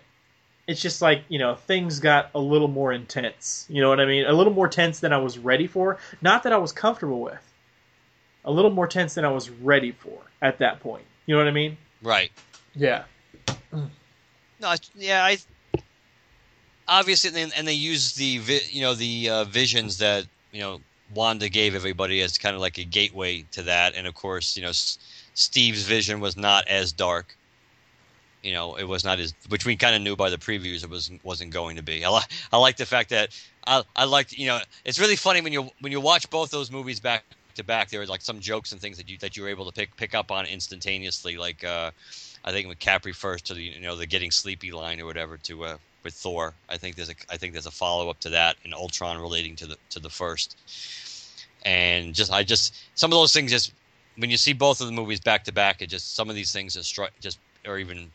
it's 0.67 0.81
just 0.81 1.01
like, 1.01 1.23
you 1.27 1.39
know, 1.39 1.55
things 1.55 1.99
got 1.99 2.29
a 2.33 2.39
little 2.39 2.67
more 2.67 2.91
intense. 2.91 3.65
You 3.69 3.81
know 3.81 3.89
what 3.89 3.99
I 3.99 4.05
mean? 4.05 4.25
A 4.25 4.33
little 4.33 4.53
more 4.53 4.67
tense 4.67 4.99
than 4.99 5.13
I 5.13 5.17
was 5.17 5.37
ready 5.37 5.67
for. 5.67 5.97
Not 6.21 6.43
that 6.43 6.53
I 6.53 6.57
was 6.57 6.71
comfortable 6.71 7.21
with. 7.21 7.50
A 8.45 8.51
little 8.51 8.71
more 8.71 8.87
tense 8.87 9.13
than 9.13 9.25
I 9.25 9.29
was 9.31 9.49
ready 9.49 9.91
for 9.91 10.19
at 10.41 10.57
that 10.59 10.79
point. 10.79 11.03
You 11.25 11.35
know 11.35 11.39
what 11.39 11.47
I 11.47 11.51
mean? 11.51 11.77
Right. 12.01 12.31
Yeah. 12.75 13.03
No, 13.71 14.75
yeah, 14.95 15.23
I 15.23 15.37
obviously, 16.87 17.41
and 17.41 17.67
they 17.67 17.73
use 17.73 18.13
the 18.13 18.41
you 18.69 18.81
know 18.81 18.93
the 18.93 19.29
uh, 19.29 19.43
visions 19.45 19.97
that 19.97 20.25
you 20.51 20.61
know 20.61 20.81
Wanda 21.13 21.49
gave 21.49 21.73
everybody 21.73 22.21
as 22.21 22.37
kind 22.37 22.55
of 22.55 22.61
like 22.61 22.77
a 22.77 22.83
gateway 22.83 23.43
to 23.51 23.63
that, 23.63 23.95
and 23.95 24.05
of 24.05 24.13
course, 24.13 24.55
you 24.55 24.63
know, 24.63 24.69
S- 24.69 24.97
Steve's 25.33 25.83
vision 25.83 26.19
was 26.19 26.37
not 26.37 26.67
as 26.67 26.91
dark. 26.91 27.35
You 28.43 28.53
know, 28.53 28.75
it 28.75 28.83
was 28.83 29.03
not 29.03 29.19
as 29.19 29.33
which 29.49 29.65
we 29.65 29.75
kind 29.75 29.95
of 29.95 30.01
knew 30.01 30.15
by 30.15 30.29
the 30.29 30.37
previews 30.37 30.83
it 30.83 30.89
was 30.89 31.11
wasn't 31.23 31.51
going 31.51 31.75
to 31.77 31.83
be. 31.83 32.03
I, 32.05 32.09
li- 32.09 32.25
I 32.51 32.57
like 32.57 32.77
the 32.77 32.85
fact 32.85 33.09
that 33.09 33.29
I 33.65 33.83
I 33.95 34.05
like 34.05 34.37
you 34.37 34.47
know 34.47 34.59
it's 34.85 34.99
really 34.99 35.15
funny 35.15 35.41
when 35.41 35.53
you 35.53 35.69
when 35.79 35.91
you 35.91 36.01
watch 36.01 36.29
both 36.29 36.51
those 36.51 36.71
movies 36.71 36.99
back 36.99 37.23
to 37.55 37.63
back. 37.63 37.89
There 37.89 37.99
was 37.99 38.09
like 38.09 38.21
some 38.21 38.39
jokes 38.39 38.71
and 38.71 38.81
things 38.81 38.97
that 38.97 39.09
you 39.09 39.17
that 39.19 39.35
you 39.35 39.43
were 39.43 39.49
able 39.49 39.65
to 39.65 39.71
pick 39.71 39.95
pick 39.95 40.13
up 40.15 40.31
on 40.31 40.45
instantaneously. 40.45 41.37
Like 41.37 41.63
uh, 41.63 41.91
I 42.43 42.51
think 42.51 42.67
with 42.67 42.79
Capri 42.79 43.13
first 43.13 43.45
to 43.47 43.53
the 43.53 43.63
you 43.63 43.81
know 43.81 43.95
the 43.95 44.05
getting 44.05 44.31
sleepy 44.31 44.71
line 44.71 44.99
or 44.99 45.05
whatever 45.05 45.37
to 45.37 45.63
uh, 45.65 45.77
with 46.03 46.13
Thor. 46.13 46.53
I 46.69 46.77
think 46.77 46.95
there's 46.95 47.09
a 47.09 47.15
I 47.29 47.37
think 47.37 47.53
there's 47.53 47.65
a 47.65 47.71
follow 47.71 48.09
up 48.09 48.19
to 48.21 48.29
that 48.29 48.55
in 48.63 48.73
Ultron 48.73 49.19
relating 49.19 49.55
to 49.57 49.67
the 49.67 49.77
to 49.89 49.99
the 49.99 50.09
first. 50.09 50.57
And 51.63 52.15
just 52.15 52.31
I 52.31 52.43
just 52.43 52.75
some 52.95 53.11
of 53.11 53.17
those 53.17 53.33
things 53.33 53.51
just 53.51 53.73
when 54.17 54.29
you 54.29 54.37
see 54.37 54.53
both 54.53 54.81
of 54.81 54.87
the 54.87 54.93
movies 54.93 55.19
back 55.19 55.43
to 55.45 55.53
back, 55.53 55.81
it 55.81 55.87
just 55.87 56.15
some 56.15 56.29
of 56.29 56.35
these 56.35 56.51
things 56.51 56.73
just 56.73 56.99
just 57.19 57.39
are 57.67 57.77
even 57.77 58.11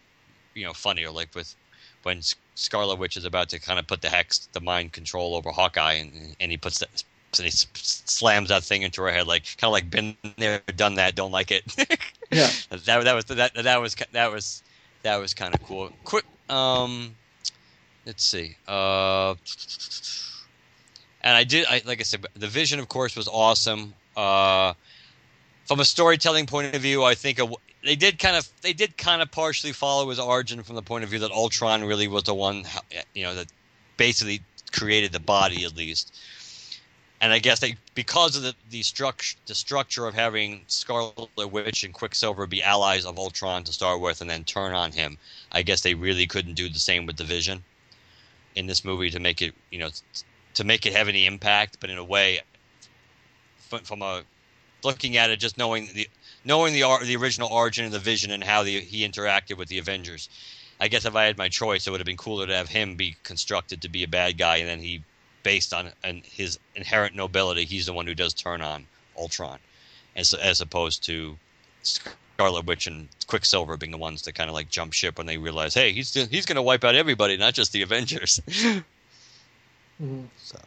you 0.55 0.65
know 0.65 0.73
funnier. 0.73 1.11
Like 1.11 1.35
with 1.35 1.55
when 2.03 2.21
Scarlet 2.55 2.99
Witch 2.99 3.17
is 3.17 3.25
about 3.25 3.49
to 3.51 3.59
kind 3.59 3.79
of 3.79 3.87
put 3.87 4.03
the 4.03 4.09
hex, 4.09 4.49
the 4.53 4.61
mind 4.61 4.93
control 4.93 5.35
over 5.35 5.51
Hawkeye, 5.51 5.95
and 5.95 6.37
and 6.41 6.51
he 6.51 6.57
puts 6.57 6.79
that. 6.79 7.05
And 7.37 7.45
he 7.45 7.51
slams 7.51 8.49
that 8.49 8.63
thing 8.63 8.83
into 8.83 9.03
her 9.03 9.11
head, 9.11 9.27
like 9.27 9.45
kind 9.59 9.69
of 9.69 9.73
like 9.73 9.91
been 9.91 10.17
there, 10.39 10.63
done 10.75 10.95
that, 10.95 11.15
don't 11.15 11.33
like 11.33 11.51
it. 11.51 11.65
yeah, 12.33 12.51
that 12.71 13.05
that 13.05 13.15
was 13.15 13.25
that 13.27 13.55
that 13.55 13.81
was 13.81 13.97
that 14.13 14.33
was 14.33 14.63
that 15.03 15.17
was 15.17 15.35
kind 15.35 15.55
of 15.55 15.63
cool. 15.63 15.91
Quick, 16.05 16.25
um, 16.49 17.15
let's 18.07 18.25
see. 18.25 18.57
Uh, 18.67 19.35
and 21.23 21.37
I 21.37 21.45
did, 21.45 21.67
I, 21.69 21.83
like 21.85 22.01
I 22.01 22.05
said, 22.05 22.25
the 22.35 22.47
vision, 22.47 22.79
of 22.79 22.89
course, 22.89 23.17
was 23.17 23.29
awesome. 23.29 23.95
Uh, 24.17 24.75
from 25.67 25.81
a 25.81 25.85
storytelling 25.85 26.47
point 26.47 26.75
of 26.75 26.81
view, 26.81 27.03
I 27.03 27.15
think 27.15 27.39
a, 27.39 27.49
they 27.85 27.97
did 27.97 28.19
kind 28.19 28.37
of 28.37 28.49
they 28.63 28.73
did 28.73 28.97
kind 28.97 29.21
of 29.21 29.31
partially 29.31 29.73
follow 29.73 30.09
his 30.09 30.19
origin 30.19 30.63
from 30.63 30.77
the 30.77 30.83
point 30.83 31.05
of 31.05 31.11
view 31.11 31.19
that 31.21 31.33
Ultron 31.33 31.85
really 31.85 32.09
was 32.09 32.25
the 32.25 32.35
one, 32.35 32.65
you 33.15 33.25
know, 33.25 33.35
that 33.35 33.49
basically 33.97 34.41
created 34.73 35.13
the 35.13 35.21
body 35.21 35.65
at 35.65 35.77
least. 35.77 36.15
And 37.21 37.33
I 37.33 37.39
guess 37.39 37.61
they 37.61 37.77
because 37.95 38.37
of 38.37 38.43
the 38.43 38.55
the 38.71 38.83
structure 38.83 39.39
the 39.47 39.55
structure 39.55 40.07
of 40.07 40.15
having 40.15 40.63
Scarlet 40.67 41.51
Witch 41.51 41.83
and 41.83 41.95
Quicksilver 41.95 42.47
be 42.47 42.63
allies 42.63 43.07
of 43.07 43.19
Ultron 43.19 43.65
to 43.65 43.73
start 43.73 44.01
with, 44.01 44.21
and 44.21 44.29
then 44.29 44.45
turn 44.45 44.75
on 44.75 44.93
him. 44.93 45.19
I 45.51 45.63
guess 45.63 45.81
they 45.81 45.95
really 45.95 46.27
couldn't 46.27 46.55
do 46.55 46.69
the 46.69 46.79
same 46.79 47.07
with 47.07 47.17
the 47.17 47.25
Vision 47.25 47.65
in 48.55 48.67
this 48.67 48.85
movie 48.85 49.11
to 49.11 49.21
make 49.21 49.41
it 49.41 49.55
you 49.71 49.79
know 49.79 49.91
to 50.55 50.65
make 50.65 50.87
it 50.87 50.95
have 50.95 51.09
any 51.09 51.27
impact, 51.27 51.79
but 51.81 51.91
in 51.91 51.99
a 51.99 52.05
way, 52.05 52.41
from 53.59 54.03
a 54.03 54.23
looking 54.83 55.17
at 55.17 55.31
it, 55.31 55.39
just 55.39 55.59
knowing 55.59 55.89
the 55.95 56.09
knowing 56.45 56.73
the 56.73 56.85
the 57.05 57.17
original 57.17 57.49
origin 57.49 57.85
of 57.85 57.93
the 57.93 57.99
Vision 57.99 58.31
and 58.31 58.43
how 58.45 58.63
the, 58.63 58.81
he 58.81 59.07
interacted 59.07 59.57
with 59.57 59.69
the 59.69 59.79
Avengers. 59.79 60.29
I 60.79 60.89
guess 60.89 61.05
if 61.05 61.17
I 61.17 61.25
had 61.25 61.39
my 61.39 61.49
choice, 61.49 61.87
it 61.87 61.91
would 61.91 62.01
have 62.01 62.07
been 62.07 62.17
cooler 62.17 62.47
to 62.47 62.55
have 62.55 62.69
him 62.69 62.97
be 62.97 63.17
constructed 63.23 63.83
to 63.83 63.89
be 63.89 64.03
a 64.03 64.09
bad 64.09 64.37
guy, 64.37 64.57
and 64.57 64.69
then 64.69 64.81
he, 64.81 65.03
based 65.47 65.73
on 65.73 65.93
and 66.03 66.25
his 66.25 66.59
inherent 66.75 67.15
nobility, 67.15 67.65
he's 67.65 67.87
the 67.87 67.93
one 67.93 68.05
who 68.05 68.17
does 68.17 68.35
turn 68.35 68.61
on 68.61 68.85
Ultron, 69.17 69.61
as 70.17 70.35
as 70.35 70.61
opposed 70.61 71.05
to 71.05 71.37
Scarlet 71.85 72.67
Witch 72.67 72.89
and 72.89 73.07
Quicksilver 73.29 73.77
being 73.77 73.93
the 73.93 73.97
ones 73.97 74.23
that 74.23 74.35
kind 74.35 74.51
of 74.51 74.55
like 74.55 74.69
jump 74.69 74.93
ship 74.93 75.19
when 75.19 75.29
they 75.29 75.39
realize, 75.39 75.73
hey, 75.73 75.93
he's 75.93 76.13
he's 76.15 76.47
going 76.47 76.57
to 76.57 76.63
wipe 76.63 76.83
out 76.83 76.97
everybody, 76.97 77.37
not 77.37 77.55
just 77.55 77.71
the 77.71 77.83
Avengers. 77.83 78.41
mm-hmm. 78.49 80.23
So. 80.37 80.59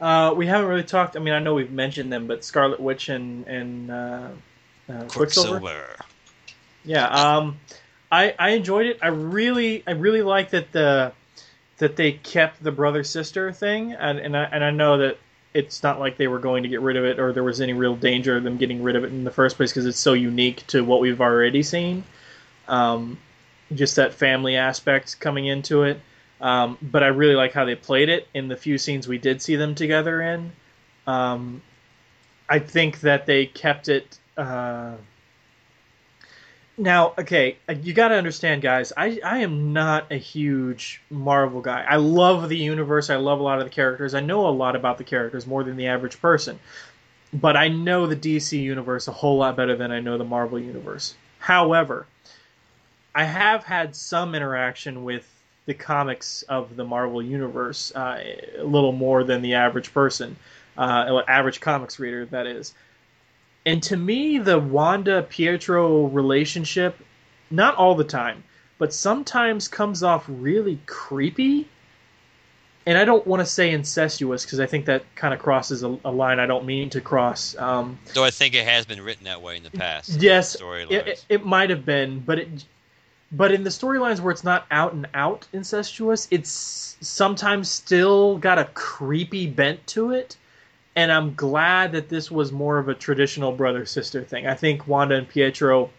Uh, 0.00 0.32
we 0.34 0.46
haven't 0.46 0.66
really 0.66 0.82
talked. 0.82 1.14
I 1.14 1.20
mean, 1.20 1.34
I 1.34 1.38
know 1.38 1.52
we've 1.52 1.70
mentioned 1.70 2.10
them, 2.10 2.26
but 2.26 2.42
Scarlet 2.42 2.80
Witch 2.80 3.10
and 3.10 3.46
and 3.46 3.90
uh, 3.90 4.28
uh, 4.88 5.04
Quicksilver. 5.08 5.60
Quicksilver. 5.60 5.96
Yeah, 6.86 7.06
um, 7.06 7.60
I 8.10 8.34
I 8.38 8.50
enjoyed 8.52 8.86
it. 8.86 8.98
I 9.02 9.08
really 9.08 9.84
I 9.86 9.90
really 9.90 10.22
like 10.22 10.52
that 10.52 10.72
the 10.72 11.12
that 11.80 11.96
they 11.96 12.12
kept 12.12 12.62
the 12.62 12.70
brother 12.70 13.02
sister 13.02 13.52
thing, 13.52 13.92
and 13.92 14.18
and 14.18 14.36
I 14.36 14.44
and 14.44 14.62
I 14.62 14.70
know 14.70 14.98
that 14.98 15.18
it's 15.52 15.82
not 15.82 15.98
like 15.98 16.16
they 16.16 16.28
were 16.28 16.38
going 16.38 16.62
to 16.62 16.68
get 16.68 16.80
rid 16.80 16.96
of 16.96 17.04
it 17.04 17.18
or 17.18 17.32
there 17.32 17.42
was 17.42 17.60
any 17.60 17.72
real 17.72 17.96
danger 17.96 18.36
of 18.36 18.44
them 18.44 18.56
getting 18.56 18.82
rid 18.82 18.94
of 18.94 19.02
it 19.02 19.08
in 19.08 19.24
the 19.24 19.30
first 19.30 19.56
place 19.56 19.72
because 19.72 19.84
it's 19.84 19.98
so 19.98 20.12
unique 20.12 20.64
to 20.68 20.82
what 20.82 21.00
we've 21.00 21.20
already 21.20 21.62
seen. 21.62 22.04
Um, 22.68 23.18
just 23.74 23.96
that 23.96 24.14
family 24.14 24.56
aspect 24.56 25.18
coming 25.18 25.46
into 25.46 25.82
it. 25.82 26.00
Um, 26.40 26.78
but 26.80 27.02
I 27.02 27.08
really 27.08 27.34
like 27.34 27.52
how 27.52 27.64
they 27.64 27.74
played 27.74 28.08
it 28.08 28.28
in 28.32 28.48
the 28.48 28.56
few 28.56 28.78
scenes 28.78 29.08
we 29.08 29.18
did 29.18 29.42
see 29.42 29.56
them 29.56 29.74
together 29.74 30.22
in. 30.22 30.52
Um, 31.06 31.62
I 32.48 32.60
think 32.60 33.00
that 33.00 33.26
they 33.26 33.46
kept 33.46 33.88
it. 33.88 34.18
Uh, 34.36 34.94
now, 36.80 37.12
okay, 37.18 37.58
uh, 37.68 37.74
you 37.74 37.92
got 37.92 38.08
to 38.08 38.14
understand, 38.14 38.62
guys. 38.62 38.92
I, 38.96 39.20
I 39.22 39.38
am 39.38 39.72
not 39.72 40.10
a 40.10 40.16
huge 40.16 41.02
Marvel 41.10 41.60
guy. 41.60 41.84
I 41.88 41.96
love 41.96 42.48
the 42.48 42.56
universe. 42.56 43.10
I 43.10 43.16
love 43.16 43.38
a 43.38 43.42
lot 43.42 43.58
of 43.58 43.64
the 43.64 43.70
characters. 43.70 44.14
I 44.14 44.20
know 44.20 44.46
a 44.46 44.50
lot 44.50 44.74
about 44.74 44.98
the 44.98 45.04
characters 45.04 45.46
more 45.46 45.62
than 45.62 45.76
the 45.76 45.88
average 45.88 46.20
person. 46.20 46.58
But 47.32 47.56
I 47.56 47.68
know 47.68 48.06
the 48.06 48.16
DC 48.16 48.60
universe 48.60 49.06
a 49.06 49.12
whole 49.12 49.38
lot 49.38 49.56
better 49.56 49.76
than 49.76 49.92
I 49.92 50.00
know 50.00 50.18
the 50.18 50.24
Marvel 50.24 50.58
universe. 50.58 51.14
However, 51.38 52.06
I 53.14 53.24
have 53.24 53.62
had 53.62 53.94
some 53.94 54.34
interaction 54.34 55.04
with 55.04 55.28
the 55.66 55.74
comics 55.74 56.42
of 56.42 56.76
the 56.76 56.84
Marvel 56.84 57.22
universe 57.22 57.92
uh, 57.94 58.24
a 58.58 58.64
little 58.64 58.92
more 58.92 59.22
than 59.22 59.42
the 59.42 59.54
average 59.54 59.92
person, 59.92 60.36
uh, 60.76 61.22
average 61.28 61.60
comics 61.60 61.98
reader, 61.98 62.24
that 62.26 62.46
is. 62.46 62.74
And 63.66 63.82
to 63.84 63.96
me, 63.96 64.38
the 64.38 64.58
Wanda 64.58 65.22
Pietro 65.22 66.06
relationship, 66.06 66.96
not 67.50 67.74
all 67.74 67.94
the 67.94 68.04
time, 68.04 68.42
but 68.78 68.92
sometimes 68.94 69.68
comes 69.68 70.02
off 70.02 70.24
really 70.26 70.80
creepy. 70.86 71.68
And 72.86 72.96
I 72.96 73.04
don't 73.04 73.26
want 73.26 73.40
to 73.40 73.46
say 73.46 73.70
incestuous 73.70 74.44
because 74.44 74.58
I 74.58 74.66
think 74.66 74.86
that 74.86 75.04
kind 75.14 75.34
of 75.34 75.40
crosses 75.40 75.82
a, 75.82 75.98
a, 76.04 76.10
line 76.10 76.40
I 76.40 76.46
don't 76.46 76.64
mean 76.64 76.88
to 76.90 77.00
cross. 77.02 77.54
Um, 77.56 77.98
Though 78.14 78.24
I 78.24 78.30
think 78.30 78.54
it 78.54 78.64
has 78.64 78.86
been 78.86 79.02
written 79.02 79.24
that 79.24 79.42
way 79.42 79.58
in 79.58 79.62
the 79.62 79.70
past. 79.70 80.20
Yes, 80.20 80.56
it, 80.58 80.90
it, 80.90 81.24
it 81.28 81.44
might 81.44 81.68
have 81.68 81.84
been, 81.84 82.20
but 82.20 82.38
it, 82.38 82.64
but 83.30 83.52
in 83.52 83.62
the 83.62 83.70
storylines 83.70 84.20
where 84.20 84.32
it's 84.32 84.42
not 84.42 84.66
out 84.70 84.94
and 84.94 85.06
out 85.12 85.46
incestuous, 85.52 86.26
it's 86.30 86.96
sometimes 87.02 87.70
still 87.70 88.38
got 88.38 88.58
a 88.58 88.64
creepy 88.64 89.46
bent 89.46 89.86
to 89.88 90.12
it 90.12 90.36
and 90.96 91.12
I'm 91.12 91.34
glad 91.34 91.92
that 91.92 92.08
this 92.08 92.30
was 92.30 92.52
more 92.52 92.78
of 92.78 92.88
a 92.88 92.94
traditional 92.94 93.52
brother 93.52 93.86
sister 93.86 94.22
thing. 94.22 94.46
I 94.46 94.54
think 94.54 94.86
Wanda 94.86 95.14
and 95.14 95.28
Pietro 95.28 95.90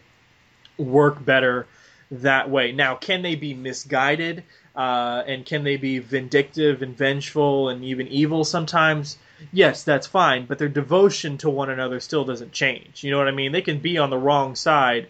work 0.76 1.24
better 1.24 1.66
that 2.10 2.50
way. 2.50 2.72
Now, 2.72 2.94
can 2.96 3.22
they 3.22 3.34
be 3.34 3.54
misguided? 3.54 4.44
Uh, 4.74 5.22
and 5.26 5.44
can 5.44 5.64
they 5.64 5.76
be 5.76 5.98
vindictive 5.98 6.80
and 6.80 6.96
vengeful 6.96 7.68
and 7.68 7.84
even 7.84 8.08
evil 8.08 8.42
sometimes? 8.44 9.18
Yes, 9.52 9.82
that's 9.82 10.06
fine, 10.06 10.46
but 10.46 10.58
their 10.58 10.68
devotion 10.68 11.36
to 11.38 11.50
one 11.50 11.68
another 11.68 12.00
still 12.00 12.24
doesn't 12.24 12.52
change. 12.52 13.04
You 13.04 13.10
know 13.10 13.18
what 13.18 13.28
I 13.28 13.32
mean? 13.32 13.52
They 13.52 13.60
can 13.60 13.80
be 13.80 13.98
on 13.98 14.08
the 14.08 14.16
wrong 14.16 14.54
side. 14.54 15.08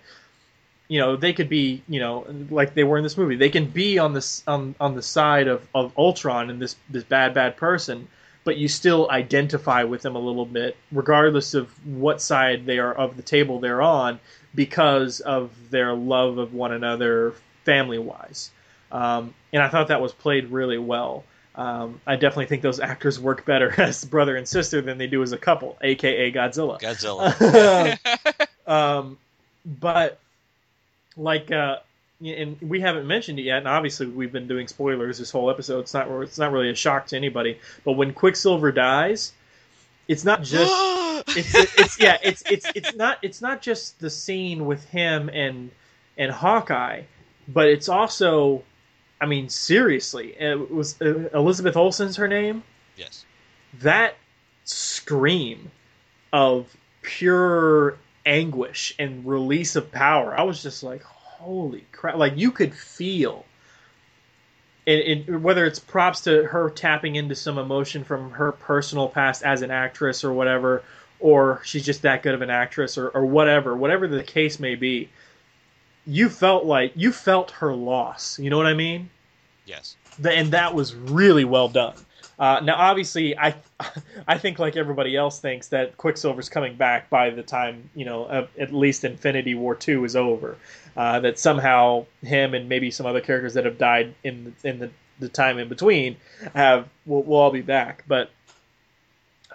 You 0.88 0.98
know, 0.98 1.16
they 1.16 1.32
could 1.32 1.48
be, 1.48 1.82
you 1.88 2.00
know, 2.00 2.26
like 2.50 2.74
they 2.74 2.82
were 2.82 2.96
in 2.96 3.04
this 3.04 3.16
movie. 3.16 3.36
They 3.36 3.50
can 3.50 3.66
be 3.66 3.98
on 3.98 4.14
this 4.14 4.42
on 4.46 4.74
on 4.80 4.94
the 4.96 5.02
side 5.02 5.46
of, 5.46 5.66
of 5.74 5.96
Ultron 5.96 6.50
and 6.50 6.60
this 6.60 6.76
this 6.90 7.04
bad 7.04 7.34
bad 7.34 7.56
person, 7.56 8.08
but 8.44 8.56
you 8.56 8.68
still 8.68 9.10
identify 9.10 9.84
with 9.84 10.02
them 10.02 10.16
a 10.16 10.18
little 10.18 10.46
bit, 10.46 10.76
regardless 10.90 11.54
of 11.54 11.68
what 11.86 12.20
side 12.20 12.66
they 12.66 12.78
are 12.78 12.92
of 12.92 13.16
the 13.16 13.22
table 13.22 13.60
they're 13.60 13.82
on, 13.82 14.18
because 14.54 15.20
of 15.20 15.50
their 15.70 15.94
love 15.94 16.38
of 16.38 16.52
one 16.52 16.72
another, 16.72 17.34
family 17.64 17.98
wise. 17.98 18.50
Um, 18.90 19.34
and 19.52 19.62
I 19.62 19.68
thought 19.68 19.88
that 19.88 20.00
was 20.00 20.12
played 20.12 20.48
really 20.48 20.78
well. 20.78 21.24
Um, 21.54 22.00
I 22.06 22.16
definitely 22.16 22.46
think 22.46 22.62
those 22.62 22.80
actors 22.92 23.20
work 23.20 23.44
better 23.44 23.72
as 23.80 24.04
brother 24.04 24.36
and 24.36 24.46
sister 24.46 24.80
than 24.80 24.98
they 24.98 25.06
do 25.06 25.22
as 25.22 25.32
a 25.32 25.38
couple, 25.38 25.78
aka 25.80 26.32
Godzilla. 26.32 26.80
Godzilla. 26.80 27.98
um, 28.66 29.18
but 29.64 30.18
like, 31.16 31.50
uh, 31.50 31.76
and 32.22 32.60
we 32.60 32.80
haven't 32.80 33.06
mentioned 33.06 33.38
it 33.38 33.42
yet, 33.42 33.58
and 33.58 33.68
obviously 33.68 34.06
we've 34.06 34.32
been 34.32 34.48
doing 34.48 34.68
spoilers 34.68 35.18
this 35.18 35.30
whole 35.30 35.50
episode. 35.50 35.80
It's 35.80 35.94
not 35.94 36.08
it's 36.22 36.38
not 36.38 36.52
really 36.52 36.70
a 36.70 36.74
shock 36.74 37.06
to 37.08 37.16
anybody. 37.16 37.58
But 37.84 37.92
when 37.92 38.12
Quicksilver 38.12 38.72
dies, 38.72 39.32
it's 40.08 40.24
not 40.24 40.42
just 40.42 40.72
it's, 41.36 41.54
it's 41.78 42.00
yeah 42.00 42.18
it's 42.22 42.42
it's 42.50 42.66
it's 42.74 42.94
not 42.94 43.18
it's 43.22 43.40
not 43.40 43.62
just 43.62 43.98
the 44.00 44.10
scene 44.10 44.66
with 44.66 44.84
him 44.86 45.28
and 45.28 45.70
and 46.16 46.30
Hawkeye, 46.30 47.02
but 47.48 47.68
it's 47.68 47.88
also 47.88 48.62
I 49.22 49.26
mean, 49.26 49.48
seriously, 49.48 50.34
it 50.36 50.72
was 50.72 51.00
uh, 51.00 51.28
Elizabeth 51.32 51.76
Olsen's 51.76 52.16
her 52.16 52.26
name. 52.26 52.64
Yes. 52.96 53.24
That 53.80 54.16
scream 54.64 55.70
of 56.32 56.66
pure 57.02 57.98
anguish 58.26 58.96
and 58.98 59.24
release 59.24 59.76
of 59.76 59.92
power. 59.92 60.36
I 60.36 60.42
was 60.42 60.60
just 60.60 60.82
like, 60.82 61.04
holy 61.42 61.84
crap! 61.92 62.16
Like 62.16 62.36
you 62.36 62.50
could 62.50 62.74
feel. 62.74 63.44
It, 64.84 65.28
it, 65.28 65.40
whether 65.40 65.64
it's 65.64 65.78
props 65.78 66.22
to 66.22 66.44
her 66.44 66.68
tapping 66.68 67.14
into 67.14 67.36
some 67.36 67.56
emotion 67.56 68.02
from 68.02 68.32
her 68.32 68.50
personal 68.50 69.08
past 69.08 69.44
as 69.44 69.62
an 69.62 69.70
actress 69.70 70.24
or 70.24 70.32
whatever, 70.32 70.82
or 71.20 71.60
she's 71.64 71.84
just 71.84 72.02
that 72.02 72.24
good 72.24 72.34
of 72.34 72.42
an 72.42 72.50
actress 72.50 72.98
or, 72.98 73.08
or 73.10 73.24
whatever, 73.24 73.76
whatever 73.76 74.08
the 74.08 74.24
case 74.24 74.58
may 74.58 74.74
be, 74.74 75.08
you 76.04 76.28
felt 76.28 76.64
like 76.64 76.92
you 76.96 77.12
felt 77.12 77.52
her 77.52 77.72
loss. 77.72 78.40
You 78.40 78.50
know 78.50 78.56
what 78.56 78.66
I 78.66 78.74
mean? 78.74 79.08
Yes. 79.66 79.96
And 80.24 80.52
that 80.52 80.74
was 80.74 80.96
really 80.96 81.44
well 81.44 81.68
done. 81.68 81.94
Uh, 82.42 82.58
now, 82.58 82.74
obviously, 82.74 83.38
I 83.38 83.54
I 84.26 84.36
think 84.36 84.58
like 84.58 84.76
everybody 84.76 85.14
else 85.16 85.38
thinks 85.38 85.68
that 85.68 85.96
Quicksilver's 85.96 86.48
coming 86.48 86.74
back 86.74 87.08
by 87.08 87.30
the 87.30 87.44
time 87.44 87.88
you 87.94 88.04
know 88.04 88.24
uh, 88.24 88.48
at 88.58 88.74
least 88.74 89.04
Infinity 89.04 89.54
War 89.54 89.76
two 89.76 90.04
is 90.04 90.16
over. 90.16 90.56
Uh, 90.96 91.20
that 91.20 91.38
somehow 91.38 92.04
him 92.20 92.52
and 92.52 92.68
maybe 92.68 92.90
some 92.90 93.06
other 93.06 93.20
characters 93.20 93.54
that 93.54 93.64
have 93.64 93.78
died 93.78 94.16
in 94.24 94.56
in 94.64 94.80
the, 94.80 94.90
the 95.20 95.28
time 95.28 95.56
in 95.58 95.68
between 95.68 96.16
have 96.52 96.88
will, 97.06 97.22
will 97.22 97.36
all 97.36 97.52
be 97.52 97.60
back. 97.60 98.02
But 98.08 98.28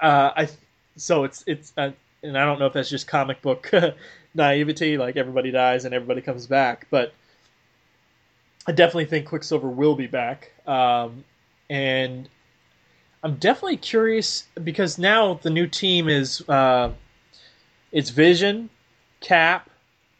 uh, 0.02 0.32
I 0.38 0.50
so 0.96 1.26
it's 1.26 1.44
it's 1.46 1.74
uh, 1.76 1.92
and 2.24 2.38
I 2.38 2.46
don't 2.46 2.58
know 2.58 2.68
if 2.68 2.74
that's 2.74 2.90
just 2.90 3.06
comic 3.06 3.42
book 3.42 3.70
naivety, 4.34 4.98
like 4.98 5.18
everybody 5.18 5.52
dies 5.52 5.84
and 5.84 5.94
everybody 5.94 6.22
comes 6.22 6.48
back, 6.48 6.88
but 6.90 7.14
I 8.66 8.72
definitely 8.72 9.06
think 9.08 9.28
Quicksilver 9.28 9.68
will 9.68 9.96
be 9.96 10.08
back. 10.08 10.54
Um, 10.66 11.26
and 11.70 12.30
I'm 13.28 13.36
definitely 13.36 13.76
curious 13.76 14.46
because 14.64 14.98
now 14.98 15.34
the 15.34 15.50
new 15.50 15.68
team 15.68 16.08
is 16.08 16.48
uh, 16.48 16.94
it's 17.92 18.10
Vision, 18.10 18.70
Cap, 19.20 19.70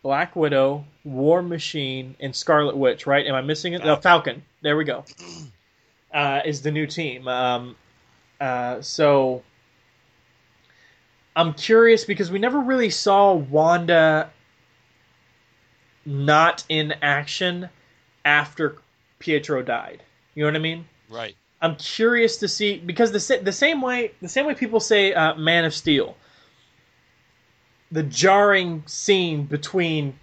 Black 0.04 0.36
Widow, 0.36 0.84
War 1.06 1.42
Machine, 1.42 2.18
and 2.20 2.36
Scarlet 2.36 2.76
Witch. 2.76 3.08
Right? 3.08 3.26
Am 3.26 3.34
I 3.34 3.40
missing 3.40 3.72
it? 3.72 3.78
Falcon. 3.78 3.96
No, 3.96 4.02
Falcon. 4.02 4.44
There 4.62 4.76
we 4.76 4.84
go. 4.84 5.06
Uh, 6.14 6.40
is 6.46 6.62
the 6.62 6.72
new 6.72 6.88
team. 6.88 7.28
Um, 7.28 7.76
uh, 8.40 8.82
so 8.82 9.44
I'm 11.36 11.54
curious 11.54 12.06
because 12.06 12.32
we 12.32 12.40
never 12.40 12.60
really 12.60 12.90
saw 12.90 13.34
Wanda 13.34 14.32
not 16.06 16.64
in 16.70 16.94
action 17.02 17.70
after 18.24 18.78
Pietro 19.20 19.62
died. 19.62 20.02
You 20.34 20.44
know 20.44 20.48
what 20.48 20.56
I 20.56 20.60
mean? 20.60 20.86
Right. 21.10 21.36
I'm 21.62 21.76
curious 21.76 22.38
to 22.38 22.48
see 22.48 22.78
because 22.78 23.12
the 23.12 23.40
the 23.44 23.52
same 23.52 23.82
way 23.82 24.12
the 24.22 24.30
same 24.30 24.46
way 24.46 24.54
people 24.54 24.80
say 24.80 25.14
uh, 25.14 25.36
Man 25.36 25.66
of 25.66 25.74
Steel, 25.74 26.16
the 27.92 28.04
jarring 28.04 28.84
scene 28.86 29.44
between 29.46 30.20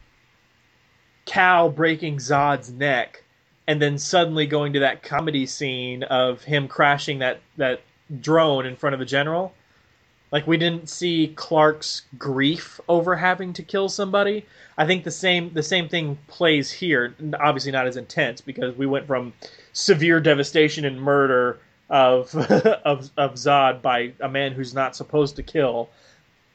Kal 1.25 1.71
breaking 1.71 2.19
Zod's 2.19 2.71
neck 2.71 3.25
and 3.67 3.81
then 3.81 3.99
suddenly 3.99 4.47
going 4.47 4.73
to 4.75 4.81
that 4.81 5.03
comedy 5.03 5.47
scene 5.47 6.03
of 6.05 6.45
him 6.45 6.69
crashing 6.69 7.19
that 7.19 7.41
that 7.57 7.81
drone 8.21 8.67
in 8.67 8.77
front 8.77 8.95
of 8.95 9.01
the 9.01 9.07
general 9.07 9.55
like 10.35 10.49
we 10.49 10.57
didn't 10.57 10.89
see 10.89 11.33
Clark's 11.37 12.03
grief 12.19 12.81
over 12.89 13.15
having 13.15 13.53
to 13.53 13.63
kill 13.63 13.89
somebody. 13.89 14.45
I 14.77 14.85
think 14.85 15.05
the 15.05 15.13
same 15.13 15.55
the 15.55 15.63
same 15.63 15.89
thing 15.89 16.19
plays 16.27 16.73
here. 16.73 17.15
Obviously 17.39 17.71
not 17.71 17.87
as 17.87 17.97
intense 17.97 18.41
because 18.41 18.77
we 18.77 18.85
went 18.85 19.07
from 19.07 19.33
severe 19.73 20.19
devastation 20.19 20.85
and 20.85 21.01
murder 21.01 21.61
of 21.89 22.35
of 22.85 23.11
of 23.17 23.35
Zod 23.35 23.81
by 23.81 24.13
a 24.21 24.29
man 24.29 24.51
who's 24.51 24.75
not 24.75 24.97
supposed 24.97 25.37
to 25.37 25.45
kill 25.45 25.89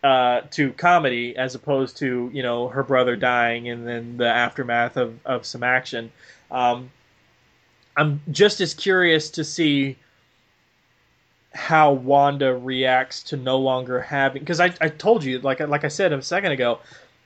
uh, 0.04 0.42
to 0.52 0.74
comedy 0.74 1.38
as 1.38 1.56
opposed 1.56 1.96
to 2.00 2.30
you 2.34 2.44
know 2.44 2.68
her 2.68 2.84
brother 2.84 3.16
dying 3.16 3.70
and 3.70 3.88
then 3.88 4.18
the 4.18 4.28
aftermath 4.28 4.98
of 4.98 5.18
of 5.26 5.46
some 5.46 5.64
action. 5.64 6.12
Um, 6.52 6.92
I'm 7.96 8.20
just 8.30 8.60
as 8.60 8.74
curious 8.74 9.30
to 9.32 9.46
see 9.46 9.96
how 11.54 11.92
Wanda 11.92 12.56
reacts 12.56 13.24
to 13.24 13.38
no 13.38 13.58
longer 13.58 14.02
having 14.02 14.42
because 14.42 14.60
I, 14.60 14.74
I 14.82 14.90
told 14.90 15.24
you 15.24 15.40
like 15.40 15.60
like 15.60 15.84
I 15.84 15.88
said 15.88 16.14
a 16.14 16.22
second 16.22 16.52
ago 16.52 16.80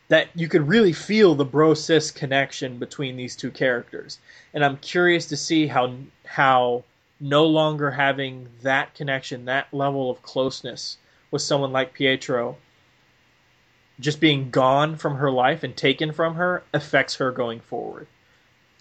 that 0.07 0.27
you 0.35 0.47
could 0.47 0.67
really 0.67 0.93
feel 0.93 1.33
the 1.33 1.45
bro 1.45 1.73
sis 1.73 2.11
connection 2.11 2.77
between 2.77 3.15
these 3.15 3.35
two 3.35 3.49
characters. 3.49 4.19
And 4.53 4.63
I'm 4.63 4.77
curious 4.77 5.25
to 5.27 5.37
see 5.37 5.67
how 5.67 5.95
how 6.25 6.83
no 7.19 7.45
longer 7.45 7.89
having 7.89 8.47
that 8.61 8.93
connection 8.93 9.45
that 9.45 9.73
level 9.73 10.11
of 10.11 10.21
closeness 10.21 10.97
with 11.31 11.41
someone 11.41 11.71
like 11.71 11.93
Pietro 11.93 12.57
just 13.99 14.19
being 14.19 14.51
gone 14.51 14.97
from 14.97 15.15
her 15.15 15.31
life 15.31 15.63
and 15.63 15.75
taken 15.75 16.11
from 16.11 16.35
her 16.35 16.63
affects 16.73 17.15
her 17.15 17.31
going 17.31 17.59
forward. 17.59 18.07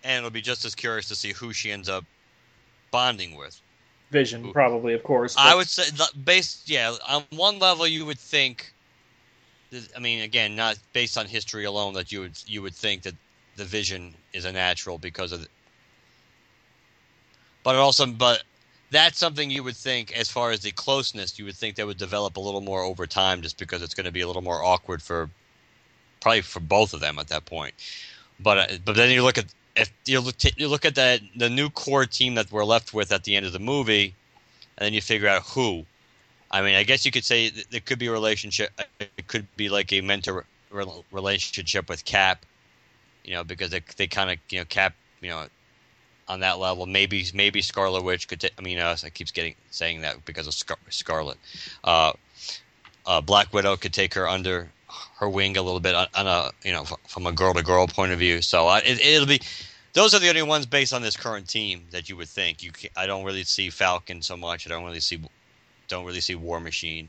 And 0.05 0.19
it'll 0.19 0.31
be 0.31 0.43
just 0.43 0.65
as 0.65 0.75
curious 0.75 1.09
to 1.09 1.15
see 1.15 1.33
who 1.33 1.53
she 1.53 1.71
ends 1.71 1.89
up 1.89 2.05
bonding 2.91 3.37
with 3.37 3.62
Vision, 4.13 4.53
probably, 4.53 4.93
of 4.93 5.03
course. 5.03 5.35
But... 5.35 5.47
I 5.47 5.55
would 5.55 5.69
say, 5.69 5.85
based, 6.25 6.69
yeah, 6.69 6.95
on 7.09 7.25
one 7.31 7.59
level, 7.59 7.87
you 7.87 8.05
would 8.07 8.19
think. 8.19 8.73
I 9.97 10.01
mean, 10.01 10.23
again, 10.23 10.55
not 10.55 10.79
based 10.93 11.17
on 11.17 11.25
history 11.25 11.65
alone, 11.65 11.95
that 11.95 12.13
you 12.13 12.21
would 12.21 12.39
you 12.47 12.61
would 12.61 12.75
think 12.75 13.03
that 13.03 13.15
the 13.57 13.65
Vision 13.65 14.15
is 14.35 14.45
a 14.45 14.53
natural 14.53 14.99
because 14.99 15.33
of. 15.33 15.41
The, 15.41 15.49
but 17.65 17.77
also, 17.77 18.07
but 18.07 18.43
that's 18.91 19.19
something 19.19 19.51
you 19.51 19.65
would 19.65 19.77
think, 19.77 20.13
as 20.13 20.29
far 20.29 20.51
as 20.51 20.61
the 20.61 20.73
closeness, 20.73 21.39
you 21.39 21.47
would 21.47 21.57
think 21.57 21.77
that 21.77 21.87
would 21.87 21.97
develop 21.97 22.37
a 22.37 22.41
little 22.41 22.61
more 22.61 22.83
over 22.83 23.07
time, 23.07 23.41
just 23.41 23.57
because 23.57 23.81
it's 23.81 23.95
going 23.95 24.05
to 24.05 24.13
be 24.13 24.21
a 24.21 24.27
little 24.27 24.43
more 24.43 24.63
awkward 24.63 25.01
for, 25.01 25.31
probably 26.21 26.43
for 26.43 26.61
both 26.61 26.93
of 26.93 27.01
them 27.01 27.19
at 27.19 27.29
that 27.29 27.47
point. 27.47 27.73
But 28.41 28.59
uh, 28.59 28.67
but 28.85 28.95
then 28.95 29.11
you 29.11 29.23
look 29.23 29.39
at 29.39 29.47
if 29.77 29.93
you 30.05 30.21
look, 30.21 30.37
you 30.57 30.69
look 30.69 30.85
at 30.85 30.95
the 30.95 31.21
the 31.37 31.49
new 31.49 31.71
core 31.71 32.07
team 32.07 32.35
that 32.35 32.51
we're 32.53 32.65
left 32.65 32.93
with 32.93 33.13
at 33.13 33.25
the 33.25 33.37
end 33.37 33.47
of 33.47 33.53
the 33.53 33.59
movie, 33.59 34.15
and 34.77 34.87
then 34.87 34.93
you 34.93 35.01
figure 35.01 35.29
out 35.29 35.43
who. 35.43 35.85
I 36.51 36.61
mean, 36.61 36.75
I 36.75 36.83
guess 36.83 37.07
you 37.07 37.11
could 37.11 37.25
say 37.25 37.49
there 37.49 37.81
could 37.81 37.99
be 37.99 38.09
a 38.09 38.13
relationship. 38.13 38.71
It 39.01 39.27
could 39.27 39.47
be 39.57 39.69
like 39.69 39.93
a 39.93 40.01
mentor 40.03 40.45
relationship 41.11 41.89
with 41.89 42.05
Cap, 42.05 42.45
you 43.25 43.35
know, 43.35 43.45
because 43.45 43.71
they 43.71 43.81
they 43.97 44.07
kind 44.07 44.31
of 44.31 44.39
you 44.51 44.59
know 44.59 44.65
Cap, 44.67 44.95
you 45.21 45.31
know, 45.31 45.47
on 46.29 46.41
that 46.41 46.59
level. 46.59 46.85
Maybe 46.87 47.25
maybe 47.33 47.63
Scarlet 47.63 48.03
Witch 48.03 48.29
could. 48.29 48.51
I 48.59 48.61
mean, 48.61 48.79
uh, 48.79 48.97
I 49.03 49.11
keeps 49.11 49.31
getting 49.31 49.55
saying 49.71 50.03
that 50.03 50.25
because 50.27 50.47
of 50.47 50.55
Scar- 50.55 50.79
Scarlet. 50.91 51.39
Uh, 51.83 52.13
uh, 53.07 53.21
Black 53.21 53.53
Widow 53.53 53.77
could 53.77 53.95
take 53.95 54.15
her 54.15 54.29
under 54.29 54.71
her 55.17 55.29
wing 55.29 55.57
a 55.57 55.63
little 55.63 55.81
bit 55.81 55.95
on, 55.95 56.09
a 56.15 56.51
you 56.65 56.73
know 56.73 56.85
from 56.85 57.27
a 57.27 57.33
girl 57.33 57.55
to 57.55 57.63
girl 57.63 57.87
point 57.87 58.13
of 58.13 58.19
view. 58.19 58.43
So 58.43 58.69
uh, 58.69 58.81
it, 58.85 59.01
it'll 59.01 59.27
be 59.27 59.41
those 59.93 60.15
are 60.15 60.19
the 60.19 60.29
only 60.29 60.43
ones 60.43 60.67
based 60.67 60.93
on 60.93 61.03
this 61.03 61.17
current 61.17 61.49
team 61.49 61.85
that 61.91 62.09
you 62.09 62.17
would 62.17 62.29
think. 62.29 62.63
You 62.63 62.73
I 62.97 63.07
don't 63.07 63.25
really 63.25 63.45
see 63.45 63.71
Falcon 63.71 64.23
so 64.23 64.37
much. 64.37 64.67
I 64.67 64.71
don't 64.71 64.85
really 64.85 65.01
see 65.01 65.21
don't 65.89 66.05
really 66.05 66.21
see 66.21 66.35
War 66.35 66.61
Machine. 66.61 67.09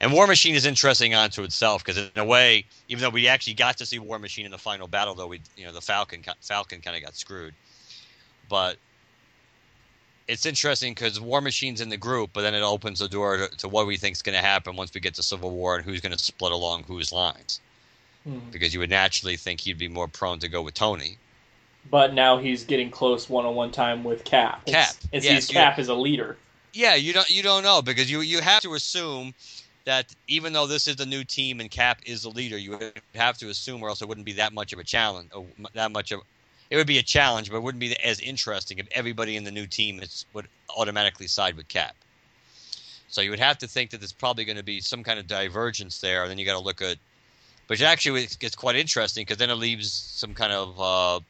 And 0.00 0.12
War 0.12 0.26
Machine 0.26 0.54
is 0.54 0.64
interesting 0.64 1.14
onto 1.14 1.42
itself 1.42 1.84
because 1.84 1.98
in 1.98 2.10
a 2.16 2.24
way, 2.24 2.64
even 2.88 3.02
though 3.02 3.10
we 3.10 3.28
actually 3.28 3.54
got 3.54 3.76
to 3.78 3.86
see 3.86 3.98
War 3.98 4.18
Machine 4.18 4.46
in 4.46 4.50
the 4.50 4.58
final 4.58 4.88
battle, 4.88 5.14
though 5.14 5.26
we 5.26 5.40
you 5.56 5.64
know 5.64 5.72
the 5.72 5.80
Falcon 5.80 6.24
Falcon 6.40 6.80
kind 6.80 6.96
of 6.96 7.02
got 7.02 7.16
screwed. 7.16 7.54
But 8.48 8.76
it's 10.30 10.46
interesting 10.46 10.94
because 10.94 11.20
War 11.20 11.40
Machine's 11.40 11.80
in 11.80 11.88
the 11.88 11.96
group, 11.96 12.30
but 12.32 12.42
then 12.42 12.54
it 12.54 12.62
opens 12.62 13.00
the 13.00 13.08
door 13.08 13.36
to, 13.36 13.56
to 13.56 13.68
what 13.68 13.86
we 13.88 13.96
think 13.96 14.12
is 14.14 14.22
going 14.22 14.38
to 14.38 14.44
happen 14.44 14.76
once 14.76 14.94
we 14.94 15.00
get 15.00 15.14
to 15.14 15.24
Civil 15.24 15.50
War 15.50 15.74
and 15.74 15.84
who's 15.84 16.00
going 16.00 16.12
to 16.12 16.18
split 16.18 16.52
along 16.52 16.84
whose 16.84 17.12
lines. 17.12 17.60
Hmm. 18.22 18.38
Because 18.52 18.72
you 18.72 18.78
would 18.78 18.90
naturally 18.90 19.36
think 19.36 19.60
he'd 19.60 19.76
be 19.76 19.88
more 19.88 20.06
prone 20.06 20.38
to 20.38 20.48
go 20.48 20.62
with 20.62 20.74
Tony. 20.74 21.18
But 21.90 22.14
now 22.14 22.38
he's 22.38 22.62
getting 22.62 22.90
close 22.90 23.28
one-on-one 23.28 23.72
time 23.72 24.04
with 24.04 24.22
Cap. 24.22 24.66
Cap. 24.66 24.94
It 25.10 25.24
yes, 25.24 25.48
Cap 25.48 25.78
as 25.78 25.88
a 25.88 25.94
leader. 25.94 26.36
Yeah, 26.72 26.94
you 26.94 27.12
don't 27.12 27.28
you 27.28 27.42
don't 27.42 27.64
know 27.64 27.82
because 27.82 28.08
you 28.08 28.20
you 28.20 28.40
have 28.40 28.62
to 28.62 28.74
assume 28.74 29.34
that 29.86 30.14
even 30.28 30.52
though 30.52 30.66
this 30.66 30.86
is 30.86 30.96
the 30.96 31.06
new 31.06 31.24
team 31.24 31.58
and 31.58 31.70
Cap 31.70 32.00
is 32.06 32.22
the 32.22 32.28
leader, 32.28 32.58
you 32.58 32.78
have 33.14 33.38
to 33.38 33.48
assume, 33.48 33.82
or 33.82 33.88
else 33.88 34.02
it 34.02 34.08
wouldn't 34.08 34.26
be 34.26 34.34
that 34.34 34.52
much 34.52 34.72
of 34.72 34.78
a 34.78 34.84
challenge. 34.84 35.30
That 35.72 35.90
much 35.90 36.12
of 36.12 36.20
it 36.70 36.76
would 36.76 36.86
be 36.86 36.98
a 36.98 37.02
challenge, 37.02 37.50
but 37.50 37.56
it 37.56 37.62
wouldn't 37.62 37.80
be 37.80 37.96
as 38.02 38.20
interesting 38.20 38.78
if 38.78 38.86
everybody 38.92 39.36
in 39.36 39.44
the 39.44 39.50
new 39.50 39.66
team 39.66 40.00
is, 40.00 40.24
would 40.32 40.48
automatically 40.76 41.26
side 41.26 41.56
with 41.56 41.68
Cap. 41.68 41.96
So 43.08 43.20
you 43.20 43.30
would 43.30 43.40
have 43.40 43.58
to 43.58 43.66
think 43.66 43.90
that 43.90 43.98
there's 43.98 44.12
probably 44.12 44.44
going 44.44 44.56
to 44.56 44.62
be 44.62 44.80
some 44.80 45.02
kind 45.02 45.18
of 45.18 45.26
divergence 45.26 46.00
there, 46.00 46.22
and 46.22 46.30
then 46.30 46.38
you 46.38 46.46
got 46.46 46.54
to 46.54 46.64
look 46.64 46.80
at. 46.80 46.96
But 47.66 47.80
actually, 47.82 48.26
gets 48.38 48.54
quite 48.54 48.76
interesting 48.76 49.22
because 49.22 49.38
then 49.38 49.50
it 49.50 49.54
leaves 49.54 49.92
some 49.92 50.34
kind 50.34 50.52
of 50.52 50.80
uh, 50.80 51.20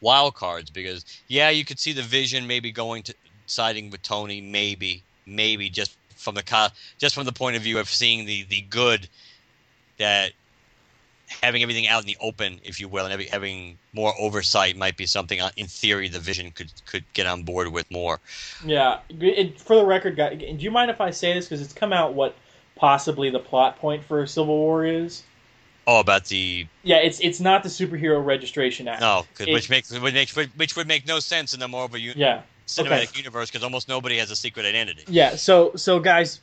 wild 0.00 0.34
cards 0.34 0.70
because 0.70 1.04
yeah, 1.28 1.50
you 1.50 1.64
could 1.64 1.78
see 1.78 1.92
the 1.92 2.02
Vision 2.02 2.46
maybe 2.46 2.70
going 2.72 3.02
to 3.04 3.14
siding 3.46 3.90
with 3.90 4.02
Tony, 4.02 4.40
maybe, 4.40 5.02
maybe 5.26 5.68
just 5.68 5.96
from 6.16 6.34
the 6.34 6.42
co- 6.42 6.68
just 6.98 7.14
from 7.14 7.24
the 7.24 7.32
point 7.32 7.56
of 7.56 7.62
view 7.62 7.78
of 7.78 7.88
seeing 7.88 8.26
the 8.26 8.44
the 8.44 8.60
good 8.62 9.08
that 9.98 10.32
having 11.42 11.62
everything 11.62 11.86
out 11.86 12.02
in 12.02 12.06
the 12.06 12.16
open, 12.20 12.60
if 12.64 12.80
you 12.80 12.88
will, 12.88 13.06
and 13.06 13.22
having 13.24 13.78
more 13.92 14.12
oversight 14.18 14.76
might 14.76 14.96
be 14.96 15.06
something 15.06 15.40
uh, 15.40 15.50
in 15.56 15.66
theory 15.66 16.08
the 16.08 16.18
Vision 16.18 16.50
could 16.50 16.70
could 16.86 17.04
get 17.12 17.26
on 17.26 17.42
board 17.42 17.68
with 17.68 17.90
more. 17.90 18.20
Yeah, 18.64 19.00
it, 19.08 19.60
for 19.60 19.76
the 19.76 19.84
record, 19.84 20.16
guys, 20.16 20.38
do 20.38 20.56
you 20.58 20.70
mind 20.70 20.90
if 20.90 21.00
I 21.00 21.10
say 21.10 21.34
this 21.34 21.46
because 21.46 21.60
it's 21.62 21.72
come 21.72 21.92
out 21.92 22.14
what 22.14 22.34
possibly 22.76 23.30
the 23.30 23.38
plot 23.38 23.78
point 23.78 24.04
for 24.04 24.22
a 24.22 24.28
Civil 24.28 24.56
War 24.56 24.84
is? 24.84 25.22
Oh, 25.86 26.00
about 26.00 26.26
the 26.26 26.66
yeah, 26.82 26.98
it's 26.98 27.20
it's 27.20 27.40
not 27.40 27.62
the 27.62 27.68
Superhero 27.68 28.24
Registration 28.24 28.86
Act. 28.88 29.00
No, 29.00 29.24
which 29.38 29.70
makes 29.70 29.90
which, 29.90 30.14
makes 30.14 30.36
which 30.36 30.76
would 30.76 30.86
make 30.86 31.06
no 31.06 31.18
sense 31.18 31.54
in 31.54 31.60
the 31.60 31.68
Marvel 31.68 31.98
yeah 31.98 32.42
cinematic 32.70 33.08
okay. 33.08 33.18
universe 33.18 33.50
because 33.50 33.64
almost 33.64 33.88
nobody 33.88 34.18
has 34.18 34.30
a 34.30 34.36
secret 34.36 34.66
identity. 34.66 35.04
Yeah. 35.08 35.36
So 35.36 35.72
so 35.76 35.98
guys, 35.98 36.40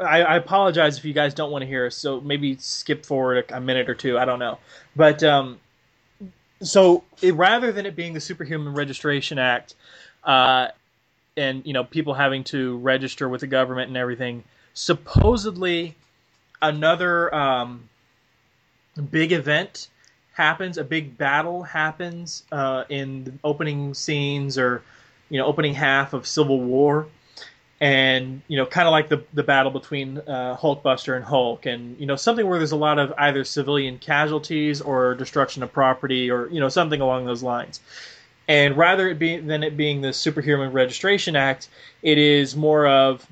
I, 0.00 0.22
I, 0.22 0.36
apologize 0.36 0.98
if 0.98 1.04
you 1.04 1.12
guys 1.12 1.32
don't 1.32 1.50
want 1.50 1.62
to 1.62 1.66
hear. 1.66 1.90
So 1.90 2.20
maybe 2.20 2.56
skip 2.56 3.06
forward 3.06 3.44
a, 3.50 3.56
a 3.58 3.60
minute 3.60 3.88
or 3.88 3.94
two. 3.94 4.18
I 4.18 4.24
don't 4.24 4.38
know, 4.38 4.58
but 4.96 5.22
um, 5.22 5.60
so 6.62 7.04
it, 7.22 7.34
rather 7.34 7.72
than 7.72 7.86
it 7.86 7.96
being 7.96 8.12
the 8.12 8.20
Superhuman 8.20 8.74
Registration 8.74 9.38
Act, 9.38 9.74
uh, 10.24 10.68
and 11.36 11.64
you 11.64 11.72
know 11.72 11.84
people 11.84 12.14
having 12.14 12.44
to 12.44 12.78
register 12.78 13.28
with 13.28 13.40
the 13.40 13.46
government 13.46 13.88
and 13.88 13.96
everything, 13.96 14.44
supposedly 14.74 15.96
another 16.60 17.34
um, 17.34 17.88
big 19.10 19.32
event 19.32 19.88
happens, 20.32 20.78
a 20.78 20.84
big 20.84 21.16
battle 21.16 21.62
happens 21.62 22.44
uh, 22.52 22.84
in 22.88 23.24
the 23.24 23.32
opening 23.44 23.94
scenes 23.94 24.58
or 24.58 24.82
you 25.28 25.38
know 25.38 25.46
opening 25.46 25.74
half 25.74 26.12
of 26.12 26.26
Civil 26.26 26.60
War, 26.60 27.06
and 27.80 28.42
you 28.48 28.56
know 28.56 28.66
kind 28.66 28.86
of 28.86 28.92
like 28.92 29.08
the 29.08 29.24
the 29.32 29.42
battle 29.42 29.70
between 29.70 30.18
uh, 30.18 30.56
Hulkbuster 30.60 31.16
and 31.16 31.24
Hulk, 31.24 31.66
and 31.66 31.98
you 31.98 32.06
know 32.06 32.16
something 32.16 32.46
where 32.46 32.58
there's 32.58 32.72
a 32.72 32.76
lot 32.76 32.98
of 32.98 33.12
either 33.18 33.44
civilian 33.44 33.98
casualties 33.98 34.80
or 34.80 35.14
destruction 35.14 35.62
of 35.62 35.72
property 35.72 36.30
or 36.30 36.48
you 36.48 36.60
know 36.60 36.68
something 36.68 37.00
along 37.00 37.26
those 37.26 37.42
lines. 37.42 37.80
And 38.48 38.76
rather 38.76 39.08
it 39.08 39.18
be, 39.18 39.36
than 39.36 39.62
it 39.62 39.76
being 39.76 40.00
the 40.00 40.12
Superhuman 40.12 40.72
Registration 40.72 41.36
Act, 41.36 41.68
it 42.02 42.18
is 42.18 42.56
more 42.56 42.86
of 42.86 43.24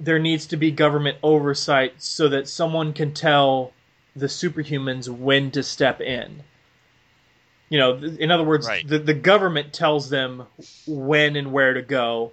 there 0.00 0.18
needs 0.18 0.46
to 0.46 0.56
be 0.56 0.70
government 0.70 1.18
oversight 1.22 1.94
so 1.98 2.28
that 2.30 2.48
someone 2.48 2.94
can 2.94 3.12
tell 3.12 3.72
the 4.14 4.26
superhumans 4.26 5.10
when 5.10 5.50
to 5.50 5.62
step 5.62 6.00
in 6.00 6.42
you 7.68 7.78
know, 7.78 7.96
in 7.96 8.30
other 8.30 8.44
words, 8.44 8.66
right. 8.66 8.86
the 8.86 8.98
the 8.98 9.14
government 9.14 9.72
tells 9.72 10.08
them 10.08 10.44
when 10.86 11.36
and 11.36 11.52
where 11.52 11.74
to 11.74 11.82
go. 11.82 12.32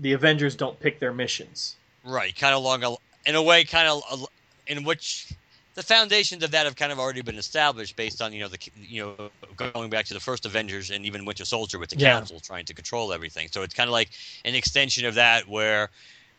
The 0.00 0.12
Avengers 0.12 0.56
don't 0.56 0.78
pick 0.80 0.98
their 0.98 1.12
missions. 1.12 1.76
Right, 2.04 2.34
kind 2.34 2.54
of 2.54 2.62
along 2.62 2.82
a, 2.84 2.94
in 3.26 3.34
a 3.34 3.42
way, 3.42 3.64
kind 3.64 3.88
of 3.88 4.26
in 4.66 4.84
which 4.84 5.32
the 5.74 5.82
foundations 5.82 6.42
of 6.42 6.50
that 6.50 6.66
have 6.66 6.76
kind 6.76 6.92
of 6.92 6.98
already 6.98 7.22
been 7.22 7.36
established 7.36 7.96
based 7.96 8.20
on 8.20 8.32
you 8.32 8.40
know 8.40 8.48
the 8.48 8.58
you 8.76 9.02
know 9.02 9.30
going 9.56 9.90
back 9.90 10.06
to 10.06 10.14
the 10.14 10.20
first 10.20 10.46
Avengers 10.46 10.90
and 10.90 11.04
even 11.04 11.24
Winter 11.24 11.44
Soldier 11.44 11.78
with 11.78 11.90
the 11.90 11.98
yeah. 11.98 12.12
Council 12.12 12.40
trying 12.40 12.64
to 12.66 12.74
control 12.74 13.12
everything. 13.12 13.48
So 13.50 13.62
it's 13.62 13.74
kind 13.74 13.88
of 13.88 13.92
like 13.92 14.10
an 14.44 14.54
extension 14.54 15.04
of 15.06 15.14
that 15.14 15.48
where 15.48 15.90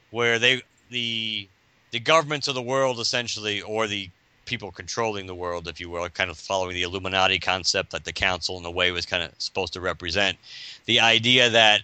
where 0.09 0.39
they 0.39 0.61
the 0.89 1.47
the 1.91 1.99
governments 1.99 2.47
of 2.47 2.55
the 2.55 2.61
world 2.61 2.99
essentially 2.99 3.61
or 3.61 3.87
the 3.87 4.09
people 4.45 4.71
controlling 4.71 5.27
the 5.27 5.35
world, 5.35 5.67
if 5.67 5.79
you 5.79 5.89
will, 5.89 6.09
kind 6.09 6.29
of 6.29 6.37
following 6.37 6.73
the 6.73 6.81
Illuminati 6.81 7.39
concept 7.39 7.91
that 7.91 8.03
the 8.03 8.11
council, 8.11 8.57
in 8.57 8.65
a 8.65 8.71
way, 8.71 8.91
was 8.91 9.05
kind 9.05 9.23
of 9.23 9.31
supposed 9.37 9.73
to 9.73 9.79
represent. 9.79 10.37
The 10.85 10.99
idea 10.99 11.49
that 11.49 11.83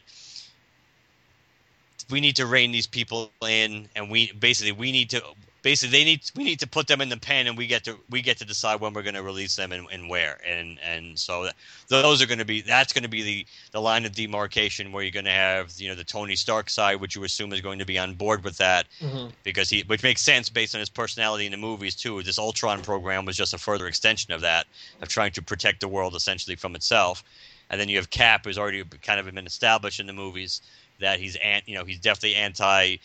we 2.09 2.21
need 2.21 2.35
to 2.37 2.45
rein 2.45 2.71
these 2.71 2.87
people 2.87 3.31
in, 3.41 3.89
and 3.95 4.09
we 4.09 4.31
basically 4.31 4.71
we 4.71 4.91
need 4.91 5.09
to 5.11 5.21
basically 5.61 5.97
they 5.97 6.05
need 6.05 6.21
we 6.35 6.43
need 6.45 6.59
to 6.59 6.67
put 6.67 6.87
them 6.87 7.01
in 7.01 7.09
the 7.09 7.17
pen, 7.17 7.47
and 7.47 7.57
we 7.57 7.67
get 7.67 7.83
to 7.83 7.97
we 8.09 8.21
get 8.21 8.37
to 8.37 8.45
decide 8.45 8.79
when 8.79 8.93
we're 8.93 9.03
going 9.03 9.15
to 9.15 9.23
release 9.23 9.55
them 9.55 9.71
and, 9.71 9.87
and 9.91 10.09
where, 10.09 10.39
and 10.47 10.79
and 10.81 11.19
so 11.19 11.49
those 11.89 12.21
are 12.21 12.25
going 12.25 12.39
to 12.39 12.45
be 12.45 12.61
that's 12.61 12.93
going 12.93 13.03
to 13.03 13.09
be 13.09 13.23
the 13.23 13.45
the 13.71 13.81
line 13.81 14.05
of 14.05 14.13
demarcation 14.13 14.91
where 14.91 15.03
you're 15.03 15.11
going 15.11 15.25
to 15.25 15.31
have 15.31 15.73
you 15.77 15.89
know 15.89 15.95
the 15.95 16.03
Tony 16.03 16.35
Stark 16.35 16.69
side, 16.69 17.01
which 17.01 17.15
you 17.15 17.23
assume 17.23 17.51
is 17.51 17.61
going 17.61 17.79
to 17.79 17.85
be 17.85 17.99
on 17.99 18.13
board 18.13 18.43
with 18.43 18.57
that 18.57 18.87
mm-hmm. 19.01 19.27
because 19.43 19.69
he 19.69 19.83
which 19.87 20.03
makes 20.03 20.21
sense 20.21 20.49
based 20.49 20.73
on 20.75 20.79
his 20.79 20.89
personality 20.89 21.45
in 21.45 21.51
the 21.51 21.57
movies 21.57 21.95
too. 21.95 22.23
This 22.23 22.39
Ultron 22.39 22.81
program 22.81 23.25
was 23.25 23.35
just 23.35 23.53
a 23.53 23.57
further 23.57 23.87
extension 23.87 24.31
of 24.33 24.41
that 24.41 24.67
of 25.01 25.09
trying 25.09 25.31
to 25.33 25.41
protect 25.41 25.81
the 25.81 25.87
world 25.87 26.15
essentially 26.15 26.55
from 26.55 26.75
itself, 26.75 27.23
and 27.69 27.81
then 27.81 27.89
you 27.89 27.97
have 27.97 28.09
Cap, 28.09 28.45
who's 28.45 28.57
already 28.57 28.83
kind 29.01 29.19
of 29.19 29.25
been 29.33 29.45
established 29.45 29.99
in 29.99 30.07
the 30.07 30.13
movies 30.13 30.61
that 30.99 31.19
he's 31.19 31.35
an, 31.37 31.61
you 31.65 31.75
know 31.75 31.85
he's 31.85 31.99
definitely 31.99 32.35
anti 32.35 32.97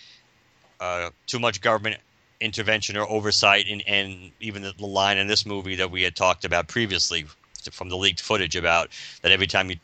uh, 0.80 1.10
too 1.26 1.38
much 1.38 1.60
government 1.60 1.96
intervention 2.40 2.96
or 2.96 3.08
oversight, 3.08 3.66
and, 3.68 3.82
and 3.86 4.32
even 4.40 4.62
the, 4.62 4.72
the 4.76 4.86
line 4.86 5.16
in 5.16 5.28
this 5.28 5.46
movie 5.46 5.76
that 5.76 5.90
we 5.90 6.02
had 6.02 6.16
talked 6.16 6.44
about 6.44 6.66
previously 6.66 7.24
from 7.70 7.88
the 7.88 7.96
leaked 7.96 8.20
footage 8.20 8.56
about 8.56 8.88
that 9.22 9.30
every 9.30 9.46
time 9.46 9.70
you 9.70 9.76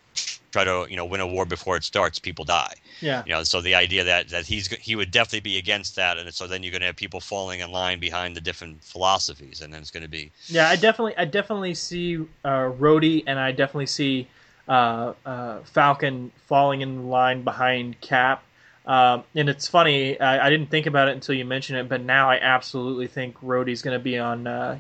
try 0.50 0.64
to 0.64 0.86
you 0.90 0.96
know 0.96 1.04
win 1.04 1.20
a 1.20 1.26
war 1.26 1.44
before 1.44 1.76
it 1.76 1.84
starts, 1.84 2.18
people 2.18 2.44
die. 2.44 2.74
Yeah. 3.00 3.22
You 3.24 3.32
know, 3.32 3.42
so 3.44 3.60
the 3.60 3.74
idea 3.74 4.04
that 4.04 4.28
that 4.30 4.46
he's 4.46 4.68
he 4.68 4.96
would 4.96 5.10
definitely 5.10 5.40
be 5.40 5.58
against 5.58 5.96
that, 5.96 6.18
and 6.18 6.32
so 6.34 6.46
then 6.46 6.62
you're 6.62 6.72
going 6.72 6.80
to 6.80 6.86
have 6.86 6.96
people 6.96 7.20
falling 7.20 7.60
in 7.60 7.70
line 7.70 8.00
behind 8.00 8.36
the 8.36 8.40
different 8.40 8.82
philosophies, 8.82 9.60
and 9.60 9.72
then 9.72 9.80
it's 9.80 9.90
going 9.90 10.02
to 10.02 10.08
be. 10.08 10.32
Yeah, 10.46 10.68
I 10.68 10.76
definitely 10.76 11.16
I 11.16 11.24
definitely 11.24 11.74
see 11.74 12.16
uh, 12.44 12.70
Rhodey, 12.72 13.22
and 13.26 13.38
I 13.38 13.52
definitely 13.52 13.86
see 13.86 14.26
uh, 14.68 15.14
uh, 15.24 15.60
Falcon 15.60 16.30
falling 16.46 16.82
in 16.82 17.08
line 17.08 17.42
behind 17.42 18.00
Cap. 18.00 18.42
Um, 18.86 19.24
and 19.34 19.48
it's 19.48 19.66
funny, 19.66 20.18
I, 20.18 20.46
I, 20.46 20.50
didn't 20.50 20.70
think 20.70 20.86
about 20.86 21.08
it 21.08 21.12
until 21.12 21.34
you 21.34 21.44
mentioned 21.44 21.78
it, 21.78 21.90
but 21.90 22.00
now 22.00 22.30
I 22.30 22.38
absolutely 22.38 23.06
think 23.06 23.38
Rhodey's 23.40 23.82
going 23.82 23.98
to 23.98 24.02
be 24.02 24.18
on 24.18 24.46
uh, 24.46 24.78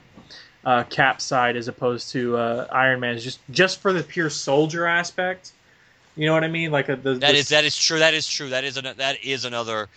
uh, 0.64 0.84
Cap's 0.84 1.24
side 1.24 1.56
as 1.56 1.68
opposed 1.68 2.10
to 2.12 2.36
uh, 2.38 2.66
Iron 2.72 3.00
Man's, 3.00 3.22
just 3.22 3.40
just 3.50 3.80
for 3.80 3.92
the 3.92 4.02
pure 4.02 4.30
soldier 4.30 4.86
aspect. 4.86 5.52
You 6.16 6.26
know 6.26 6.32
what 6.32 6.42
I 6.42 6.48
mean? 6.48 6.70
Like 6.70 6.88
a, 6.88 6.96
the, 6.96 7.14
that 7.14 7.34
is, 7.34 7.50
that 7.50 7.64
is 7.64 7.76
true. 7.76 7.98
That 7.98 8.14
is 8.14 8.26
true. 8.26 8.48
That 8.48 8.64
is 8.64 8.78
an, 8.78 8.86
that 8.96 9.22
is 9.22 9.44
another 9.44 9.88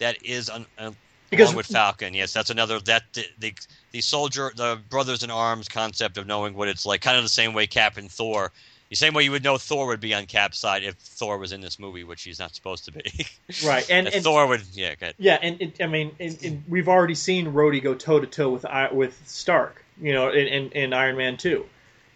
that 0.00 0.24
is 0.24 0.48
an, 0.48 0.66
uh, 0.76 0.90
because 1.30 1.46
along 1.46 1.56
with 1.56 1.66
Falcon. 1.66 2.14
Yes, 2.14 2.32
that's 2.32 2.50
another 2.50 2.80
that 2.80 3.04
the, 3.12 3.24
the 3.38 3.54
the 3.92 4.00
soldier 4.00 4.52
the 4.54 4.80
brothers 4.90 5.22
in 5.22 5.30
arms 5.30 5.68
concept 5.68 6.18
of 6.18 6.26
knowing 6.26 6.54
what 6.54 6.68
it's 6.68 6.84
like, 6.84 7.00
kind 7.00 7.16
of 7.16 7.22
the 7.22 7.28
same 7.28 7.54
way 7.54 7.66
Cap 7.66 7.96
and 7.96 8.10
Thor 8.10 8.52
the 8.92 8.96
same 8.96 9.14
way 9.14 9.22
you 9.22 9.30
would 9.30 9.42
know 9.42 9.56
Thor 9.56 9.86
would 9.86 10.00
be 10.00 10.12
on 10.12 10.26
Cap's 10.26 10.58
side 10.58 10.84
if 10.84 10.96
Thor 10.96 11.38
was 11.38 11.52
in 11.52 11.62
this 11.62 11.78
movie, 11.78 12.04
which 12.04 12.24
he's 12.24 12.38
not 12.38 12.54
supposed 12.54 12.84
to 12.84 12.92
be. 12.92 13.26
right, 13.64 13.88
and, 13.88 14.06
and, 14.06 14.22
Thor 14.22 14.46
would, 14.46 14.60
yeah, 14.74 14.94
yeah, 15.16 15.38
and 15.40 15.62
it, 15.62 15.82
I 15.82 15.86
mean, 15.86 16.14
and, 16.20 16.38
and 16.44 16.62
we've 16.68 16.88
already 16.88 17.14
seen 17.14 17.46
Rhodey 17.46 17.82
go 17.82 17.94
toe 17.94 18.20
to 18.20 18.26
toe 18.26 18.50
with 18.50 18.66
with 18.92 19.18
Stark, 19.24 19.82
you 19.98 20.12
know, 20.12 20.28
in, 20.28 20.46
in, 20.46 20.70
in 20.72 20.92
Iron 20.92 21.16
Man 21.16 21.38
two, 21.38 21.64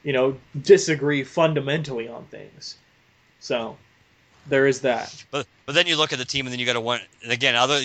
you 0.03 0.12
know, 0.12 0.36
disagree 0.61 1.24
fundamentally 1.24 2.09
on 2.09 2.27
things. 2.27 2.77
So 3.40 3.78
there 4.47 4.66
is 4.66 4.82
that. 4.82 5.24
But 5.31 5.47
but 5.65 5.74
then 5.74 5.86
you 5.86 5.97
look 5.97 6.12
at 6.12 6.19
the 6.19 6.27
team, 6.27 6.44
and 6.44 6.53
then 6.53 6.61
you 6.61 6.66
got 6.66 6.74
to 6.74 6.82
one 6.82 7.01
again, 7.27 7.55
other, 7.55 7.81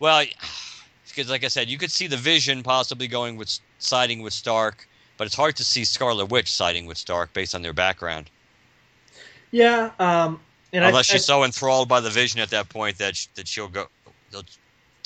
well, 0.00 0.24
because 1.08 1.30
like 1.30 1.44
I 1.44 1.48
said, 1.48 1.68
you 1.68 1.78
could 1.78 1.92
see 1.92 2.08
the 2.08 2.16
Vision 2.16 2.64
possibly 2.64 3.06
going 3.06 3.36
with 3.36 3.56
siding 3.78 4.20
with 4.20 4.32
Stark 4.32 4.88
but 5.18 5.26
it's 5.26 5.36
hard 5.36 5.56
to 5.56 5.64
see 5.64 5.84
Scarlet 5.84 6.26
Witch 6.26 6.50
siding 6.50 6.86
with 6.86 6.96
Stark 6.96 7.34
based 7.34 7.54
on 7.54 7.60
their 7.60 7.74
background. 7.74 8.30
Yeah, 9.50 9.90
um, 9.98 10.40
unless 10.72 11.10
I, 11.10 11.14
she's 11.14 11.28
I, 11.28 11.34
so 11.34 11.44
enthralled 11.44 11.88
by 11.88 12.00
the 12.00 12.10
Vision 12.10 12.40
at 12.40 12.50
that 12.50 12.70
point 12.70 12.96
that 12.98 13.26
that 13.34 13.46
she'll 13.46 13.68
go 13.68 13.88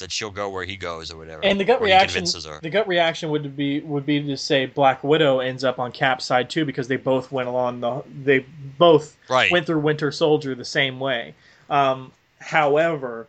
that 0.03 0.11
she'll 0.13 0.31
go 0.31 0.51
where 0.51 0.65
he 0.65 0.77
goes 0.77 1.13
or 1.13 1.17
whatever. 1.17 1.45
And 1.45 1.59
the 1.59 1.65
gut 1.65 1.81
reaction, 1.81 2.25
the 2.25 2.71
gut 2.71 2.87
reaction 2.87 3.31
would 3.31 3.57
be 3.57 3.81
would 3.81 4.05
be 4.05 4.23
to 4.23 4.37
say 4.37 4.67
Black 4.67 5.03
Widow 5.03 5.41
ends 5.41 5.65
up 5.65 5.79
on 5.79 5.93
Cap's 5.93 6.25
side 6.25 6.51
too 6.51 6.65
because 6.65 6.89
they 6.89 6.97
both 6.97 7.33
went 7.33 7.49
along 7.49 7.81
the 7.81 8.03
they 8.23 8.45
both 8.79 9.17
right. 9.31 9.51
went 9.51 9.67
through 9.67 9.81
Winter 9.81 10.13
Soldier 10.13 10.55
the 10.55 10.65
same 10.65 11.01
way. 11.01 11.35
Um, 11.71 12.13
however, 12.41 13.29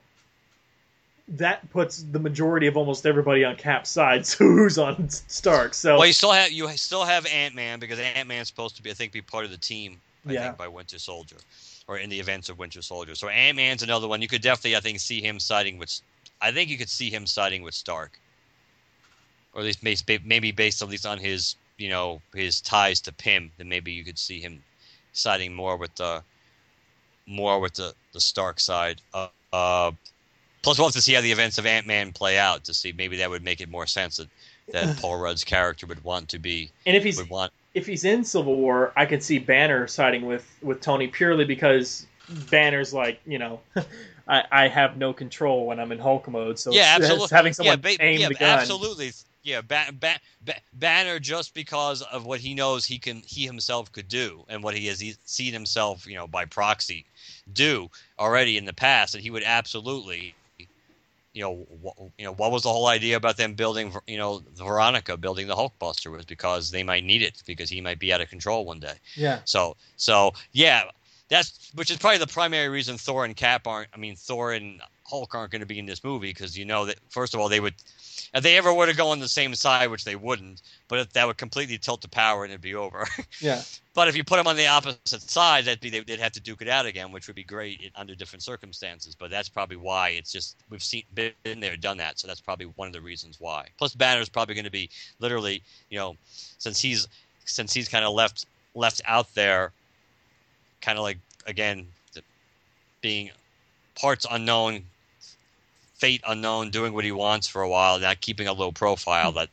that 1.27 1.69
puts 1.71 2.03
the 2.03 2.19
majority 2.19 2.67
of 2.67 2.75
almost 2.75 3.05
everybody 3.05 3.45
on 3.45 3.55
Cap's 3.55 3.89
side. 3.89 4.25
So 4.33 4.45
who's 4.45 4.77
on 4.77 5.09
Stark? 5.09 5.73
So 5.73 5.97
well, 5.97 6.07
you 6.07 6.13
still 6.13 6.31
have 6.31 6.51
you 6.51 6.67
still 6.69 7.05
have 7.05 7.25
Ant 7.25 7.55
Man 7.55 7.79
because 7.79 7.99
Ant 7.99 8.27
Man's 8.27 8.47
supposed 8.47 8.75
to 8.77 8.83
be, 8.83 8.91
I 8.91 8.93
think, 8.93 9.11
be 9.11 9.21
part 9.21 9.45
of 9.45 9.51
the 9.51 9.57
team. 9.57 9.99
I 10.27 10.33
yeah. 10.33 10.43
think 10.45 10.57
by 10.57 10.67
Winter 10.67 10.99
Soldier. 10.99 11.37
or 11.87 11.97
in 11.97 12.09
the 12.09 12.19
events 12.19 12.49
of 12.49 12.57
Winter 12.57 12.81
Soldier. 12.81 13.15
So 13.15 13.27
Ant 13.27 13.57
Man's 13.57 13.83
another 13.83 14.07
one. 14.07 14.21
You 14.21 14.27
could 14.27 14.41
definitely, 14.41 14.75
I 14.75 14.79
think, 14.79 14.99
see 14.99 15.21
him 15.21 15.39
siding 15.39 15.77
with. 15.77 16.01
I 16.41 16.51
think 16.51 16.69
you 16.69 16.77
could 16.77 16.89
see 16.89 17.09
him 17.09 17.25
siding 17.25 17.61
with 17.61 17.73
Stark, 17.73 18.19
or 19.53 19.61
at 19.61 19.65
least 19.65 20.05
maybe 20.25 20.51
based 20.51 20.81
at 20.81 20.89
least 20.89 21.05
on 21.05 21.17
his 21.19 21.55
you 21.77 21.89
know 21.89 22.21
his 22.33 22.61
ties 22.61 23.01
to 23.01 23.13
Pym. 23.13 23.51
Then 23.57 23.69
maybe 23.69 23.91
you 23.91 24.03
could 24.03 24.19
see 24.19 24.39
him 24.39 24.63
siding 25.13 25.53
more 25.53 25.77
with 25.77 25.95
the 25.95 26.23
more 27.27 27.59
with 27.59 27.73
the 27.73 27.93
the 28.13 28.19
Stark 28.19 28.59
side. 28.59 29.01
Uh, 29.13 29.27
uh, 29.51 29.91
plus, 30.63 30.79
we'll 30.79 30.87
have 30.87 30.93
to 30.93 31.01
see 31.01 31.13
how 31.13 31.21
the 31.21 31.31
events 31.31 31.59
of 31.59 31.65
Ant 31.67 31.85
Man 31.85 32.11
play 32.11 32.37
out 32.37 32.63
to 32.63 32.73
see 32.73 32.91
maybe 32.93 33.17
that 33.17 33.29
would 33.29 33.43
make 33.43 33.61
it 33.61 33.69
more 33.69 33.85
sense 33.85 34.17
that, 34.17 34.29
that 34.71 34.97
Paul 35.01 35.19
Rudd's 35.19 35.43
character 35.43 35.85
would 35.85 36.03
want 36.03 36.29
to 36.29 36.39
be. 36.39 36.71
And 36.87 36.97
if 36.97 37.03
he's 37.03 37.17
would 37.17 37.29
want 37.29 37.51
if 37.73 37.85
he's 37.85 38.05
in 38.05 38.23
Civil 38.23 38.55
War, 38.55 38.93
I 38.95 39.05
could 39.05 39.23
see 39.23 39.39
Banner 39.39 39.87
siding 39.87 40.25
with 40.25 40.49
with 40.61 40.81
Tony 40.81 41.07
purely 41.07 41.45
because 41.45 42.07
Banner's 42.49 42.93
like, 42.93 43.19
you 43.25 43.37
know, 43.37 43.59
I, 44.27 44.43
I 44.51 44.67
have 44.67 44.97
no 44.97 45.13
control 45.13 45.65
when 45.65 45.79
I'm 45.79 45.91
in 45.91 45.99
Hulk 45.99 46.27
mode. 46.27 46.57
So 46.57 46.71
yeah, 46.71 46.95
absolutely. 46.95 47.27
having 47.31 47.53
someone 47.53 47.81
yeah, 47.83 47.95
ba- 47.97 48.03
aim 48.03 48.21
yeah, 48.21 48.27
the 48.29 48.35
gun. 48.35 48.59
absolutely. 48.59 49.11
Yeah, 49.43 49.59
ba- 49.59 49.91
ba- 49.99 50.21
ba- 50.45 50.61
Banner 50.73 51.19
just 51.19 51.53
because 51.53 52.01
of 52.03 52.25
what 52.25 52.39
he 52.39 52.53
knows 52.53 52.85
he 52.85 52.97
can 52.97 53.21
he 53.25 53.45
himself 53.45 53.91
could 53.91 54.07
do 54.07 54.45
and 54.47 54.63
what 54.63 54.75
he 54.75 54.87
has 54.87 55.03
seen 55.25 55.51
himself, 55.51 56.07
you 56.07 56.15
know, 56.15 56.27
by 56.27 56.45
proxy 56.45 57.05
do 57.51 57.89
already 58.17 58.57
in 58.57 58.63
the 58.63 58.73
past, 58.73 59.15
and 59.15 59.23
he 59.23 59.29
would 59.29 59.43
absolutely 59.43 60.33
you 61.33 61.41
know, 61.41 61.65
wh- 61.83 62.19
you 62.19 62.25
know, 62.25 62.33
what 62.33 62.51
was 62.51 62.63
the 62.63 62.69
whole 62.69 62.87
idea 62.87 63.17
about 63.17 63.37
them 63.37 63.53
building, 63.53 63.93
you 64.07 64.17
know, 64.17 64.43
Veronica 64.55 65.17
building 65.17 65.47
the 65.47 65.55
Hulkbuster 65.55 66.11
was 66.11 66.25
because 66.25 66.71
they 66.71 66.83
might 66.83 67.03
need 67.03 67.21
it 67.21 67.41
because 67.45 67.69
he 67.69 67.81
might 67.81 67.99
be 67.99 68.13
out 68.13 68.21
of 68.21 68.29
control 68.29 68.65
one 68.65 68.79
day. 68.79 68.95
Yeah. 69.15 69.39
So, 69.45 69.75
so 69.97 70.33
yeah, 70.51 70.83
that's 71.29 71.71
which 71.73 71.89
is 71.89 71.97
probably 71.97 72.19
the 72.19 72.27
primary 72.27 72.69
reason 72.69 72.97
Thor 72.97 73.25
and 73.25 73.35
Cap 73.35 73.65
aren't. 73.67 73.89
I 73.93 73.97
mean, 73.97 74.15
Thor 74.15 74.53
and 74.53 74.81
Hulk 75.05 75.33
aren't 75.33 75.51
going 75.51 75.61
to 75.61 75.65
be 75.65 75.79
in 75.79 75.85
this 75.85 76.03
movie 76.03 76.29
because 76.29 76.57
you 76.57 76.65
know 76.65 76.85
that 76.85 76.97
first 77.09 77.33
of 77.33 77.39
all 77.39 77.49
they 77.49 77.59
would 77.59 77.75
if 78.33 78.43
they 78.43 78.57
ever 78.57 78.73
were 78.73 78.85
to 78.85 78.95
go 78.95 79.09
on 79.09 79.19
the 79.19 79.27
same 79.27 79.55
side, 79.55 79.89
which 79.89 80.05
they 80.05 80.15
wouldn't, 80.15 80.61
but 80.87 81.11
that 81.13 81.27
would 81.27 81.37
completely 81.37 81.77
tilt 81.77 82.01
the 82.01 82.07
power 82.07 82.43
and 82.43 82.51
it'd 82.51 82.61
be 82.61 82.75
over. 82.75 83.07
Yeah. 83.39 83.61
but 83.93 84.07
if 84.07 84.15
you 84.15 84.23
put 84.23 84.37
them 84.37 84.47
on 84.47 84.55
the 84.55 84.67
opposite 84.67 85.21
side, 85.21 85.65
that'd 85.65 85.81
be 85.81 85.89
they'd 85.89 86.19
have 86.19 86.31
to 86.33 86.39
duke 86.39 86.61
it 86.61 86.67
out 86.67 86.85
again, 86.85 87.11
which 87.11 87.27
would 87.27 87.35
be 87.35 87.43
great 87.43 87.91
under 87.95 88.15
different 88.15 88.43
circumstances. 88.43 89.15
But 89.15 89.31
that's 89.31 89.49
probably 89.49 89.77
why 89.77 90.09
it's 90.09 90.31
just 90.31 90.57
we've 90.69 90.83
seen 90.83 91.03
been 91.13 91.33
there, 91.43 91.75
done 91.75 91.97
that. 91.97 92.19
So 92.19 92.27
that's 92.27 92.41
probably 92.41 92.67
one 92.75 92.87
of 92.87 92.93
the 92.93 93.01
reasons 93.01 93.39
why. 93.39 93.67
Plus, 93.77 93.95
Banner's 93.95 94.29
probably 94.29 94.55
going 94.55 94.65
to 94.65 94.71
be 94.71 94.89
literally, 95.19 95.61
you 95.89 95.97
know, 95.97 96.15
since 96.31 96.79
he's 96.79 97.07
since 97.45 97.73
he's 97.73 97.89
kind 97.89 98.05
of 98.05 98.13
left 98.13 98.45
left 98.75 99.01
out 99.05 99.33
there, 99.33 99.71
kind 100.81 100.97
of 100.97 101.03
like 101.03 101.17
again 101.47 101.87
being 103.01 103.29
parts 103.95 104.25
unknown 104.31 104.83
fate 106.03 106.21
unknown, 106.27 106.69
doing 106.69 106.93
what 106.93 107.05
he 107.05 107.13
wants 107.13 107.47
for 107.47 107.61
a 107.61 107.69
while, 107.69 107.97
not 107.97 108.19
keeping 108.19 108.49
a 108.49 108.51
low 108.51 108.73
profile. 108.73 109.31
That 109.31 109.47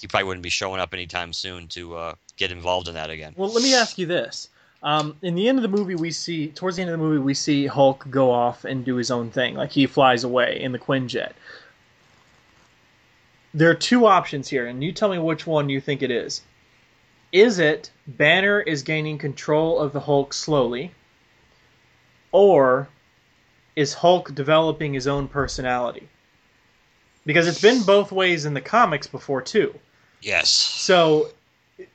he 0.00 0.08
probably 0.08 0.26
wouldn't 0.26 0.42
be 0.42 0.50
showing 0.50 0.80
up 0.80 0.92
anytime 0.92 1.32
soon 1.32 1.68
to 1.68 1.94
uh, 1.94 2.14
get 2.36 2.50
involved 2.50 2.88
in 2.88 2.94
that 2.94 3.08
again. 3.08 3.34
Well, 3.36 3.52
let 3.52 3.62
me 3.62 3.72
ask 3.72 3.98
you 3.98 4.06
this: 4.06 4.48
um, 4.82 5.16
in 5.22 5.36
the 5.36 5.48
end 5.48 5.58
of 5.58 5.62
the 5.62 5.68
movie, 5.68 5.94
we 5.94 6.10
see 6.10 6.48
towards 6.48 6.74
the 6.74 6.82
end 6.82 6.90
of 6.90 6.98
the 6.98 7.04
movie, 7.04 7.22
we 7.22 7.34
see 7.34 7.68
Hulk 7.68 8.04
go 8.10 8.32
off 8.32 8.64
and 8.64 8.84
do 8.84 8.96
his 8.96 9.12
own 9.12 9.30
thing, 9.30 9.54
like 9.54 9.70
he 9.70 9.86
flies 9.86 10.24
away 10.24 10.60
in 10.60 10.72
the 10.72 10.78
Quinjet. 10.78 11.34
There 13.54 13.70
are 13.70 13.74
two 13.74 14.06
options 14.06 14.48
here, 14.48 14.66
and 14.66 14.82
you 14.82 14.90
tell 14.90 15.08
me 15.08 15.20
which 15.20 15.46
one 15.46 15.68
you 15.68 15.80
think 15.80 16.02
it 16.02 16.10
is. 16.10 16.42
Is 17.30 17.60
it 17.60 17.92
Banner 18.08 18.60
is 18.60 18.82
gaining 18.82 19.18
control 19.18 19.78
of 19.78 19.92
the 19.92 20.00
Hulk 20.00 20.34
slowly, 20.34 20.90
or 22.32 22.88
is 23.76 23.94
Hulk 23.94 24.34
developing 24.34 24.94
his 24.94 25.06
own 25.06 25.28
personality? 25.28 26.08
Because 27.24 27.46
it's 27.46 27.60
been 27.60 27.82
both 27.82 28.12
ways 28.12 28.44
in 28.44 28.54
the 28.54 28.60
comics 28.60 29.06
before 29.06 29.42
too. 29.42 29.78
Yes. 30.20 30.48
So 30.48 31.30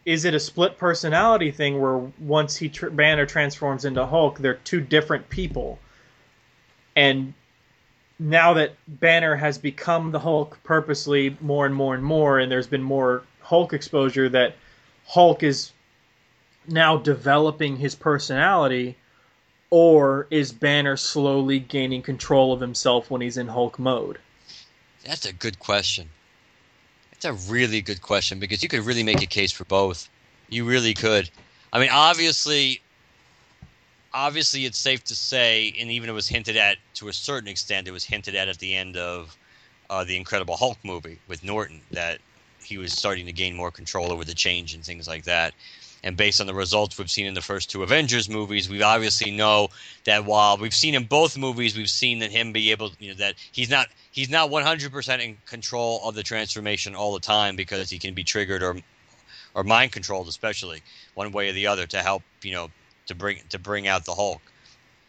is 0.06 0.26
it 0.26 0.34
a 0.34 0.40
split 0.40 0.78
personality 0.78 1.52
thing 1.52 1.80
where 1.82 1.98
once 2.20 2.56
he 2.56 2.70
tr- 2.70 2.90
Banner 2.90 3.26
transforms 3.26 3.86
into 3.86 4.06
Hulk, 4.06 4.40
they're 4.40 4.56
two 4.56 4.82
different 4.82 5.30
people, 5.30 5.80
and 6.96 7.34
now 8.20 8.54
that 8.54 8.74
Banner 8.88 9.36
has 9.36 9.58
become 9.58 10.12
the 10.12 10.20
Hulk 10.20 10.58
purposely 10.64 11.38
more 11.40 11.66
and 11.66 11.76
more 11.76 11.94
and 11.94 12.04
more, 12.04 12.40
and 12.40 12.52
there's 12.52 12.68
been 12.68 12.84
more 12.84 13.24
Hulk 13.42 13.74
exposure, 13.74 14.30
that 14.30 14.56
Hulk 15.06 15.44
is 15.44 15.72
now 16.68 16.98
developing 16.98 17.78
his 17.78 17.96
personality 17.96 18.98
or 19.70 20.28
is 20.30 20.52
Banner 20.52 20.98
slowly 20.98 21.60
gaining 21.60 22.02
control 22.02 22.54
of 22.54 22.62
himself 22.62 23.12
when 23.12 23.22
he's 23.22 23.38
in 23.38 23.48
Hulk 23.48 23.78
mode? 23.80 24.20
That's 25.06 25.26
a 25.26 25.34
good 25.34 25.60
question. 25.60 26.10
That's 27.12 27.26
a 27.26 27.52
really 27.52 27.82
good 27.82 28.02
question 28.02 28.40
because 28.40 28.62
you 28.62 28.70
could 28.70 28.86
really 28.86 29.04
make 29.04 29.22
a 29.22 29.28
case 29.28 29.52
for 29.52 29.66
both. 29.66 30.10
You 30.50 30.66
really 30.66 30.94
could. 30.94 31.30
I 31.74 31.80
mean, 31.80 31.90
obviously, 31.92 32.82
obviously, 34.14 34.66
it's 34.66 34.78
safe 34.78 35.04
to 35.06 35.16
say, 35.16 35.74
and 35.80 35.90
even 35.92 36.10
it 36.10 36.14
was 36.14 36.28
hinted 36.28 36.58
at 36.58 36.78
to 36.96 37.08
a 37.08 37.14
certain 37.14 37.50
extent. 37.50 37.88
It 37.88 37.92
was 37.92 38.04
hinted 38.04 38.36
at 38.36 38.48
at 38.48 38.60
the 38.60 38.76
end 38.76 38.98
of 38.98 39.36
uh, 39.90 40.04
the 40.04 40.16
Incredible 40.16 40.56
Hulk 40.56 40.78
movie 40.84 41.20
with 41.28 41.44
Norton 41.44 41.82
that 41.92 42.20
he 42.64 42.78
was 42.78 42.94
starting 42.94 43.26
to 43.26 43.32
gain 43.32 43.56
more 43.56 43.72
control 43.72 44.12
over 44.12 44.26
the 44.26 44.34
change 44.34 44.74
and 44.74 44.84
things 44.84 45.08
like 45.08 45.24
that. 45.24 45.54
And 46.08 46.16
based 46.16 46.40
on 46.40 46.48
the 46.48 46.54
results 46.54 46.98
we've 46.98 47.12
seen 47.12 47.26
in 47.26 47.34
the 47.34 47.42
first 47.42 47.70
two 47.70 47.84
Avengers 47.84 48.30
movies, 48.30 48.70
we 48.70 48.82
obviously 48.82 49.30
know 49.30 49.68
that 50.06 50.24
while 50.24 50.56
we've 50.56 50.74
seen 50.74 50.96
in 50.96 51.04
both 51.04 51.38
movies, 51.38 51.76
we've 51.76 51.90
seen 51.90 52.20
that 52.20 52.32
him 52.32 52.54
be 52.54 52.72
able, 52.72 52.94
you 52.98 53.10
know, 53.10 53.16
that 53.16 53.36
he's 53.52 53.70
not 53.70 53.90
he's 54.10 54.30
not 54.30 54.50
100% 54.50 55.20
in 55.20 55.38
control 55.46 56.00
of 56.06 56.16
the 56.16 56.24
transformation 56.24 56.96
all 56.96 57.14
the 57.14 57.20
time 57.20 57.58
because 57.58 57.90
he 57.90 58.00
can 58.00 58.14
be 58.14 58.24
triggered 58.24 58.64
or 58.64 58.78
or 59.54 59.66
mind 59.66 59.92
controlled, 59.92 60.30
especially 60.30 60.82
one 61.16 61.34
way 61.34 61.50
or 61.50 61.52
the 61.52 61.68
other, 61.68 61.86
to 61.86 62.02
help, 62.02 62.24
you 62.42 62.54
know, 62.54 62.72
to 63.08 63.14
bring 63.14 63.42
to 63.50 63.60
bring 63.60 63.86
out 63.90 64.06
the 64.06 64.16
Hulk. 64.16 64.42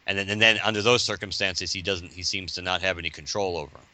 And 0.09 0.19
then 0.19 0.29
and 0.29 0.43
then 0.43 0.59
under 0.65 0.83
those 0.83 1.05
circumstances, 1.05 1.73
he 1.73 1.81
doesn't 1.81 2.11
he 2.11 2.25
seems 2.25 2.55
to 2.55 2.63
not 2.63 2.83
have 2.83 2.99
any 2.99 3.11
control 3.11 3.57
over 3.57 3.79
him 3.79 3.87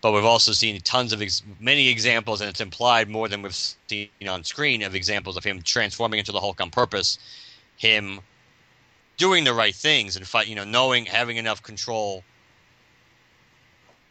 but 0.00 0.12
we've 0.12 0.24
also 0.24 0.52
seen 0.52 0.80
tons 0.80 1.12
of 1.12 1.20
ex- 1.20 1.42
many 1.58 1.88
examples, 1.88 2.40
and 2.40 2.48
it's 2.48 2.60
implied 2.60 3.08
more 3.08 3.28
than 3.28 3.42
we've 3.42 3.54
seen 3.54 4.08
on 4.26 4.44
screen 4.44 4.82
of 4.82 4.94
examples 4.94 5.36
of 5.36 5.44
him 5.44 5.60
transforming 5.62 6.18
into 6.18 6.32
the 6.32 6.40
Hulk 6.40 6.60
on 6.60 6.70
purpose, 6.70 7.18
him 7.76 8.20
doing 9.16 9.44
the 9.44 9.52
right 9.52 9.74
things 9.74 10.16
and 10.16 10.26
fight, 10.26 10.46
you 10.46 10.54
know, 10.54 10.64
knowing 10.64 11.04
having 11.04 11.36
enough 11.36 11.62
control, 11.62 12.24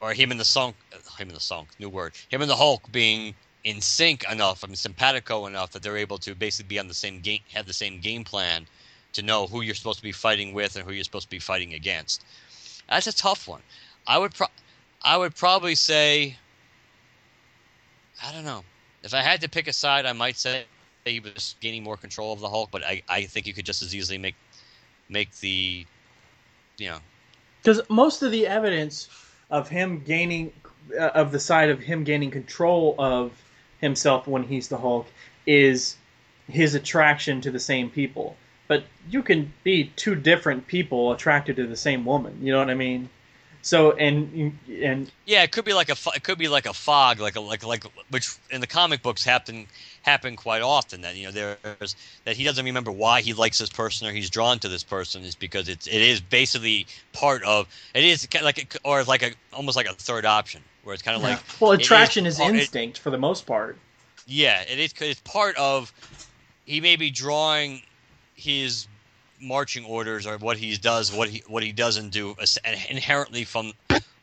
or 0.02 0.14
him 0.14 0.32
in 0.32 0.38
the 0.38 0.46
song, 0.46 0.74
him 1.18 1.28
in 1.30 1.34
the 1.34 1.40
song, 1.40 1.68
new 1.80 1.90
word, 1.90 2.14
him 2.30 2.42
and 2.42 2.50
the 2.50 2.56
Hulk 2.56 2.92
being 2.92 3.34
in 3.64 3.82
sync 3.82 4.24
enough, 4.32 4.64
I 4.64 4.68
mean, 4.68 4.76
simpatico 4.76 5.46
enough 5.48 5.72
that 5.72 5.84
they're 5.84 5.98
able 5.98 6.18
to 6.20 6.34
basically 6.36 6.70
be 6.70 6.80
on 6.80 6.88
the 6.88 6.94
same 6.94 7.20
game, 7.20 7.42
have 7.54 7.66
the 7.66 7.74
same 7.74 8.00
game 8.00 8.24
plan 8.24 8.68
to 9.14 9.22
know 9.22 9.48
who 9.48 9.62
you're 9.62 9.76
supposed 9.76 10.00
to 10.00 10.04
be 10.04 10.12
fighting 10.12 10.54
with 10.54 10.76
and 10.76 10.86
who 10.86 10.94
you're 10.94 11.04
supposed 11.04 11.26
to 11.26 11.30
be 11.30 11.40
fighting 11.40 11.74
against. 11.74 12.24
That's 12.88 13.08
a 13.08 13.14
tough 13.14 13.48
one. 13.48 13.62
I 14.08 14.18
would. 14.18 14.34
I 15.02 15.18
would 15.18 15.36
probably 15.36 15.76
say, 15.76 16.38
I 18.24 18.32
don't 18.34 18.46
know. 18.46 18.64
If 19.04 19.14
I 19.14 19.22
had 19.22 19.42
to 19.42 19.50
pick 19.50 19.68
a 19.68 19.74
side, 19.74 20.06
I 20.06 20.14
might 20.14 20.38
say 20.38 20.66
he 21.06 21.20
was 21.20 21.56
gaining 21.62 21.84
more 21.84 21.98
control 21.98 22.34
of 22.34 22.40
the 22.40 22.50
Hulk, 22.50 22.70
but 22.72 22.84
I, 22.84 23.02
I 23.08 23.24
think 23.24 23.48
you 23.48 23.54
could 23.54 23.66
just 23.66 23.82
as 23.82 23.96
easily 23.96 24.18
make 24.18 24.36
make 25.08 25.32
the, 25.40 25.86
you 26.78 26.90
know, 26.90 27.00
because 27.62 27.82
most 27.90 28.22
of 28.22 28.32
the 28.32 28.46
evidence 28.46 29.08
of 29.50 29.70
him 29.70 30.04
gaining 30.06 30.54
uh, 30.98 31.08
of 31.08 31.32
the 31.32 31.40
side 31.40 31.70
of 31.70 31.80
him 31.80 32.04
gaining 32.04 32.32
control 32.32 32.96
of 33.00 33.32
himself 33.80 34.28
when 34.28 34.44
he's 34.44 34.68
the 34.68 34.78
Hulk 34.78 35.08
is 35.48 35.98
his 36.48 36.76
attraction 36.76 37.42
to 37.42 37.52
the 37.52 37.60
same 37.60 37.90
people. 37.90 38.36
But 38.68 38.84
you 39.10 39.24
can 39.24 39.52
be 39.64 39.92
two 39.96 40.14
different 40.14 40.68
people 40.68 41.12
attracted 41.12 41.56
to 41.56 41.66
the 41.66 41.76
same 41.76 42.06
woman. 42.06 42.40
You 42.42 42.52
know 42.52 42.60
what 42.60 42.70
I 42.70 42.76
mean? 42.76 43.10
So 43.62 43.92
and 43.92 44.58
and 44.70 45.12
yeah, 45.26 45.44
it 45.44 45.52
could 45.52 45.66
be 45.66 45.74
like 45.74 45.90
a 45.90 45.96
it 46.16 46.24
could 46.24 46.38
be 46.38 46.48
like 46.48 46.66
a 46.66 46.74
fog, 46.74 47.20
like 47.20 47.36
a 47.36 47.42
like 47.42 47.66
like 47.66 47.84
which 48.10 48.30
in 48.52 48.62
the 48.62 48.68
comic 48.68 49.02
books 49.02 49.24
happen 49.24 49.68
happen 50.04 50.38
quite 50.38 50.62
often. 50.62 51.02
That 51.02 51.16
you 51.18 51.26
know 51.26 51.56
there's 51.60 51.96
that 52.24 52.38
he 52.38 52.46
doesn't 52.46 52.64
remember 52.64 52.92
why 52.92 53.22
he 53.22 53.34
likes 53.34 53.60
this 53.60 53.70
person 53.70 54.08
or 54.08 54.12
he's 54.12 54.30
drawn 54.30 54.60
to 54.60 54.70
this 54.70 54.84
person 54.84 55.24
is 55.24 55.36
because 55.36 55.68
it's 55.68 55.88
it 55.88 56.02
is 56.02 56.22
basically 56.22 56.88
part 57.12 57.44
of 57.44 57.68
it 57.94 58.06
is 58.06 58.28
like 58.42 58.76
a, 58.76 58.88
or 58.88 59.04
like 59.04 59.24
a 59.24 59.32
almost 59.52 59.76
like 59.76 59.88
a 59.88 59.94
third 59.94 60.26
option 60.26 60.62
where 60.84 60.94
it's 60.94 61.04
kind 61.04 61.18
of 61.18 61.24
yeah. 61.24 61.36
like 61.36 61.40
well 61.60 61.72
attraction 61.74 62.26
is, 62.26 62.40
is 62.40 62.48
instinct 62.48 62.98
it, 62.98 63.02
for 63.02 63.10
the 63.10 63.18
most 63.18 63.46
part. 63.46 63.78
Yeah, 64.26 64.62
it 64.62 64.80
is. 64.80 64.94
It's 65.02 65.20
part 65.22 65.58
of 65.58 65.92
he 66.66 66.80
may 66.80 66.96
be 66.96 67.12
drawing 67.12 67.82
his 68.36 68.88
marching 69.42 69.86
orders 69.86 70.26
or 70.28 70.38
what 70.38 70.58
he 70.58 70.76
does, 70.78 71.12
what 71.14 71.30
he 71.30 71.44
what 71.48 71.64
he 71.64 71.72
doesn't 71.72 72.10
do, 72.10 72.36
inherently 72.90 73.44
from 73.46 73.74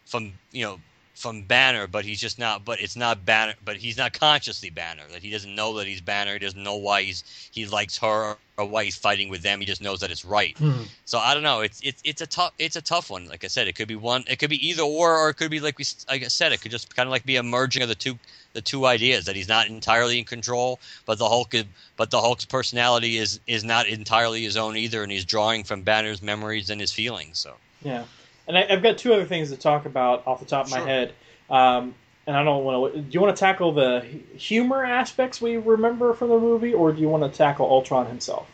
from 0.05 0.33
you 0.53 0.65
know 0.65 0.81
from 1.17 1.43
Banner, 1.43 1.87
but 1.87 2.05
he's 2.05 2.21
just 2.21 2.39
not. 2.39 2.65
But 2.65 2.81
it's 2.81 2.95
not 2.95 3.25
Banner. 3.25 3.55
But 3.65 3.77
he's 3.77 3.97
not 3.97 4.13
consciously 4.13 4.71
Banner. 4.71 5.03
That 5.11 5.23
he 5.23 5.31
doesn't 5.31 5.55
know 5.55 5.77
that 5.79 5.87
he's 5.87 6.01
Banner. 6.01 6.35
He 6.35 6.39
doesn't 6.39 6.63
know 6.63 6.77
why 6.77 7.03
he's 7.03 7.25
he 7.51 7.67
likes 7.67 7.99
her 7.99 8.37
or 8.59 8.65
why 8.67 8.85
he's 8.85 8.97
fighting 8.97 9.29
with 9.29 9.43
them. 9.43 9.61
He 9.61 9.67
just 9.67 9.83
knows 9.83 10.01
that 10.01 10.11
it's 10.11 10.25
right. 10.25 10.57
Hmm. 10.57 10.83
So 11.05 11.19
I 11.19 11.35
don't 11.35 11.43
know. 11.43 11.61
It's 11.61 11.81
it's 11.83 12.01
it's 12.05 12.21
a 12.21 12.27
tough 12.27 12.53
it's 12.59 12.77
a 12.77 12.83
tough 12.83 13.11
one. 13.11 13.29
Like 13.29 13.45
I 13.45 13.49
said, 13.49 13.67
it 13.67 13.75
could 13.75 13.89
be 13.89 13.97
one. 13.97 14.25
It 14.29 14.39
could 14.39 14.51
be 14.51 14.69
either 14.69 14.83
or, 14.83 15.17
or 15.17 15.31
it 15.31 15.35
could 15.35 15.51
be 15.51 15.61
like 15.61 15.79
we 15.79 15.85
like 16.09 16.23
I 16.23 16.29
said, 16.29 16.53
it 16.53 16.61
could 16.61 16.71
just 16.71 16.95
kind 16.95 17.07
of 17.07 17.11
like 17.11 17.25
be 17.25 17.37
a 17.37 17.43
merging 17.43 17.83
of 17.83 17.89
the 17.89 17.95
two 17.95 18.19
the 18.53 18.63
two 18.63 18.87
ideas 18.87 19.27
that 19.27 19.37
he's 19.37 19.49
not 19.49 19.69
entirely 19.69 20.19
in 20.19 20.25
control, 20.25 20.81
but 21.05 21.19
the 21.19 21.29
Hulk 21.29 21.53
is, 21.53 21.65
but 21.99 22.11
the 22.11 22.21
Hulk's 22.21 22.47
personality 22.47 23.19
is 23.19 23.41
is 23.47 23.65
not 23.65 23.87
entirely 23.87 24.43
his 24.43 24.57
own 24.57 24.77
either, 24.77 25.03
and 25.03 25.13
he's 25.13 25.25
drawing 25.25 25.65
from 25.65 25.83
Banner's 25.83 26.23
memories 26.23 26.71
and 26.71 26.81
his 26.81 26.93
feelings. 26.93 27.39
So 27.39 27.55
Yeah, 27.83 28.05
and 28.47 28.59
I, 28.59 28.67
I've 28.71 28.83
got 28.83 28.99
two 28.99 29.13
other 29.13 29.25
things 29.25 29.51
to 29.51 29.57
talk 29.57 29.87
about 29.87 30.27
off 30.27 30.41
the 30.41 30.47
top 30.47 30.67
of 30.67 30.73
my 30.73 30.81
head. 30.81 31.13
Um, 31.51 31.95
and 32.27 32.37
I 32.37 32.43
don't 32.43 32.65
want 32.65 32.95
to. 32.95 33.01
Do 33.01 33.09
you 33.11 33.21
want 33.21 33.37
to 33.37 33.41
tackle 33.41 33.73
the 33.73 34.01
humor 34.37 34.85
aspects 34.85 35.41
we 35.41 35.59
remember 35.59 36.13
from 36.13 36.29
the 36.29 36.39
movie, 36.39 36.75
or 36.75 36.93
do 36.93 37.01
you 37.01 37.09
want 37.09 37.23
to 37.31 37.37
tackle 37.37 37.67
Ultron 37.67 38.07
himself? 38.07 38.49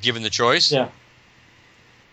given 0.00 0.22
the 0.22 0.30
choice, 0.30 0.70
Yeah. 0.70 0.88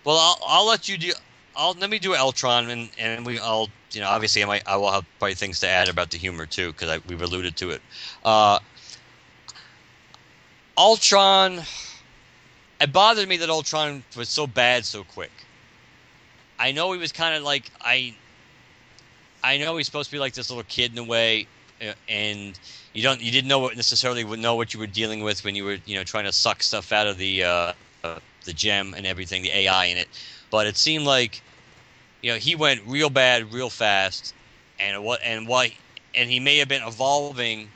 Well, 0.03 0.17
I'll, 0.17 0.37
I'll 0.45 0.67
let 0.67 0.87
you 0.87 0.97
do. 0.97 1.13
I'll 1.55 1.73
let 1.73 1.89
me 1.89 1.97
do 1.99 2.13
Ultron, 2.15 2.69
and 2.69 2.89
and 2.99 3.25
we. 3.25 3.39
I'll 3.39 3.69
you 3.91 4.01
know 4.01 4.07
obviously 4.07 4.43
I 4.43 4.45
might 4.45 4.67
I 4.67 4.77
will 4.77 4.91
have 4.91 5.05
probably 5.17 5.33
things 5.33 5.59
to 5.61 5.67
add 5.67 5.89
about 5.89 6.11
the 6.11 6.17
humor 6.17 6.45
too 6.45 6.71
because 6.71 7.01
we've 7.07 7.21
alluded 7.21 7.55
to 7.57 7.71
it. 7.71 7.81
Uh, 8.23 8.59
Ultron. 10.77 11.63
It 12.81 12.91
bothered 12.91 13.27
me 13.27 13.37
that 13.37 13.49
Ultron 13.49 14.03
was 14.17 14.29
so 14.29 14.45
bad 14.45 14.85
so 14.85 15.03
quick. 15.05 15.31
I 16.59 16.71
know 16.71 16.91
he 16.91 16.99
was 16.99 17.11
kind 17.11 17.35
of 17.35 17.43
like 17.43 17.71
I. 17.81 18.15
I 19.43 19.57
know 19.57 19.77
he's 19.77 19.85
supposed 19.85 20.09
to 20.09 20.15
be 20.15 20.19
like 20.19 20.33
this 20.33 20.49
little 20.49 20.63
kid 20.63 20.91
in 20.91 20.97
a 20.97 21.03
way, 21.03 21.47
and 22.09 22.57
you 22.93 23.03
don't 23.03 23.21
you 23.21 23.31
didn't 23.31 23.47
know 23.47 23.59
what 23.59 23.75
necessarily 23.75 24.23
would 24.23 24.39
know 24.39 24.55
what 24.55 24.73
you 24.73 24.79
were 24.79 24.87
dealing 24.87 25.21
with 25.21 25.43
when 25.43 25.55
you 25.55 25.65
were 25.65 25.77
you 25.85 25.95
know 25.95 26.03
trying 26.03 26.25
to 26.25 26.31
suck 26.31 26.63
stuff 26.63 26.91
out 26.91 27.07
of 27.07 27.17
the 27.17 27.43
uh, 27.43 27.73
uh, 28.03 28.19
the 28.45 28.53
gem 28.53 28.93
and 28.95 29.05
everything, 29.05 29.43
the 29.43 29.55
AI 29.55 29.85
in 29.85 29.97
it. 29.97 30.07
But 30.49 30.67
it 30.67 30.77
seemed 30.77 31.05
like 31.05 31.41
you 32.21 32.31
know 32.31 32.37
he 32.37 32.55
went 32.55 32.81
real 32.87 33.09
bad 33.09 33.53
real 33.53 33.69
fast, 33.69 34.33
and 34.79 35.03
what 35.03 35.19
and 35.23 35.47
why 35.47 35.73
and 36.15 36.29
he 36.29 36.39
may 36.39 36.57
have 36.57 36.67
been 36.67 36.83
evolving 36.83 37.67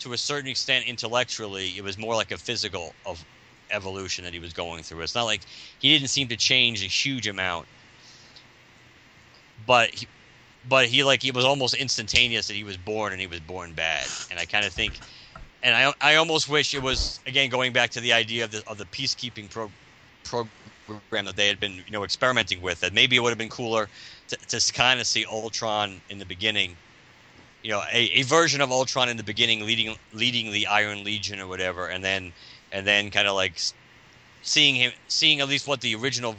to 0.00 0.12
a 0.12 0.18
certain 0.18 0.50
extent 0.50 0.86
intellectually. 0.86 1.72
It 1.76 1.84
was 1.84 1.96
more 1.96 2.14
like 2.14 2.32
a 2.32 2.36
physical 2.36 2.94
of 3.06 3.24
evolution 3.70 4.24
that 4.24 4.32
he 4.32 4.38
was 4.38 4.52
going 4.52 4.82
through. 4.82 5.00
It's 5.00 5.14
not 5.14 5.24
like 5.24 5.40
he 5.78 5.96
didn't 5.96 6.08
seem 6.08 6.28
to 6.28 6.36
change 6.36 6.82
a 6.82 6.86
huge 6.86 7.26
amount, 7.26 7.66
but 9.66 9.90
he, 9.94 10.06
but 10.68 10.86
he 10.86 11.04
like 11.04 11.24
it 11.24 11.34
was 11.34 11.44
almost 11.44 11.74
instantaneous 11.74 12.46
that 12.48 12.54
he 12.54 12.64
was 12.64 12.76
born 12.76 13.12
and 13.12 13.20
he 13.20 13.26
was 13.26 13.40
born 13.40 13.72
bad. 13.72 14.08
And 14.30 14.38
I 14.38 14.46
kind 14.46 14.64
of 14.64 14.72
think, 14.72 15.00
and 15.62 15.74
I 15.74 15.92
I 16.00 16.16
almost 16.16 16.48
wish 16.48 16.74
it 16.74 16.82
was 16.82 17.20
again 17.26 17.50
going 17.50 17.72
back 17.72 17.90
to 17.90 18.00
the 18.00 18.12
idea 18.12 18.44
of 18.44 18.50
the 18.50 18.62
of 18.66 18.78
the 18.78 18.86
peacekeeping 18.86 19.50
pro, 19.50 19.70
program 20.86 21.24
that 21.24 21.36
they 21.36 21.48
had 21.48 21.60
been 21.60 21.74
you 21.74 21.90
know 21.90 22.04
experimenting 22.04 22.60
with. 22.62 22.80
That 22.80 22.92
maybe 22.92 23.16
it 23.16 23.20
would 23.20 23.30
have 23.30 23.38
been 23.38 23.48
cooler 23.48 23.88
to, 24.28 24.36
to 24.36 24.72
kind 24.72 25.00
of 25.00 25.06
see 25.06 25.24
Ultron 25.26 26.00
in 26.10 26.18
the 26.18 26.26
beginning. 26.26 26.76
You 27.62 27.70
know, 27.70 27.82
a, 27.92 28.10
a 28.12 28.22
version 28.22 28.60
of 28.60 28.70
Ultron 28.70 29.08
in 29.08 29.16
the 29.16 29.22
beginning, 29.22 29.64
leading 29.64 29.96
leading 30.12 30.52
the 30.52 30.66
Iron 30.66 31.04
Legion 31.04 31.40
or 31.40 31.46
whatever, 31.46 31.88
and 31.88 32.04
then 32.04 32.32
and 32.72 32.86
then 32.86 33.10
kind 33.10 33.28
of 33.28 33.34
like 33.34 33.58
seeing 34.42 34.74
him, 34.74 34.92
seeing 35.08 35.40
at 35.40 35.48
least 35.48 35.66
what 35.66 35.80
the 35.80 35.94
original 35.94 36.36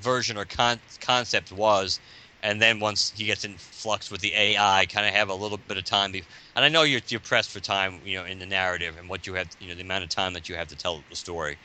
version 0.00 0.36
or 0.36 0.44
con- 0.44 0.80
concept 1.00 1.52
was, 1.52 2.00
and 2.46 2.62
then 2.62 2.78
once 2.78 3.12
he 3.16 3.24
gets 3.26 3.44
in 3.44 3.58
flux 3.58 4.08
with 4.08 4.20
the 4.20 4.32
AI, 4.32 4.86
kind 4.86 5.04
of 5.04 5.12
have 5.12 5.30
a 5.30 5.34
little 5.34 5.58
bit 5.58 5.78
of 5.78 5.84
time. 5.84 6.12
Be- 6.12 6.24
and 6.54 6.64
I 6.64 6.68
know 6.68 6.84
you're 6.84 7.00
you're 7.08 7.18
pressed 7.20 7.50
for 7.50 7.58
time, 7.60 8.00
you 8.04 8.16
know, 8.16 8.24
in 8.24 8.38
the 8.38 8.46
narrative 8.46 8.96
and 8.96 9.08
what 9.08 9.26
you 9.26 9.34
have, 9.34 9.48
you 9.58 9.68
know, 9.68 9.74
the 9.74 9.82
amount 9.82 10.04
of 10.04 10.10
time 10.10 10.32
that 10.34 10.48
you 10.48 10.54
have 10.54 10.68
to 10.68 10.76
tell 10.76 11.04
the 11.10 11.16
story. 11.16 11.58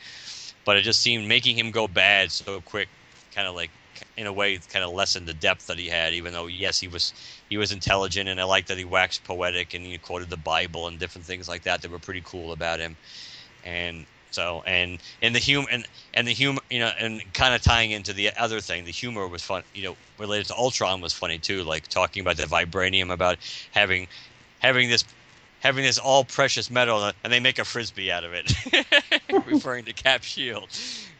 But 0.65 0.77
it 0.77 0.81
just 0.81 1.01
seemed 1.01 1.27
making 1.27 1.55
him 1.57 1.69
go 1.69 1.87
bad 1.87 2.31
so 2.31 2.61
quick, 2.61 2.89
kind 3.33 3.47
of 3.47 3.53
like 3.55 3.71
in 4.17 4.25
a 4.25 4.33
way, 4.33 4.57
kind 4.69 4.83
of 4.83 4.91
lessened 4.91 5.27
the 5.27 5.35
depth 5.35 5.67
that 5.67 5.77
he 5.77 5.87
had. 5.87 6.13
Even 6.15 6.33
though 6.33 6.47
yes, 6.47 6.79
he 6.79 6.87
was 6.87 7.13
he 7.47 7.57
was 7.57 7.71
intelligent, 7.71 8.27
and 8.27 8.41
I 8.41 8.45
like 8.45 8.65
that 8.67 8.79
he 8.79 8.85
waxed 8.85 9.23
poetic 9.23 9.75
and 9.75 9.85
he 9.85 9.99
quoted 9.99 10.31
the 10.31 10.37
Bible 10.37 10.87
and 10.87 10.99
different 10.99 11.27
things 11.27 11.47
like 11.47 11.63
that 11.63 11.83
that 11.83 11.91
were 11.91 11.99
pretty 11.99 12.23
cool 12.25 12.53
about 12.53 12.79
him. 12.79 12.97
And 13.63 14.07
so 14.31 14.63
and 14.65 14.99
and 15.21 15.35
the 15.35 15.39
humor 15.39 15.67
and 15.71 15.85
and 16.13 16.27
the 16.27 16.31
humor 16.31 16.61
you 16.69 16.79
know 16.79 16.91
and 16.99 17.21
kind 17.33 17.53
of 17.53 17.61
tying 17.61 17.91
into 17.91 18.13
the 18.13 18.31
other 18.37 18.59
thing 18.59 18.85
the 18.85 18.91
humor 18.91 19.27
was 19.27 19.41
fun 19.43 19.63
you 19.73 19.83
know 19.83 19.95
related 20.17 20.47
to 20.47 20.55
ultron 20.55 21.01
was 21.01 21.13
funny 21.13 21.37
too 21.37 21.63
like 21.63 21.87
talking 21.87 22.21
about 22.21 22.37
the 22.37 22.43
vibranium 22.43 23.11
about 23.11 23.37
having 23.71 24.07
having 24.59 24.89
this 24.89 25.03
having 25.59 25.83
this 25.83 25.99
all 25.99 26.23
precious 26.23 26.71
metal 26.71 27.11
and 27.23 27.31
they 27.33 27.39
make 27.39 27.59
a 27.59 27.65
frisbee 27.65 28.11
out 28.11 28.23
of 28.23 28.33
it 28.33 28.51
referring 29.45 29.85
to 29.85 29.93
cap 29.93 30.23
shield. 30.23 30.67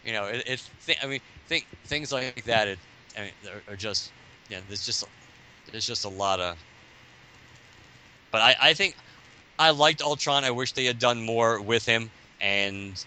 You 0.04 0.14
know 0.14 0.26
it, 0.26 0.44
it's 0.48 0.70
th- 0.86 0.98
i 1.04 1.08
mean 1.08 1.20
think 1.48 1.68
things 1.86 2.12
like 2.12 2.44
that 2.46 2.68
it, 2.68 2.80
I 3.18 3.22
mean, 3.22 3.32
are, 3.68 3.74
are 3.74 3.76
just 3.76 4.12
yeah 4.50 4.60
there's 4.68 4.86
just 4.86 5.04
there's 5.72 5.86
just 5.86 6.06
a 6.06 6.10
lot 6.10 6.40
of 6.40 6.58
but 8.32 8.42
i 8.42 8.56
i 8.62 8.74
think 8.74 8.96
i 9.60 9.70
liked 9.70 10.02
ultron 10.02 10.44
i 10.44 10.52
wish 10.52 10.72
they 10.72 10.86
had 10.86 10.98
done 10.98 11.22
more 11.22 11.62
with 11.62 11.86
him 11.86 12.10
and 12.42 13.04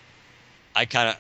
I 0.74 0.84
kind 0.84 1.10
of 1.10 1.16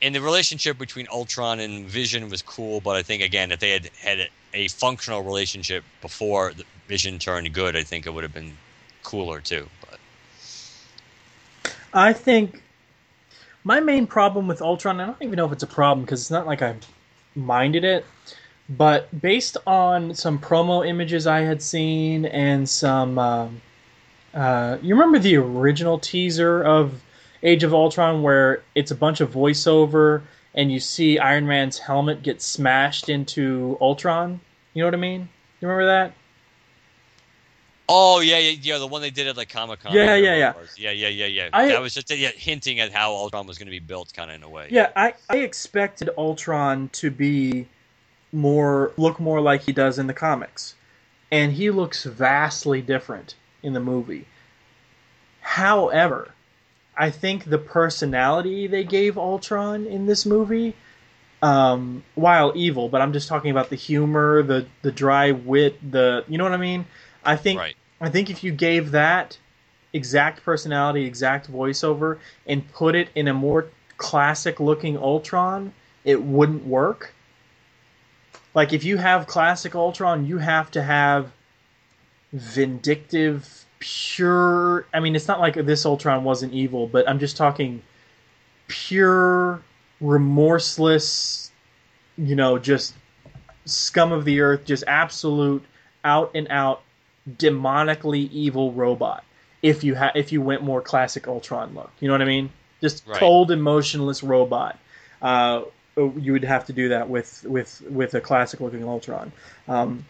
and 0.00 0.14
the 0.14 0.20
relationship 0.20 0.78
between 0.78 1.06
Ultron 1.12 1.60
and 1.60 1.86
Vision 1.86 2.28
was 2.28 2.42
cool, 2.42 2.80
but 2.80 2.96
I 2.96 3.02
think 3.02 3.22
again 3.22 3.52
if 3.52 3.60
they 3.60 3.70
had 3.70 3.90
had 4.00 4.28
a, 4.54 4.68
functional 4.68 5.22
relationship 5.22 5.84
before 6.00 6.52
Vision 6.88 7.18
turned 7.18 7.52
good, 7.54 7.76
I 7.76 7.82
think 7.82 8.06
it 8.06 8.10
would 8.10 8.24
have 8.24 8.34
been 8.34 8.56
cooler 9.02 9.40
too. 9.40 9.68
But 9.88 11.70
I 11.94 12.12
think 12.12 12.62
my 13.64 13.80
main 13.80 14.06
problem 14.06 14.48
with 14.48 14.60
Ultron, 14.60 15.00
I 15.00 15.06
don't 15.06 15.22
even 15.22 15.36
know 15.36 15.46
if 15.46 15.52
it's 15.52 15.62
a 15.62 15.68
problem 15.68 16.04
because 16.04 16.22
it's 16.22 16.30
not 16.30 16.46
like 16.46 16.62
I 16.62 16.74
minded 17.34 17.84
it, 17.84 18.04
but 18.68 19.20
based 19.20 19.56
on 19.66 20.14
some 20.14 20.38
promo 20.38 20.86
images 20.86 21.26
I 21.26 21.40
had 21.40 21.62
seen 21.62 22.24
and 22.26 22.68
some, 22.68 23.18
um, 23.18 23.62
uh, 24.34 24.78
you 24.82 24.94
remember 24.94 25.18
the 25.18 25.36
original 25.36 25.98
teaser 25.98 26.62
of 26.62 27.02
Age 27.42 27.64
of 27.64 27.74
Ultron 27.74 28.22
where 28.22 28.62
it's 28.74 28.90
a 28.90 28.94
bunch 28.94 29.20
of 29.20 29.32
voiceover 29.32 30.22
and 30.54 30.70
you 30.70 30.80
see 30.80 31.18
Iron 31.18 31.46
Man's 31.46 31.78
helmet 31.78 32.22
get 32.22 32.40
smashed 32.42 33.08
into 33.08 33.76
Ultron? 33.80 34.40
You 34.74 34.82
know 34.82 34.86
what 34.86 34.94
I 34.94 34.98
mean? 34.98 35.28
You 35.60 35.68
remember 35.68 35.86
that? 35.86 36.12
oh 37.88 38.20
yeah, 38.20 38.38
yeah, 38.38 38.56
yeah, 38.62 38.78
the 38.78 38.86
one 38.86 39.02
they 39.02 39.10
did 39.10 39.26
at 39.26 39.36
like 39.36 39.50
Comic 39.50 39.80
Con. 39.80 39.92
Yeah, 39.92 40.14
yeah, 40.14 40.34
yeah. 40.36 40.52
yeah, 40.76 40.90
yeah, 40.92 41.08
yeah, 41.08 41.26
yeah. 41.26 41.48
I- 41.52 41.68
that 41.68 41.80
was 41.80 41.94
just 41.94 42.10
yeah, 42.10 42.30
hinting 42.30 42.80
at 42.80 42.92
how 42.92 43.12
Ultron 43.12 43.46
was 43.46 43.58
going 43.58 43.66
to 43.66 43.72
be 43.72 43.80
built, 43.80 44.14
kind 44.14 44.30
of 44.30 44.36
in 44.36 44.42
a 44.42 44.48
way. 44.48 44.68
Yeah, 44.70 44.90
I, 44.96 45.14
I 45.28 45.38
expected 45.38 46.08
Ultron 46.16 46.88
to 46.94 47.10
be 47.10 47.66
more 48.32 48.92
look 48.96 49.20
more 49.20 49.40
like 49.40 49.62
he 49.62 49.72
does 49.72 49.98
in 49.98 50.06
the 50.06 50.14
comics. 50.14 50.74
And 51.30 51.52
he 51.52 51.70
looks 51.70 52.04
vastly 52.04 52.82
different 52.82 53.34
in 53.62 53.72
the 53.72 53.80
movie. 53.80 54.26
However, 55.40 56.32
I 57.02 57.10
think 57.10 57.46
the 57.46 57.58
personality 57.58 58.68
they 58.68 58.84
gave 58.84 59.18
Ultron 59.18 59.86
in 59.86 60.06
this 60.06 60.24
movie, 60.24 60.76
um, 61.42 62.04
while 62.14 62.52
evil, 62.54 62.88
but 62.88 63.00
I'm 63.00 63.12
just 63.12 63.26
talking 63.26 63.50
about 63.50 63.70
the 63.70 63.76
humor, 63.76 64.44
the 64.44 64.66
the 64.82 64.92
dry 64.92 65.32
wit, 65.32 65.74
the 65.90 66.24
you 66.28 66.38
know 66.38 66.44
what 66.44 66.52
I 66.52 66.58
mean? 66.58 66.86
I 67.24 67.34
think 67.34 67.58
Right. 67.58 67.74
I 68.00 68.08
think 68.08 68.30
if 68.30 68.44
you 68.44 68.52
gave 68.52 68.92
that 68.92 69.36
exact 69.92 70.44
personality, 70.44 71.04
exact 71.04 71.50
voiceover, 71.50 72.20
and 72.46 72.72
put 72.72 72.94
it 72.94 73.08
in 73.16 73.26
a 73.26 73.34
more 73.34 73.66
classic 73.96 74.60
looking 74.60 74.96
Ultron, 74.96 75.74
it 76.04 76.22
wouldn't 76.22 76.64
work. 76.64 77.12
Like 78.54 78.72
if 78.72 78.84
you 78.84 78.98
have 78.98 79.26
classic 79.26 79.74
Ultron, 79.74 80.24
you 80.24 80.38
have 80.38 80.70
to 80.70 80.82
have 80.84 81.32
vindictive, 82.32 83.61
pure. 83.82 84.86
I 84.94 85.00
mean, 85.00 85.16
it's 85.16 85.26
not 85.26 85.40
like 85.40 85.54
this 85.54 85.84
Ultron 85.84 86.22
wasn't 86.22 86.52
evil, 86.52 86.86
but 86.86 87.08
I'm 87.08 87.18
just 87.18 87.36
talking 87.36 87.82
pure, 88.68 89.60
remorseless, 90.00 91.50
you 92.16 92.36
know, 92.36 92.58
just 92.58 92.94
scum 93.64 94.12
of 94.12 94.24
the 94.24 94.40
earth, 94.40 94.64
just 94.64 94.84
absolute, 94.86 95.64
out 96.04 96.30
and 96.34 96.46
out, 96.48 96.82
demonically 97.28 98.30
evil 98.30 98.72
robot. 98.72 99.24
If 99.62 99.82
you 99.82 99.96
ha- 99.96 100.12
if 100.14 100.30
you 100.30 100.40
went 100.40 100.62
more 100.62 100.80
classic 100.80 101.26
Ultron 101.26 101.74
look, 101.74 101.90
you 101.98 102.06
know 102.06 102.14
what 102.14 102.22
I 102.22 102.26
mean? 102.26 102.50
Just 102.80 103.06
Right. 103.06 103.18
cold, 103.18 103.50
emotionless 103.50 104.22
robot. 104.22 104.78
Uh, 105.20 105.62
you 105.96 106.32
would 106.32 106.44
have 106.44 106.66
to 106.66 106.72
do 106.72 106.88
that 106.90 107.08
with 107.08 107.44
with 107.44 107.82
with 107.90 108.14
a 108.14 108.20
classic 108.20 108.60
looking 108.60 108.82
Ultron. 108.84 109.32
Um, 109.68 110.04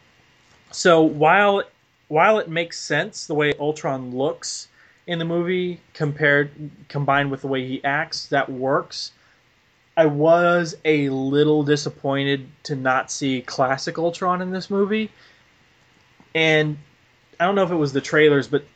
so 0.70 1.02
while 1.02 1.62
while 2.12 2.38
it 2.38 2.46
makes 2.46 2.78
sense 2.78 3.26
the 3.26 3.34
way 3.34 3.54
Ultron 3.58 4.14
looks 4.14 4.68
in 5.06 5.18
the 5.18 5.24
movie 5.24 5.80
compared 5.94 6.50
combined 6.86 7.30
with 7.30 7.40
the 7.40 7.46
way 7.46 7.66
he 7.66 7.82
acts, 7.82 8.26
that 8.26 8.50
works. 8.50 9.12
I 9.96 10.04
was 10.04 10.76
a 10.84 11.08
little 11.08 11.62
disappointed 11.62 12.48
to 12.64 12.76
not 12.76 13.10
see 13.10 13.40
classic 13.40 13.96
Ultron 13.96 14.42
in 14.42 14.50
this 14.50 14.68
movie. 14.68 15.10
And 16.34 16.76
I 17.40 17.46
don't 17.46 17.54
know 17.54 17.62
if 17.62 17.70
it 17.70 17.76
was 17.76 17.94
the 17.94 18.02
trailers, 18.02 18.46
but 18.46 18.66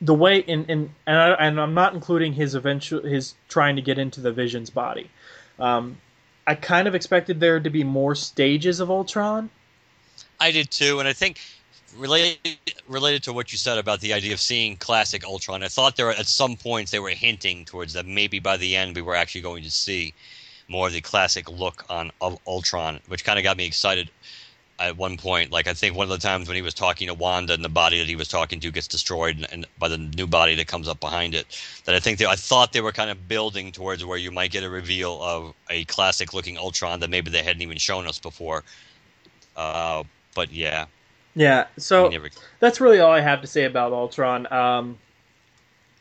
the 0.00 0.14
way 0.14 0.38
in, 0.38 0.64
in 0.64 0.94
and, 1.06 1.18
I, 1.18 1.32
and 1.32 1.60
I'm 1.60 1.74
not 1.74 1.92
including 1.92 2.32
his 2.32 2.54
eventual 2.54 3.02
his 3.02 3.34
trying 3.50 3.76
to 3.76 3.82
get 3.82 3.98
into 3.98 4.22
the 4.22 4.32
Vision's 4.32 4.70
body. 4.70 5.10
Um, 5.58 5.98
I 6.46 6.54
kind 6.54 6.88
of 6.88 6.94
expected 6.94 7.38
there 7.38 7.60
to 7.60 7.68
be 7.68 7.84
more 7.84 8.14
stages 8.14 8.80
of 8.80 8.90
Ultron. 8.90 9.50
I 10.40 10.52
did 10.52 10.70
too, 10.70 11.00
and 11.00 11.08
I 11.08 11.12
think 11.12 11.38
related 11.98 12.38
related 12.88 13.22
to 13.24 13.32
what 13.32 13.52
you 13.52 13.58
said 13.58 13.78
about 13.78 14.00
the 14.00 14.12
idea 14.12 14.32
of 14.32 14.40
seeing 14.40 14.76
classic 14.76 15.24
Ultron, 15.24 15.62
I 15.62 15.68
thought 15.68 15.96
there 15.96 16.06
were, 16.06 16.12
at 16.12 16.26
some 16.26 16.56
points 16.56 16.90
they 16.90 16.98
were 16.98 17.10
hinting 17.10 17.64
towards 17.64 17.92
that 17.94 18.06
maybe 18.06 18.38
by 18.38 18.56
the 18.56 18.76
end 18.76 18.94
we 18.94 19.02
were 19.02 19.16
actually 19.16 19.40
going 19.40 19.62
to 19.62 19.70
see 19.70 20.14
more 20.68 20.88
of 20.88 20.92
the 20.92 21.00
classic 21.00 21.48
look 21.50 21.84
on 21.88 22.12
of 22.20 22.38
Ultron, 22.46 23.00
which 23.08 23.24
kind 23.24 23.38
of 23.38 23.42
got 23.42 23.56
me 23.56 23.66
excited 23.66 24.10
at 24.78 24.96
one 24.96 25.16
point. 25.16 25.50
Like 25.50 25.66
I 25.66 25.72
think 25.72 25.96
one 25.96 26.04
of 26.04 26.10
the 26.10 26.18
times 26.18 26.48
when 26.48 26.56
he 26.56 26.62
was 26.62 26.74
talking 26.74 27.08
to 27.08 27.14
Wanda 27.14 27.54
and 27.54 27.64
the 27.64 27.68
body 27.68 27.98
that 27.98 28.08
he 28.08 28.16
was 28.16 28.28
talking 28.28 28.60
to 28.60 28.70
gets 28.70 28.86
destroyed 28.86 29.36
and, 29.36 29.46
and 29.52 29.66
by 29.78 29.88
the 29.88 29.98
new 29.98 30.26
body 30.26 30.54
that 30.56 30.66
comes 30.66 30.88
up 30.88 31.00
behind 31.00 31.34
it, 31.34 31.46
that 31.84 31.94
I 31.94 32.00
think 32.00 32.18
they, 32.18 32.26
I 32.26 32.36
thought 32.36 32.72
they 32.72 32.80
were 32.80 32.92
kind 32.92 33.10
of 33.10 33.28
building 33.28 33.72
towards 33.72 34.04
where 34.04 34.18
you 34.18 34.30
might 34.30 34.50
get 34.50 34.64
a 34.64 34.70
reveal 34.70 35.22
of 35.22 35.54
a 35.70 35.84
classic 35.86 36.34
looking 36.34 36.58
Ultron 36.58 37.00
that 37.00 37.10
maybe 37.10 37.30
they 37.30 37.42
hadn't 37.42 37.62
even 37.62 37.78
shown 37.78 38.06
us 38.06 38.18
before. 38.18 38.64
Uh, 39.56 40.04
but 40.34 40.52
yeah, 40.52 40.84
Yeah, 41.36 41.66
so 41.76 42.08
never- 42.08 42.30
that's 42.60 42.80
really 42.80 42.98
all 42.98 43.12
I 43.12 43.20
have 43.20 43.42
to 43.42 43.46
say 43.46 43.64
about 43.64 43.92
Ultron. 43.92 44.50
Um, 44.52 44.98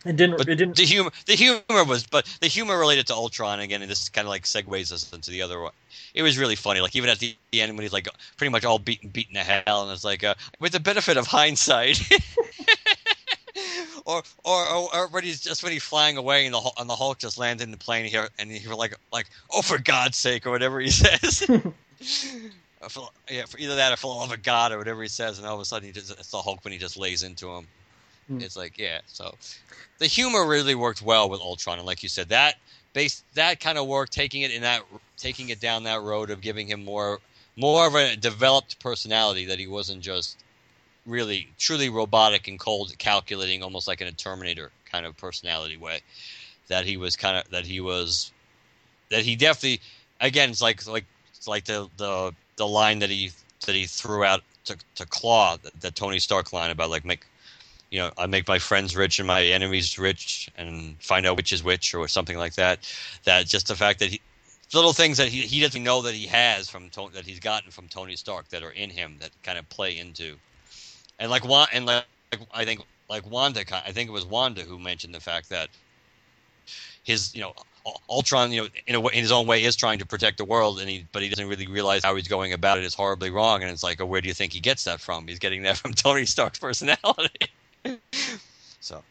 it 0.06 0.16
didn't. 0.16 0.38
But 0.38 0.48
it 0.48 0.56
didn't. 0.56 0.78
the 0.78 0.86
humor, 0.86 1.12
the 1.26 1.36
humor 1.36 1.84
was, 1.84 2.06
but 2.08 2.26
the 2.40 2.48
humor 2.48 2.80
related 2.80 3.06
to 3.08 3.14
Ultron 3.14 3.60
again, 3.60 3.82
and 3.82 3.92
this 3.92 4.08
kind 4.08 4.26
of 4.26 4.30
like 4.30 4.44
segues 4.44 4.92
us 4.94 5.12
into 5.12 5.32
the 5.32 5.42
other 5.42 5.60
one. 5.60 5.74
It 6.14 6.24
was 6.24 6.38
really 6.38 6.56
funny, 6.56 6.80
like 6.80 6.96
even 6.96 7.10
at 7.10 7.20
the 7.20 7.36
end 7.54 7.74
when 7.74 7.82
he's 7.82 7.92
like 7.92 8.08
pretty 8.38 8.50
much 8.52 8.64
all 8.64 8.80
beaten, 8.80 9.10
beaten 9.10 9.34
to 9.34 9.42
hell, 9.42 9.84
and 9.84 9.92
it's 9.92 10.06
like, 10.06 10.24
uh, 10.24 10.36
with 10.62 10.72
the 10.72 10.80
benefit 10.80 11.18
of 11.18 11.28
hindsight, 11.28 12.00
or, 14.06 14.24
or 14.46 14.68
or 14.70 14.96
or 14.96 15.08
when 15.10 15.24
he's 15.24 15.42
just 15.42 15.64
when 15.64 15.74
he's 15.74 15.84
flying 15.84 16.16
away 16.18 16.46
and 16.46 16.54
the 16.56 16.72
and 16.80 16.90
the 16.90 16.96
Hulk 16.96 17.18
just 17.18 17.38
lands 17.38 17.62
in 17.62 17.72
the 17.72 17.78
plane 17.78 18.06
here, 18.06 18.30
and 18.40 18.52
you're 18.52 18.76
like 18.76 18.96
like 19.12 19.28
oh 19.52 19.62
for 19.62 19.80
God's 19.80 20.18
sake 20.18 20.46
or 20.46 20.52
whatever 20.52 20.80
he 20.80 20.90
says. 20.92 21.46
Or 22.86 22.90
for, 22.90 23.10
yeah, 23.30 23.46
for 23.46 23.58
either 23.58 23.76
that 23.76 23.94
or 23.94 23.98
for 23.98 24.14
the 24.14 24.20
love 24.20 24.32
of 24.32 24.44
God 24.44 24.72
or 24.72 24.78
whatever 24.78 25.02
he 25.02 25.08
says, 25.08 25.40
and 25.40 25.48
all 25.48 25.56
of 25.56 25.62
a 25.62 25.66
sudden 25.66 25.88
he 25.88 25.92
just 25.92 26.12
it's 26.12 26.32
the 26.32 26.38
Hulk 26.38 26.64
when 26.64 26.72
he 26.72 26.78
just 26.78 26.98
lays 26.98 27.24
into 27.24 27.50
him. 27.50 27.68
Hmm. 28.28 28.42
It's 28.42 28.56
like 28.56 28.78
yeah, 28.78 29.02
so 29.08 29.36
the 29.98 30.08
humor 30.08 30.46
really 30.48 30.76
worked 30.76 31.02
well 31.02 31.30
with 31.30 31.42
Ultron, 31.42 31.78
and 31.78 31.86
like 31.88 32.04
you 32.04 32.10
said, 32.10 32.30
that 32.30 32.56
base 32.94 33.24
that 33.34 33.60
kind 33.60 33.78
of 33.78 33.88
work, 33.88 34.10
taking 34.10 34.44
it 34.44 34.52
in 34.52 34.62
that 34.62 34.84
taking 35.18 35.50
it 35.50 35.60
down 35.60 35.84
that 35.84 36.02
road 36.02 36.30
of 36.30 36.42
giving 36.42 36.68
him 36.68 36.86
more 36.86 37.20
more 37.56 37.88
of 37.88 37.96
a 37.96 38.16
developed 38.16 38.80
personality 38.80 39.46
that 39.46 39.60
he 39.60 39.68
wasn't 39.68 40.02
just 40.02 40.38
really 41.06 41.50
truly 41.58 41.90
robotic 41.90 42.48
and 42.48 42.60
cold, 42.60 42.98
calculating, 42.98 43.64
almost 43.64 43.88
like 43.88 44.02
in 44.02 44.08
a 44.08 44.12
Terminator 44.12 44.72
kind 44.92 45.06
of 45.06 45.16
personality 45.18 45.78
way. 45.78 46.02
That 46.68 46.86
he 46.86 46.98
was 46.98 47.16
kind 47.16 47.38
of 47.38 47.50
that 47.52 47.66
he 47.66 47.80
was 47.80 48.32
that 49.10 49.24
he 49.24 49.36
definitely 49.36 49.82
again 50.20 50.50
it's 50.50 50.62
like 50.62 50.86
like 50.88 51.06
it's 51.36 51.48
like 51.48 51.66
the 51.66 51.88
the 51.98 52.34
the 52.58 52.68
line 52.68 53.00
that 53.00 53.10
he 53.10 53.32
that 53.66 53.76
he 53.76 53.86
threw 53.86 54.24
out 54.24 54.42
to 54.66 54.78
to 54.96 55.06
Klaw 55.06 55.58
that, 55.82 55.96
Tony 55.96 56.20
Stark 56.20 56.54
line 56.54 56.72
about 56.72 56.90
like 56.90 57.06
make 57.06 57.26
you 57.92 58.00
know 58.00 58.12
I 58.18 58.26
make 58.28 58.48
my 58.48 58.60
friends 58.60 58.96
rich 58.96 59.20
and 59.20 59.28
my 59.28 59.44
enemies 59.44 59.98
rich 59.98 60.50
and 60.58 60.96
find 61.02 61.26
out 61.26 61.38
which 61.38 61.54
is 61.54 61.64
which 61.64 61.94
or 61.94 62.08
something 62.08 62.38
like 62.38 62.56
that. 62.56 62.80
That 63.24 63.48
just 63.48 63.68
the 63.68 63.76
fact 63.76 64.00
that 64.00 64.10
he 64.10 64.22
little 64.74 64.94
things 64.94 65.18
that 65.18 65.30
he, 65.30 65.42
he 65.42 65.62
doesn't 65.62 65.84
know 65.84 66.02
that 66.02 66.14
he 66.14 66.26
has 66.28 66.70
from 66.70 66.90
Tony, 66.90 67.14
that 67.14 67.26
he's 67.26 67.40
gotten 67.40 67.72
from 67.72 67.88
Tony 67.88 68.16
Stark 68.16 68.50
that 68.50 68.64
are 68.64 68.72
in 68.72 68.90
him 68.90 69.18
that 69.22 69.30
kind 69.44 69.58
of 69.58 69.70
play 69.70 69.98
into 69.98 70.36
and 71.20 71.32
like 71.32 71.46
Wa- 71.46 71.68
and 71.72 71.86
like 71.86 72.06
I 72.54 72.66
think 72.66 72.82
like 73.10 73.30
Wanda 73.30 73.64
I 73.72 73.92
think 73.92 74.10
it 74.10 74.14
was 74.14 74.26
Wanda 74.26 74.62
who 74.62 74.80
mentioned 74.80 75.14
the 75.14 75.20
fact 75.20 75.50
that 75.50 75.70
his 77.04 77.34
you 77.36 77.42
know 77.42 77.54
Ultron 78.10 78.52
you 78.52 78.62
know 78.62 78.68
in 78.88 78.96
a 78.96 79.00
way, 79.00 79.14
in 79.14 79.22
his 79.22 79.32
own 79.32 79.48
way 79.48 79.64
is 79.64 79.76
trying 79.76 80.00
to 80.00 80.06
protect 80.06 80.38
the 80.38 80.46
world 80.46 80.80
and 80.80 80.90
he 80.90 81.06
but 81.12 81.22
he 81.22 81.30
doesn't 81.30 81.48
really 81.48 81.68
realize 81.68 82.04
how 82.04 82.16
he's 82.16 82.28
going 82.28 82.54
about 82.54 82.78
it 82.78 82.84
is 82.84 82.94
horribly 82.94 83.30
wrong 83.30 83.62
and 83.62 83.72
it's 83.72 83.84
like 83.84 84.02
oh, 84.02 84.06
where 84.06 84.22
do 84.22 84.28
you 84.28 84.34
think 84.34 84.54
he 84.54 84.60
gets 84.60 84.84
that 84.86 85.00
from 85.00 85.28
he's 85.28 85.40
getting 85.40 85.64
that 85.64 85.78
from 85.82 85.94
Tony 85.94 86.26
Stark's 86.26 86.60
personality 86.60 87.50
so 88.80 89.04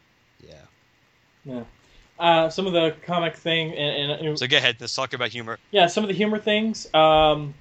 yeah 0.42 0.54
Yeah. 1.44 1.62
Uh, 2.16 2.48
some 2.48 2.64
of 2.66 2.72
the 2.72 2.94
comic 3.04 3.36
thing 3.36 3.74
and, 3.74 4.12
and 4.12 4.38
so 4.38 4.46
go 4.46 4.56
ahead 4.56 4.76
let's 4.80 4.94
talk 4.94 5.14
about 5.14 5.30
humor 5.30 5.58
yeah, 5.74 5.88
some 5.88 6.04
of 6.04 6.08
the 6.08 6.14
humor 6.14 6.38
things. 6.38 6.92
Um, 6.94 7.54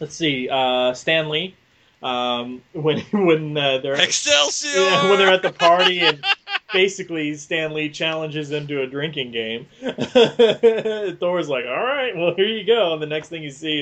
let's 0.00 0.16
see. 0.16 0.48
Uh, 0.50 0.92
Stan 0.94 1.28
Lee. 1.28 1.54
Um, 2.02 2.62
when 2.72 3.00
when 3.12 3.56
uh, 3.56 3.78
they're 3.78 3.94
Excelsior 3.94 4.80
yeah, 4.80 5.08
when 5.08 5.18
they're 5.18 5.32
at 5.32 5.42
the 5.42 5.52
party 5.52 6.00
and 6.00 6.24
basically 6.72 7.34
Stan 7.34 7.74
Lee 7.74 7.88
challenges 7.88 8.48
them 8.48 8.66
to 8.66 8.82
a 8.82 8.86
drinking 8.86 9.30
game. 9.30 9.66
Thor's 9.80 11.48
like, 11.48 11.64
"All 11.66 11.84
right, 11.84 12.12
well 12.16 12.34
here 12.34 12.48
you 12.48 12.64
go." 12.64 12.94
And 12.94 13.02
the 13.02 13.06
next 13.06 13.28
thing 13.28 13.42
you 13.42 13.50
see 13.50 13.80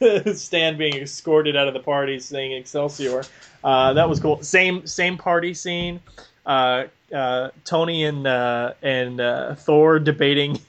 is 0.00 0.38
Stan 0.40 0.76
being 0.76 0.96
escorted 0.96 1.56
out 1.56 1.68
of 1.68 1.74
the 1.74 1.80
party, 1.80 2.18
saying 2.18 2.52
"Excelsior." 2.52 3.24
Uh, 3.64 3.92
that 3.94 4.08
was 4.08 4.20
cool. 4.20 4.42
Same 4.42 4.86
same 4.86 5.16
party 5.16 5.54
scene. 5.54 6.00
Uh, 6.44 6.84
uh, 7.12 7.50
Tony 7.64 8.04
and 8.04 8.26
uh, 8.26 8.74
and 8.82 9.20
uh, 9.20 9.54
Thor 9.54 9.98
debating 9.98 10.60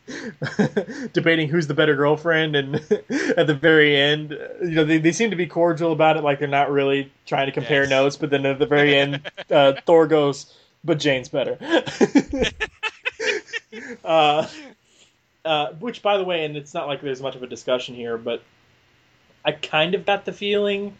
debating 1.14 1.50
who's 1.50 1.68
the 1.68 1.74
better 1.74 1.96
girlfriend, 1.96 2.56
and 2.56 2.76
at 3.38 3.48
the 3.48 3.58
very 3.60 3.96
end, 3.98 4.32
you 4.62 4.70
know, 4.72 4.84
they, 4.86 4.98
they 5.00 5.12
seem 5.12 5.30
to 5.32 5.36
be 5.36 5.48
cordial 5.48 5.92
about 5.92 6.18
it, 6.18 6.24
like 6.24 6.40
they're 6.40 6.48
not 6.48 6.72
really 6.72 7.12
trying 7.26 7.48
to 7.48 7.52
compare 7.52 7.82
Yes. 7.82 7.90
notes. 7.90 8.16
But 8.18 8.30
then 8.30 8.46
at 8.46 8.60
the 8.60 8.66
very 8.66 8.96
end, 8.96 9.22
uh, 9.52 9.74
Thor 9.86 10.08
goes, 10.08 10.54
"But 10.84 11.00
Jane's 11.00 11.30
better." 11.30 11.58
uh, 14.04 14.48
uh, 15.46 15.68
which, 15.74 16.02
by 16.02 16.18
the 16.18 16.24
way, 16.24 16.46
and 16.46 16.56
it's 16.56 16.74
not 16.74 16.88
like 16.88 17.02
there's 17.02 17.22
much 17.22 17.36
of 17.36 17.44
a 17.44 17.48
discussion 17.48 17.96
here, 17.96 18.18
but 18.18 18.42
I 19.44 19.52
kind 19.54 19.96
of 19.96 20.06
got 20.06 20.26
the 20.26 20.34
feeling 20.34 20.96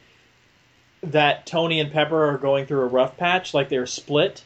that 1.02 1.46
Tony 1.46 1.80
and 1.80 1.92
Pepper 1.92 2.26
are 2.30 2.38
going 2.38 2.66
through 2.66 2.82
a 2.82 2.88
rough 2.88 3.16
patch, 3.18 3.54
like 3.54 3.70
they're 3.70 3.86
split. 3.86 4.44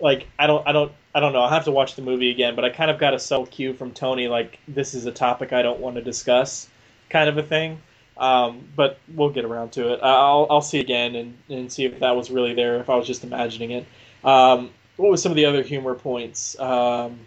Like 0.00 0.26
I 0.38 0.46
don't, 0.46 0.66
I 0.66 0.72
don't, 0.72 0.92
I 1.14 1.20
don't 1.20 1.32
know. 1.32 1.40
I'll 1.40 1.48
have 1.50 1.64
to 1.64 1.72
watch 1.72 1.96
the 1.96 2.02
movie 2.02 2.30
again, 2.30 2.54
but 2.54 2.64
I 2.64 2.70
kind 2.70 2.90
of 2.90 2.98
got 2.98 3.14
a 3.14 3.18
subtle 3.18 3.46
cue 3.46 3.74
from 3.74 3.92
Tony, 3.92 4.28
like 4.28 4.58
this 4.68 4.94
is 4.94 5.06
a 5.06 5.12
topic 5.12 5.52
I 5.52 5.62
don't 5.62 5.80
want 5.80 5.96
to 5.96 6.02
discuss, 6.02 6.68
kind 7.10 7.28
of 7.28 7.38
a 7.38 7.42
thing. 7.42 7.80
Um, 8.16 8.68
but 8.74 8.98
we'll 9.14 9.30
get 9.30 9.44
around 9.44 9.72
to 9.72 9.92
it. 9.92 10.00
I'll, 10.02 10.48
I'll 10.50 10.60
see 10.60 10.80
again 10.80 11.14
and, 11.14 11.38
and 11.48 11.72
see 11.72 11.84
if 11.84 12.00
that 12.00 12.16
was 12.16 12.30
really 12.30 12.52
there, 12.52 12.80
if 12.80 12.90
I 12.90 12.96
was 12.96 13.06
just 13.06 13.22
imagining 13.22 13.70
it. 13.70 13.86
Um, 14.24 14.70
what 14.96 15.10
was 15.10 15.22
some 15.22 15.30
of 15.30 15.36
the 15.36 15.44
other 15.44 15.62
humor 15.62 15.94
points? 15.94 16.58
Um, 16.58 17.20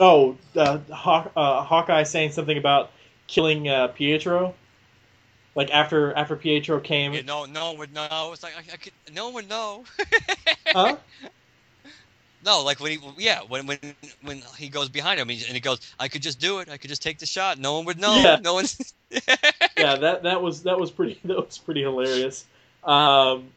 oh, 0.00 0.36
uh, 0.56 0.78
Haw- 0.90 1.30
uh, 1.36 1.62
Hawkeye 1.62 2.02
saying 2.02 2.32
something 2.32 2.58
about 2.58 2.90
killing 3.28 3.68
uh, 3.68 3.88
Pietro. 3.88 4.54
Like 5.54 5.70
after 5.70 6.14
after 6.14 6.36
Pietro 6.36 6.80
came, 6.80 7.12
Yeah, 7.12 7.22
no 7.22 7.44
no 7.44 7.70
one 7.70 7.78
would 7.78 7.94
know 7.94 8.30
it's 8.32 8.42
like 8.42 8.54
I, 8.56 8.72
I 8.72 8.76
could 8.76 8.92
no 9.12 9.26
one 9.26 9.34
would 9.34 9.48
know 9.48 9.84
huh? 10.68 10.96
No, 12.44 12.62
like 12.62 12.80
when 12.80 12.92
he, 12.92 12.98
yeah, 13.18 13.40
when 13.46 13.66
when 13.66 13.78
when 14.22 14.42
he 14.58 14.68
goes 14.68 14.88
behind 14.88 15.20
him 15.20 15.30
and 15.30 15.38
he 15.38 15.60
goes, 15.60 15.78
I 15.98 16.08
could 16.08 16.22
just 16.22 16.40
do 16.40 16.58
it. 16.58 16.68
I 16.68 16.76
could 16.76 16.90
just 16.90 17.02
take 17.02 17.18
the 17.18 17.26
shot. 17.26 17.58
No 17.58 17.74
one 17.74 17.84
would 17.84 18.00
know. 18.00 18.16
Yeah. 18.16 18.38
No 18.42 18.54
one. 18.54 18.64
yeah, 19.76 19.96
that 19.96 20.24
that 20.24 20.42
was 20.42 20.64
that 20.64 20.78
was 20.78 20.90
pretty 20.90 21.20
that 21.24 21.36
was 21.36 21.58
pretty 21.58 21.82
hilarious. 21.82 22.44
Um, 22.82 23.48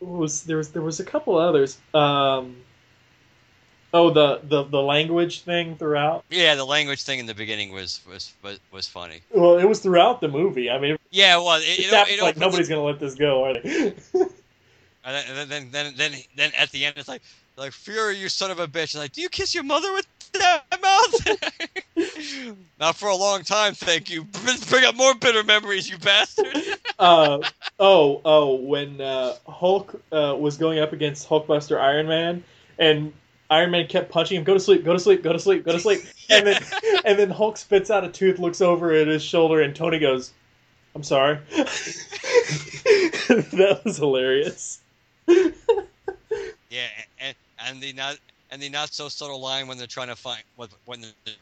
was 0.00 0.42
there 0.42 0.56
was 0.56 0.70
there 0.70 0.82
was 0.82 0.98
a 0.98 1.04
couple 1.04 1.36
others. 1.38 1.78
Um, 1.94 2.56
oh, 3.92 4.10
the, 4.10 4.40
the 4.44 4.64
the 4.64 4.82
language 4.82 5.42
thing 5.42 5.76
throughout. 5.76 6.24
yeah, 6.30 6.54
the 6.54 6.64
language 6.64 7.02
thing 7.02 7.18
in 7.18 7.26
the 7.26 7.34
beginning 7.34 7.72
was 7.72 8.00
was 8.08 8.32
was, 8.42 8.58
was 8.72 8.86
funny. 8.86 9.20
Well, 9.32 9.58
it 9.58 9.64
was 9.64 9.80
throughout 9.80 10.20
the 10.20 10.28
movie. 10.28 10.70
I 10.70 10.78
mean, 10.78 10.96
Yeah, 11.10 11.36
well, 11.38 11.56
it, 11.56 11.64
it's 11.66 11.92
it, 11.92 12.18
it 12.18 12.22
like 12.22 12.36
nobody's 12.36 12.68
gonna 12.68 12.82
let 12.82 13.00
this 13.00 13.14
go, 13.14 13.44
are 13.44 13.54
they? 13.54 13.94
And 15.06 15.38
then, 15.38 15.48
then 15.48 15.70
then 15.70 15.94
then 15.96 16.12
then 16.34 16.52
at 16.58 16.70
the 16.72 16.84
end, 16.84 16.96
it's 16.96 17.06
like 17.06 17.22
like 17.56 17.72
Fury, 17.72 18.16
you 18.18 18.28
son 18.28 18.50
of 18.50 18.58
a 18.58 18.66
bitch. 18.66 18.82
It's 18.84 18.96
like, 18.96 19.12
do 19.12 19.20
you 19.20 19.28
kiss 19.28 19.54
your 19.54 19.62
mother 19.62 19.92
with 19.92 20.06
that 20.32 20.64
mouth? 21.96 22.56
Not 22.80 22.96
for 22.96 23.08
a 23.08 23.14
long 23.14 23.44
time, 23.44 23.74
thank 23.74 24.10
you. 24.10 24.26
Bring 24.68 24.84
up 24.84 24.96
more 24.96 25.14
bitter 25.14 25.44
memories, 25.44 25.88
you 25.88 25.96
bastard. 25.98 26.48
uh, 26.98 27.38
oh, 27.78 28.20
oh, 28.24 28.56
when 28.56 29.00
uh, 29.00 29.36
Hulk 29.46 29.94
uh, 30.10 30.34
was 30.36 30.56
going 30.56 30.80
up 30.80 30.92
against 30.92 31.28
Hulkbuster 31.28 31.80
Iron 31.80 32.08
Man, 32.08 32.42
and 32.80 33.12
Iron 33.50 33.70
Man 33.70 33.86
kept 33.86 34.10
punching 34.10 34.36
him, 34.36 34.44
"Go 34.44 34.54
to 34.54 34.60
sleep, 34.60 34.84
go 34.84 34.92
to 34.92 34.98
sleep, 34.98 35.22
go 35.22 35.32
to 35.32 35.38
sleep, 35.38 35.64
go 35.64 35.72
to 35.72 35.80
sleep," 35.80 36.02
and 36.30 36.46
then 36.46 36.62
and 37.04 37.18
then 37.18 37.30
Hulk 37.30 37.56
spits 37.56 37.90
out 37.90 38.04
a 38.04 38.08
tooth, 38.08 38.38
looks 38.38 38.60
over 38.60 38.92
at 38.92 39.06
his 39.06 39.22
shoulder, 39.22 39.60
and 39.60 39.74
Tony 39.74 39.98
goes, 39.98 40.32
"I'm 40.94 41.02
sorry." 41.02 41.38
that 43.28 43.80
was 43.84 43.96
hilarious. 43.96 44.80
Yeah, 45.26 46.88
and 47.20 47.34
and 47.58 47.80
the 47.80 47.92
not 47.92 48.18
and 48.50 48.62
the 48.62 48.68
not 48.68 48.92
so 48.92 49.08
subtle 49.08 49.40
line 49.40 49.66
when 49.66 49.78
they're 49.78 49.86
trying 49.86 50.08
to 50.08 50.16
find 50.16 50.42
when 50.84 51.00
they're 51.00 51.34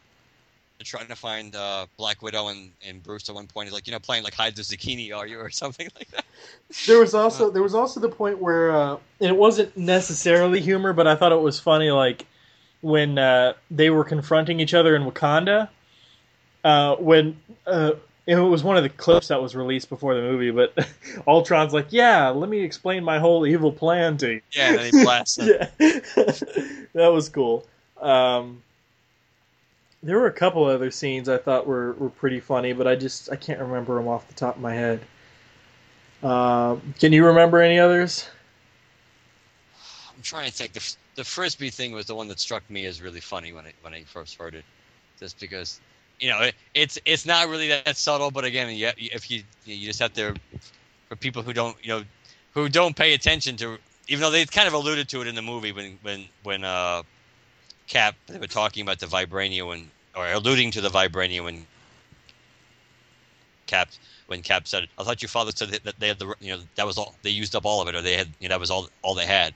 trying 0.82 1.06
to 1.08 1.16
find 1.16 1.54
uh, 1.54 1.86
Black 1.96 2.22
Widow 2.22 2.48
and, 2.48 2.72
and 2.86 3.02
Bruce 3.02 3.28
at 3.28 3.34
one 3.34 3.46
point. 3.46 3.66
He's 3.66 3.74
like, 3.74 3.86
you 3.86 3.92
know, 3.92 3.98
playing 3.98 4.24
like 4.24 4.34
hide 4.34 4.56
the 4.56 4.62
zucchini, 4.62 5.14
are 5.16 5.26
you, 5.26 5.38
or 5.40 5.50
something 5.50 5.88
like 5.96 6.10
that. 6.10 6.24
There 6.86 6.98
was 6.98 7.14
also 7.14 7.50
there 7.50 7.62
was 7.62 7.74
also 7.74 8.00
the 8.00 8.08
point 8.08 8.38
where 8.38 8.74
uh, 8.74 8.96
and 9.20 9.30
it 9.30 9.36
wasn't 9.36 9.76
necessarily 9.76 10.60
humor, 10.60 10.92
but 10.92 11.06
I 11.06 11.14
thought 11.14 11.32
it 11.32 11.40
was 11.40 11.60
funny, 11.60 11.90
like 11.90 12.26
when 12.80 13.18
uh, 13.18 13.54
they 13.70 13.90
were 13.90 14.04
confronting 14.04 14.60
each 14.60 14.74
other 14.74 14.96
in 14.96 15.04
Wakanda. 15.04 15.68
Uh, 16.64 16.96
when 16.96 17.36
uh, 17.66 17.92
it 18.26 18.36
was 18.36 18.64
one 18.64 18.76
of 18.76 18.82
the 18.82 18.88
clips 18.88 19.28
that 19.28 19.40
was 19.40 19.54
released 19.54 19.88
before 19.90 20.14
the 20.14 20.22
movie, 20.22 20.50
but 20.50 20.74
Ultron's 21.26 21.74
like, 21.74 21.88
"Yeah, 21.90 22.30
let 22.30 22.48
me 22.48 22.60
explain 22.60 23.04
my 23.04 23.18
whole 23.18 23.46
evil 23.46 23.70
plan 23.70 24.16
to 24.18 24.34
you." 24.34 24.40
Yeah, 24.52 24.72
and 24.72 24.80
he 24.80 25.02
blasts 25.02 25.38
yeah, 25.42 25.68
that 25.78 27.10
was 27.12 27.28
cool. 27.28 27.66
Um, 28.00 28.62
there 30.04 30.18
were 30.18 30.26
a 30.26 30.32
couple 30.32 30.64
other 30.64 30.90
scenes 30.90 31.28
I 31.28 31.38
thought 31.38 31.66
were, 31.66 31.94
were 31.94 32.10
pretty 32.10 32.38
funny, 32.38 32.74
but 32.74 32.86
I 32.86 32.94
just 32.94 33.32
I 33.32 33.36
can't 33.36 33.58
remember 33.58 33.96
them 33.96 34.06
off 34.06 34.28
the 34.28 34.34
top 34.34 34.56
of 34.56 34.62
my 34.62 34.74
head. 34.74 35.00
Uh, 36.22 36.76
can 37.00 37.12
you 37.12 37.26
remember 37.26 37.60
any 37.60 37.78
others? 37.78 38.28
I'm 40.14 40.22
trying 40.22 40.46
to 40.46 40.52
think. 40.52 40.74
The, 40.74 40.96
the 41.16 41.24
frisbee 41.24 41.70
thing 41.70 41.92
was 41.92 42.06
the 42.06 42.14
one 42.14 42.28
that 42.28 42.38
struck 42.38 42.68
me 42.70 42.84
as 42.84 43.00
really 43.00 43.20
funny 43.20 43.52
when 43.52 43.64
I 43.64 43.72
when 43.80 43.94
I 43.94 44.04
first 44.04 44.36
heard 44.36 44.54
it, 44.54 44.64
just 45.18 45.40
because 45.40 45.80
you 46.20 46.28
know, 46.28 46.40
it, 46.42 46.54
it's 46.74 46.98
it's 47.06 47.24
not 47.24 47.48
really 47.48 47.68
that 47.68 47.96
subtle, 47.96 48.30
but 48.30 48.44
again, 48.44 48.74
you, 48.74 48.90
if 48.96 49.30
you 49.30 49.42
you 49.64 49.86
just 49.86 50.00
have 50.00 50.12
to 50.14 50.34
for 51.08 51.16
people 51.16 51.42
who 51.42 51.54
don't 51.54 51.76
you 51.82 51.88
know 51.88 52.04
who 52.52 52.68
don't 52.68 52.94
pay 52.94 53.14
attention 53.14 53.56
to, 53.56 53.78
even 54.08 54.20
though 54.20 54.30
they 54.30 54.44
kind 54.44 54.68
of 54.68 54.74
alluded 54.74 55.08
to 55.08 55.22
it 55.22 55.26
in 55.26 55.34
the 55.34 55.42
movie 55.42 55.72
when 55.72 55.98
when 56.02 56.24
when 56.42 56.64
uh, 56.64 57.02
Cap 57.86 58.14
they 58.26 58.38
were 58.38 58.46
talking 58.46 58.82
about 58.82 58.98
the 58.98 59.06
vibranium 59.06 59.72
and 59.72 59.90
or 60.16 60.26
alluding 60.30 60.70
to 60.72 60.80
the 60.80 60.88
vibranium 60.88 61.48
and 61.48 61.66
Cap 63.66 63.88
when 64.26 64.42
Cap 64.42 64.66
said, 64.66 64.88
"I 64.98 65.04
thought 65.04 65.22
your 65.22 65.28
father 65.28 65.52
said 65.54 65.70
that 65.70 65.98
they 65.98 66.08
had 66.08 66.18
the 66.18 66.34
you 66.40 66.56
know 66.56 66.62
that 66.76 66.86
was 66.86 66.98
all 66.98 67.14
they 67.22 67.30
used 67.30 67.54
up 67.54 67.64
all 67.64 67.82
of 67.82 67.88
it, 67.88 67.94
or 67.94 68.02
they 68.02 68.16
had 68.16 68.28
you 68.40 68.48
know 68.48 68.54
that 68.54 68.60
was 68.60 68.70
all 68.70 68.88
all 69.02 69.14
they 69.14 69.26
had," 69.26 69.54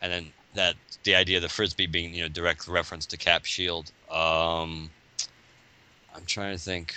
and 0.00 0.12
then 0.12 0.32
that 0.54 0.76
the 1.04 1.14
idea 1.14 1.38
of 1.38 1.42
the 1.42 1.48
frisbee 1.48 1.86
being 1.86 2.14
you 2.14 2.22
know 2.22 2.28
direct 2.28 2.66
reference 2.68 3.06
to 3.06 3.16
Cap 3.16 3.44
shield. 3.44 3.90
Um, 4.10 4.90
I'm 6.14 6.24
trying 6.26 6.56
to 6.56 6.62
think. 6.62 6.94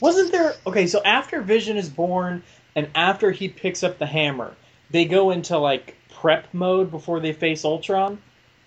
Wasn't 0.00 0.32
there 0.32 0.54
okay? 0.66 0.86
So 0.86 1.02
after 1.02 1.42
Vision 1.42 1.76
is 1.76 1.88
born 1.90 2.42
and 2.74 2.88
after 2.94 3.30
he 3.30 3.48
picks 3.48 3.82
up 3.82 3.98
the 3.98 4.06
hammer, 4.06 4.54
they 4.90 5.04
go 5.04 5.30
into 5.30 5.58
like 5.58 5.96
prep 6.10 6.52
mode 6.52 6.90
before 6.90 7.20
they 7.20 7.32
face 7.32 7.64
Ultron, 7.64 8.20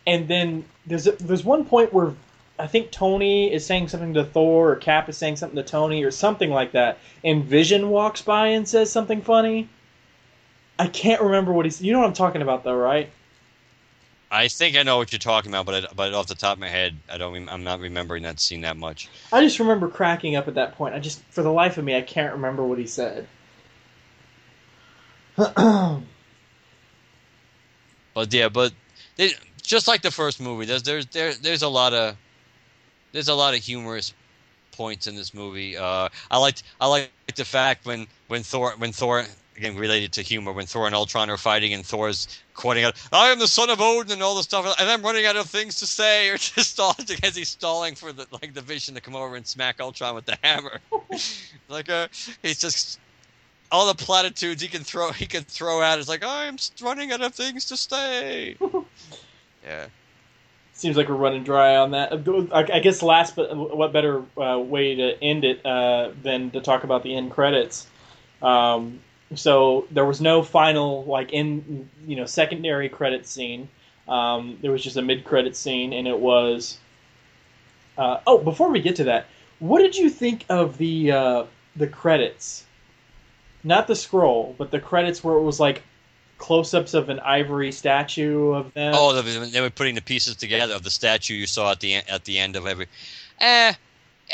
and 0.06 0.28
then 0.28 0.66
there's 0.86 1.08
a, 1.08 1.12
there's 1.14 1.44
one 1.44 1.66
point 1.66 1.94
where 1.94 2.14
I 2.60 2.68
think 2.68 2.92
Tony 2.92 3.52
is 3.52 3.66
saying 3.66 3.88
something 3.88 4.14
to 4.14 4.24
Thor 4.24 4.72
or 4.72 4.76
Cap 4.76 5.10
is 5.10 5.18
saying 5.18 5.38
something 5.38 5.56
to 5.56 5.64
Tony 5.64 6.04
or 6.04 6.12
something 6.12 6.50
like 6.50 6.74
that, 6.74 7.00
and 7.24 7.44
Vision 7.44 7.90
walks 7.90 8.22
by 8.22 8.48
and 8.48 8.68
says 8.68 8.92
something 8.92 9.22
funny. 9.22 9.70
I 10.78 10.88
can't 10.88 11.22
remember 11.22 11.54
what 11.54 11.66
he's. 11.66 11.82
You 11.82 11.94
know 11.94 12.00
what 12.00 12.08
I'm 12.08 12.14
talking 12.14 12.42
about, 12.42 12.64
though, 12.64 12.76
right? 12.76 13.10
I 14.32 14.48
think 14.48 14.76
I 14.76 14.82
know 14.82 14.98
what 14.98 15.12
you're 15.12 15.20
talking 15.20 15.52
about, 15.52 15.68
but 15.68 15.86
I, 15.86 15.94
but 15.96 16.14
off 16.14 16.26
the 16.26 16.34
top 16.34 16.54
of 16.54 16.60
my 16.60 16.68
head, 16.68 16.98
I 17.12 17.18
don't. 17.18 17.48
I'm 17.50 17.64
not 17.64 17.80
remembering 17.80 18.24
that 18.24 18.40
scene 18.40 18.62
that 18.62 18.78
much. 18.78 19.08
I 19.32 19.42
just 19.42 19.60
remember 19.60 19.88
cracking 19.88 20.36
up 20.36 20.48
at 20.48 20.56
that 20.56 20.76
point. 20.76 20.96
I 20.96 21.00
just, 21.00 21.22
for 21.26 21.44
the 21.44 21.52
life 21.52 21.78
of 21.78 21.86
me, 21.86 21.96
I 21.96 22.02
can't 22.02 22.34
remember 22.34 22.64
what 22.64 22.80
he 22.80 22.88
said. 22.88 23.28
but 25.38 26.02
yeah, 28.30 28.50
but 28.50 28.74
they, 29.16 29.34
just 29.64 29.88
like 29.88 30.02
the 30.02 30.12
first 30.12 30.40
movie, 30.40 30.66
there's 30.66 30.84
there's 30.84 31.06
there, 31.08 31.34
there's 31.34 31.64
a 31.64 31.68
lot 31.68 31.94
of 31.94 32.16
there's 33.14 33.30
a 33.30 33.34
lot 33.34 33.54
of 33.54 33.62
humorous 33.62 34.14
points 34.72 35.08
in 35.08 35.16
this 35.16 35.34
movie. 35.34 35.78
Uh, 35.78 36.10
I 36.30 36.38
liked 36.38 36.64
I 36.82 36.88
like 36.88 37.12
the 37.36 37.46
fact 37.46 37.86
when 37.86 38.08
when 38.28 38.44
Thor 38.44 38.74
when 38.78 38.92
Thor 38.92 39.26
again 39.56 39.76
related 39.76 40.12
to 40.14 40.22
humor 40.22 40.52
when 40.52 40.66
Thor 40.66 40.86
and 40.86 40.96
Ultron 40.96 41.30
are 41.30 41.38
fighting 41.38 41.74
and 41.74 41.86
Thor's 41.86 42.28
quoting 42.54 42.84
out, 42.84 42.96
"I 43.12 43.30
am 43.30 43.40
the 43.40 43.48
son 43.48 43.70
of 43.70 43.80
Odin" 43.80 44.14
and 44.14 44.24
all 44.24 44.36
this 44.36 44.46
stuff, 44.46 44.76
and 44.80 44.90
I'm 44.90 45.02
running 45.02 45.26
out 45.26 45.38
of 45.38 45.50
things 45.50 45.80
to 45.80 45.88
say, 45.88 46.30
or 46.32 46.38
just 46.38 46.72
stalling 46.72 47.08
as 47.24 47.36
he's 47.36 47.50
stalling 47.50 47.96
for 47.96 48.12
the 48.12 48.28
like 48.32 48.54
the 48.54 48.62
Vision 48.62 48.96
to 48.96 49.02
come 49.02 49.16
over 49.16 49.36
and 49.36 49.48
smack 49.48 49.80
Ultron 49.80 50.16
with 50.16 50.26
the 50.26 50.38
hammer. 50.44 50.80
like 51.70 51.90
uh, 51.90 52.08
he's 52.42 52.60
just 52.60 53.00
all 53.72 53.88
the 53.88 53.96
platitudes 53.96 54.62
he 54.62 54.68
can 54.68 54.84
throw 54.84 55.12
he 55.12 55.26
can 55.26 55.44
throw 55.44 55.82
out 55.82 56.00
is 56.00 56.10
like, 56.10 56.24
"I'm 56.24 56.58
running 56.82 57.12
out 57.12 57.22
of 57.22 57.34
things 57.34 57.66
to 57.66 57.78
say." 57.78 58.58
yeah. 59.66 59.88
Seems 60.74 60.98
like 60.98 61.08
we're 61.08 61.16
running 61.16 61.44
dry 61.44 61.76
on 61.76 61.92
that. 61.92 62.12
I 62.52 62.80
guess 62.80 63.04
last, 63.04 63.36
but 63.36 63.56
what 63.56 63.94
better 63.94 64.24
uh, 64.38 64.60
way 64.60 64.96
to 64.96 65.24
end 65.24 65.44
it 65.44 65.64
uh, 65.66 66.12
than 66.24 66.50
to 66.52 66.62
talk 66.62 66.84
about 66.84 67.04
the 67.04 67.16
end 67.16 67.32
credits? 67.32 67.88
Um, 68.42 69.00
so 69.36 69.88
there 69.92 70.06
was 70.06 70.20
no 70.20 70.42
final 70.42 71.06
like 71.06 71.32
in 71.32 71.90
you 72.06 72.16
know 72.16 72.26
secondary 72.26 72.90
credit 72.90 73.28
scene. 73.28 73.70
Um, 74.08 74.58
there 74.62 74.72
was 74.72 74.84
just 74.84 74.98
a 74.98 75.02
mid 75.02 75.24
credit 75.24 75.56
scene, 75.56 75.94
and 75.94 76.08
it 76.08 76.20
was. 76.20 76.78
Uh, 77.96 78.20
oh, 78.26 78.40
before 78.40 78.70
we 78.72 78.82
get 78.82 78.96
to 78.96 79.04
that, 79.04 79.28
what 79.60 79.80
did 79.80 79.96
you 79.96 80.10
think 80.10 80.46
of 80.50 80.78
the 80.78 81.12
uh, 81.12 81.46
the 81.76 81.88
credits? 81.88 82.66
Not 83.64 83.88
the 83.88 83.96
scroll, 83.96 84.56
but 84.58 84.72
the 84.72 84.80
credits 84.80 85.24
where 85.24 85.36
it 85.36 85.44
was 85.44 85.60
like 85.60 85.84
close-ups 86.44 86.94
of 86.94 87.08
an 87.08 87.22
ivory 87.22 87.72
statue 87.72 88.52
of 88.52 88.74
them. 88.74 88.94
Oh, 88.94 89.22
they 89.22 89.62
were 89.62 89.70
putting 89.70 89.96
the 89.96 90.02
pieces 90.02 90.36
together 90.36 90.74
of 90.74 90.84
the 90.84 90.90
statue 90.90 91.36
you 91.36 91.48
saw 91.48 91.72
at 91.72 91.80
the 91.80 91.96
at 91.96 92.26
the 92.26 92.38
end 92.38 92.58
of 92.58 92.68
every. 92.68 92.88
Eh, 93.40 93.74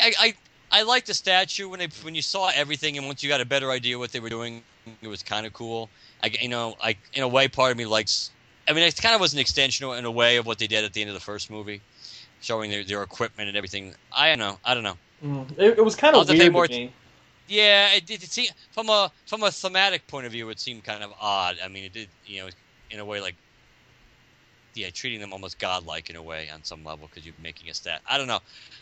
I, 0.02 0.12
I 0.18 0.34
I 0.72 0.82
like 0.82 1.04
the 1.04 1.14
statue 1.14 1.68
when 1.68 1.78
they 1.78 1.86
when 2.02 2.16
you 2.16 2.22
saw 2.22 2.50
everything 2.52 2.98
and 2.98 3.06
once 3.06 3.22
you 3.22 3.28
got 3.28 3.40
a 3.40 3.44
better 3.44 3.70
idea 3.70 3.96
what 3.96 4.10
they 4.10 4.18
were 4.18 4.28
doing, 4.28 4.64
it 5.00 5.06
was 5.06 5.22
kind 5.22 5.46
of 5.46 5.52
cool. 5.52 5.88
I 6.20 6.32
you 6.40 6.48
know 6.48 6.74
I 6.82 6.96
in 7.14 7.22
a 7.22 7.28
way 7.28 7.46
part 7.46 7.70
of 7.70 7.78
me 7.78 7.86
likes. 7.86 8.32
I 8.66 8.72
mean, 8.72 8.82
it 8.82 8.96
kind 9.00 9.14
of 9.14 9.20
was 9.20 9.32
an 9.32 9.38
extension 9.38 9.88
in 9.90 10.04
a 10.04 10.10
way 10.10 10.36
of 10.36 10.46
what 10.46 10.58
they 10.58 10.66
did 10.66 10.84
at 10.84 10.92
the 10.92 11.02
end 11.02 11.10
of 11.10 11.14
the 11.14 11.20
first 11.20 11.48
movie, 11.48 11.80
showing 12.40 12.72
their, 12.72 12.82
their 12.82 13.02
equipment 13.04 13.48
and 13.48 13.56
everything. 13.56 13.94
I 14.12 14.28
don't 14.28 14.38
know. 14.40 14.58
I 14.64 14.74
don't 14.74 14.82
know. 14.82 14.98
Mm, 15.24 15.58
it, 15.58 15.78
it, 15.78 15.84
was 15.84 15.94
kind 15.94 16.16
of 16.16 16.28
weird 16.28 16.52
more. 16.52 16.66
Yeah, 17.50 17.94
it, 17.94 18.08
it, 18.08 18.22
it 18.22 18.30
seemed 18.30 18.52
from 18.70 18.88
a 18.88 19.10
from 19.26 19.42
a 19.42 19.50
thematic 19.50 20.06
point 20.06 20.24
of 20.24 20.32
view, 20.32 20.48
it 20.50 20.60
seemed 20.60 20.84
kind 20.84 21.02
of 21.02 21.12
odd. 21.20 21.56
I 21.62 21.66
mean, 21.66 21.84
it 21.84 21.92
did 21.92 22.08
you 22.24 22.42
know 22.42 22.48
in 22.90 23.00
a 23.00 23.04
way 23.04 23.20
like 23.20 23.34
yeah, 24.74 24.90
treating 24.90 25.20
them 25.20 25.32
almost 25.32 25.58
godlike 25.58 26.10
in 26.10 26.16
a 26.16 26.22
way 26.22 26.48
on 26.48 26.62
some 26.62 26.84
level 26.84 27.08
because 27.08 27.26
you're 27.26 27.34
making 27.42 27.68
a 27.68 27.74
stat. 27.74 28.02
I 28.08 28.18
don't 28.18 28.28
know. 28.28 28.38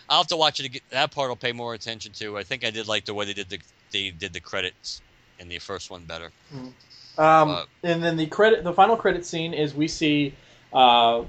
I'll 0.09 0.19
have 0.19 0.27
to 0.28 0.36
watch 0.36 0.61
it. 0.61 0.66
Again. 0.66 0.82
That 0.90 1.11
part 1.11 1.31
I'll 1.31 1.36
pay 1.36 1.53
more 1.53 1.73
attention 1.73 2.12
to. 2.12 2.36
I 2.36 2.43
think 2.43 2.62
I 2.62 2.70
did 2.70 2.86
like 2.86 3.07
the 3.07 3.15
way 3.15 3.24
they 3.24 3.32
did 3.32 3.49
the 3.49 3.59
they 3.90 4.11
did 4.11 4.35
the 4.35 4.40
credits 4.40 5.01
in 5.39 5.49
the 5.49 5.59
first 5.59 5.90
one 5.90 6.05
better. 6.05 6.31
Mm-hmm. 6.55 7.20
Um, 7.20 7.51
uh, 7.51 7.65
and 7.82 8.03
then 8.03 8.19
the 8.19 8.27
credit, 8.27 8.65
the 8.65 8.73
final 8.74 8.97
credit 8.97 9.24
scene 9.24 9.55
is 9.55 9.74
we 9.74 9.89
see 9.89 10.35
uh, 10.74 11.24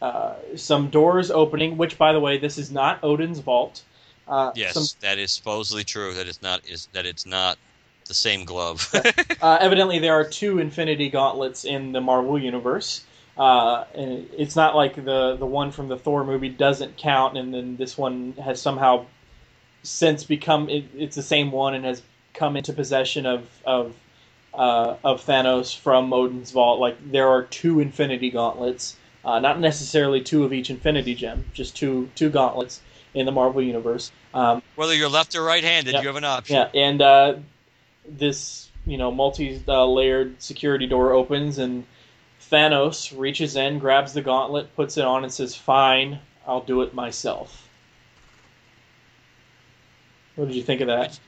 uh, 0.00 0.34
some 0.56 0.88
doors 0.88 1.30
opening. 1.30 1.76
Which, 1.76 1.98
by 1.98 2.14
the 2.14 2.20
way, 2.20 2.38
this 2.38 2.56
is 2.56 2.70
not 2.70 3.04
Odin's 3.04 3.40
vault. 3.40 3.82
Uh, 4.30 4.52
yes, 4.54 4.74
some, 4.74 4.84
that 5.00 5.18
is 5.18 5.32
supposedly 5.32 5.82
true. 5.82 6.14
That 6.14 6.28
it's 6.28 6.40
not 6.40 6.66
is 6.68 6.88
that 6.92 7.04
it's 7.04 7.26
not 7.26 7.58
the 8.06 8.14
same 8.14 8.44
glove. 8.44 8.88
Uh, 9.42 9.56
evidently, 9.58 9.98
there 9.98 10.12
are 10.12 10.24
two 10.24 10.58
Infinity 10.58 11.08
Gauntlets 11.08 11.64
in 11.64 11.92
the 11.92 12.00
Marvel 12.02 12.38
universe. 12.38 13.02
Uh, 13.38 13.86
and 13.94 14.28
it's 14.36 14.54
not 14.54 14.76
like 14.76 14.94
the 15.02 15.34
the 15.36 15.46
one 15.46 15.70
from 15.70 15.88
the 15.88 15.96
Thor 15.96 16.24
movie 16.24 16.50
doesn't 16.50 16.98
count, 16.98 17.38
and 17.38 17.54
then 17.54 17.76
this 17.78 17.96
one 17.96 18.34
has 18.34 18.60
somehow 18.60 19.06
since 19.82 20.24
become 20.24 20.68
it, 20.68 20.84
it's 20.94 21.16
the 21.16 21.22
same 21.22 21.50
one 21.50 21.72
and 21.72 21.86
has 21.86 22.02
come 22.34 22.54
into 22.54 22.74
possession 22.74 23.24
of 23.24 23.48
of 23.64 23.94
uh, 24.52 24.96
of 25.02 25.24
Thanos 25.24 25.74
from 25.74 26.12
Odin's 26.12 26.50
vault. 26.50 26.80
Like 26.80 26.96
there 27.10 27.28
are 27.28 27.44
two 27.44 27.80
Infinity 27.80 28.30
Gauntlets, 28.30 28.96
uh, 29.24 29.40
not 29.40 29.58
necessarily 29.58 30.20
two 30.20 30.44
of 30.44 30.52
each 30.52 30.68
Infinity 30.68 31.14
Gem, 31.14 31.46
just 31.54 31.74
two 31.74 32.10
two 32.14 32.28
gauntlets 32.28 32.82
in 33.14 33.26
the 33.26 33.32
Marvel 33.32 33.62
universe. 33.62 34.12
Um, 34.34 34.62
Whether 34.76 34.94
you're 34.94 35.08
left 35.08 35.34
or 35.34 35.42
right-handed, 35.42 35.94
yeah, 35.94 36.00
you 36.00 36.06
have 36.06 36.16
an 36.16 36.24
option. 36.24 36.56
Yeah, 36.56 36.68
and 36.74 37.02
uh, 37.02 37.34
this 38.08 38.68
you 38.86 38.98
know 38.98 39.10
multi-layered 39.10 40.42
security 40.42 40.86
door 40.86 41.12
opens 41.12 41.58
and 41.58 41.84
Thanos 42.50 43.16
reaches 43.16 43.56
in, 43.56 43.78
grabs 43.78 44.12
the 44.12 44.22
gauntlet, 44.22 44.74
puts 44.74 44.96
it 44.96 45.04
on, 45.04 45.22
and 45.24 45.32
says, 45.32 45.54
Fine, 45.54 46.18
I'll 46.46 46.62
do 46.62 46.82
it 46.82 46.94
myself. 46.94 47.68
What 50.36 50.48
did 50.48 50.56
you 50.56 50.62
think 50.62 50.80
of 50.80 50.88
that? 50.88 51.18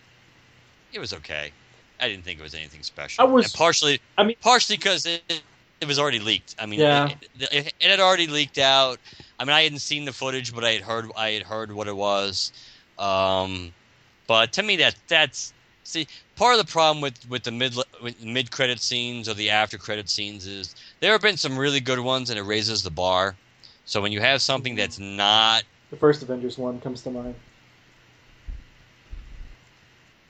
It 0.93 0.99
was 0.99 1.13
okay. 1.15 1.53
I 2.01 2.09
didn't 2.09 2.25
think 2.25 2.41
it 2.41 2.43
was 2.43 2.55
anything 2.55 2.83
special. 2.83 3.23
I 3.23 3.29
was 3.29 3.47
and 3.47 3.55
partially. 3.55 4.01
I 4.19 4.25
mean, 4.25 4.37
partially 4.41 4.77
because 4.77 5.07
it, 5.07 5.23
it 5.81 5.87
was 5.87 5.99
already 5.99 6.19
leaked. 6.19 6.57
I 6.59 6.67
mean, 6.67 6.81
yeah. 6.81 7.09
it, 7.09 7.53
it, 7.53 7.75
it, 7.79 7.91
had 7.91 8.01
already 8.01 8.27
leaked 8.27 8.59
out. 8.59 8.99
I 9.43 9.45
mean, 9.45 9.55
I 9.55 9.63
hadn't 9.65 9.81
seen 9.81 10.05
the 10.05 10.13
footage, 10.13 10.55
but 10.55 10.63
I 10.63 10.71
had 10.71 10.83
heard. 10.83 11.11
I 11.17 11.31
had 11.31 11.43
heard 11.43 11.73
what 11.73 11.89
it 11.89 11.97
was. 11.97 12.53
Um, 12.97 13.75
but 14.29 14.53
to 14.53 14.63
me, 14.63 14.77
that 14.77 14.95
that's 15.09 15.53
see 15.83 16.07
part 16.37 16.57
of 16.57 16.65
the 16.65 16.71
problem 16.71 17.03
with 17.03 17.29
with 17.29 17.43
the 17.43 17.51
mid 17.51 17.75
mid 18.23 18.53
credit 18.53 18.79
scenes 18.79 19.29
or 19.29 19.35
the 19.35 19.51
after 19.51 19.79
credit 19.79 20.09
scenes 20.09 20.47
is 20.47 20.77
there 21.01 21.11
have 21.11 21.23
been 21.23 21.37
some 21.37 21.59
really 21.59 21.81
good 21.81 21.99
ones 21.99 22.31
and 22.31 22.39
it 22.39 22.45
raises 22.45 22.85
the 22.85 22.91
bar. 22.91 23.35
So 23.85 24.01
when 24.01 24.13
you 24.13 24.21
have 24.21 24.43
something 24.43 24.77
that's 24.77 25.01
not 25.01 25.65
The 25.91 25.97
first 25.97 26.23
Avengers 26.23 26.57
one 26.57 26.81
comes 26.81 27.03
to 27.03 27.11
mind. 27.11 27.35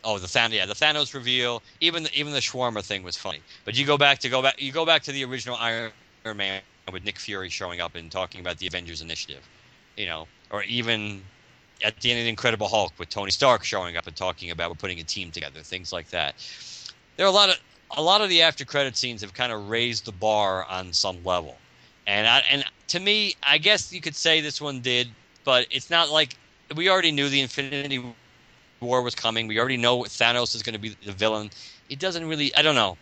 oh 0.05 0.17
the 0.19 0.27
Thanos 0.27 0.53
yeah 0.55 0.65
the 0.65 0.73
Thanos 0.73 1.13
reveal 1.13 1.63
even 1.81 2.05
the, 2.05 2.19
even 2.19 2.33
the 2.33 2.41
shawarma 2.41 2.83
thing 2.83 3.03
was 3.03 3.19
funny. 3.19 3.43
But 3.67 3.77
you 3.77 3.85
go 3.85 3.99
back 3.99 4.21
to 4.21 4.31
go 4.31 4.41
back 4.41 4.59
you 4.59 4.73
go 4.73 4.87
back 4.87 5.03
to 5.03 5.13
the 5.13 5.23
original 5.27 5.57
Iron 5.57 5.93
Man 6.35 6.63
with 6.91 7.05
Nick 7.05 7.19
Fury 7.19 7.49
showing 7.49 7.81
up 7.81 7.95
and 7.95 8.11
talking 8.11 8.41
about 8.41 8.59
the 8.59 8.67
Avengers 8.67 9.03
Initiative, 9.03 9.47
you 9.97 10.07
know, 10.07 10.27
or 10.51 10.63
even 10.65 11.23
at 11.85 11.99
the 12.01 12.11
end 12.11 12.21
of 12.21 12.25
the 12.25 12.31
Incredible 12.31 12.69
Hulk 12.69 12.93
with 12.99 13.09
Tony 13.09 13.31
Stark 13.31 13.65
showing 13.65 13.97
up 13.97 14.07
and 14.07 14.17
talking 14.17 14.51
about 14.51 14.77
putting 14.79 14.99
a 15.01 15.05
team 15.05 15.31
together, 15.31 15.61
things 15.61 15.93
like 15.93 16.09
that. 16.11 16.35
There 17.17 17.27
are 17.27 17.29
a 17.29 17.33
lot 17.33 17.51
of 17.51 17.61
a 17.97 18.03
lot 18.03 18.23
of 18.23 18.31
the 18.31 18.41
after 18.41 18.65
credit 18.65 18.97
scenes 18.97 19.21
have 19.21 19.35
kind 19.35 19.53
of 19.53 19.69
raised 19.69 20.07
the 20.07 20.13
bar 20.13 20.65
on 20.65 20.93
some 20.93 21.23
level, 21.25 21.59
and 22.07 22.27
I, 22.27 22.43
and 22.51 22.65
to 22.89 23.01
me, 23.01 23.37
I 23.43 23.59
guess 23.59 23.93
you 23.93 24.01
could 24.01 24.17
say 24.17 24.41
this 24.41 24.61
one 24.61 24.81
did, 24.81 25.09
but 25.45 25.67
it's 25.71 25.91
not 25.91 26.11
like 26.11 26.37
we 26.75 26.89
already 26.89 27.13
knew 27.13 27.29
the 27.29 27.41
Infinity 27.41 28.03
War 28.81 29.03
was 29.03 29.15
coming. 29.15 29.47
We 29.47 29.59
already 29.59 29.77
know 29.77 30.01
Thanos 30.01 30.55
is 30.55 30.63
going 30.63 30.75
to 30.75 30.79
be 30.79 30.97
the 31.05 31.13
villain. 31.13 31.51
It 31.89 31.99
doesn't 31.99 32.27
really. 32.27 32.55
I 32.57 32.63
don't 32.63 32.75
know. 32.75 32.97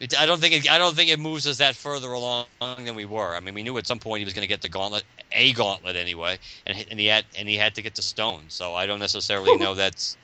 It, 0.00 0.18
I 0.18 0.26
don't 0.26 0.40
think 0.40 0.54
it, 0.54 0.70
I 0.70 0.78
don't 0.78 0.94
think 0.94 1.10
it 1.10 1.18
moves 1.18 1.46
us 1.46 1.58
that 1.58 1.74
further 1.74 2.12
along 2.12 2.46
than 2.60 2.94
we 2.94 3.04
were. 3.04 3.34
I 3.34 3.40
mean, 3.40 3.54
we 3.54 3.62
knew 3.62 3.76
at 3.78 3.86
some 3.86 3.98
point 3.98 4.20
he 4.20 4.24
was 4.24 4.34
going 4.34 4.44
to 4.44 4.48
get 4.48 4.62
the 4.62 4.68
gauntlet, 4.68 5.04
a 5.32 5.52
gauntlet 5.52 5.96
anyway, 5.96 6.38
and 6.66 6.86
and 6.90 7.00
he 7.00 7.06
had 7.06 7.24
and 7.36 7.48
he 7.48 7.56
had 7.56 7.74
to 7.76 7.82
get 7.82 7.96
the 7.96 8.02
stone. 8.02 8.44
So 8.48 8.74
I 8.74 8.86
don't 8.86 9.00
necessarily 9.00 9.56
know 9.56 9.74
that's 9.74 10.16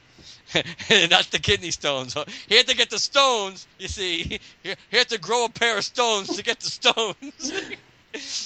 not 0.54 1.24
the 1.30 1.40
kidney 1.42 1.70
stones. 1.70 2.16
He 2.48 2.56
had 2.56 2.68
to 2.68 2.76
get 2.76 2.90
the 2.90 2.98
stones. 2.98 3.66
You 3.78 3.88
see, 3.88 4.40
he 4.62 4.76
had 4.92 5.08
to 5.08 5.18
grow 5.18 5.44
a 5.46 5.48
pair 5.48 5.78
of 5.78 5.84
stones 5.84 6.36
to 6.36 6.42
get 6.42 6.60
the 6.60 6.70
stones. 6.70 7.52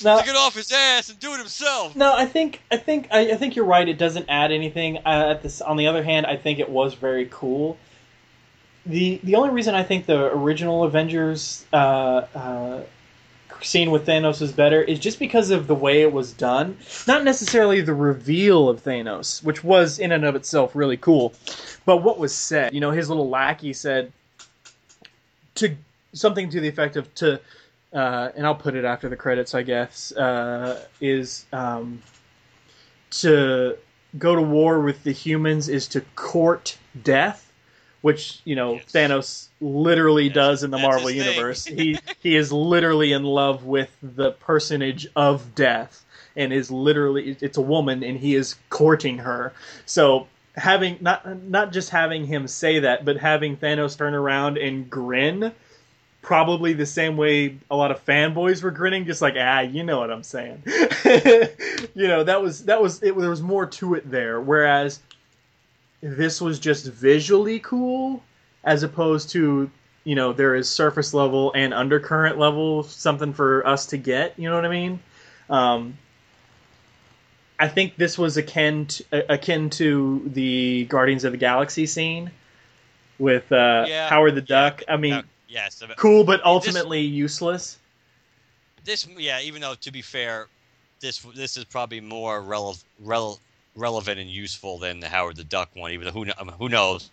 Now, 0.03 0.21
to 0.21 0.25
get 0.25 0.35
off 0.35 0.55
his 0.55 0.73
ass 0.73 1.11
and 1.11 1.21
do 1.21 1.35
it 1.35 1.39
himself. 1.41 1.95
No, 1.95 2.15
I 2.15 2.25
think 2.25 2.63
I 2.71 2.79
think 2.79 3.09
I, 3.11 3.33
I 3.33 3.37
think 3.37 3.55
you're 3.55 3.67
right. 3.67 3.87
It 3.87 3.99
doesn't 3.99 4.25
add 4.31 4.51
anything. 4.51 4.97
Uh, 5.05 5.35
at 5.35 5.43
this, 5.43 5.61
on 5.61 5.77
the 5.77 5.89
other 5.89 6.03
hand, 6.03 6.25
I 6.25 6.39
think 6.39 6.59
it 6.59 6.71
was 6.71 6.95
very 6.95 7.29
cool. 7.31 7.77
The 8.89 9.21
The 9.23 9.37
only 9.37 9.51
reason 9.51 9.75
I 9.75 9.83
think 9.83 10.07
the 10.07 10.33
original 10.33 10.85
Avengers 10.85 11.65
uh, 11.73 12.27
uh, 12.35 12.81
scene 13.61 13.91
with 13.91 14.07
Thanos 14.07 14.43
is 14.43 14.53
better 14.53 14.83
is 14.83 14.99
just 14.99 15.19
because 15.19 15.51
of 15.51 15.67
the 15.67 15.75
way 15.75 16.03
it 16.03 16.13
was 16.13 16.33
done. 16.33 16.77
Not 17.07 17.25
necessarily 17.25 17.81
the 17.81 17.95
reveal 17.95 18.69
of 18.69 18.83
Thanos, 18.83 19.43
which 19.45 19.63
was 19.63 19.99
in 19.99 20.13
and 20.13 20.25
of 20.25 20.35
itself 20.35 20.75
really 20.75 20.97
cool, 20.97 21.35
but 21.85 21.99
what 21.99 22.19
was 22.19 22.35
said. 22.35 22.75
You 22.75 22.81
know, 22.81 22.91
his 22.91 23.09
little 23.09 23.29
lackey 23.29 23.73
said 23.73 24.13
to 25.57 25.77
something 26.13 26.51
to 26.51 26.61
the 26.61 26.69
effect 26.69 26.97
of 26.97 27.15
to 27.17 27.41
uh, 27.93 28.31
and 28.37 28.47
I'll 28.47 28.55
put 28.55 28.75
it 28.75 28.85
after 28.85 29.09
the 29.09 29.17
credits, 29.17 29.55
I 29.55 29.63
guess, 29.63 30.13
uh, 30.13 30.85
is 31.01 31.47
um, 31.53 32.03
to 33.11 33.79
go 34.19 34.35
to 34.35 34.43
war 34.43 34.81
with 34.81 35.03
the 35.05 35.13
humans 35.13 35.69
is 35.69 35.89
to 35.89 36.03
court 36.15 36.77
death, 37.03 37.48
which 38.03 38.41
you 38.45 38.55
know 38.57 38.75
Yes. 38.75 38.93
Thanos 38.93 39.49
literally 39.61 40.29
Yes, 40.29 40.35
does 40.35 40.63
in 40.63 40.71
the 40.71 40.77
that's 40.77 40.83
Marvel 40.83 41.11
universe. 41.11 41.65
he 41.67 41.99
he 42.23 42.37
is 42.37 42.53
literally 42.53 43.13
in 43.13 43.25
love 43.25 43.65
with 43.65 43.97
the 44.03 44.33
personage 44.33 45.07
of 45.17 45.55
death, 45.55 46.05
and 46.37 46.53
is 46.53 46.71
literally 46.71 47.37
it's 47.41 47.59
a 47.59 47.63
woman, 47.63 48.03
and 48.05 48.19
he 48.19 48.35
is 48.35 48.57
courting 48.71 49.19
her. 49.19 49.53
So 49.87 50.27
having 50.57 50.99
not 51.01 51.43
not 51.45 51.73
just 51.73 51.91
having 51.91 52.27
him 52.27 52.47
say 52.49 52.81
that, 52.81 53.05
but 53.05 53.17
having 53.19 53.57
Thanos 53.57 53.97
turn 53.97 54.15
around 54.15 54.59
and 54.59 54.89
grin 54.91 55.53
probably 56.21 56.73
the 56.75 56.85
same 56.87 57.17
way 57.17 57.57
a 57.71 57.77
lot 57.77 57.91
of 57.91 58.05
fanboys 58.05 58.63
were 58.63 58.71
grinning, 58.71 59.07
just 59.07 59.23
like 59.23 59.35
ah, 59.39 59.61
you 59.61 59.83
know 59.85 59.99
what 59.99 60.11
I'm 60.11 60.23
saying. 60.23 60.63
you 61.95 62.09
know 62.09 62.25
that 62.25 62.41
was 62.43 62.65
that 62.67 62.81
was 62.83 63.03
it. 63.03 63.17
There 63.17 63.31
was 63.31 63.43
more 63.43 63.67
to 63.67 63.95
it 63.95 64.11
there, 64.11 64.41
whereas 64.41 65.01
this 66.01 66.41
was 66.41 66.59
just 66.59 66.87
visually 66.87 67.59
cool, 67.61 68.23
as 68.65 68.83
opposed 68.83 69.31
to 69.31 69.71
you 70.05 70.15
know 70.15 70.33
there 70.33 70.55
is 70.55 70.69
surface 70.69 71.13
level 71.13 71.53
and 71.55 71.75
undercurrent 71.75 72.39
level 72.39 72.83
something 72.83 73.33
for 73.33 73.67
us 73.67 73.87
to 73.87 73.97
get. 73.97 74.35
You 74.39 74.49
know 74.49 74.55
what 74.57 74.65
I 74.65 74.71
mean? 74.71 75.01
Um, 75.51 75.99
I 77.59 77.69
think 77.69 77.97
this 77.97 78.17
was 78.17 78.37
akin 78.37 78.87
to, 78.87 79.33
akin 79.33 79.71
to 79.71 80.23
the 80.33 80.85
Guardians 80.85 81.25
of 81.25 81.33
the 81.33 81.39
Galaxy 81.39 81.87
scene 81.87 82.31
with 83.19 83.51
uh, 83.51 83.85
Yeah, 83.89 84.09
Howard 84.09 84.37
the 84.37 84.41
yeah, 84.41 84.47
Duck. 84.47 84.83
I 84.89 84.97
mean, 84.97 85.15
Uh, 85.15 85.23
yes, 85.49 85.83
cool, 85.97 86.23
but 86.25 86.45
ultimately 86.45 87.01
useless. 87.01 87.79
this 88.85 89.07
yeah. 89.17 89.41
Even 89.41 89.61
though 89.61 89.75
to 89.75 89.91
be 89.91 90.03
fair, 90.03 90.47
this 91.01 91.19
this 91.35 91.57
is 91.57 91.65
probably 91.65 92.01
more 92.01 92.41
rele- 92.41 92.83
rele- 93.05 93.41
relevant 93.79 94.19
and 94.19 94.29
useful 94.29 94.79
than 94.79 95.01
the 95.01 95.09
Howard 95.09 95.37
the 95.37 95.45
Duck 95.45 95.71
one. 95.75 95.93
Even 95.93 96.07
though 96.07 96.13
who 96.13 96.25
who 96.59 96.69
knows? 96.69 97.11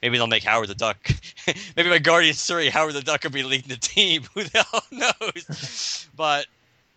Maybe 0.00 0.16
they'll 0.16 0.26
make 0.26 0.44
Howard 0.44 0.68
the 0.68 0.74
Duck. 0.74 0.96
maybe 1.76 1.90
my 1.90 1.98
Guardians 1.98 2.44
Three, 2.44 2.68
Howard 2.68 2.94
the 2.94 3.02
Duck 3.02 3.24
will 3.24 3.30
be 3.30 3.42
leading 3.42 3.68
the 3.68 3.76
team. 3.76 4.22
Who 4.34 4.44
the 4.44 4.64
hell 4.70 4.82
knows? 4.90 6.08
but 6.16 6.46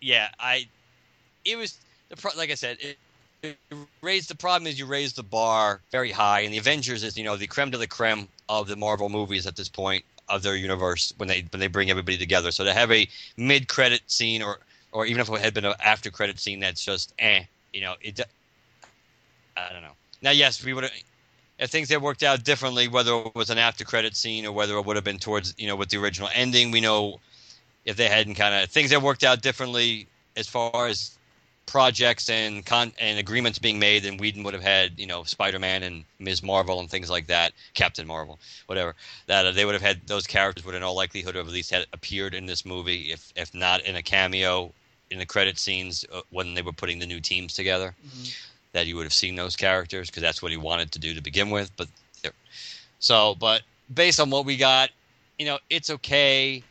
yeah, 0.00 0.28
I 0.38 0.66
it 1.44 1.56
was 1.56 1.78
the 2.08 2.32
like 2.36 2.50
I 2.50 2.54
said. 2.54 2.78
It, 2.80 2.98
it 3.42 3.56
raised 4.02 4.28
the 4.28 4.34
problem 4.34 4.66
is 4.66 4.78
you 4.78 4.84
raise 4.84 5.14
the 5.14 5.22
bar 5.22 5.80
very 5.90 6.10
high, 6.10 6.40
and 6.40 6.52
the 6.52 6.58
Avengers 6.58 7.02
is 7.02 7.16
you 7.16 7.24
know 7.24 7.36
the 7.36 7.46
creme 7.46 7.70
de 7.70 7.78
la 7.78 7.86
creme 7.86 8.28
of 8.48 8.68
the 8.68 8.76
Marvel 8.76 9.08
movies 9.08 9.46
at 9.46 9.56
this 9.56 9.68
point 9.68 10.04
of 10.28 10.42
their 10.42 10.56
universe 10.56 11.12
when 11.16 11.28
they 11.28 11.44
when 11.50 11.60
they 11.60 11.66
bring 11.66 11.90
everybody 11.90 12.18
together. 12.18 12.50
So 12.50 12.64
to 12.64 12.72
have 12.72 12.90
a 12.92 13.08
mid 13.36 13.68
credit 13.68 14.02
scene 14.06 14.42
or 14.42 14.58
or 14.92 15.06
even 15.06 15.20
if 15.20 15.28
it 15.30 15.40
had 15.40 15.54
been 15.54 15.64
an 15.64 15.74
after 15.84 16.10
credit 16.10 16.38
scene 16.38 16.60
that's 16.60 16.84
just 16.84 17.14
eh, 17.18 17.44
you 17.72 17.80
know 17.80 17.94
it. 18.00 18.20
I 19.68 19.72
don't 19.72 19.82
know. 19.82 19.96
Now 20.22 20.30
yes, 20.30 20.64
we 20.64 20.72
would 20.72 20.84
have. 20.84 20.92
If 21.58 21.70
things 21.70 21.90
had 21.90 22.00
worked 22.00 22.22
out 22.22 22.42
differently, 22.42 22.88
whether 22.88 23.14
it 23.14 23.34
was 23.34 23.50
an 23.50 23.58
after 23.58 23.84
credit 23.84 24.16
scene 24.16 24.46
or 24.46 24.52
whether 24.52 24.76
it 24.76 24.86
would 24.86 24.96
have 24.96 25.04
been 25.04 25.18
towards 25.18 25.54
you 25.58 25.66
know 25.66 25.76
with 25.76 25.90
the 25.90 25.98
original 25.98 26.30
ending, 26.34 26.70
we 26.70 26.80
know 26.80 27.20
if 27.84 27.96
they 27.96 28.08
hadn't 28.08 28.34
kind 28.34 28.54
of 28.54 28.70
things 28.70 28.90
had 28.90 29.02
worked 29.02 29.24
out 29.24 29.42
differently 29.42 30.06
as 30.36 30.46
far 30.46 30.86
as 30.86 31.18
projects 31.70 32.28
and 32.28 32.66
con 32.66 32.92
and 32.98 33.18
agreements 33.18 33.58
being 33.58 33.78
made, 33.78 34.02
then 34.02 34.16
Whedon 34.16 34.42
would 34.42 34.54
have 34.54 34.62
had 34.62 34.98
you 34.98 35.06
know 35.06 35.22
Spider 35.24 35.58
Man 35.58 35.82
and 35.82 36.04
Ms. 36.18 36.42
Marvel 36.42 36.80
and 36.80 36.90
things 36.90 37.08
like 37.08 37.26
that, 37.28 37.52
Captain 37.74 38.06
Marvel, 38.06 38.38
whatever. 38.66 38.94
That 39.26 39.46
uh, 39.46 39.52
they 39.52 39.64
would 39.64 39.74
have 39.74 39.82
had 39.82 40.06
those 40.06 40.26
characters 40.26 40.64
would 40.64 40.74
in 40.74 40.82
all 40.82 40.96
likelihood 40.96 41.36
have 41.36 41.46
at 41.46 41.52
least 41.52 41.70
had 41.70 41.86
appeared 41.92 42.34
in 42.34 42.46
this 42.46 42.64
movie, 42.64 43.12
if 43.12 43.32
if 43.36 43.54
not 43.54 43.82
in 43.82 43.96
a 43.96 44.02
cameo 44.02 44.72
in 45.10 45.18
the 45.18 45.26
credit 45.26 45.58
scenes 45.58 46.04
uh, 46.12 46.22
when 46.30 46.54
they 46.54 46.62
were 46.62 46.72
putting 46.72 46.98
the 46.98 47.06
new 47.06 47.20
teams 47.20 47.54
together. 47.54 47.94
That 48.72 48.86
you 48.86 48.96
would 48.96 49.04
have 49.04 49.12
seen 49.12 49.34
those 49.34 49.56
characters 49.56 50.08
because 50.08 50.22
that's 50.22 50.42
what 50.42 50.52
he 50.52 50.56
wanted 50.56 50.92
to 50.92 50.98
do 50.98 51.14
to 51.14 51.20
begin 51.20 51.50
with. 51.50 51.70
But 51.76 51.88
so, 53.00 53.34
but 53.34 53.62
based 53.92 54.20
on 54.20 54.30
what 54.30 54.44
we 54.44 54.56
got, 54.56 54.90
you 55.38 55.46
know, 55.46 55.58
it's 55.70 55.90
okay. 55.90 56.62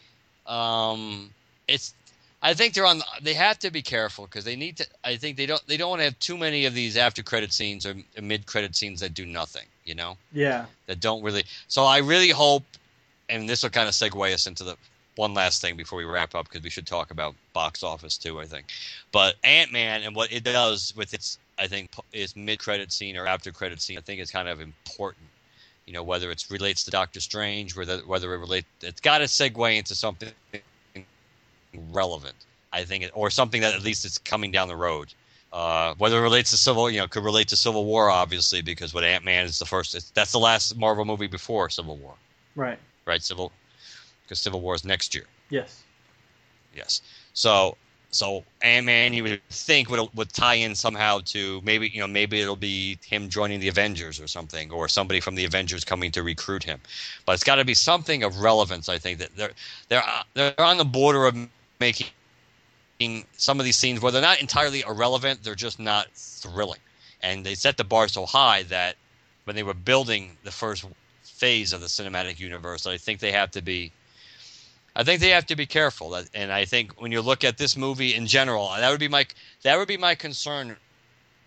Um, 0.45 1.31
it's 1.67 1.93
I 2.41 2.53
think 2.53 2.73
they're 2.73 2.85
on. 2.85 3.01
They 3.21 3.33
have 3.33 3.59
to 3.59 3.71
be 3.71 3.81
careful 3.81 4.25
because 4.25 4.45
they 4.45 4.55
need 4.55 4.77
to. 4.77 4.85
I 5.03 5.17
think 5.17 5.35
they 5.37 5.45
don't. 5.45 5.65
They 5.67 5.75
don't 5.75 5.89
want 5.89 5.99
to 5.99 6.05
have 6.05 6.17
too 6.19 6.37
many 6.37 6.65
of 6.65 6.73
these 6.73 6.95
after 6.95 7.21
credit 7.21 7.51
scenes 7.51 7.85
or 7.85 7.95
mid 8.21 8.45
credit 8.45 8.75
scenes 8.75 9.01
that 9.01 9.13
do 9.13 9.25
nothing. 9.25 9.65
You 9.83 9.95
know, 9.95 10.17
Yeah. 10.31 10.65
that 10.85 10.99
don't 10.99 11.23
really. 11.23 11.43
So 11.67 11.83
I 11.83 11.97
really 11.97 12.29
hope, 12.29 12.63
and 13.27 13.49
this 13.49 13.63
will 13.63 13.71
kind 13.71 13.87
of 13.87 13.95
segue 13.95 14.33
us 14.33 14.45
into 14.45 14.63
the 14.63 14.77
one 15.15 15.33
last 15.33 15.61
thing 15.61 15.75
before 15.75 15.97
we 15.97 16.05
wrap 16.05 16.35
up 16.35 16.47
because 16.47 16.63
we 16.63 16.69
should 16.69 16.85
talk 16.85 17.09
about 17.09 17.33
box 17.53 17.81
office 17.81 18.15
too. 18.17 18.39
I 18.39 18.45
think, 18.45 18.67
but 19.11 19.35
Ant 19.43 19.71
Man 19.71 20.03
and 20.03 20.15
what 20.15 20.31
it 20.31 20.43
does 20.43 20.93
with 20.95 21.13
its, 21.13 21.39
I 21.59 21.67
think, 21.67 21.91
is 22.13 22.35
mid 22.35 22.59
credit 22.59 22.91
scene 22.91 23.17
or 23.17 23.27
after 23.27 23.51
credit 23.51 23.81
scene. 23.81 23.97
I 23.97 24.01
think 24.01 24.21
is 24.21 24.31
kind 24.31 24.47
of 24.47 24.61
important. 24.61 25.25
You 25.85 25.93
know, 25.93 26.03
whether 26.03 26.29
it 26.29 26.45
relates 26.49 26.83
to 26.83 26.91
Doctor 26.91 27.19
Strange, 27.19 27.75
whether 27.75 27.97
whether 27.99 28.33
it 28.33 28.37
relates, 28.37 28.67
it's 28.81 29.01
got 29.01 29.19
to 29.19 29.25
segue 29.25 29.77
into 29.77 29.95
something 29.95 30.29
relevant. 31.91 32.35
I 32.71 32.83
think, 32.83 33.03
it, 33.03 33.11
or 33.15 33.31
something 33.31 33.61
that 33.61 33.73
at 33.73 33.81
least 33.83 34.05
is 34.05 34.19
coming 34.19 34.51
down 34.51 34.67
the 34.67 34.75
road. 34.75 35.13
Uh, 35.51 35.95
whether 35.97 36.19
it 36.19 36.21
relates 36.21 36.51
to 36.51 36.57
Civil, 36.57 36.91
you 36.91 36.99
know, 36.99 37.07
could 37.07 37.23
relate 37.23 37.47
to 37.47 37.55
Civil 37.55 37.85
War, 37.85 38.11
obviously, 38.11 38.61
because 38.61 38.93
what 38.93 39.03
Ant 39.03 39.25
Man 39.25 39.45
is 39.45 39.57
the 39.57 39.65
first. 39.65 39.95
It's, 39.95 40.11
that's 40.11 40.31
the 40.31 40.39
last 40.39 40.77
Marvel 40.77 41.03
movie 41.05 41.25
before 41.25 41.71
Civil 41.71 41.97
War, 41.97 42.13
Right. 42.55 42.77
right? 43.05 43.23
Civil, 43.23 43.51
because 44.21 44.39
Civil 44.39 44.61
War 44.61 44.75
is 44.75 44.85
next 44.85 45.15
year. 45.15 45.25
Yes. 45.49 45.81
Yes. 46.75 47.01
So, 47.33 47.75
so 48.11 48.43
Ant 48.61 48.85
Man, 48.85 49.13
you 49.13 49.23
would 49.23 49.41
think 49.49 49.89
would 49.89 50.09
would 50.15 50.33
tie 50.33 50.55
in 50.55 50.73
somehow 50.73 51.19
to 51.25 51.61
maybe 51.63 51.89
you 51.89 51.99
know 51.99 52.07
maybe 52.07 52.41
it'll 52.41 52.55
be 52.55 52.97
him 53.05 53.29
joining 53.29 53.59
the 53.59 53.67
Avengers 53.67 54.19
or 54.19 54.27
something, 54.27 54.71
or 54.71 54.87
somebody 54.87 55.19
from 55.19 55.35
the 55.35 55.45
Avengers 55.45 55.83
coming 55.83 56.11
to 56.11 56.23
recruit 56.23 56.63
him. 56.63 56.79
But 57.25 57.33
it's 57.33 57.43
got 57.43 57.55
to 57.55 57.65
be 57.65 57.75
something 57.75 58.23
of 58.23 58.39
relevance. 58.39 58.89
I 58.89 58.97
think 58.97 59.19
that 59.19 59.35
they're 59.35 59.51
they're 59.89 60.03
they're 60.33 60.59
on 60.59 60.77
the 60.77 60.85
border 60.85 61.25
of 61.25 61.37
making 61.79 62.07
some 63.37 63.59
of 63.59 63.65
these 63.65 63.77
scenes 63.77 64.01
where 64.01 64.11
they're 64.11 64.21
not 64.21 64.41
entirely 64.41 64.81
irrelevant, 64.81 65.43
they're 65.43 65.55
just 65.55 65.79
not 65.79 66.07
thrilling, 66.13 66.81
and 67.21 67.45
they 67.45 67.55
set 67.55 67.77
the 67.77 67.83
bar 67.83 68.07
so 68.07 68.25
high 68.25 68.63
that 68.63 68.95
when 69.43 69.55
they 69.55 69.63
were 69.63 69.73
building 69.73 70.35
the 70.43 70.51
first 70.51 70.85
phase 71.23 71.73
of 71.73 71.81
the 71.81 71.87
cinematic 71.87 72.39
universe, 72.39 72.85
I 72.85 72.97
think 72.97 73.19
they 73.19 73.31
have 73.31 73.51
to 73.51 73.61
be 73.61 73.91
I 74.99 75.03
think 75.05 75.21
they 75.21 75.29
have 75.29 75.45
to 75.45 75.55
be 75.55 75.65
careful, 75.65 76.13
and 76.33 76.51
I 76.51 76.65
think 76.65 76.99
when 77.01 77.13
you 77.13 77.21
look 77.21 77.45
at 77.45 77.57
this 77.57 77.77
movie 77.77 78.15
in 78.15 78.27
general, 78.27 78.69
that 78.75 78.89
would 78.91 78.99
be 78.99 79.07
my 79.07 79.25
that 79.63 79.77
would 79.77 79.87
be 79.87 79.95
my 79.95 80.13
concern 80.13 80.75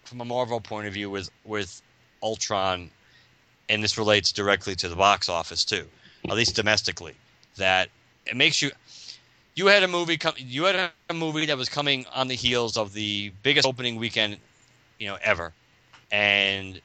from 0.04 0.22
a 0.22 0.24
Marvel 0.24 0.58
point 0.58 0.86
of 0.86 0.94
view 0.94 1.10
with 1.10 1.30
with 1.44 1.82
Ultron, 2.22 2.90
and 3.68 3.84
this 3.84 3.98
relates 3.98 4.32
directly 4.32 4.74
to 4.76 4.88
the 4.88 4.96
box 4.96 5.28
office 5.28 5.66
too, 5.66 5.86
at 6.24 6.34
least 6.34 6.56
domestically. 6.56 7.14
That 7.56 7.90
it 8.24 8.38
makes 8.38 8.62
you 8.62 8.70
you 9.54 9.66
had 9.66 9.82
a 9.82 9.88
movie 9.88 10.16
come 10.16 10.32
you 10.38 10.64
had 10.64 10.90
a 11.10 11.12
movie 11.12 11.44
that 11.44 11.58
was 11.58 11.68
coming 11.68 12.06
on 12.14 12.28
the 12.28 12.34
heels 12.34 12.78
of 12.78 12.94
the 12.94 13.32
biggest 13.42 13.68
opening 13.68 13.96
weekend 13.96 14.38
you 14.98 15.08
know 15.08 15.18
ever 15.22 15.52
and 16.10 16.80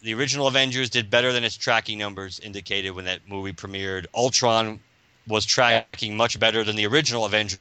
the 0.00 0.14
original 0.14 0.46
avengers 0.46 0.88
did 0.88 1.10
better 1.10 1.34
than 1.34 1.44
its 1.44 1.56
tracking 1.56 1.98
numbers 1.98 2.40
indicated 2.40 2.92
when 2.92 3.04
that 3.04 3.20
movie 3.28 3.52
premiered 3.52 4.06
ultron 4.14 4.80
was 5.28 5.46
tracking 5.46 6.16
much 6.16 6.38
better 6.40 6.64
than 6.64 6.76
the 6.76 6.86
original 6.86 7.24
avengers 7.24 7.60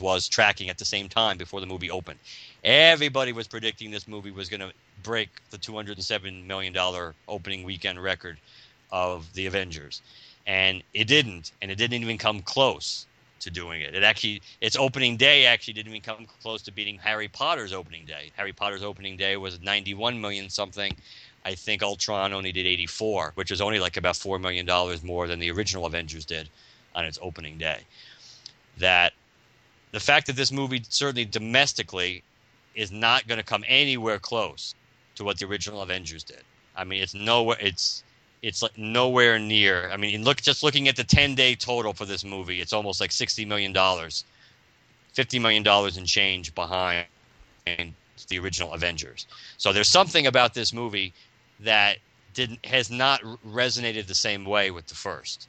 was 0.00 0.28
tracking 0.28 0.70
at 0.70 0.78
the 0.78 0.84
same 0.84 1.08
time 1.08 1.36
before 1.36 1.60
the 1.60 1.66
movie 1.66 1.90
opened 1.90 2.18
everybody 2.64 3.32
was 3.32 3.46
predicting 3.46 3.90
this 3.90 4.08
movie 4.08 4.30
was 4.30 4.48
going 4.48 4.60
to 4.60 4.72
break 5.02 5.28
the 5.50 5.58
207 5.58 6.46
million 6.46 6.72
dollar 6.72 7.14
opening 7.28 7.62
weekend 7.64 8.02
record 8.02 8.38
of 8.90 9.32
the 9.34 9.46
avengers 9.46 10.00
and 10.46 10.82
it 10.94 11.06
didn't 11.06 11.52
and 11.60 11.70
it 11.70 11.76
didn't 11.76 12.02
even 12.02 12.18
come 12.18 12.40
close 12.40 13.06
to 13.40 13.50
doing 13.50 13.80
it. 13.80 13.94
It 13.94 14.04
actually 14.04 14.40
its 14.60 14.76
opening 14.76 15.16
day 15.16 15.46
actually 15.46 15.74
didn't 15.74 15.92
even 15.92 16.02
come 16.02 16.26
close 16.42 16.62
to 16.62 16.72
beating 16.72 16.98
Harry 16.98 17.28
Potter's 17.28 17.72
opening 17.72 18.04
day. 18.04 18.30
Harry 18.36 18.52
Potter's 18.52 18.82
opening 18.84 19.16
day 19.16 19.36
was 19.36 19.60
91 19.60 20.20
million 20.20 20.48
something. 20.48 20.94
I 21.44 21.54
think 21.56 21.82
Ultron 21.82 22.32
only 22.32 22.52
did 22.52 22.66
84, 22.66 23.32
which 23.34 23.50
is 23.50 23.60
only 23.60 23.80
like 23.80 23.96
about 23.96 24.16
4 24.16 24.38
million 24.38 24.64
dollars 24.64 25.02
more 25.02 25.26
than 25.26 25.40
the 25.40 25.50
original 25.50 25.86
Avengers 25.86 26.24
did 26.24 26.48
on 26.94 27.04
its 27.04 27.18
opening 27.22 27.58
day. 27.58 27.80
That 28.78 29.12
the 29.92 30.00
fact 30.00 30.26
that 30.26 30.36
this 30.36 30.52
movie 30.52 30.82
certainly 30.88 31.24
domestically 31.24 32.22
is 32.74 32.90
not 32.90 33.26
going 33.26 33.38
to 33.38 33.44
come 33.44 33.64
anywhere 33.68 34.18
close 34.18 34.74
to 35.16 35.24
what 35.24 35.38
the 35.38 35.46
original 35.46 35.82
Avengers 35.82 36.24
did. 36.24 36.42
I 36.74 36.84
mean, 36.84 37.02
it's 37.02 37.14
nowhere 37.14 37.58
it's 37.60 38.02
it's 38.42 38.62
like 38.62 38.76
nowhere 38.76 39.38
near. 39.38 39.90
I 39.90 39.96
mean, 39.96 40.24
look 40.24 40.40
just 40.42 40.62
looking 40.62 40.88
at 40.88 40.96
the 40.96 41.04
10 41.04 41.34
day 41.34 41.54
total 41.54 41.92
for 41.92 42.06
this 42.06 42.24
movie, 42.24 42.60
it's 42.60 42.72
almost 42.72 43.00
like 43.00 43.12
60 43.12 43.44
million 43.44 43.72
dollars, 43.72 44.24
50 45.12 45.38
million 45.38 45.62
dollars 45.62 45.96
in 45.96 46.06
change 46.06 46.54
behind 46.54 47.06
the 47.66 48.38
original 48.38 48.72
Avengers. 48.72 49.26
So 49.58 49.72
there's 49.72 49.88
something 49.88 50.26
about 50.26 50.54
this 50.54 50.72
movie 50.72 51.12
that 51.60 51.98
didn't 52.34 52.64
has 52.66 52.90
not 52.90 53.20
resonated 53.46 54.06
the 54.06 54.14
same 54.14 54.44
way 54.44 54.70
with 54.70 54.86
the 54.86 54.94
first. 54.94 55.48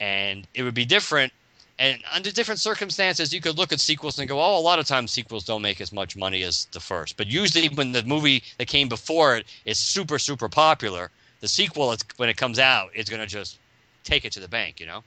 And 0.00 0.46
it 0.54 0.62
would 0.62 0.74
be 0.74 0.84
different. 0.84 1.32
And 1.78 2.02
under 2.10 2.30
different 2.30 2.60
circumstances 2.60 3.32
you 3.32 3.40
could 3.40 3.58
look 3.58 3.72
at 3.72 3.80
sequels 3.80 4.18
and 4.18 4.28
go, 4.28 4.40
"Oh, 4.40 4.58
a 4.58 4.60
lot 4.60 4.78
of 4.78 4.86
times 4.86 5.10
sequels 5.10 5.44
don't 5.44 5.62
make 5.62 5.80
as 5.80 5.92
much 5.92 6.16
money 6.16 6.42
as 6.42 6.66
the 6.72 6.80
first." 6.80 7.16
But 7.16 7.26
usually 7.26 7.68
when 7.68 7.92
the 7.92 8.02
movie 8.02 8.42
that 8.58 8.66
came 8.66 8.88
before 8.88 9.36
it 9.36 9.46
is 9.66 9.78
super 9.78 10.18
super 10.18 10.48
popular, 10.48 11.10
the 11.40 11.48
sequel 11.48 11.94
when 12.16 12.28
it 12.28 12.36
comes 12.36 12.58
out 12.58 12.90
is 12.94 13.08
going 13.08 13.20
to 13.20 13.26
just 13.26 13.58
take 14.04 14.24
it 14.24 14.32
to 14.32 14.40
the 14.40 14.48
bank 14.48 14.80
you 14.80 14.86
know? 14.86 15.02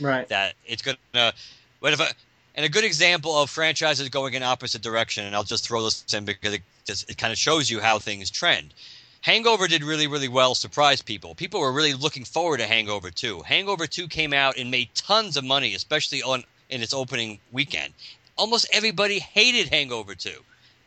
Right. 0.00 0.28
That 0.28 0.54
it's 0.64 0.82
going 0.82 0.96
to 1.12 1.34
but 1.80 1.92
if 1.92 2.00
I, 2.00 2.08
and 2.54 2.64
a 2.64 2.68
good 2.68 2.84
example 2.84 3.36
of 3.36 3.50
franchises 3.50 4.08
going 4.08 4.34
in 4.34 4.42
opposite 4.42 4.82
direction 4.82 5.24
and 5.24 5.34
i'll 5.34 5.44
just 5.44 5.66
throw 5.66 5.82
this 5.84 6.04
in 6.12 6.24
because 6.24 6.54
it 6.54 6.62
just 6.84 7.10
it 7.10 7.18
kind 7.18 7.32
of 7.32 7.38
shows 7.38 7.68
you 7.70 7.80
how 7.80 7.98
things 7.98 8.30
trend 8.30 8.72
Hangover 9.20 9.66
did 9.66 9.82
really, 9.82 10.06
really 10.06 10.28
well, 10.28 10.54
surprised 10.54 11.04
people. 11.04 11.34
People 11.34 11.60
were 11.60 11.72
really 11.72 11.94
looking 11.94 12.24
forward 12.24 12.58
to 12.58 12.66
Hangover 12.66 13.10
2. 13.10 13.42
Hangover 13.42 13.86
2 13.86 14.08
came 14.08 14.32
out 14.32 14.56
and 14.56 14.70
made 14.70 14.94
tons 14.94 15.36
of 15.36 15.44
money, 15.44 15.74
especially 15.74 16.22
on 16.22 16.44
in 16.70 16.82
its 16.82 16.94
opening 16.94 17.38
weekend. 17.50 17.94
Almost 18.36 18.68
everybody 18.72 19.18
hated 19.18 19.68
Hangover 19.68 20.14
2. 20.14 20.30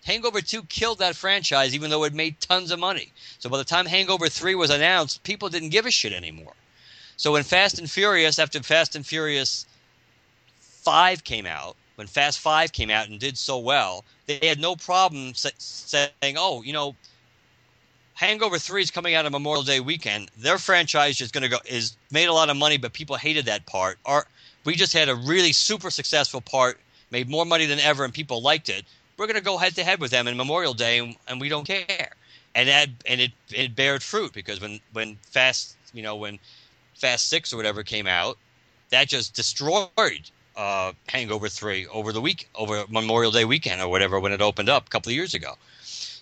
Hangover 0.03 0.41
2 0.41 0.63
killed 0.63 0.99
that 0.99 1.15
franchise, 1.15 1.75
even 1.75 1.89
though 1.89 2.03
it 2.05 2.13
made 2.13 2.39
tons 2.39 2.71
of 2.71 2.79
money. 2.79 3.11
So 3.39 3.49
by 3.49 3.57
the 3.57 3.63
time 3.63 3.85
Hangover 3.85 4.29
3 4.29 4.55
was 4.55 4.69
announced, 4.69 5.23
people 5.23 5.49
didn't 5.49 5.69
give 5.69 5.85
a 5.85 5.91
shit 5.91 6.13
anymore. 6.13 6.53
So 7.17 7.33
when 7.33 7.43
Fast 7.43 7.77
and 7.77 7.91
Furious, 7.91 8.39
after 8.39 8.63
Fast 8.63 8.95
and 8.95 9.05
Furious 9.05 9.65
5 10.59 11.23
came 11.23 11.45
out, 11.45 11.75
when 11.95 12.07
Fast 12.07 12.39
5 12.39 12.71
came 12.71 12.89
out 12.89 13.09
and 13.09 13.19
did 13.19 13.37
so 13.37 13.59
well, 13.59 14.03
they 14.25 14.39
had 14.41 14.59
no 14.59 14.75
problem 14.75 15.33
saying, 15.35 16.35
oh, 16.37 16.63
you 16.63 16.73
know, 16.73 16.95
Hangover 18.13 18.59
3 18.59 18.81
is 18.81 18.91
coming 18.91 19.15
out 19.15 19.25
on 19.25 19.31
Memorial 19.31 19.63
Day 19.63 19.79
weekend. 19.79 20.29
Their 20.37 20.57
franchise 20.57 21.21
is 21.21 21.31
going 21.31 21.43
to 21.43 21.49
go 21.49 21.57
is 21.65 21.95
made 22.11 22.27
a 22.27 22.33
lot 22.33 22.49
of 22.49 22.57
money, 22.57 22.77
but 22.77 22.93
people 22.93 23.15
hated 23.15 23.45
that 23.45 23.65
part. 23.65 23.97
Our, 24.05 24.25
we 24.65 24.75
just 24.75 24.93
had 24.93 25.09
a 25.09 25.15
really 25.15 25.53
super 25.53 25.89
successful 25.89 26.41
part, 26.41 26.79
made 27.09 27.29
more 27.29 27.45
money 27.45 27.65
than 27.65 27.79
ever, 27.79 28.03
and 28.03 28.13
people 28.13 28.41
liked 28.41 28.69
it 28.69 28.85
we're 29.21 29.27
going 29.27 29.37
to 29.37 29.43
go 29.43 29.57
head 29.57 29.75
to 29.75 29.83
head 29.83 29.99
with 29.99 30.09
them 30.09 30.27
in 30.27 30.35
Memorial 30.35 30.73
Day, 30.73 30.97
and, 30.97 31.15
and 31.27 31.39
we 31.39 31.47
don't 31.47 31.67
care. 31.67 32.11
And 32.55 32.67
that 32.67 32.89
and 33.05 33.21
it 33.21 33.31
it 33.51 33.75
bared 33.75 34.01
fruit 34.01 34.33
because 34.33 34.59
when 34.59 34.79
when 34.93 35.15
Fast 35.29 35.75
you 35.93 36.01
know 36.01 36.15
when 36.15 36.39
Fast 36.95 37.29
Six 37.29 37.53
or 37.53 37.57
whatever 37.57 37.83
came 37.83 38.07
out, 38.07 38.39
that 38.89 39.07
just 39.07 39.35
destroyed 39.35 40.29
uh, 40.57 40.91
Hangover 41.07 41.49
Three 41.49 41.85
over 41.87 42.11
the 42.11 42.19
week 42.19 42.49
over 42.55 42.83
Memorial 42.89 43.31
Day 43.31 43.45
weekend 43.45 43.79
or 43.79 43.89
whatever 43.89 44.19
when 44.19 44.33
it 44.33 44.41
opened 44.41 44.69
up 44.69 44.87
a 44.87 44.89
couple 44.89 45.11
of 45.11 45.15
years 45.15 45.35
ago. 45.35 45.53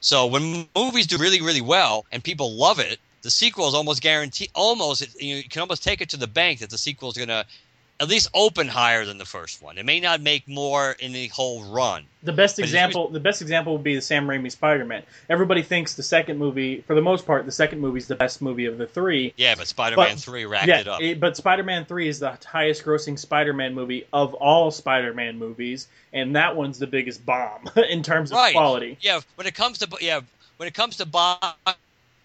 So 0.02 0.26
when 0.26 0.68
movies 0.76 1.08
do 1.08 1.18
really 1.18 1.42
really 1.42 1.62
well 1.62 2.06
and 2.12 2.24
people 2.24 2.52
love 2.54 2.80
it, 2.80 3.00
the 3.22 3.32
sequel 3.32 3.68
is 3.68 3.74
almost 3.74 4.02
guaranteed. 4.02 4.50
Almost 4.56 5.22
you 5.22 5.36
know, 5.36 5.38
you 5.38 5.50
can 5.50 5.62
almost 5.62 5.84
take 5.84 6.02
it 6.02 6.10
to 6.10 6.18
the 6.18 6.28
bank 6.28 6.60
that 6.60 6.70
the 6.70 6.78
sequel 6.78 7.10
is 7.10 7.18
going 7.18 7.30
to 7.30 7.46
at 8.00 8.08
least 8.08 8.30
open 8.34 8.68
higher 8.68 9.06
than 9.06 9.18
the 9.18 9.26
first 9.26 9.62
one. 9.62 9.78
It 9.78 9.86
may 9.86 10.00
not 10.00 10.22
make 10.22 10.48
more 10.48 10.92
in 11.00 11.12
the 11.12 11.28
whole 11.28 11.64
run. 11.66 12.06
The 12.24 12.32
best 12.34 12.60
example, 12.60 13.10
the 13.10 13.20
best 13.20 13.42
example 13.42 13.74
would 13.74 13.84
be 13.84 13.96
the 13.96 14.02
Sam 14.02 14.28
Raimi 14.28 14.52
Spider-Man. 14.52 15.04
Everybody 15.30 15.64
thinks 15.64 15.96
the 15.96 16.04
second 16.04 16.38
movie, 16.38 16.82
for 16.82 16.96
the 16.96 17.02
most 17.02 17.26
part, 17.26 17.46
the 17.46 17.52
second 17.52 17.80
movie 17.80 17.98
is 17.98 18.08
the 18.08 18.16
best 18.16 18.42
movie 18.42 18.66
of 18.66 18.78
the 18.78 18.88
three. 18.88 19.34
Yeah, 19.38 19.56
but 19.56 19.68
Spider-Man 19.68 20.16
but, 20.16 20.20
three 20.20 20.46
racked 20.46 20.68
yeah, 20.68 20.80
it 20.80 20.88
up. 20.88 21.02
It, 21.02 21.20
but 21.20 21.36
Spider-Man 21.36 21.86
three 21.86 22.08
is 22.08 22.20
the 22.20 22.38
highest-grossing 22.46 23.20
Spider-Man 23.20 23.74
movie 23.74 24.06
of 24.14 24.34
all 24.34 24.72
Spider-Man 24.72 25.38
movies, 25.38 25.88
and 26.14 26.36
that 26.36 26.56
one's 26.56 26.80
the 26.80 26.88
biggest 26.88 27.26
bomb 27.26 27.70
in 27.90 28.04
terms 28.04 28.32
of 28.32 28.38
right. 28.38 28.54
quality. 28.54 28.98
Yeah, 29.02 29.20
when 29.36 29.48
it 29.48 29.56
comes 29.56 29.80
to 29.80 29.90
yeah, 30.02 30.22
when 30.58 30.68
it 30.68 30.74
comes 30.74 30.98
to 30.98 31.06
box 31.06 31.56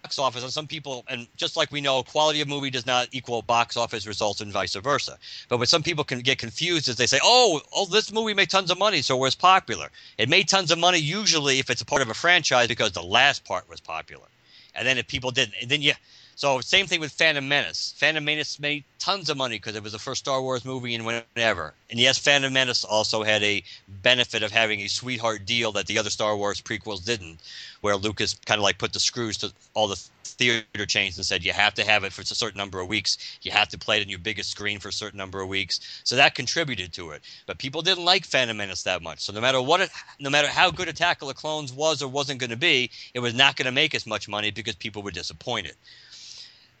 box 0.05 0.19
office 0.19 0.43
and 0.43 0.53
some 0.53 0.67
people 0.67 1.03
and 1.07 1.25
just 1.35 1.57
like 1.57 1.71
we 1.71 1.81
know 1.81 2.03
quality 2.03 2.39
of 2.39 2.47
movie 2.47 2.69
does 2.69 2.85
not 2.85 3.07
equal 3.11 3.41
box 3.41 3.75
office 3.75 4.05
results 4.05 4.39
and 4.39 4.51
vice 4.51 4.75
versa. 4.75 5.17
But 5.49 5.57
what 5.57 5.67
some 5.67 5.81
people 5.81 6.03
can 6.03 6.19
get 6.19 6.37
confused 6.37 6.87
is 6.87 6.95
they 6.95 7.07
say 7.07 7.19
oh 7.23 7.59
oh 7.73 7.87
this 7.87 8.11
movie 8.11 8.35
made 8.35 8.51
tons 8.51 8.69
of 8.69 8.77
money 8.77 9.01
so 9.01 9.17
it 9.17 9.19
was 9.19 9.33
popular. 9.33 9.87
It 10.19 10.29
made 10.29 10.47
tons 10.47 10.69
of 10.69 10.77
money 10.77 10.99
usually 10.99 11.57
if 11.57 11.71
it's 11.71 11.81
a 11.81 11.85
part 11.85 12.03
of 12.03 12.09
a 12.09 12.13
franchise 12.13 12.67
because 12.67 12.91
the 12.91 13.01
last 13.01 13.45
part 13.45 13.67
was 13.67 13.79
popular. 13.79 14.27
And 14.75 14.87
then 14.87 14.99
if 14.99 15.07
people 15.07 15.31
didn't 15.31 15.55
and 15.59 15.71
then 15.71 15.81
you 15.81 15.93
so 16.35 16.59
same 16.59 16.85
thing 16.85 16.99
with 16.99 17.13
Phantom 17.13 17.47
Menace. 17.47 17.93
Phantom 17.97 18.23
Menace 18.23 18.59
made 18.59 18.83
tons 18.99 19.29
of 19.29 19.37
money 19.37 19.55
because 19.55 19.75
it 19.75 19.83
was 19.83 19.93
the 19.93 19.99
first 19.99 20.19
Star 20.19 20.41
Wars 20.41 20.65
movie 20.65 20.93
in 20.93 21.05
whenever. 21.05 21.73
And 21.89 21.99
yes, 21.99 22.17
Phantom 22.17 22.51
Menace 22.51 22.83
also 22.83 23.23
had 23.23 23.41
a 23.41 23.63
benefit 23.87 24.43
of 24.43 24.51
having 24.51 24.81
a 24.81 24.87
sweetheart 24.87 25.45
deal 25.45 25.71
that 25.73 25.87
the 25.87 25.97
other 25.97 26.09
Star 26.09 26.35
Wars 26.35 26.59
prequels 26.59 27.05
didn't, 27.05 27.39
where 27.81 27.95
Lucas 27.95 28.37
kind 28.45 28.59
of 28.59 28.63
like 28.63 28.77
put 28.77 28.91
the 28.93 28.99
screws 28.99 29.37
to 29.37 29.53
all 29.73 29.87
the 29.87 29.95
theater 30.35 30.85
chains 30.85 31.17
and 31.17 31.25
said 31.25 31.43
you 31.43 31.53
have 31.53 31.73
to 31.75 31.85
have 31.85 32.03
it 32.03 32.11
for 32.11 32.21
a 32.21 32.25
certain 32.25 32.57
number 32.57 32.79
of 32.79 32.87
weeks. 32.87 33.17
You 33.41 33.51
have 33.51 33.69
to 33.69 33.77
play 33.77 33.97
it 33.97 34.03
in 34.03 34.09
your 34.09 34.19
biggest 34.19 34.51
screen 34.51 34.79
for 34.79 34.89
a 34.89 34.93
certain 34.93 35.17
number 35.17 35.39
of 35.41 35.47
weeks. 35.47 35.79
So 36.03 36.15
that 36.17 36.35
contributed 36.35 36.91
to 36.93 37.11
it. 37.11 37.21
But 37.45 37.59
people 37.59 37.81
didn't 37.81 38.03
like 38.03 38.25
Phantom 38.25 38.57
Menace 38.57 38.83
that 38.83 39.01
much. 39.01 39.19
So 39.21 39.31
no 39.31 39.41
matter 39.41 39.61
what, 39.61 39.81
it, 39.81 39.89
no 40.19 40.29
matter 40.29 40.47
how 40.47 40.71
good 40.71 40.89
Attack 40.89 41.21
of 41.21 41.27
the 41.29 41.33
Clones 41.33 41.71
was 41.71 42.01
or 42.01 42.09
wasn't 42.09 42.39
going 42.39 42.49
to 42.49 42.57
be, 42.57 42.91
it 43.13 43.19
was 43.19 43.33
not 43.33 43.55
going 43.55 43.67
to 43.67 43.71
make 43.71 43.95
as 43.95 44.05
much 44.05 44.27
money 44.27 44.51
because 44.51 44.75
people 44.75 45.01
were 45.01 45.11
disappointed. 45.11 45.75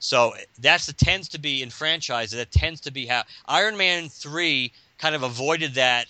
So 0.05 0.35
that's 0.59 0.85
the 0.85 0.93
tends 0.93 1.29
to 1.29 1.39
be 1.39 1.63
in 1.63 1.71
franchises. 1.71 2.37
That 2.37 2.51
tends 2.51 2.79
to 2.81 2.91
be 2.91 3.07
how 3.07 3.23
Iron 3.47 3.75
Man 3.75 4.07
three 4.07 4.71
kind 4.99 5.15
of 5.15 5.23
avoided 5.23 5.73
that 5.73 6.05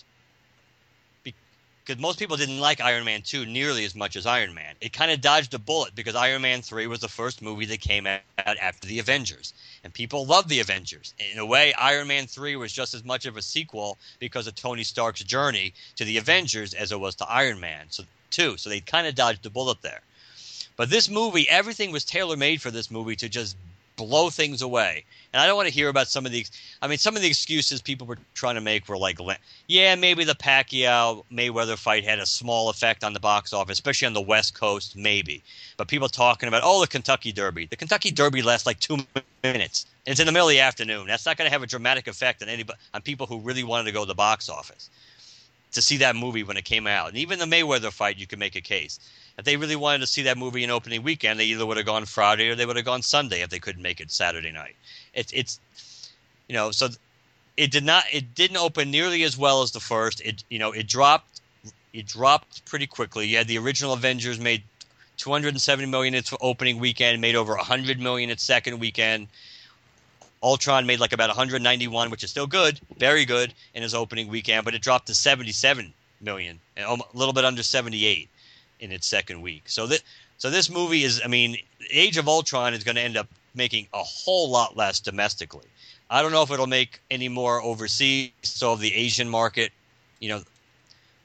because 1.24 2.02
most 2.02 2.20
people 2.20 2.36
didn't 2.36 2.60
like 2.60 2.82
Iron 2.82 3.06
Man 3.06 3.22
2 3.22 3.46
nearly 3.46 3.86
as 3.86 3.96
much 3.96 4.18
as 4.18 4.26
Iron 4.26 4.54
Man. 4.54 4.76
It 4.82 4.92
kind 4.92 5.12
of 5.12 5.22
dodged 5.22 5.54
a 5.54 5.60
bullet 5.60 5.96
because 5.96 6.14
Iron 6.14 6.42
Man 6.42 6.62
3 6.62 6.88
was 6.88 7.00
the 7.00 7.08
first 7.08 7.42
movie 7.42 7.66
that 7.68 7.80
came 7.80 8.06
out 8.06 8.22
after 8.38 8.86
the 8.86 9.00
Avengers. 9.00 9.54
And 9.86 9.94
people 9.94 10.26
loved 10.26 10.50
the 10.50 10.60
Avengers. 10.60 11.14
In 11.32 11.40
a 11.40 11.46
way, 11.46 11.74
Iron 11.76 12.10
Man 12.10 12.28
3 12.28 12.58
was 12.58 12.74
just 12.74 12.94
as 12.94 13.06
much 13.06 13.26
of 13.26 13.38
a 13.38 13.42
sequel 13.42 13.98
because 14.20 14.46
of 14.46 14.56
Tony 14.56 14.84
Stark's 14.84 15.24
journey 15.24 15.74
to 15.96 16.04
the 16.04 16.18
Avengers 16.18 16.74
as 16.74 16.92
it 16.92 17.00
was 17.00 17.16
to 17.16 17.30
Iron 17.30 17.62
Man 17.62 17.86
so, 17.92 18.04
2. 18.32 18.58
So 18.58 18.70
they 18.70 18.82
kind 18.82 19.08
of 19.08 19.16
dodged 19.16 19.46
a 19.46 19.50
bullet 19.50 19.82
there. 19.82 20.02
But 20.76 20.90
this 20.90 21.08
movie, 21.08 21.48
everything 21.48 21.94
was 21.94 22.04
tailor 22.04 22.36
made 22.36 22.62
for 22.62 22.72
this 22.72 22.92
movie 22.92 23.16
to 23.16 23.30
just 23.30 23.56
blow 23.96 24.30
things 24.30 24.62
away. 24.62 25.06
And 25.34 25.42
I 25.42 25.48
don't 25.48 25.56
want 25.58 25.68
to 25.68 25.74
hear 25.74 25.90
about 25.90 26.08
some 26.08 26.26
of 26.26 26.32
the. 26.32 26.46
I 26.82 26.88
mean, 26.88 26.98
some 26.98 27.16
of 27.16 27.22
the 27.22 27.28
excuses 27.28 27.82
people 27.82 28.08
were 28.08 28.18
trying 28.34 28.56
to 28.56 28.62
make 28.62 28.88
were 28.88 28.98
like, 28.98 29.20
yeah, 29.68 29.96
maybe 29.96 30.24
the 30.24 30.36
Pacquiao 30.36 31.24
Mayweather 31.32 31.78
fight 31.78 32.04
had 32.04 32.20
a 32.20 32.26
small 32.26 32.70
effect 32.70 33.04
on 33.04 33.14
the 33.14 33.20
box 33.20 33.52
office, 33.52 33.74
especially 33.74 34.06
on 34.06 34.14
the 34.14 34.22
West 34.22 34.54
Coast, 34.54 34.96
maybe. 34.96 35.44
But 35.78 35.88
people 35.88 36.08
talking 36.08 36.48
about, 36.48 36.62
oh, 36.64 36.80
the 36.80 36.88
Kentucky 36.88 37.32
Derby. 37.32 37.66
The 37.66 37.76
Kentucky 37.76 38.12
Derby 38.12 38.42
lasts 38.42 38.66
like 38.66 38.80
two 38.80 39.00
minutes. 39.44 39.86
it's 40.06 40.20
in 40.20 40.26
the 40.26 40.32
middle 40.32 40.48
of 40.48 40.54
the 40.54 40.60
afternoon. 40.60 41.08
That's 41.08 41.26
not 41.26 41.38
going 41.38 41.48
to 41.48 41.52
have 41.52 41.64
a 41.64 41.68
dramatic 41.68 42.08
effect 42.08 42.42
on 42.42 42.50
anybody 42.50 42.80
on 42.94 43.02
people 43.02 43.28
who 43.28 43.40
really 43.40 43.64
wanted 43.64 43.86
to 43.86 43.92
go 43.92 44.02
to 44.02 44.08
the 44.08 44.16
box 44.16 44.48
office 44.48 44.90
to 45.74 45.82
see 45.82 45.98
that 45.98 46.16
movie 46.16 46.44
when 46.44 46.58
it 46.58 46.64
came 46.64 46.88
out. 46.88 47.10
And 47.10 47.18
even 47.18 47.38
the 47.38 47.46
Mayweather 47.46 47.92
fight, 47.92 48.18
you 48.18 48.26
could 48.26 48.40
make 48.40 48.56
a 48.56 48.62
case. 48.62 49.00
If 49.38 49.44
they 49.44 49.58
really 49.58 49.76
wanted 49.76 50.00
to 50.00 50.08
see 50.08 50.22
that 50.24 50.38
movie 50.38 50.64
in 50.64 50.72
opening 50.72 51.04
weekend, 51.04 51.40
they 51.40 51.46
either 51.46 51.66
would 51.66 51.78
have 51.78 51.86
gone 51.86 52.06
Friday 52.06 52.50
or 52.50 52.56
they 52.56 52.66
would 52.66 52.78
have 52.78 52.86
gone 52.86 53.02
Sunday 53.02 53.42
if 53.42 53.50
they 53.50 53.60
couldn't 53.60 53.82
make 53.82 54.00
it 54.00 54.12
Saturday 54.12 54.52
night. 54.52 54.76
It's 55.14 55.32
it's 55.34 55.60
you 56.48 56.56
know 56.56 56.72
so 56.72 56.90
it 57.58 57.72
did 57.72 57.84
not 57.84 58.06
it 58.14 58.34
didn't 58.34 58.58
open 58.58 58.92
nearly 58.92 59.24
as 59.24 59.38
well 59.38 59.62
as 59.62 59.72
the 59.72 59.82
first. 59.82 60.22
It 60.22 60.44
you 60.50 60.60
know 60.60 60.72
it 60.72 60.88
dropped 60.88 61.42
it 61.94 62.06
dropped 62.06 62.64
pretty 62.66 62.88
quickly. 62.88 63.28
You 63.28 63.38
had 63.38 63.48
the 63.48 63.58
original 63.58 63.94
Avengers 63.94 64.40
made 64.40 64.64
270 65.18 65.86
million 65.88 66.14
its 66.14 66.34
opening 66.40 66.80
weekend, 66.80 67.20
made 67.20 67.36
over 67.36 67.56
100 67.56 68.00
million 68.00 68.30
its 68.30 68.44
second 68.44 68.80
weekend. 68.80 69.28
Ultron 70.44 70.86
made 70.86 71.00
like 71.00 71.14
about 71.14 71.30
191, 71.30 72.10
which 72.10 72.24
is 72.24 72.30
still 72.30 72.48
good, 72.48 72.80
very 72.98 73.26
good 73.26 73.54
in 73.74 73.82
his 73.82 73.94
opening 73.94 74.28
weekend, 74.28 74.64
but 74.64 74.76
it 74.76 74.82
dropped 74.82 75.08
to 75.08 75.16
77 75.16 75.94
million, 76.22 76.60
a 76.78 76.98
little 77.14 77.34
bit 77.34 77.46
under 77.46 77.64
78 77.64 78.30
in 78.80 78.92
its 78.92 79.08
second 79.08 79.42
week. 79.42 79.64
So 79.66 79.88
that 79.88 80.02
so 80.38 80.50
this 80.50 80.70
movie 80.70 81.04
is, 81.04 81.22
I 81.24 81.28
mean, 81.28 81.58
Age 81.90 82.18
of 82.18 82.28
Ultron 82.28 82.74
is 82.74 82.84
going 82.84 82.96
to 82.96 83.02
end 83.02 83.18
up 83.18 83.28
making 83.54 83.88
a 83.94 84.04
whole 84.04 84.50
lot 84.50 84.76
less 84.76 85.00
domestically. 85.00 85.66
I 86.10 86.22
don't 86.22 86.32
know 86.32 86.44
if 86.44 86.52
it'll 86.52 86.68
make 86.68 87.00
any 87.10 87.30
more 87.30 87.62
overseas, 87.62 88.32
so 88.44 88.76
the 88.76 88.94
Asian 88.94 89.30
market, 89.30 89.72
you 90.20 90.30
know, 90.30 90.42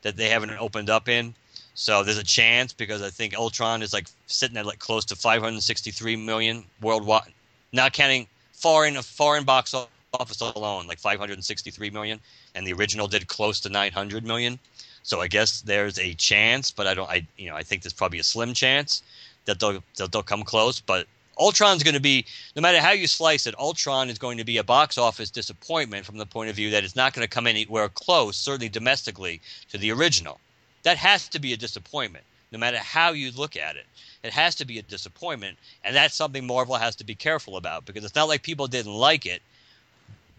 that 0.02 0.16
they 0.16 0.28
haven't 0.28 0.50
opened 0.52 0.88
up 0.88 1.08
in. 1.08 1.34
So 1.74 2.02
there's 2.02 2.18
a 2.18 2.24
chance 2.24 2.72
because 2.72 3.02
I 3.02 3.10
think 3.10 3.34
Ultron 3.34 3.82
is 3.82 3.92
like 3.92 4.06
sitting 4.26 4.56
at 4.56 4.66
like 4.66 4.78
close 4.78 5.04
to 5.06 5.16
563 5.16 6.16
million 6.16 6.64
worldwide, 6.80 7.32
not 7.72 7.92
counting 7.92 8.26
foreign 8.52 8.94
foreign 9.02 9.44
box 9.44 9.74
office 10.14 10.40
alone, 10.40 10.86
like 10.86 10.98
563 10.98 11.90
million, 11.90 12.20
and 12.54 12.66
the 12.66 12.72
original 12.72 13.06
did 13.06 13.28
close 13.28 13.60
to 13.60 13.68
900 13.68 14.24
million. 14.24 14.58
So 15.02 15.20
I 15.20 15.28
guess 15.28 15.62
there's 15.62 15.98
a 15.98 16.14
chance, 16.14 16.70
but 16.70 16.86
I 16.86 16.94
don't. 16.94 17.08
I 17.08 17.26
you 17.36 17.48
know 17.48 17.56
I 17.56 17.62
think 17.62 17.82
there's 17.82 17.92
probably 17.92 18.18
a 18.18 18.24
slim 18.24 18.54
chance 18.54 19.02
that 19.46 19.60
they'll 19.60 19.82
that 19.96 20.12
they'll 20.12 20.22
come 20.22 20.42
close. 20.42 20.80
But 20.80 21.06
Ultron's 21.38 21.82
going 21.82 21.94
to 21.94 22.00
be 22.00 22.26
no 22.54 22.62
matter 22.62 22.80
how 22.80 22.90
you 22.92 23.06
slice 23.06 23.46
it, 23.46 23.58
Ultron 23.58 24.10
is 24.10 24.18
going 24.18 24.38
to 24.38 24.44
be 24.44 24.58
a 24.58 24.64
box 24.64 24.98
office 24.98 25.30
disappointment 25.30 26.04
from 26.04 26.18
the 26.18 26.26
point 26.26 26.50
of 26.50 26.56
view 26.56 26.70
that 26.70 26.84
it's 26.84 26.96
not 26.96 27.14
going 27.14 27.26
to 27.26 27.34
come 27.34 27.46
anywhere 27.46 27.88
close, 27.88 28.36
certainly 28.36 28.68
domestically, 28.68 29.40
to 29.70 29.78
the 29.78 29.90
original. 29.90 30.38
That 30.82 30.98
has 30.98 31.28
to 31.28 31.38
be 31.38 31.52
a 31.52 31.56
disappointment, 31.56 32.24
no 32.52 32.58
matter 32.58 32.78
how 32.78 33.12
you 33.12 33.32
look 33.32 33.56
at 33.56 33.76
it. 33.76 33.86
It 34.22 34.32
has 34.34 34.54
to 34.56 34.66
be 34.66 34.78
a 34.78 34.82
disappointment, 34.82 35.56
and 35.82 35.96
that's 35.96 36.14
something 36.14 36.46
Marvel 36.46 36.74
has 36.74 36.96
to 36.96 37.04
be 37.04 37.14
careful 37.14 37.56
about 37.56 37.86
because 37.86 38.04
it's 38.04 38.14
not 38.14 38.28
like 38.28 38.42
people 38.42 38.66
didn't 38.66 38.92
like 38.92 39.24
it 39.24 39.40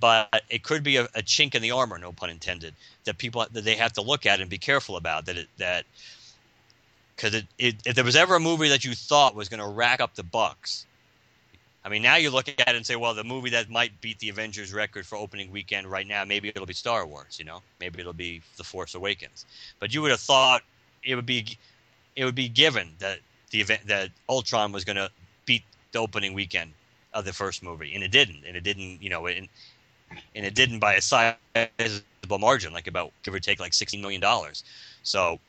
but 0.02 0.44
it 0.50 0.64
could 0.64 0.84
be 0.84 0.98
a, 0.98 1.04
a, 1.04 1.22
chink 1.22 1.56
in 1.56 1.62
the 1.62 1.72
armor, 1.72 1.98
no 1.98 2.12
pun 2.12 2.30
intended, 2.30 2.74
that 3.06 3.18
people 3.18 3.46
that 3.52 3.64
they 3.64 3.76
have 3.76 3.94
to 3.94 4.02
look 4.02 4.26
at 4.26 4.42
and 4.42 4.50
be 4.50 4.58
careful 4.58 4.98
about. 4.98 5.28
That 5.28 5.38
it, 5.38 5.48
that 5.60 5.86
because 7.16 7.44
if 7.60 7.96
there 7.96 8.04
was 8.04 8.16
ever 8.16 8.36
a 8.36 8.40
movie 8.40 8.70
that 8.70 8.84
you 8.84 8.96
thought 8.96 9.36
was 9.36 9.48
going 9.48 9.60
to 9.60 9.68
rack 9.68 10.02
up 10.02 10.16
the 10.16 10.24
bucks, 10.24 10.88
I 11.86 11.90
mean, 11.90 12.02
now 12.02 12.16
you 12.16 12.32
look 12.32 12.50
at 12.50 12.68
it 12.68 12.76
and 12.76 12.86
say, 12.86 12.96
well, 12.96 13.14
the 13.14 13.24
movie 13.24 13.52
that 13.52 13.70
might 13.70 14.02
beat 14.02 14.20
the 14.20 14.30
Avengers 14.30 14.74
record 14.74 15.06
for 15.06 15.18
opening 15.18 15.52
weekend 15.52 15.88
right 15.88 16.06
now, 16.06 16.26
maybe 16.26 16.50
it'll 16.50 16.66
be 16.66 16.74
Star 16.74 17.06
Wars, 17.06 17.38
you 17.40 17.46
know, 17.46 17.62
maybe 17.80 18.00
it'll 18.00 18.14
be 18.14 18.42
The 18.58 18.64
Force 18.64 18.96
Awakens. 18.96 19.46
But 19.80 19.94
you 19.94 20.02
would 20.02 20.12
have 20.12 20.20
thought 20.20 20.64
it 21.04 21.16
would 21.16 21.26
be 21.26 21.58
it 22.16 22.26
would 22.26 22.36
be 22.36 22.50
given 22.50 22.90
that 23.00 23.20
the 23.52 23.62
event 23.62 23.88
that 23.88 24.10
Ultron 24.28 24.72
was 24.72 24.84
going 24.84 24.98
to 24.98 25.10
beat 25.46 25.64
the 25.92 26.00
opening 26.00 26.34
weekend 26.34 26.74
of 27.14 27.26
the 27.26 27.34
first 27.34 27.64
movie, 27.64 27.94
and 27.94 28.04
it 28.04 28.12
didn't, 28.12 28.44
and 28.46 28.56
it 28.56 28.64
didn't, 28.64 29.02
you 29.02 29.10
know, 29.10 29.28
and 29.28 29.48
and 30.36 30.46
it 30.46 30.56
didn't 30.56 30.80
by 30.80 30.96
a 30.96 31.02
sizable 31.02 32.40
margin, 32.40 32.74
like 32.74 32.88
about 32.88 33.12
give 33.24 33.34
or 33.34 33.40
take 33.40 33.60
like 33.60 33.74
sixteen 33.74 34.02
million 34.02 34.22
dollars. 34.22 34.64
So 35.04 35.40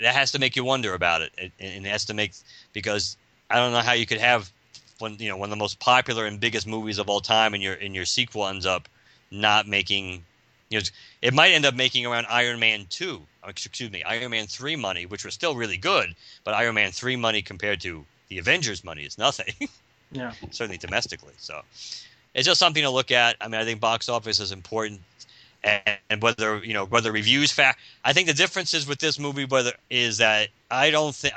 that 0.00 0.14
has 0.14 0.32
to 0.32 0.38
make 0.38 0.56
you 0.56 0.64
wonder 0.64 0.94
about 0.94 1.22
it, 1.22 1.32
and 1.38 1.86
it 1.86 1.90
has 1.90 2.04
to 2.06 2.14
make 2.14 2.32
because 2.72 3.16
I 3.50 3.56
don't 3.56 3.72
know 3.72 3.80
how 3.80 3.92
you 3.92 4.06
could 4.06 4.20
have 4.20 4.50
one 4.98 5.16
you 5.18 5.28
know 5.28 5.36
one 5.36 5.46
of 5.46 5.50
the 5.50 5.56
most 5.56 5.78
popular 5.80 6.26
and 6.26 6.40
biggest 6.40 6.66
movies 6.66 6.98
of 6.98 7.08
all 7.08 7.20
time, 7.20 7.54
and 7.54 7.62
your 7.62 7.74
and 7.74 7.94
your 7.94 8.04
sequel 8.04 8.46
ends 8.46 8.66
up 8.66 8.88
not 9.30 9.66
making 9.66 10.24
you 10.70 10.78
know 10.78 10.84
it 11.22 11.34
might 11.34 11.52
end 11.52 11.66
up 11.66 11.74
making 11.74 12.06
around 12.06 12.26
Iron 12.28 12.60
Man 12.60 12.86
two, 12.88 13.22
uh, 13.44 13.48
excuse 13.48 13.90
me, 13.90 14.02
Iron 14.04 14.30
Man 14.30 14.46
three 14.46 14.76
money, 14.76 15.06
which 15.06 15.24
was 15.24 15.34
still 15.34 15.54
really 15.54 15.76
good, 15.76 16.14
but 16.44 16.54
Iron 16.54 16.74
Man 16.74 16.92
three 16.92 17.16
money 17.16 17.42
compared 17.42 17.80
to 17.82 18.04
the 18.28 18.38
Avengers 18.38 18.84
money 18.84 19.02
is 19.02 19.18
nothing. 19.18 19.54
yeah, 20.12 20.32
certainly 20.50 20.78
domestically. 20.78 21.34
So 21.38 21.62
it's 22.38 22.46
just 22.46 22.60
something 22.60 22.84
to 22.84 22.90
look 22.90 23.10
at. 23.10 23.36
I 23.40 23.48
mean, 23.48 23.60
I 23.60 23.64
think 23.64 23.80
box 23.80 24.08
office 24.08 24.38
is 24.38 24.52
important, 24.52 25.00
and, 25.64 25.98
and 26.08 26.22
whether 26.22 26.64
you 26.64 26.72
know 26.72 26.84
whether 26.84 27.10
reviews 27.10 27.50
fact. 27.50 27.80
I 28.04 28.12
think 28.12 28.28
the 28.28 28.32
difference 28.34 28.74
is 28.74 28.86
with 28.86 29.00
this 29.00 29.18
movie 29.18 29.44
whether 29.44 29.72
is 29.90 30.18
that 30.18 30.48
I 30.70 30.90
don't 30.90 31.12
think, 31.12 31.34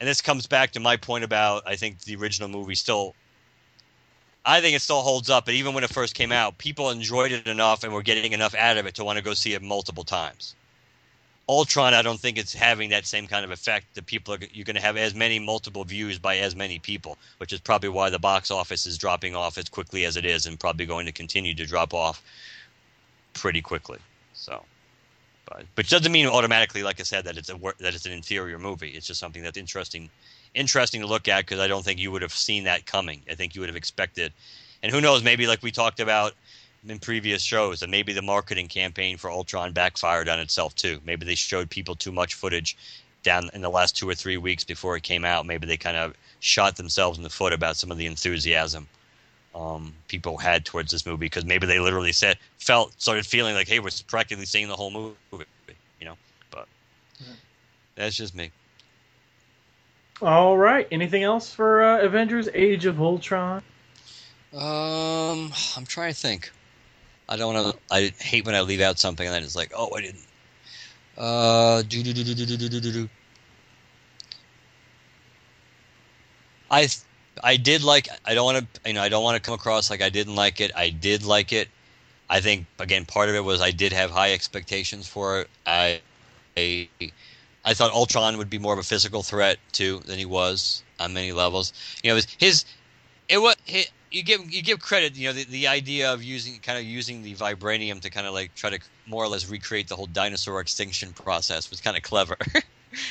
and 0.00 0.08
this 0.08 0.22
comes 0.22 0.46
back 0.46 0.72
to 0.72 0.80
my 0.80 0.96
point 0.96 1.24
about 1.24 1.62
I 1.66 1.76
think 1.76 2.00
the 2.00 2.16
original 2.16 2.48
movie 2.48 2.74
still. 2.74 3.14
I 4.46 4.62
think 4.62 4.76
it 4.76 4.80
still 4.80 5.02
holds 5.02 5.28
up, 5.28 5.44
but 5.44 5.54
even 5.54 5.74
when 5.74 5.84
it 5.84 5.90
first 5.90 6.14
came 6.14 6.32
out, 6.32 6.56
people 6.56 6.88
enjoyed 6.88 7.32
it 7.32 7.46
enough 7.46 7.84
and 7.84 7.92
were 7.92 8.02
getting 8.02 8.32
enough 8.32 8.54
out 8.54 8.78
of 8.78 8.86
it 8.86 8.94
to 8.94 9.04
want 9.04 9.18
to 9.18 9.24
go 9.24 9.34
see 9.34 9.52
it 9.52 9.60
multiple 9.60 10.04
times. 10.04 10.54
Ultron, 11.48 11.94
I 11.94 12.02
don't 12.02 12.18
think 12.18 12.38
it's 12.38 12.52
having 12.52 12.90
that 12.90 13.06
same 13.06 13.28
kind 13.28 13.44
of 13.44 13.52
effect 13.52 13.94
that 13.94 14.06
people 14.06 14.34
are 14.34 14.38
you're 14.52 14.64
going 14.64 14.76
to 14.76 14.82
have 14.82 14.96
as 14.96 15.14
many 15.14 15.38
multiple 15.38 15.84
views 15.84 16.18
by 16.18 16.38
as 16.38 16.56
many 16.56 16.80
people, 16.80 17.18
which 17.38 17.52
is 17.52 17.60
probably 17.60 17.88
why 17.88 18.10
the 18.10 18.18
box 18.18 18.50
office 18.50 18.84
is 18.84 18.98
dropping 18.98 19.36
off 19.36 19.56
as 19.56 19.68
quickly 19.68 20.04
as 20.04 20.16
it 20.16 20.24
is, 20.24 20.46
and 20.46 20.58
probably 20.58 20.86
going 20.86 21.06
to 21.06 21.12
continue 21.12 21.54
to 21.54 21.64
drop 21.64 21.94
off 21.94 22.20
pretty 23.32 23.62
quickly. 23.62 23.98
So, 24.34 24.64
but 25.48 25.64
which 25.76 25.88
doesn't 25.88 26.10
mean 26.10 26.26
automatically, 26.26 26.82
like 26.82 26.98
I 26.98 27.04
said, 27.04 27.24
that 27.26 27.36
it's 27.36 27.48
a 27.48 27.58
that 27.78 27.94
it's 27.94 28.06
an 28.06 28.12
inferior 28.12 28.58
movie. 28.58 28.90
It's 28.90 29.06
just 29.06 29.20
something 29.20 29.42
that's 29.42 29.58
interesting 29.58 30.10
interesting 30.54 31.02
to 31.02 31.06
look 31.06 31.28
at 31.28 31.44
because 31.44 31.60
I 31.60 31.68
don't 31.68 31.84
think 31.84 32.00
you 32.00 32.10
would 32.10 32.22
have 32.22 32.32
seen 32.32 32.64
that 32.64 32.86
coming. 32.86 33.22
I 33.30 33.34
think 33.34 33.54
you 33.54 33.60
would 33.60 33.68
have 33.68 33.76
expected, 33.76 34.32
and 34.82 34.90
who 34.90 35.00
knows, 35.00 35.22
maybe 35.22 35.46
like 35.46 35.62
we 35.62 35.70
talked 35.70 36.00
about 36.00 36.34
in 36.88 36.98
previous 36.98 37.42
shows 37.42 37.82
and 37.82 37.90
maybe 37.90 38.12
the 38.12 38.22
marketing 38.22 38.68
campaign 38.68 39.16
for 39.16 39.30
Ultron 39.30 39.72
backfired 39.72 40.28
on 40.28 40.40
itself 40.40 40.74
too. 40.74 41.00
Maybe 41.04 41.26
they 41.26 41.34
showed 41.34 41.70
people 41.70 41.94
too 41.94 42.12
much 42.12 42.34
footage 42.34 42.76
down 43.22 43.50
in 43.54 43.60
the 43.60 43.68
last 43.68 43.96
two 43.96 44.08
or 44.08 44.14
three 44.14 44.36
weeks 44.36 44.64
before 44.64 44.96
it 44.96 45.02
came 45.02 45.24
out. 45.24 45.46
Maybe 45.46 45.66
they 45.66 45.76
kind 45.76 45.96
of 45.96 46.14
shot 46.40 46.76
themselves 46.76 47.18
in 47.18 47.24
the 47.24 47.30
foot 47.30 47.52
about 47.52 47.76
some 47.76 47.90
of 47.90 47.98
the 47.98 48.06
enthusiasm 48.06 48.86
um, 49.56 49.94
people 50.08 50.36
had 50.36 50.64
towards 50.64 50.90
this 50.92 51.06
movie 51.06 51.26
because 51.26 51.44
maybe 51.44 51.66
they 51.66 51.78
literally 51.78 52.12
said 52.12 52.38
felt 52.58 52.92
started 53.00 53.24
feeling 53.26 53.54
like, 53.54 53.68
hey, 53.68 53.80
we're 53.80 53.90
practically 54.06 54.44
seeing 54.44 54.68
the 54.68 54.76
whole 54.76 54.90
movie, 54.90 55.16
you 55.98 56.06
know. 56.06 56.16
But 56.50 56.68
that's 57.94 58.16
just 58.16 58.34
me. 58.34 58.50
All 60.20 60.56
right. 60.56 60.86
Anything 60.90 61.22
else 61.22 61.52
for 61.52 61.82
uh, 61.82 62.00
Avengers: 62.02 62.48
Age 62.54 62.86
of 62.86 63.00
Ultron? 63.00 63.62
Um, 64.54 65.52
I'm 65.76 65.86
trying 65.86 66.12
to 66.12 66.18
think. 66.18 66.50
I 67.28 67.36
don't 67.36 67.54
want 67.54 67.74
to. 67.74 67.94
I 67.94 68.12
hate 68.18 68.44
when 68.46 68.54
I 68.54 68.60
leave 68.60 68.80
out 68.80 68.98
something 68.98 69.26
and 69.26 69.34
then 69.34 69.42
it's 69.42 69.56
like, 69.56 69.72
oh, 69.76 69.94
I 69.96 70.00
didn't. 70.00 70.26
Uh, 71.16 71.82
do 71.82 72.02
do 72.02 72.12
do 72.12 72.24
do 72.24 72.34
do 72.34 72.46
do 72.46 72.68
do 72.68 72.80
do 72.80 72.92
do. 72.92 73.08
I 76.70 76.88
I 77.42 77.56
did 77.56 77.82
like. 77.82 78.08
I 78.24 78.34
don't 78.34 78.44
want 78.44 78.74
to. 78.74 78.88
You 78.88 78.94
know, 78.94 79.02
I 79.02 79.08
don't 79.08 79.24
want 79.24 79.36
to 79.36 79.42
come 79.42 79.54
across 79.54 79.90
like 79.90 80.02
I 80.02 80.08
didn't 80.08 80.34
like 80.34 80.60
it. 80.60 80.70
I 80.76 80.90
did 80.90 81.24
like 81.24 81.52
it. 81.52 81.68
I 82.28 82.40
think 82.40 82.66
again, 82.78 83.04
part 83.04 83.28
of 83.28 83.34
it 83.34 83.44
was 83.44 83.60
I 83.60 83.70
did 83.70 83.92
have 83.92 84.10
high 84.10 84.32
expectations 84.32 85.06
for 85.06 85.42
it. 85.42 85.50
I, 85.66 86.00
I, 86.56 86.88
I 87.64 87.74
thought 87.74 87.92
Ultron 87.92 88.36
would 88.38 88.50
be 88.50 88.58
more 88.58 88.72
of 88.72 88.78
a 88.78 88.82
physical 88.82 89.22
threat 89.22 89.58
too 89.72 90.00
than 90.06 90.18
he 90.18 90.24
was 90.26 90.82
on 90.98 91.14
many 91.14 91.32
levels. 91.32 91.72
You 92.02 92.10
know, 92.10 92.16
his, 92.38 92.64
it 93.28 93.38
was 93.38 93.56
his, 93.64 93.88
you 94.10 94.22
give 94.22 94.50
you 94.52 94.62
give 94.62 94.80
credit. 94.80 95.16
You 95.16 95.28
know, 95.28 95.32
the, 95.32 95.44
the 95.44 95.66
idea 95.68 96.12
of 96.12 96.22
using 96.22 96.58
kind 96.60 96.78
of 96.78 96.84
using 96.84 97.22
the 97.22 97.34
vibranium 97.34 98.00
to 98.00 98.10
kind 98.10 98.26
of 98.26 98.34
like 98.34 98.54
try 98.54 98.70
to 98.70 98.78
more 99.06 99.24
or 99.24 99.28
less 99.28 99.48
recreate 99.48 99.88
the 99.88 99.96
whole 99.96 100.06
dinosaur 100.06 100.60
extinction 100.60 101.12
process 101.12 101.70
was 101.70 101.80
kind 101.80 101.96
of 101.96 102.02
clever. 102.02 102.36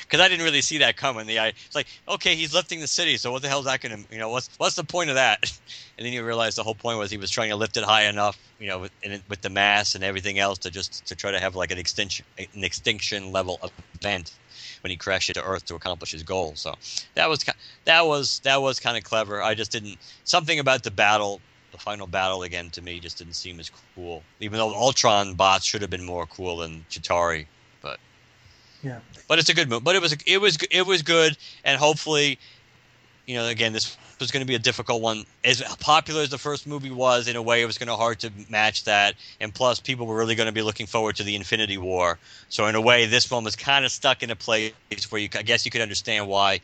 Because 0.02 0.20
I 0.20 0.30
didn't 0.30 0.46
really 0.46 0.62
see 0.62 0.80
that 0.80 0.98
coming. 0.98 1.28
The 1.28 1.38
it's 1.38 1.76
like, 1.76 1.86
okay, 2.08 2.36
he's 2.36 2.54
lifting 2.54 2.80
the 2.80 2.88
city, 2.88 3.18
so 3.18 3.32
what 3.32 3.44
the 3.44 3.50
hell 3.50 3.60
is 3.60 3.66
that 3.66 3.82
going 3.82 4.04
to, 4.04 4.14
you 4.14 4.18
know, 4.18 4.30
what's 4.30 4.50
what's 4.58 4.76
the 4.76 4.84
point 4.84 5.10
of 5.10 5.16
that? 5.16 5.52
And 5.98 6.06
then 6.06 6.12
you 6.12 6.26
realize 6.26 6.56
the 6.56 6.64
whole 6.64 6.76
point 6.76 6.98
was 6.98 7.10
he 7.10 7.18
was 7.18 7.32
trying 7.32 7.50
to 7.50 7.56
lift 7.56 7.78
it 7.78 7.84
high 7.86 8.04
enough, 8.04 8.38
you 8.60 8.68
know, 8.68 8.80
with, 8.80 8.92
with 9.30 9.40
the 9.40 9.50
mass 9.50 9.96
and 9.96 10.04
everything 10.04 10.40
else 10.40 10.58
to 10.60 10.70
just 10.70 11.06
to 11.06 11.16
try 11.16 11.32
to 11.32 11.40
have 11.40 11.56
like 11.56 11.72
an 11.72 11.78
extinction 11.78 12.26
an 12.38 12.64
extinction 12.66 13.32
level 13.32 13.60
event 13.94 14.34
when 14.86 14.92
he 14.92 14.98
crashed 14.98 15.32
into 15.32 15.44
Earth 15.44 15.66
to 15.66 15.74
accomplish 15.74 16.12
his 16.12 16.22
goal. 16.22 16.52
So 16.54 16.76
that 17.16 17.28
was 17.28 17.44
that 17.86 18.06
was 18.06 18.38
that 18.42 18.62
was 18.62 18.80
kind 18.80 18.96
of 18.96 19.04
clever. 19.04 19.42
I 19.42 19.56
just 19.56 19.72
didn't 19.72 19.98
something 20.26 20.60
about 20.60 20.84
the 20.84 20.92
battle, 20.92 21.42
the 21.72 21.80
final 21.80 22.06
battle 22.06 22.44
again 22.44 22.70
to 22.70 22.84
me 22.84 23.00
just 23.00 23.18
didn't 23.18 23.34
seem 23.34 23.60
as 23.60 23.72
cool. 23.96 24.22
Even 24.40 24.60
though 24.60 24.72
Ultron 24.76 25.34
bots 25.34 25.66
should 25.66 25.82
have 25.82 25.90
been 25.90 26.06
more 26.06 26.28
cool 26.28 26.58
than 26.58 26.86
Chitauri, 26.92 27.48
but 27.82 27.98
yeah. 28.84 29.00
But 29.28 29.40
it's 29.40 29.50
a 29.50 29.56
good 29.56 29.70
move. 29.70 29.84
But 29.84 29.96
it 29.96 30.04
was 30.04 30.16
it 30.28 30.38
was 30.40 30.60
it 30.70 30.86
was 30.86 31.02
good, 31.02 31.36
and 31.64 31.80
hopefully 31.80 32.38
you 33.26 33.36
know, 33.36 33.48
again, 33.48 33.74
this 33.74 33.98
was 34.20 34.32
going 34.32 34.42
to 34.42 34.48
be 34.48 34.56
a 34.56 34.60
difficult 34.60 35.02
one. 35.02 35.26
As 35.44 35.62
popular 35.80 36.22
as 36.22 36.30
the 36.30 36.38
first 36.38 36.68
movie 36.68 36.92
was, 36.92 37.28
in 37.28 37.36
a 37.36 37.42
way, 37.42 37.62
it 37.62 37.66
was 37.66 37.78
going 37.78 37.88
to 37.88 37.96
hard 37.96 38.20
to 38.20 38.32
match 38.50 38.84
that. 38.84 39.16
And 39.40 39.54
plus, 39.54 39.80
people 39.80 40.06
were 40.06 40.16
really 40.16 40.36
going 40.36 40.48
to 40.48 40.54
be 40.54 40.62
looking 40.62 40.86
forward 40.86 41.16
to 41.18 41.24
the 41.24 41.36
Infinity 41.36 41.78
War. 41.78 42.20
So 42.50 42.68
in 42.68 42.76
a 42.76 42.82
way, 42.82 43.06
this 43.06 43.30
one 43.30 43.44
was 43.44 43.56
kind 43.56 43.84
of 43.84 43.92
stuck 43.92 44.24
in 44.24 44.32
a 44.32 44.36
place 44.36 44.74
where 45.10 45.22
you, 45.22 45.30
I 45.36 45.42
guess, 45.42 45.66
you 45.66 45.72
could 45.72 45.82
understand 45.82 46.28
why 46.28 46.62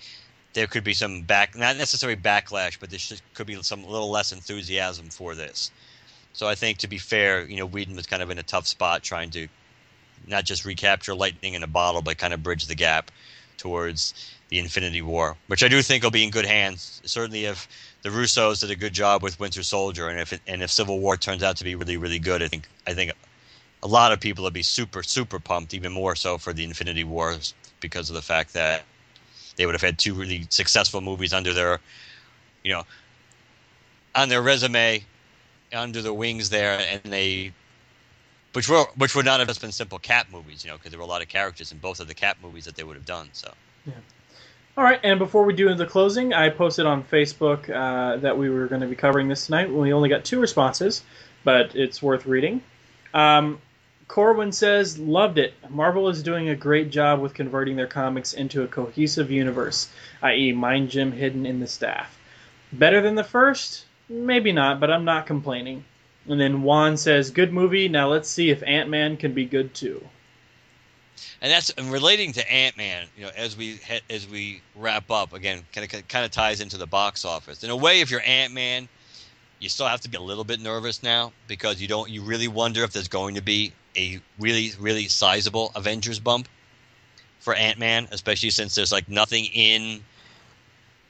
there 0.54 0.68
could 0.68 0.84
be 0.84 0.94
some 0.94 1.22
back, 1.22 1.56
not 1.56 1.78
necessarily 1.78 2.20
backlash, 2.20 2.80
but 2.80 2.90
there 2.90 3.00
could 3.34 3.48
be 3.48 3.62
some 3.64 3.84
little 3.84 4.12
less 4.12 4.32
enthusiasm 4.32 5.10
for 5.10 5.34
this. 5.34 5.72
So 6.34 6.48
I 6.48 6.56
think, 6.56 6.80
to 6.80 6.88
be 6.88 6.98
fair, 6.98 7.46
you 7.46 7.58
know, 7.58 7.66
Whedon 7.66 7.96
was 7.96 8.08
kind 8.08 8.22
of 8.22 8.30
in 8.30 8.38
a 8.38 8.44
tough 8.44 8.68
spot 8.68 9.04
trying 9.04 9.32
to 9.32 9.48
not 10.28 10.46
just 10.46 10.66
recapture 10.66 11.16
lightning 11.16 11.56
in 11.56 11.64
a 11.64 11.68
bottle, 11.68 12.02
but 12.02 12.18
kind 12.18 12.34
of 12.34 12.44
bridge 12.44 12.68
the 12.68 12.76
gap 12.76 13.12
towards 13.58 14.14
the 14.52 14.60
Infinity 14.60 15.02
War, 15.02 15.38
which 15.48 15.64
I 15.64 15.70
do 15.70 15.82
think 15.82 16.04
will 16.04 16.12
be 16.12 16.24
in 16.26 16.30
good 16.30 16.46
hands. 16.46 17.02
Certainly, 17.06 17.46
if 17.46 17.68
the 18.04 18.10
Russos 18.10 18.60
did 18.60 18.70
a 18.70 18.76
good 18.76 18.94
job 18.94 19.24
with 19.24 19.40
Winter 19.40 19.64
Soldier, 19.64 20.10
and 20.10 20.20
if 20.20 20.34
it, 20.34 20.42
and 20.46 20.62
if 20.62 20.70
Civil 20.70 21.00
War 21.00 21.18
turns 21.18 21.42
out 21.42 21.56
to 21.58 21.64
be 21.64 21.74
really 21.74 21.98
really 21.98 22.20
good, 22.20 22.44
I 22.44 22.50
think 22.50 22.68
I 22.86 22.94
think 22.94 23.14
a 23.82 23.88
lot 23.88 24.12
of 24.12 24.20
people 24.20 24.44
would 24.44 24.54
be 24.54 24.62
super 24.62 25.02
super 25.04 25.40
pumped, 25.40 25.74
even 25.74 25.94
more 25.94 26.16
so 26.16 26.38
for 26.38 26.54
the 26.54 26.66
Infinity 26.66 27.06
Wars 27.06 27.56
because 27.80 28.10
of 28.10 28.16
the 28.16 28.22
fact 28.22 28.54
that 28.54 28.84
they 29.56 29.66
would 29.66 29.74
have 29.74 29.82
had 29.82 29.98
two 29.98 30.14
really 30.14 30.46
successful 30.50 31.02
movies 31.02 31.34
under 31.34 31.54
their, 31.54 31.80
you 32.64 32.72
know, 32.74 32.84
on 34.16 34.28
their 34.28 34.42
resume, 34.42 35.04
under 35.74 36.02
their 36.02 36.14
wings 36.14 36.50
there, 36.50 36.78
and 36.92 37.12
they. 37.12 37.54
Which 38.54 38.68
were 38.68 38.84
which 38.98 39.16
would 39.16 39.24
not 39.24 39.40
have 39.40 39.48
just 39.48 39.62
been 39.62 39.72
simple 39.72 39.98
Cap 39.98 40.28
movies, 40.30 40.66
you 40.66 40.70
know, 40.70 40.76
because 40.76 40.92
there 40.92 41.00
were 41.00 41.06
a 41.06 41.08
lot 41.08 41.22
of 41.22 41.30
characters 41.30 41.72
in 41.72 41.78
both 41.78 42.02
of 42.02 42.10
the 42.10 42.14
Cap 42.14 42.36
movies 42.44 42.66
that 42.66 42.76
they 42.76 42.84
would 42.84 42.98
have 42.98 43.06
done. 43.06 43.30
So, 43.32 43.54
yeah. 43.86 43.94
All 44.78 44.86
right, 44.86 45.02
and 45.04 45.20
before 45.20 45.44
we 45.44 45.54
do 45.54 45.74
the 45.76 45.86
closing, 45.86 46.34
I 46.34 46.48
posted 46.48 46.86
on 46.86 47.04
Facebook 47.04 47.70
uh, 47.70 48.16
that 48.18 48.38
we 48.38 48.50
were 48.50 48.68
going 48.68 48.80
to 48.80 48.88
be 48.88 48.96
covering 48.96 49.28
this 49.28 49.48
tonight. 49.48 49.70
We 49.70 49.92
only 49.92 50.08
got 50.08 50.24
two 50.24 50.40
responses, 50.40 51.04
but 51.44 51.76
it's 51.76 52.02
worth 52.02 52.26
reading. 52.26 52.62
Um, 53.14 53.60
Corwin 54.08 54.54
says, 54.54 54.98
Loved 54.98 55.38
it. 55.40 55.54
Marvel 55.70 56.08
is 56.08 56.24
doing 56.24 56.48
a 56.48 56.56
great 56.56 56.90
job 56.90 57.20
with 57.20 57.34
converting 57.34 57.76
their 57.76 57.86
comics 57.86 58.32
into 58.32 58.64
a 58.64 58.68
cohesive 58.68 59.30
universe, 59.30 59.90
i.e., 60.22 60.54
Mind 60.54 60.90
Gem 60.90 61.12
hidden 61.12 61.46
in 61.46 61.60
the 61.60 61.68
staff. 61.68 62.18
Better 62.72 63.02
than 63.02 63.16
the 63.16 63.26
first? 63.26 63.84
Maybe 64.08 64.54
not, 64.54 64.80
but 64.80 64.90
I'm 64.90 65.04
not 65.04 65.28
complaining. 65.28 65.84
And 66.30 66.40
then 66.40 66.64
Juan 66.64 66.96
says, 66.96 67.32
Good 67.32 67.52
movie. 67.52 67.90
Now 67.90 68.08
let's 68.08 68.30
see 68.30 68.50
if 68.50 68.64
Ant 68.64 68.88
Man 68.88 69.18
can 69.18 69.34
be 69.34 69.44
good 69.44 69.74
too 69.74 70.08
and 71.42 71.52
that's 71.52 71.70
and 71.72 71.92
relating 71.92 72.34
to 72.34 72.52
Ant 72.52 72.78
Man. 72.78 73.08
You 73.18 73.26
know, 73.26 73.32
as 73.36 73.58
we 73.58 73.80
as 74.10 74.28
we 74.28 74.62
wrap 74.76 75.10
up 75.12 75.34
again, 75.34 75.64
kind 75.74 75.92
of 75.92 76.08
kind 76.08 76.26
of 76.26 76.32
ties 76.32 76.62
into 76.62 76.78
the 76.78 76.88
box 76.88 77.26
office. 77.26 77.64
In 77.64 77.70
a 77.70 77.76
way, 77.76 78.02
if 78.02 78.12
you're 78.12 78.24
Ant 78.26 78.54
Man, 78.54 78.88
you 79.60 79.70
still 79.70 79.88
have 79.88 80.02
to 80.02 80.10
be 80.10 80.18
a 80.18 80.22
little 80.22 80.44
bit 80.44 80.60
nervous 80.60 81.04
now 81.04 81.32
because 81.48 81.82
you 81.82 81.88
don't 81.88 82.10
you 82.10 82.22
really 82.22 82.48
wonder 82.48 82.84
if 82.84 82.92
there's 82.92 83.08
going 83.08 83.36
to 83.36 83.42
be 83.42 83.74
a 83.96 84.20
really 84.40 84.72
really 84.80 85.08
sizable 85.08 85.72
Avengers 85.76 86.20
bump 86.20 86.48
for 87.40 87.56
Ant 87.56 87.80
Man, 87.80 88.08
especially 88.12 88.52
since 88.52 88.76
there's 88.76 88.92
like 88.92 89.10
nothing 89.10 89.46
in 89.46 90.02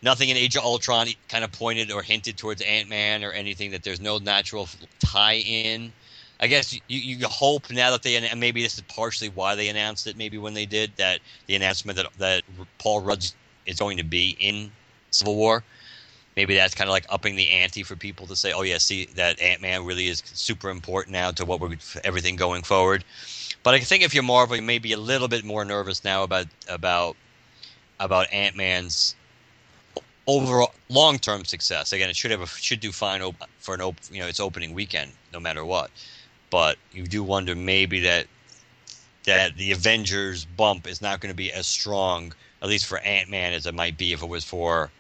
nothing 0.02 0.30
in 0.30 0.38
Age 0.38 0.56
of 0.56 0.64
Ultron 0.64 1.08
kind 1.30 1.44
of 1.44 1.52
pointed 1.52 1.92
or 1.92 2.02
hinted 2.02 2.38
towards 2.38 2.62
Ant 2.62 2.90
Man 2.90 3.24
or 3.24 3.32
anything 3.32 3.72
that 3.72 3.84
there's 3.84 4.02
no 4.02 4.18
natural 4.18 4.68
tie 5.00 5.38
in 5.38 5.94
I 6.42 6.48
guess 6.48 6.74
you, 6.74 6.82
you 6.88 7.28
hope 7.28 7.70
now 7.70 7.92
that 7.92 8.02
they 8.02 8.16
and 8.16 8.40
maybe 8.40 8.64
this 8.64 8.76
is 8.76 8.84
partially 8.88 9.30
why 9.30 9.54
they 9.54 9.70
announced 9.70 10.08
it. 10.08 10.18
Maybe 10.18 10.40
when 10.40 10.56
they 10.56 10.66
did 10.66 10.92
that, 10.98 11.20
the 11.46 11.56
announcement 11.56 11.98
that 11.98 12.08
that 12.18 12.44
Paul 12.80 13.02
Rudd 13.02 13.24
is 13.68 13.80
going 13.80 13.98
to 13.98 14.04
be 14.04 14.36
in 14.40 14.72
Civil 15.12 15.36
War. 15.36 15.64
Maybe 16.36 16.56
that's 16.56 16.74
kind 16.74 16.90
of 16.90 16.94
like 16.94 17.06
upping 17.10 17.36
the 17.36 17.48
ante 17.50 17.84
for 17.84 17.96
people 17.96 18.26
to 18.26 18.36
say, 18.36 18.54
"Oh 18.54 18.64
yeah, 18.64 18.80
see 18.80 19.06
that 19.16 19.40
Ant 19.40 19.62
Man 19.62 19.86
really 19.86 20.08
is 20.08 20.24
super 20.26 20.72
important 20.72 21.14
now 21.14 21.30
to 21.32 21.46
what 21.46 21.60
we're 21.60 21.78
everything 22.04 22.38
going 22.38 22.64
forward." 22.64 23.04
But 23.62 23.76
I 23.76 23.80
think 23.80 24.04
if 24.04 24.16
you're 24.16 24.24
Marvel, 24.24 24.56
you 24.56 24.64
may 24.64 24.80
be 24.80 24.94
a 24.94 24.98
little 24.98 25.28
bit 25.28 25.46
more 25.46 25.64
nervous 25.64 26.04
now 26.04 26.24
about 26.24 26.48
about 26.68 27.16
about 28.00 28.34
Ant 28.34 28.56
Man's 28.56 29.14
overall 30.26 30.74
long 30.90 31.20
term 31.20 31.46
success. 31.46 31.94
Again, 31.94 32.10
it 32.10 32.16
should 32.16 32.32
have 32.32 32.42
a, 32.42 32.48
should 32.48 32.80
do 32.80 32.92
fine 32.92 33.22
op- 33.22 33.48
for 33.60 33.76
an 33.76 33.82
op- 33.82 33.98
you 34.10 34.22
know 34.22 34.28
its 34.28 34.40
opening 34.40 34.74
weekend, 34.74 35.12
no 35.32 35.40
matter 35.40 35.64
what 35.64 35.92
but 36.52 36.78
you 36.92 37.08
do 37.08 37.24
wonder 37.24 37.56
maybe 37.56 38.02
that 38.02 38.28
that 39.24 39.58
the 39.58 39.72
Avengers 39.72 40.46
bump 40.46 40.88
is 40.88 41.02
not 41.02 41.20
going 41.20 41.32
to 41.32 41.36
be 41.36 41.52
as 41.52 41.66
strong, 41.66 42.34
at 42.62 42.70
least 42.70 42.86
for 42.86 43.00
Ant 43.00 43.30
Man, 43.30 43.54
as 43.54 43.66
it 43.66 43.74
might 43.74 43.98
be 43.98 44.14
if 44.14 44.22
it 44.22 44.30
was 44.30 44.44
for 44.44 44.92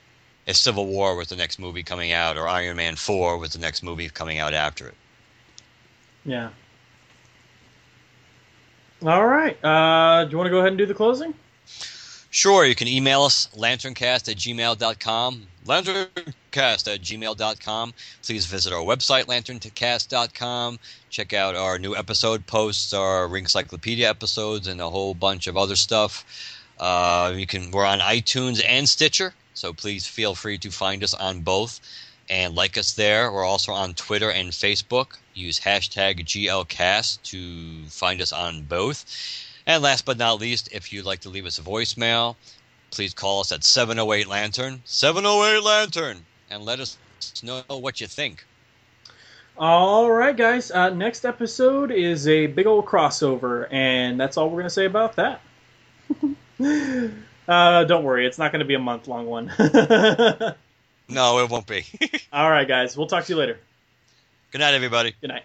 if 0.48 0.56
Civil 0.56 0.88
War 0.88 1.16
was 1.16 1.28
the 1.28 1.36
next 1.36 1.60
movie 1.60 1.84
coming 1.84 2.12
out, 2.12 2.38
or 2.38 2.48
Iron 2.48 2.78
Man 2.78 2.96
Four 2.96 3.38
was 3.38 3.52
the 3.52 3.60
next 3.60 3.84
movie 3.84 4.10
coming 4.10 4.40
out 4.40 4.54
after 4.54 4.88
it. 4.88 4.96
Yeah. 6.26 6.50
All 9.06 9.26
right. 9.26 9.58
Uh, 9.64 10.26
do 10.26 10.32
you 10.32 10.38
want 10.38 10.48
to 10.48 10.52
go 10.52 10.60
ahead 10.60 10.70
and 10.70 10.78
do 10.78 10.86
the 10.86 10.94
closing? 10.94 11.34
Sure. 12.30 12.66
You 12.66 12.76
can 12.76 12.88
email 12.88 13.24
us, 13.24 13.50
lanterncast 13.56 14.30
at 14.30 14.38
gmail.com. 14.38 15.48
Lanterncast 15.66 16.94
at 16.94 17.02
gmail.com. 17.02 17.94
Please 18.24 18.46
visit 18.46 18.72
our 18.72 18.84
website, 18.84 19.26
lanterncast.com. 19.26 20.80
Check 21.12 21.34
out 21.34 21.56
our 21.56 21.78
new 21.78 21.94
episode 21.94 22.48
posts, 22.48 22.94
our 22.94 23.28
Ringcyclopedia 23.28 24.08
episodes, 24.08 24.66
and 24.66 24.80
a 24.80 24.90
whole 24.90 25.14
bunch 25.14 25.46
of 25.46 25.58
other 25.58 25.76
stuff. 25.76 26.24
Uh, 26.80 27.34
you 27.36 27.46
can 27.46 27.70
we're 27.70 27.86
on 27.86 28.00
iTunes 28.00 28.64
and 28.66 28.88
Stitcher, 28.88 29.34
so 29.54 29.74
please 29.74 30.08
feel 30.08 30.36
free 30.36 30.58
to 30.60 30.72
find 30.72 31.04
us 31.04 31.14
on 31.14 31.42
both 31.42 31.82
and 32.30 32.56
like 32.56 32.78
us 32.78 32.94
there. 32.94 33.30
We're 33.30 33.44
also 33.44 33.74
on 33.74 33.94
Twitter 33.94 34.32
and 34.32 34.52
Facebook. 34.52 35.18
Use 35.34 35.60
hashtag 35.60 36.22
GLCast 36.24 37.22
to 37.24 37.90
find 37.90 38.22
us 38.22 38.32
on 38.32 38.64
both. 38.64 39.04
And 39.68 39.84
last 39.84 40.06
but 40.06 40.18
not 40.18 40.40
least, 40.40 40.70
if 40.72 40.94
you'd 40.94 41.04
like 41.04 41.20
to 41.22 41.30
leave 41.30 41.46
us 41.46 41.60
a 41.60 41.62
voicemail, 41.62 42.38
please 42.90 43.14
call 43.14 43.42
us 43.42 43.52
at 43.52 43.66
708 43.66 44.28
Lantern, 44.28 44.82
708 44.86 45.62
Lantern, 45.62 46.26
and 46.50 46.64
let 46.64 46.80
us 46.80 46.98
know 47.44 47.64
what 47.68 48.00
you 48.00 48.08
think. 48.08 48.46
All 49.62 50.12
right, 50.12 50.36
guys. 50.36 50.72
Uh, 50.72 50.90
next 50.90 51.24
episode 51.24 51.92
is 51.92 52.28
a 52.28 52.48
big 52.48 52.66
old 52.66 52.88
crossover, 52.88 53.72
and 53.72 54.20
that's 54.20 54.36
all 54.36 54.48
we're 54.50 54.56
going 54.56 54.64
to 54.64 54.72
say 54.72 54.86
about 54.86 55.18
that. 55.18 55.42
uh, 57.48 57.84
don't 57.84 58.04
worry, 58.04 58.26
it's 58.26 58.40
not 58.40 58.52
going 58.52 58.62
to 58.62 58.66
be 58.66 58.74
a 58.74 58.80
month 58.80 59.08
long 59.08 59.28
one. 59.28 59.54
no, 59.60 61.44
it 61.44 61.52
won't 61.52 61.68
be. 61.68 61.86
all 62.34 62.50
right, 62.50 62.68
guys. 62.68 62.98
We'll 62.98 63.06
talk 63.06 63.26
to 63.26 63.34
you 63.34 63.38
later. 63.38 63.60
Good 64.50 64.62
night, 64.62 64.74
everybody. 64.74 65.14
Good 65.22 65.28
night. 65.28 65.44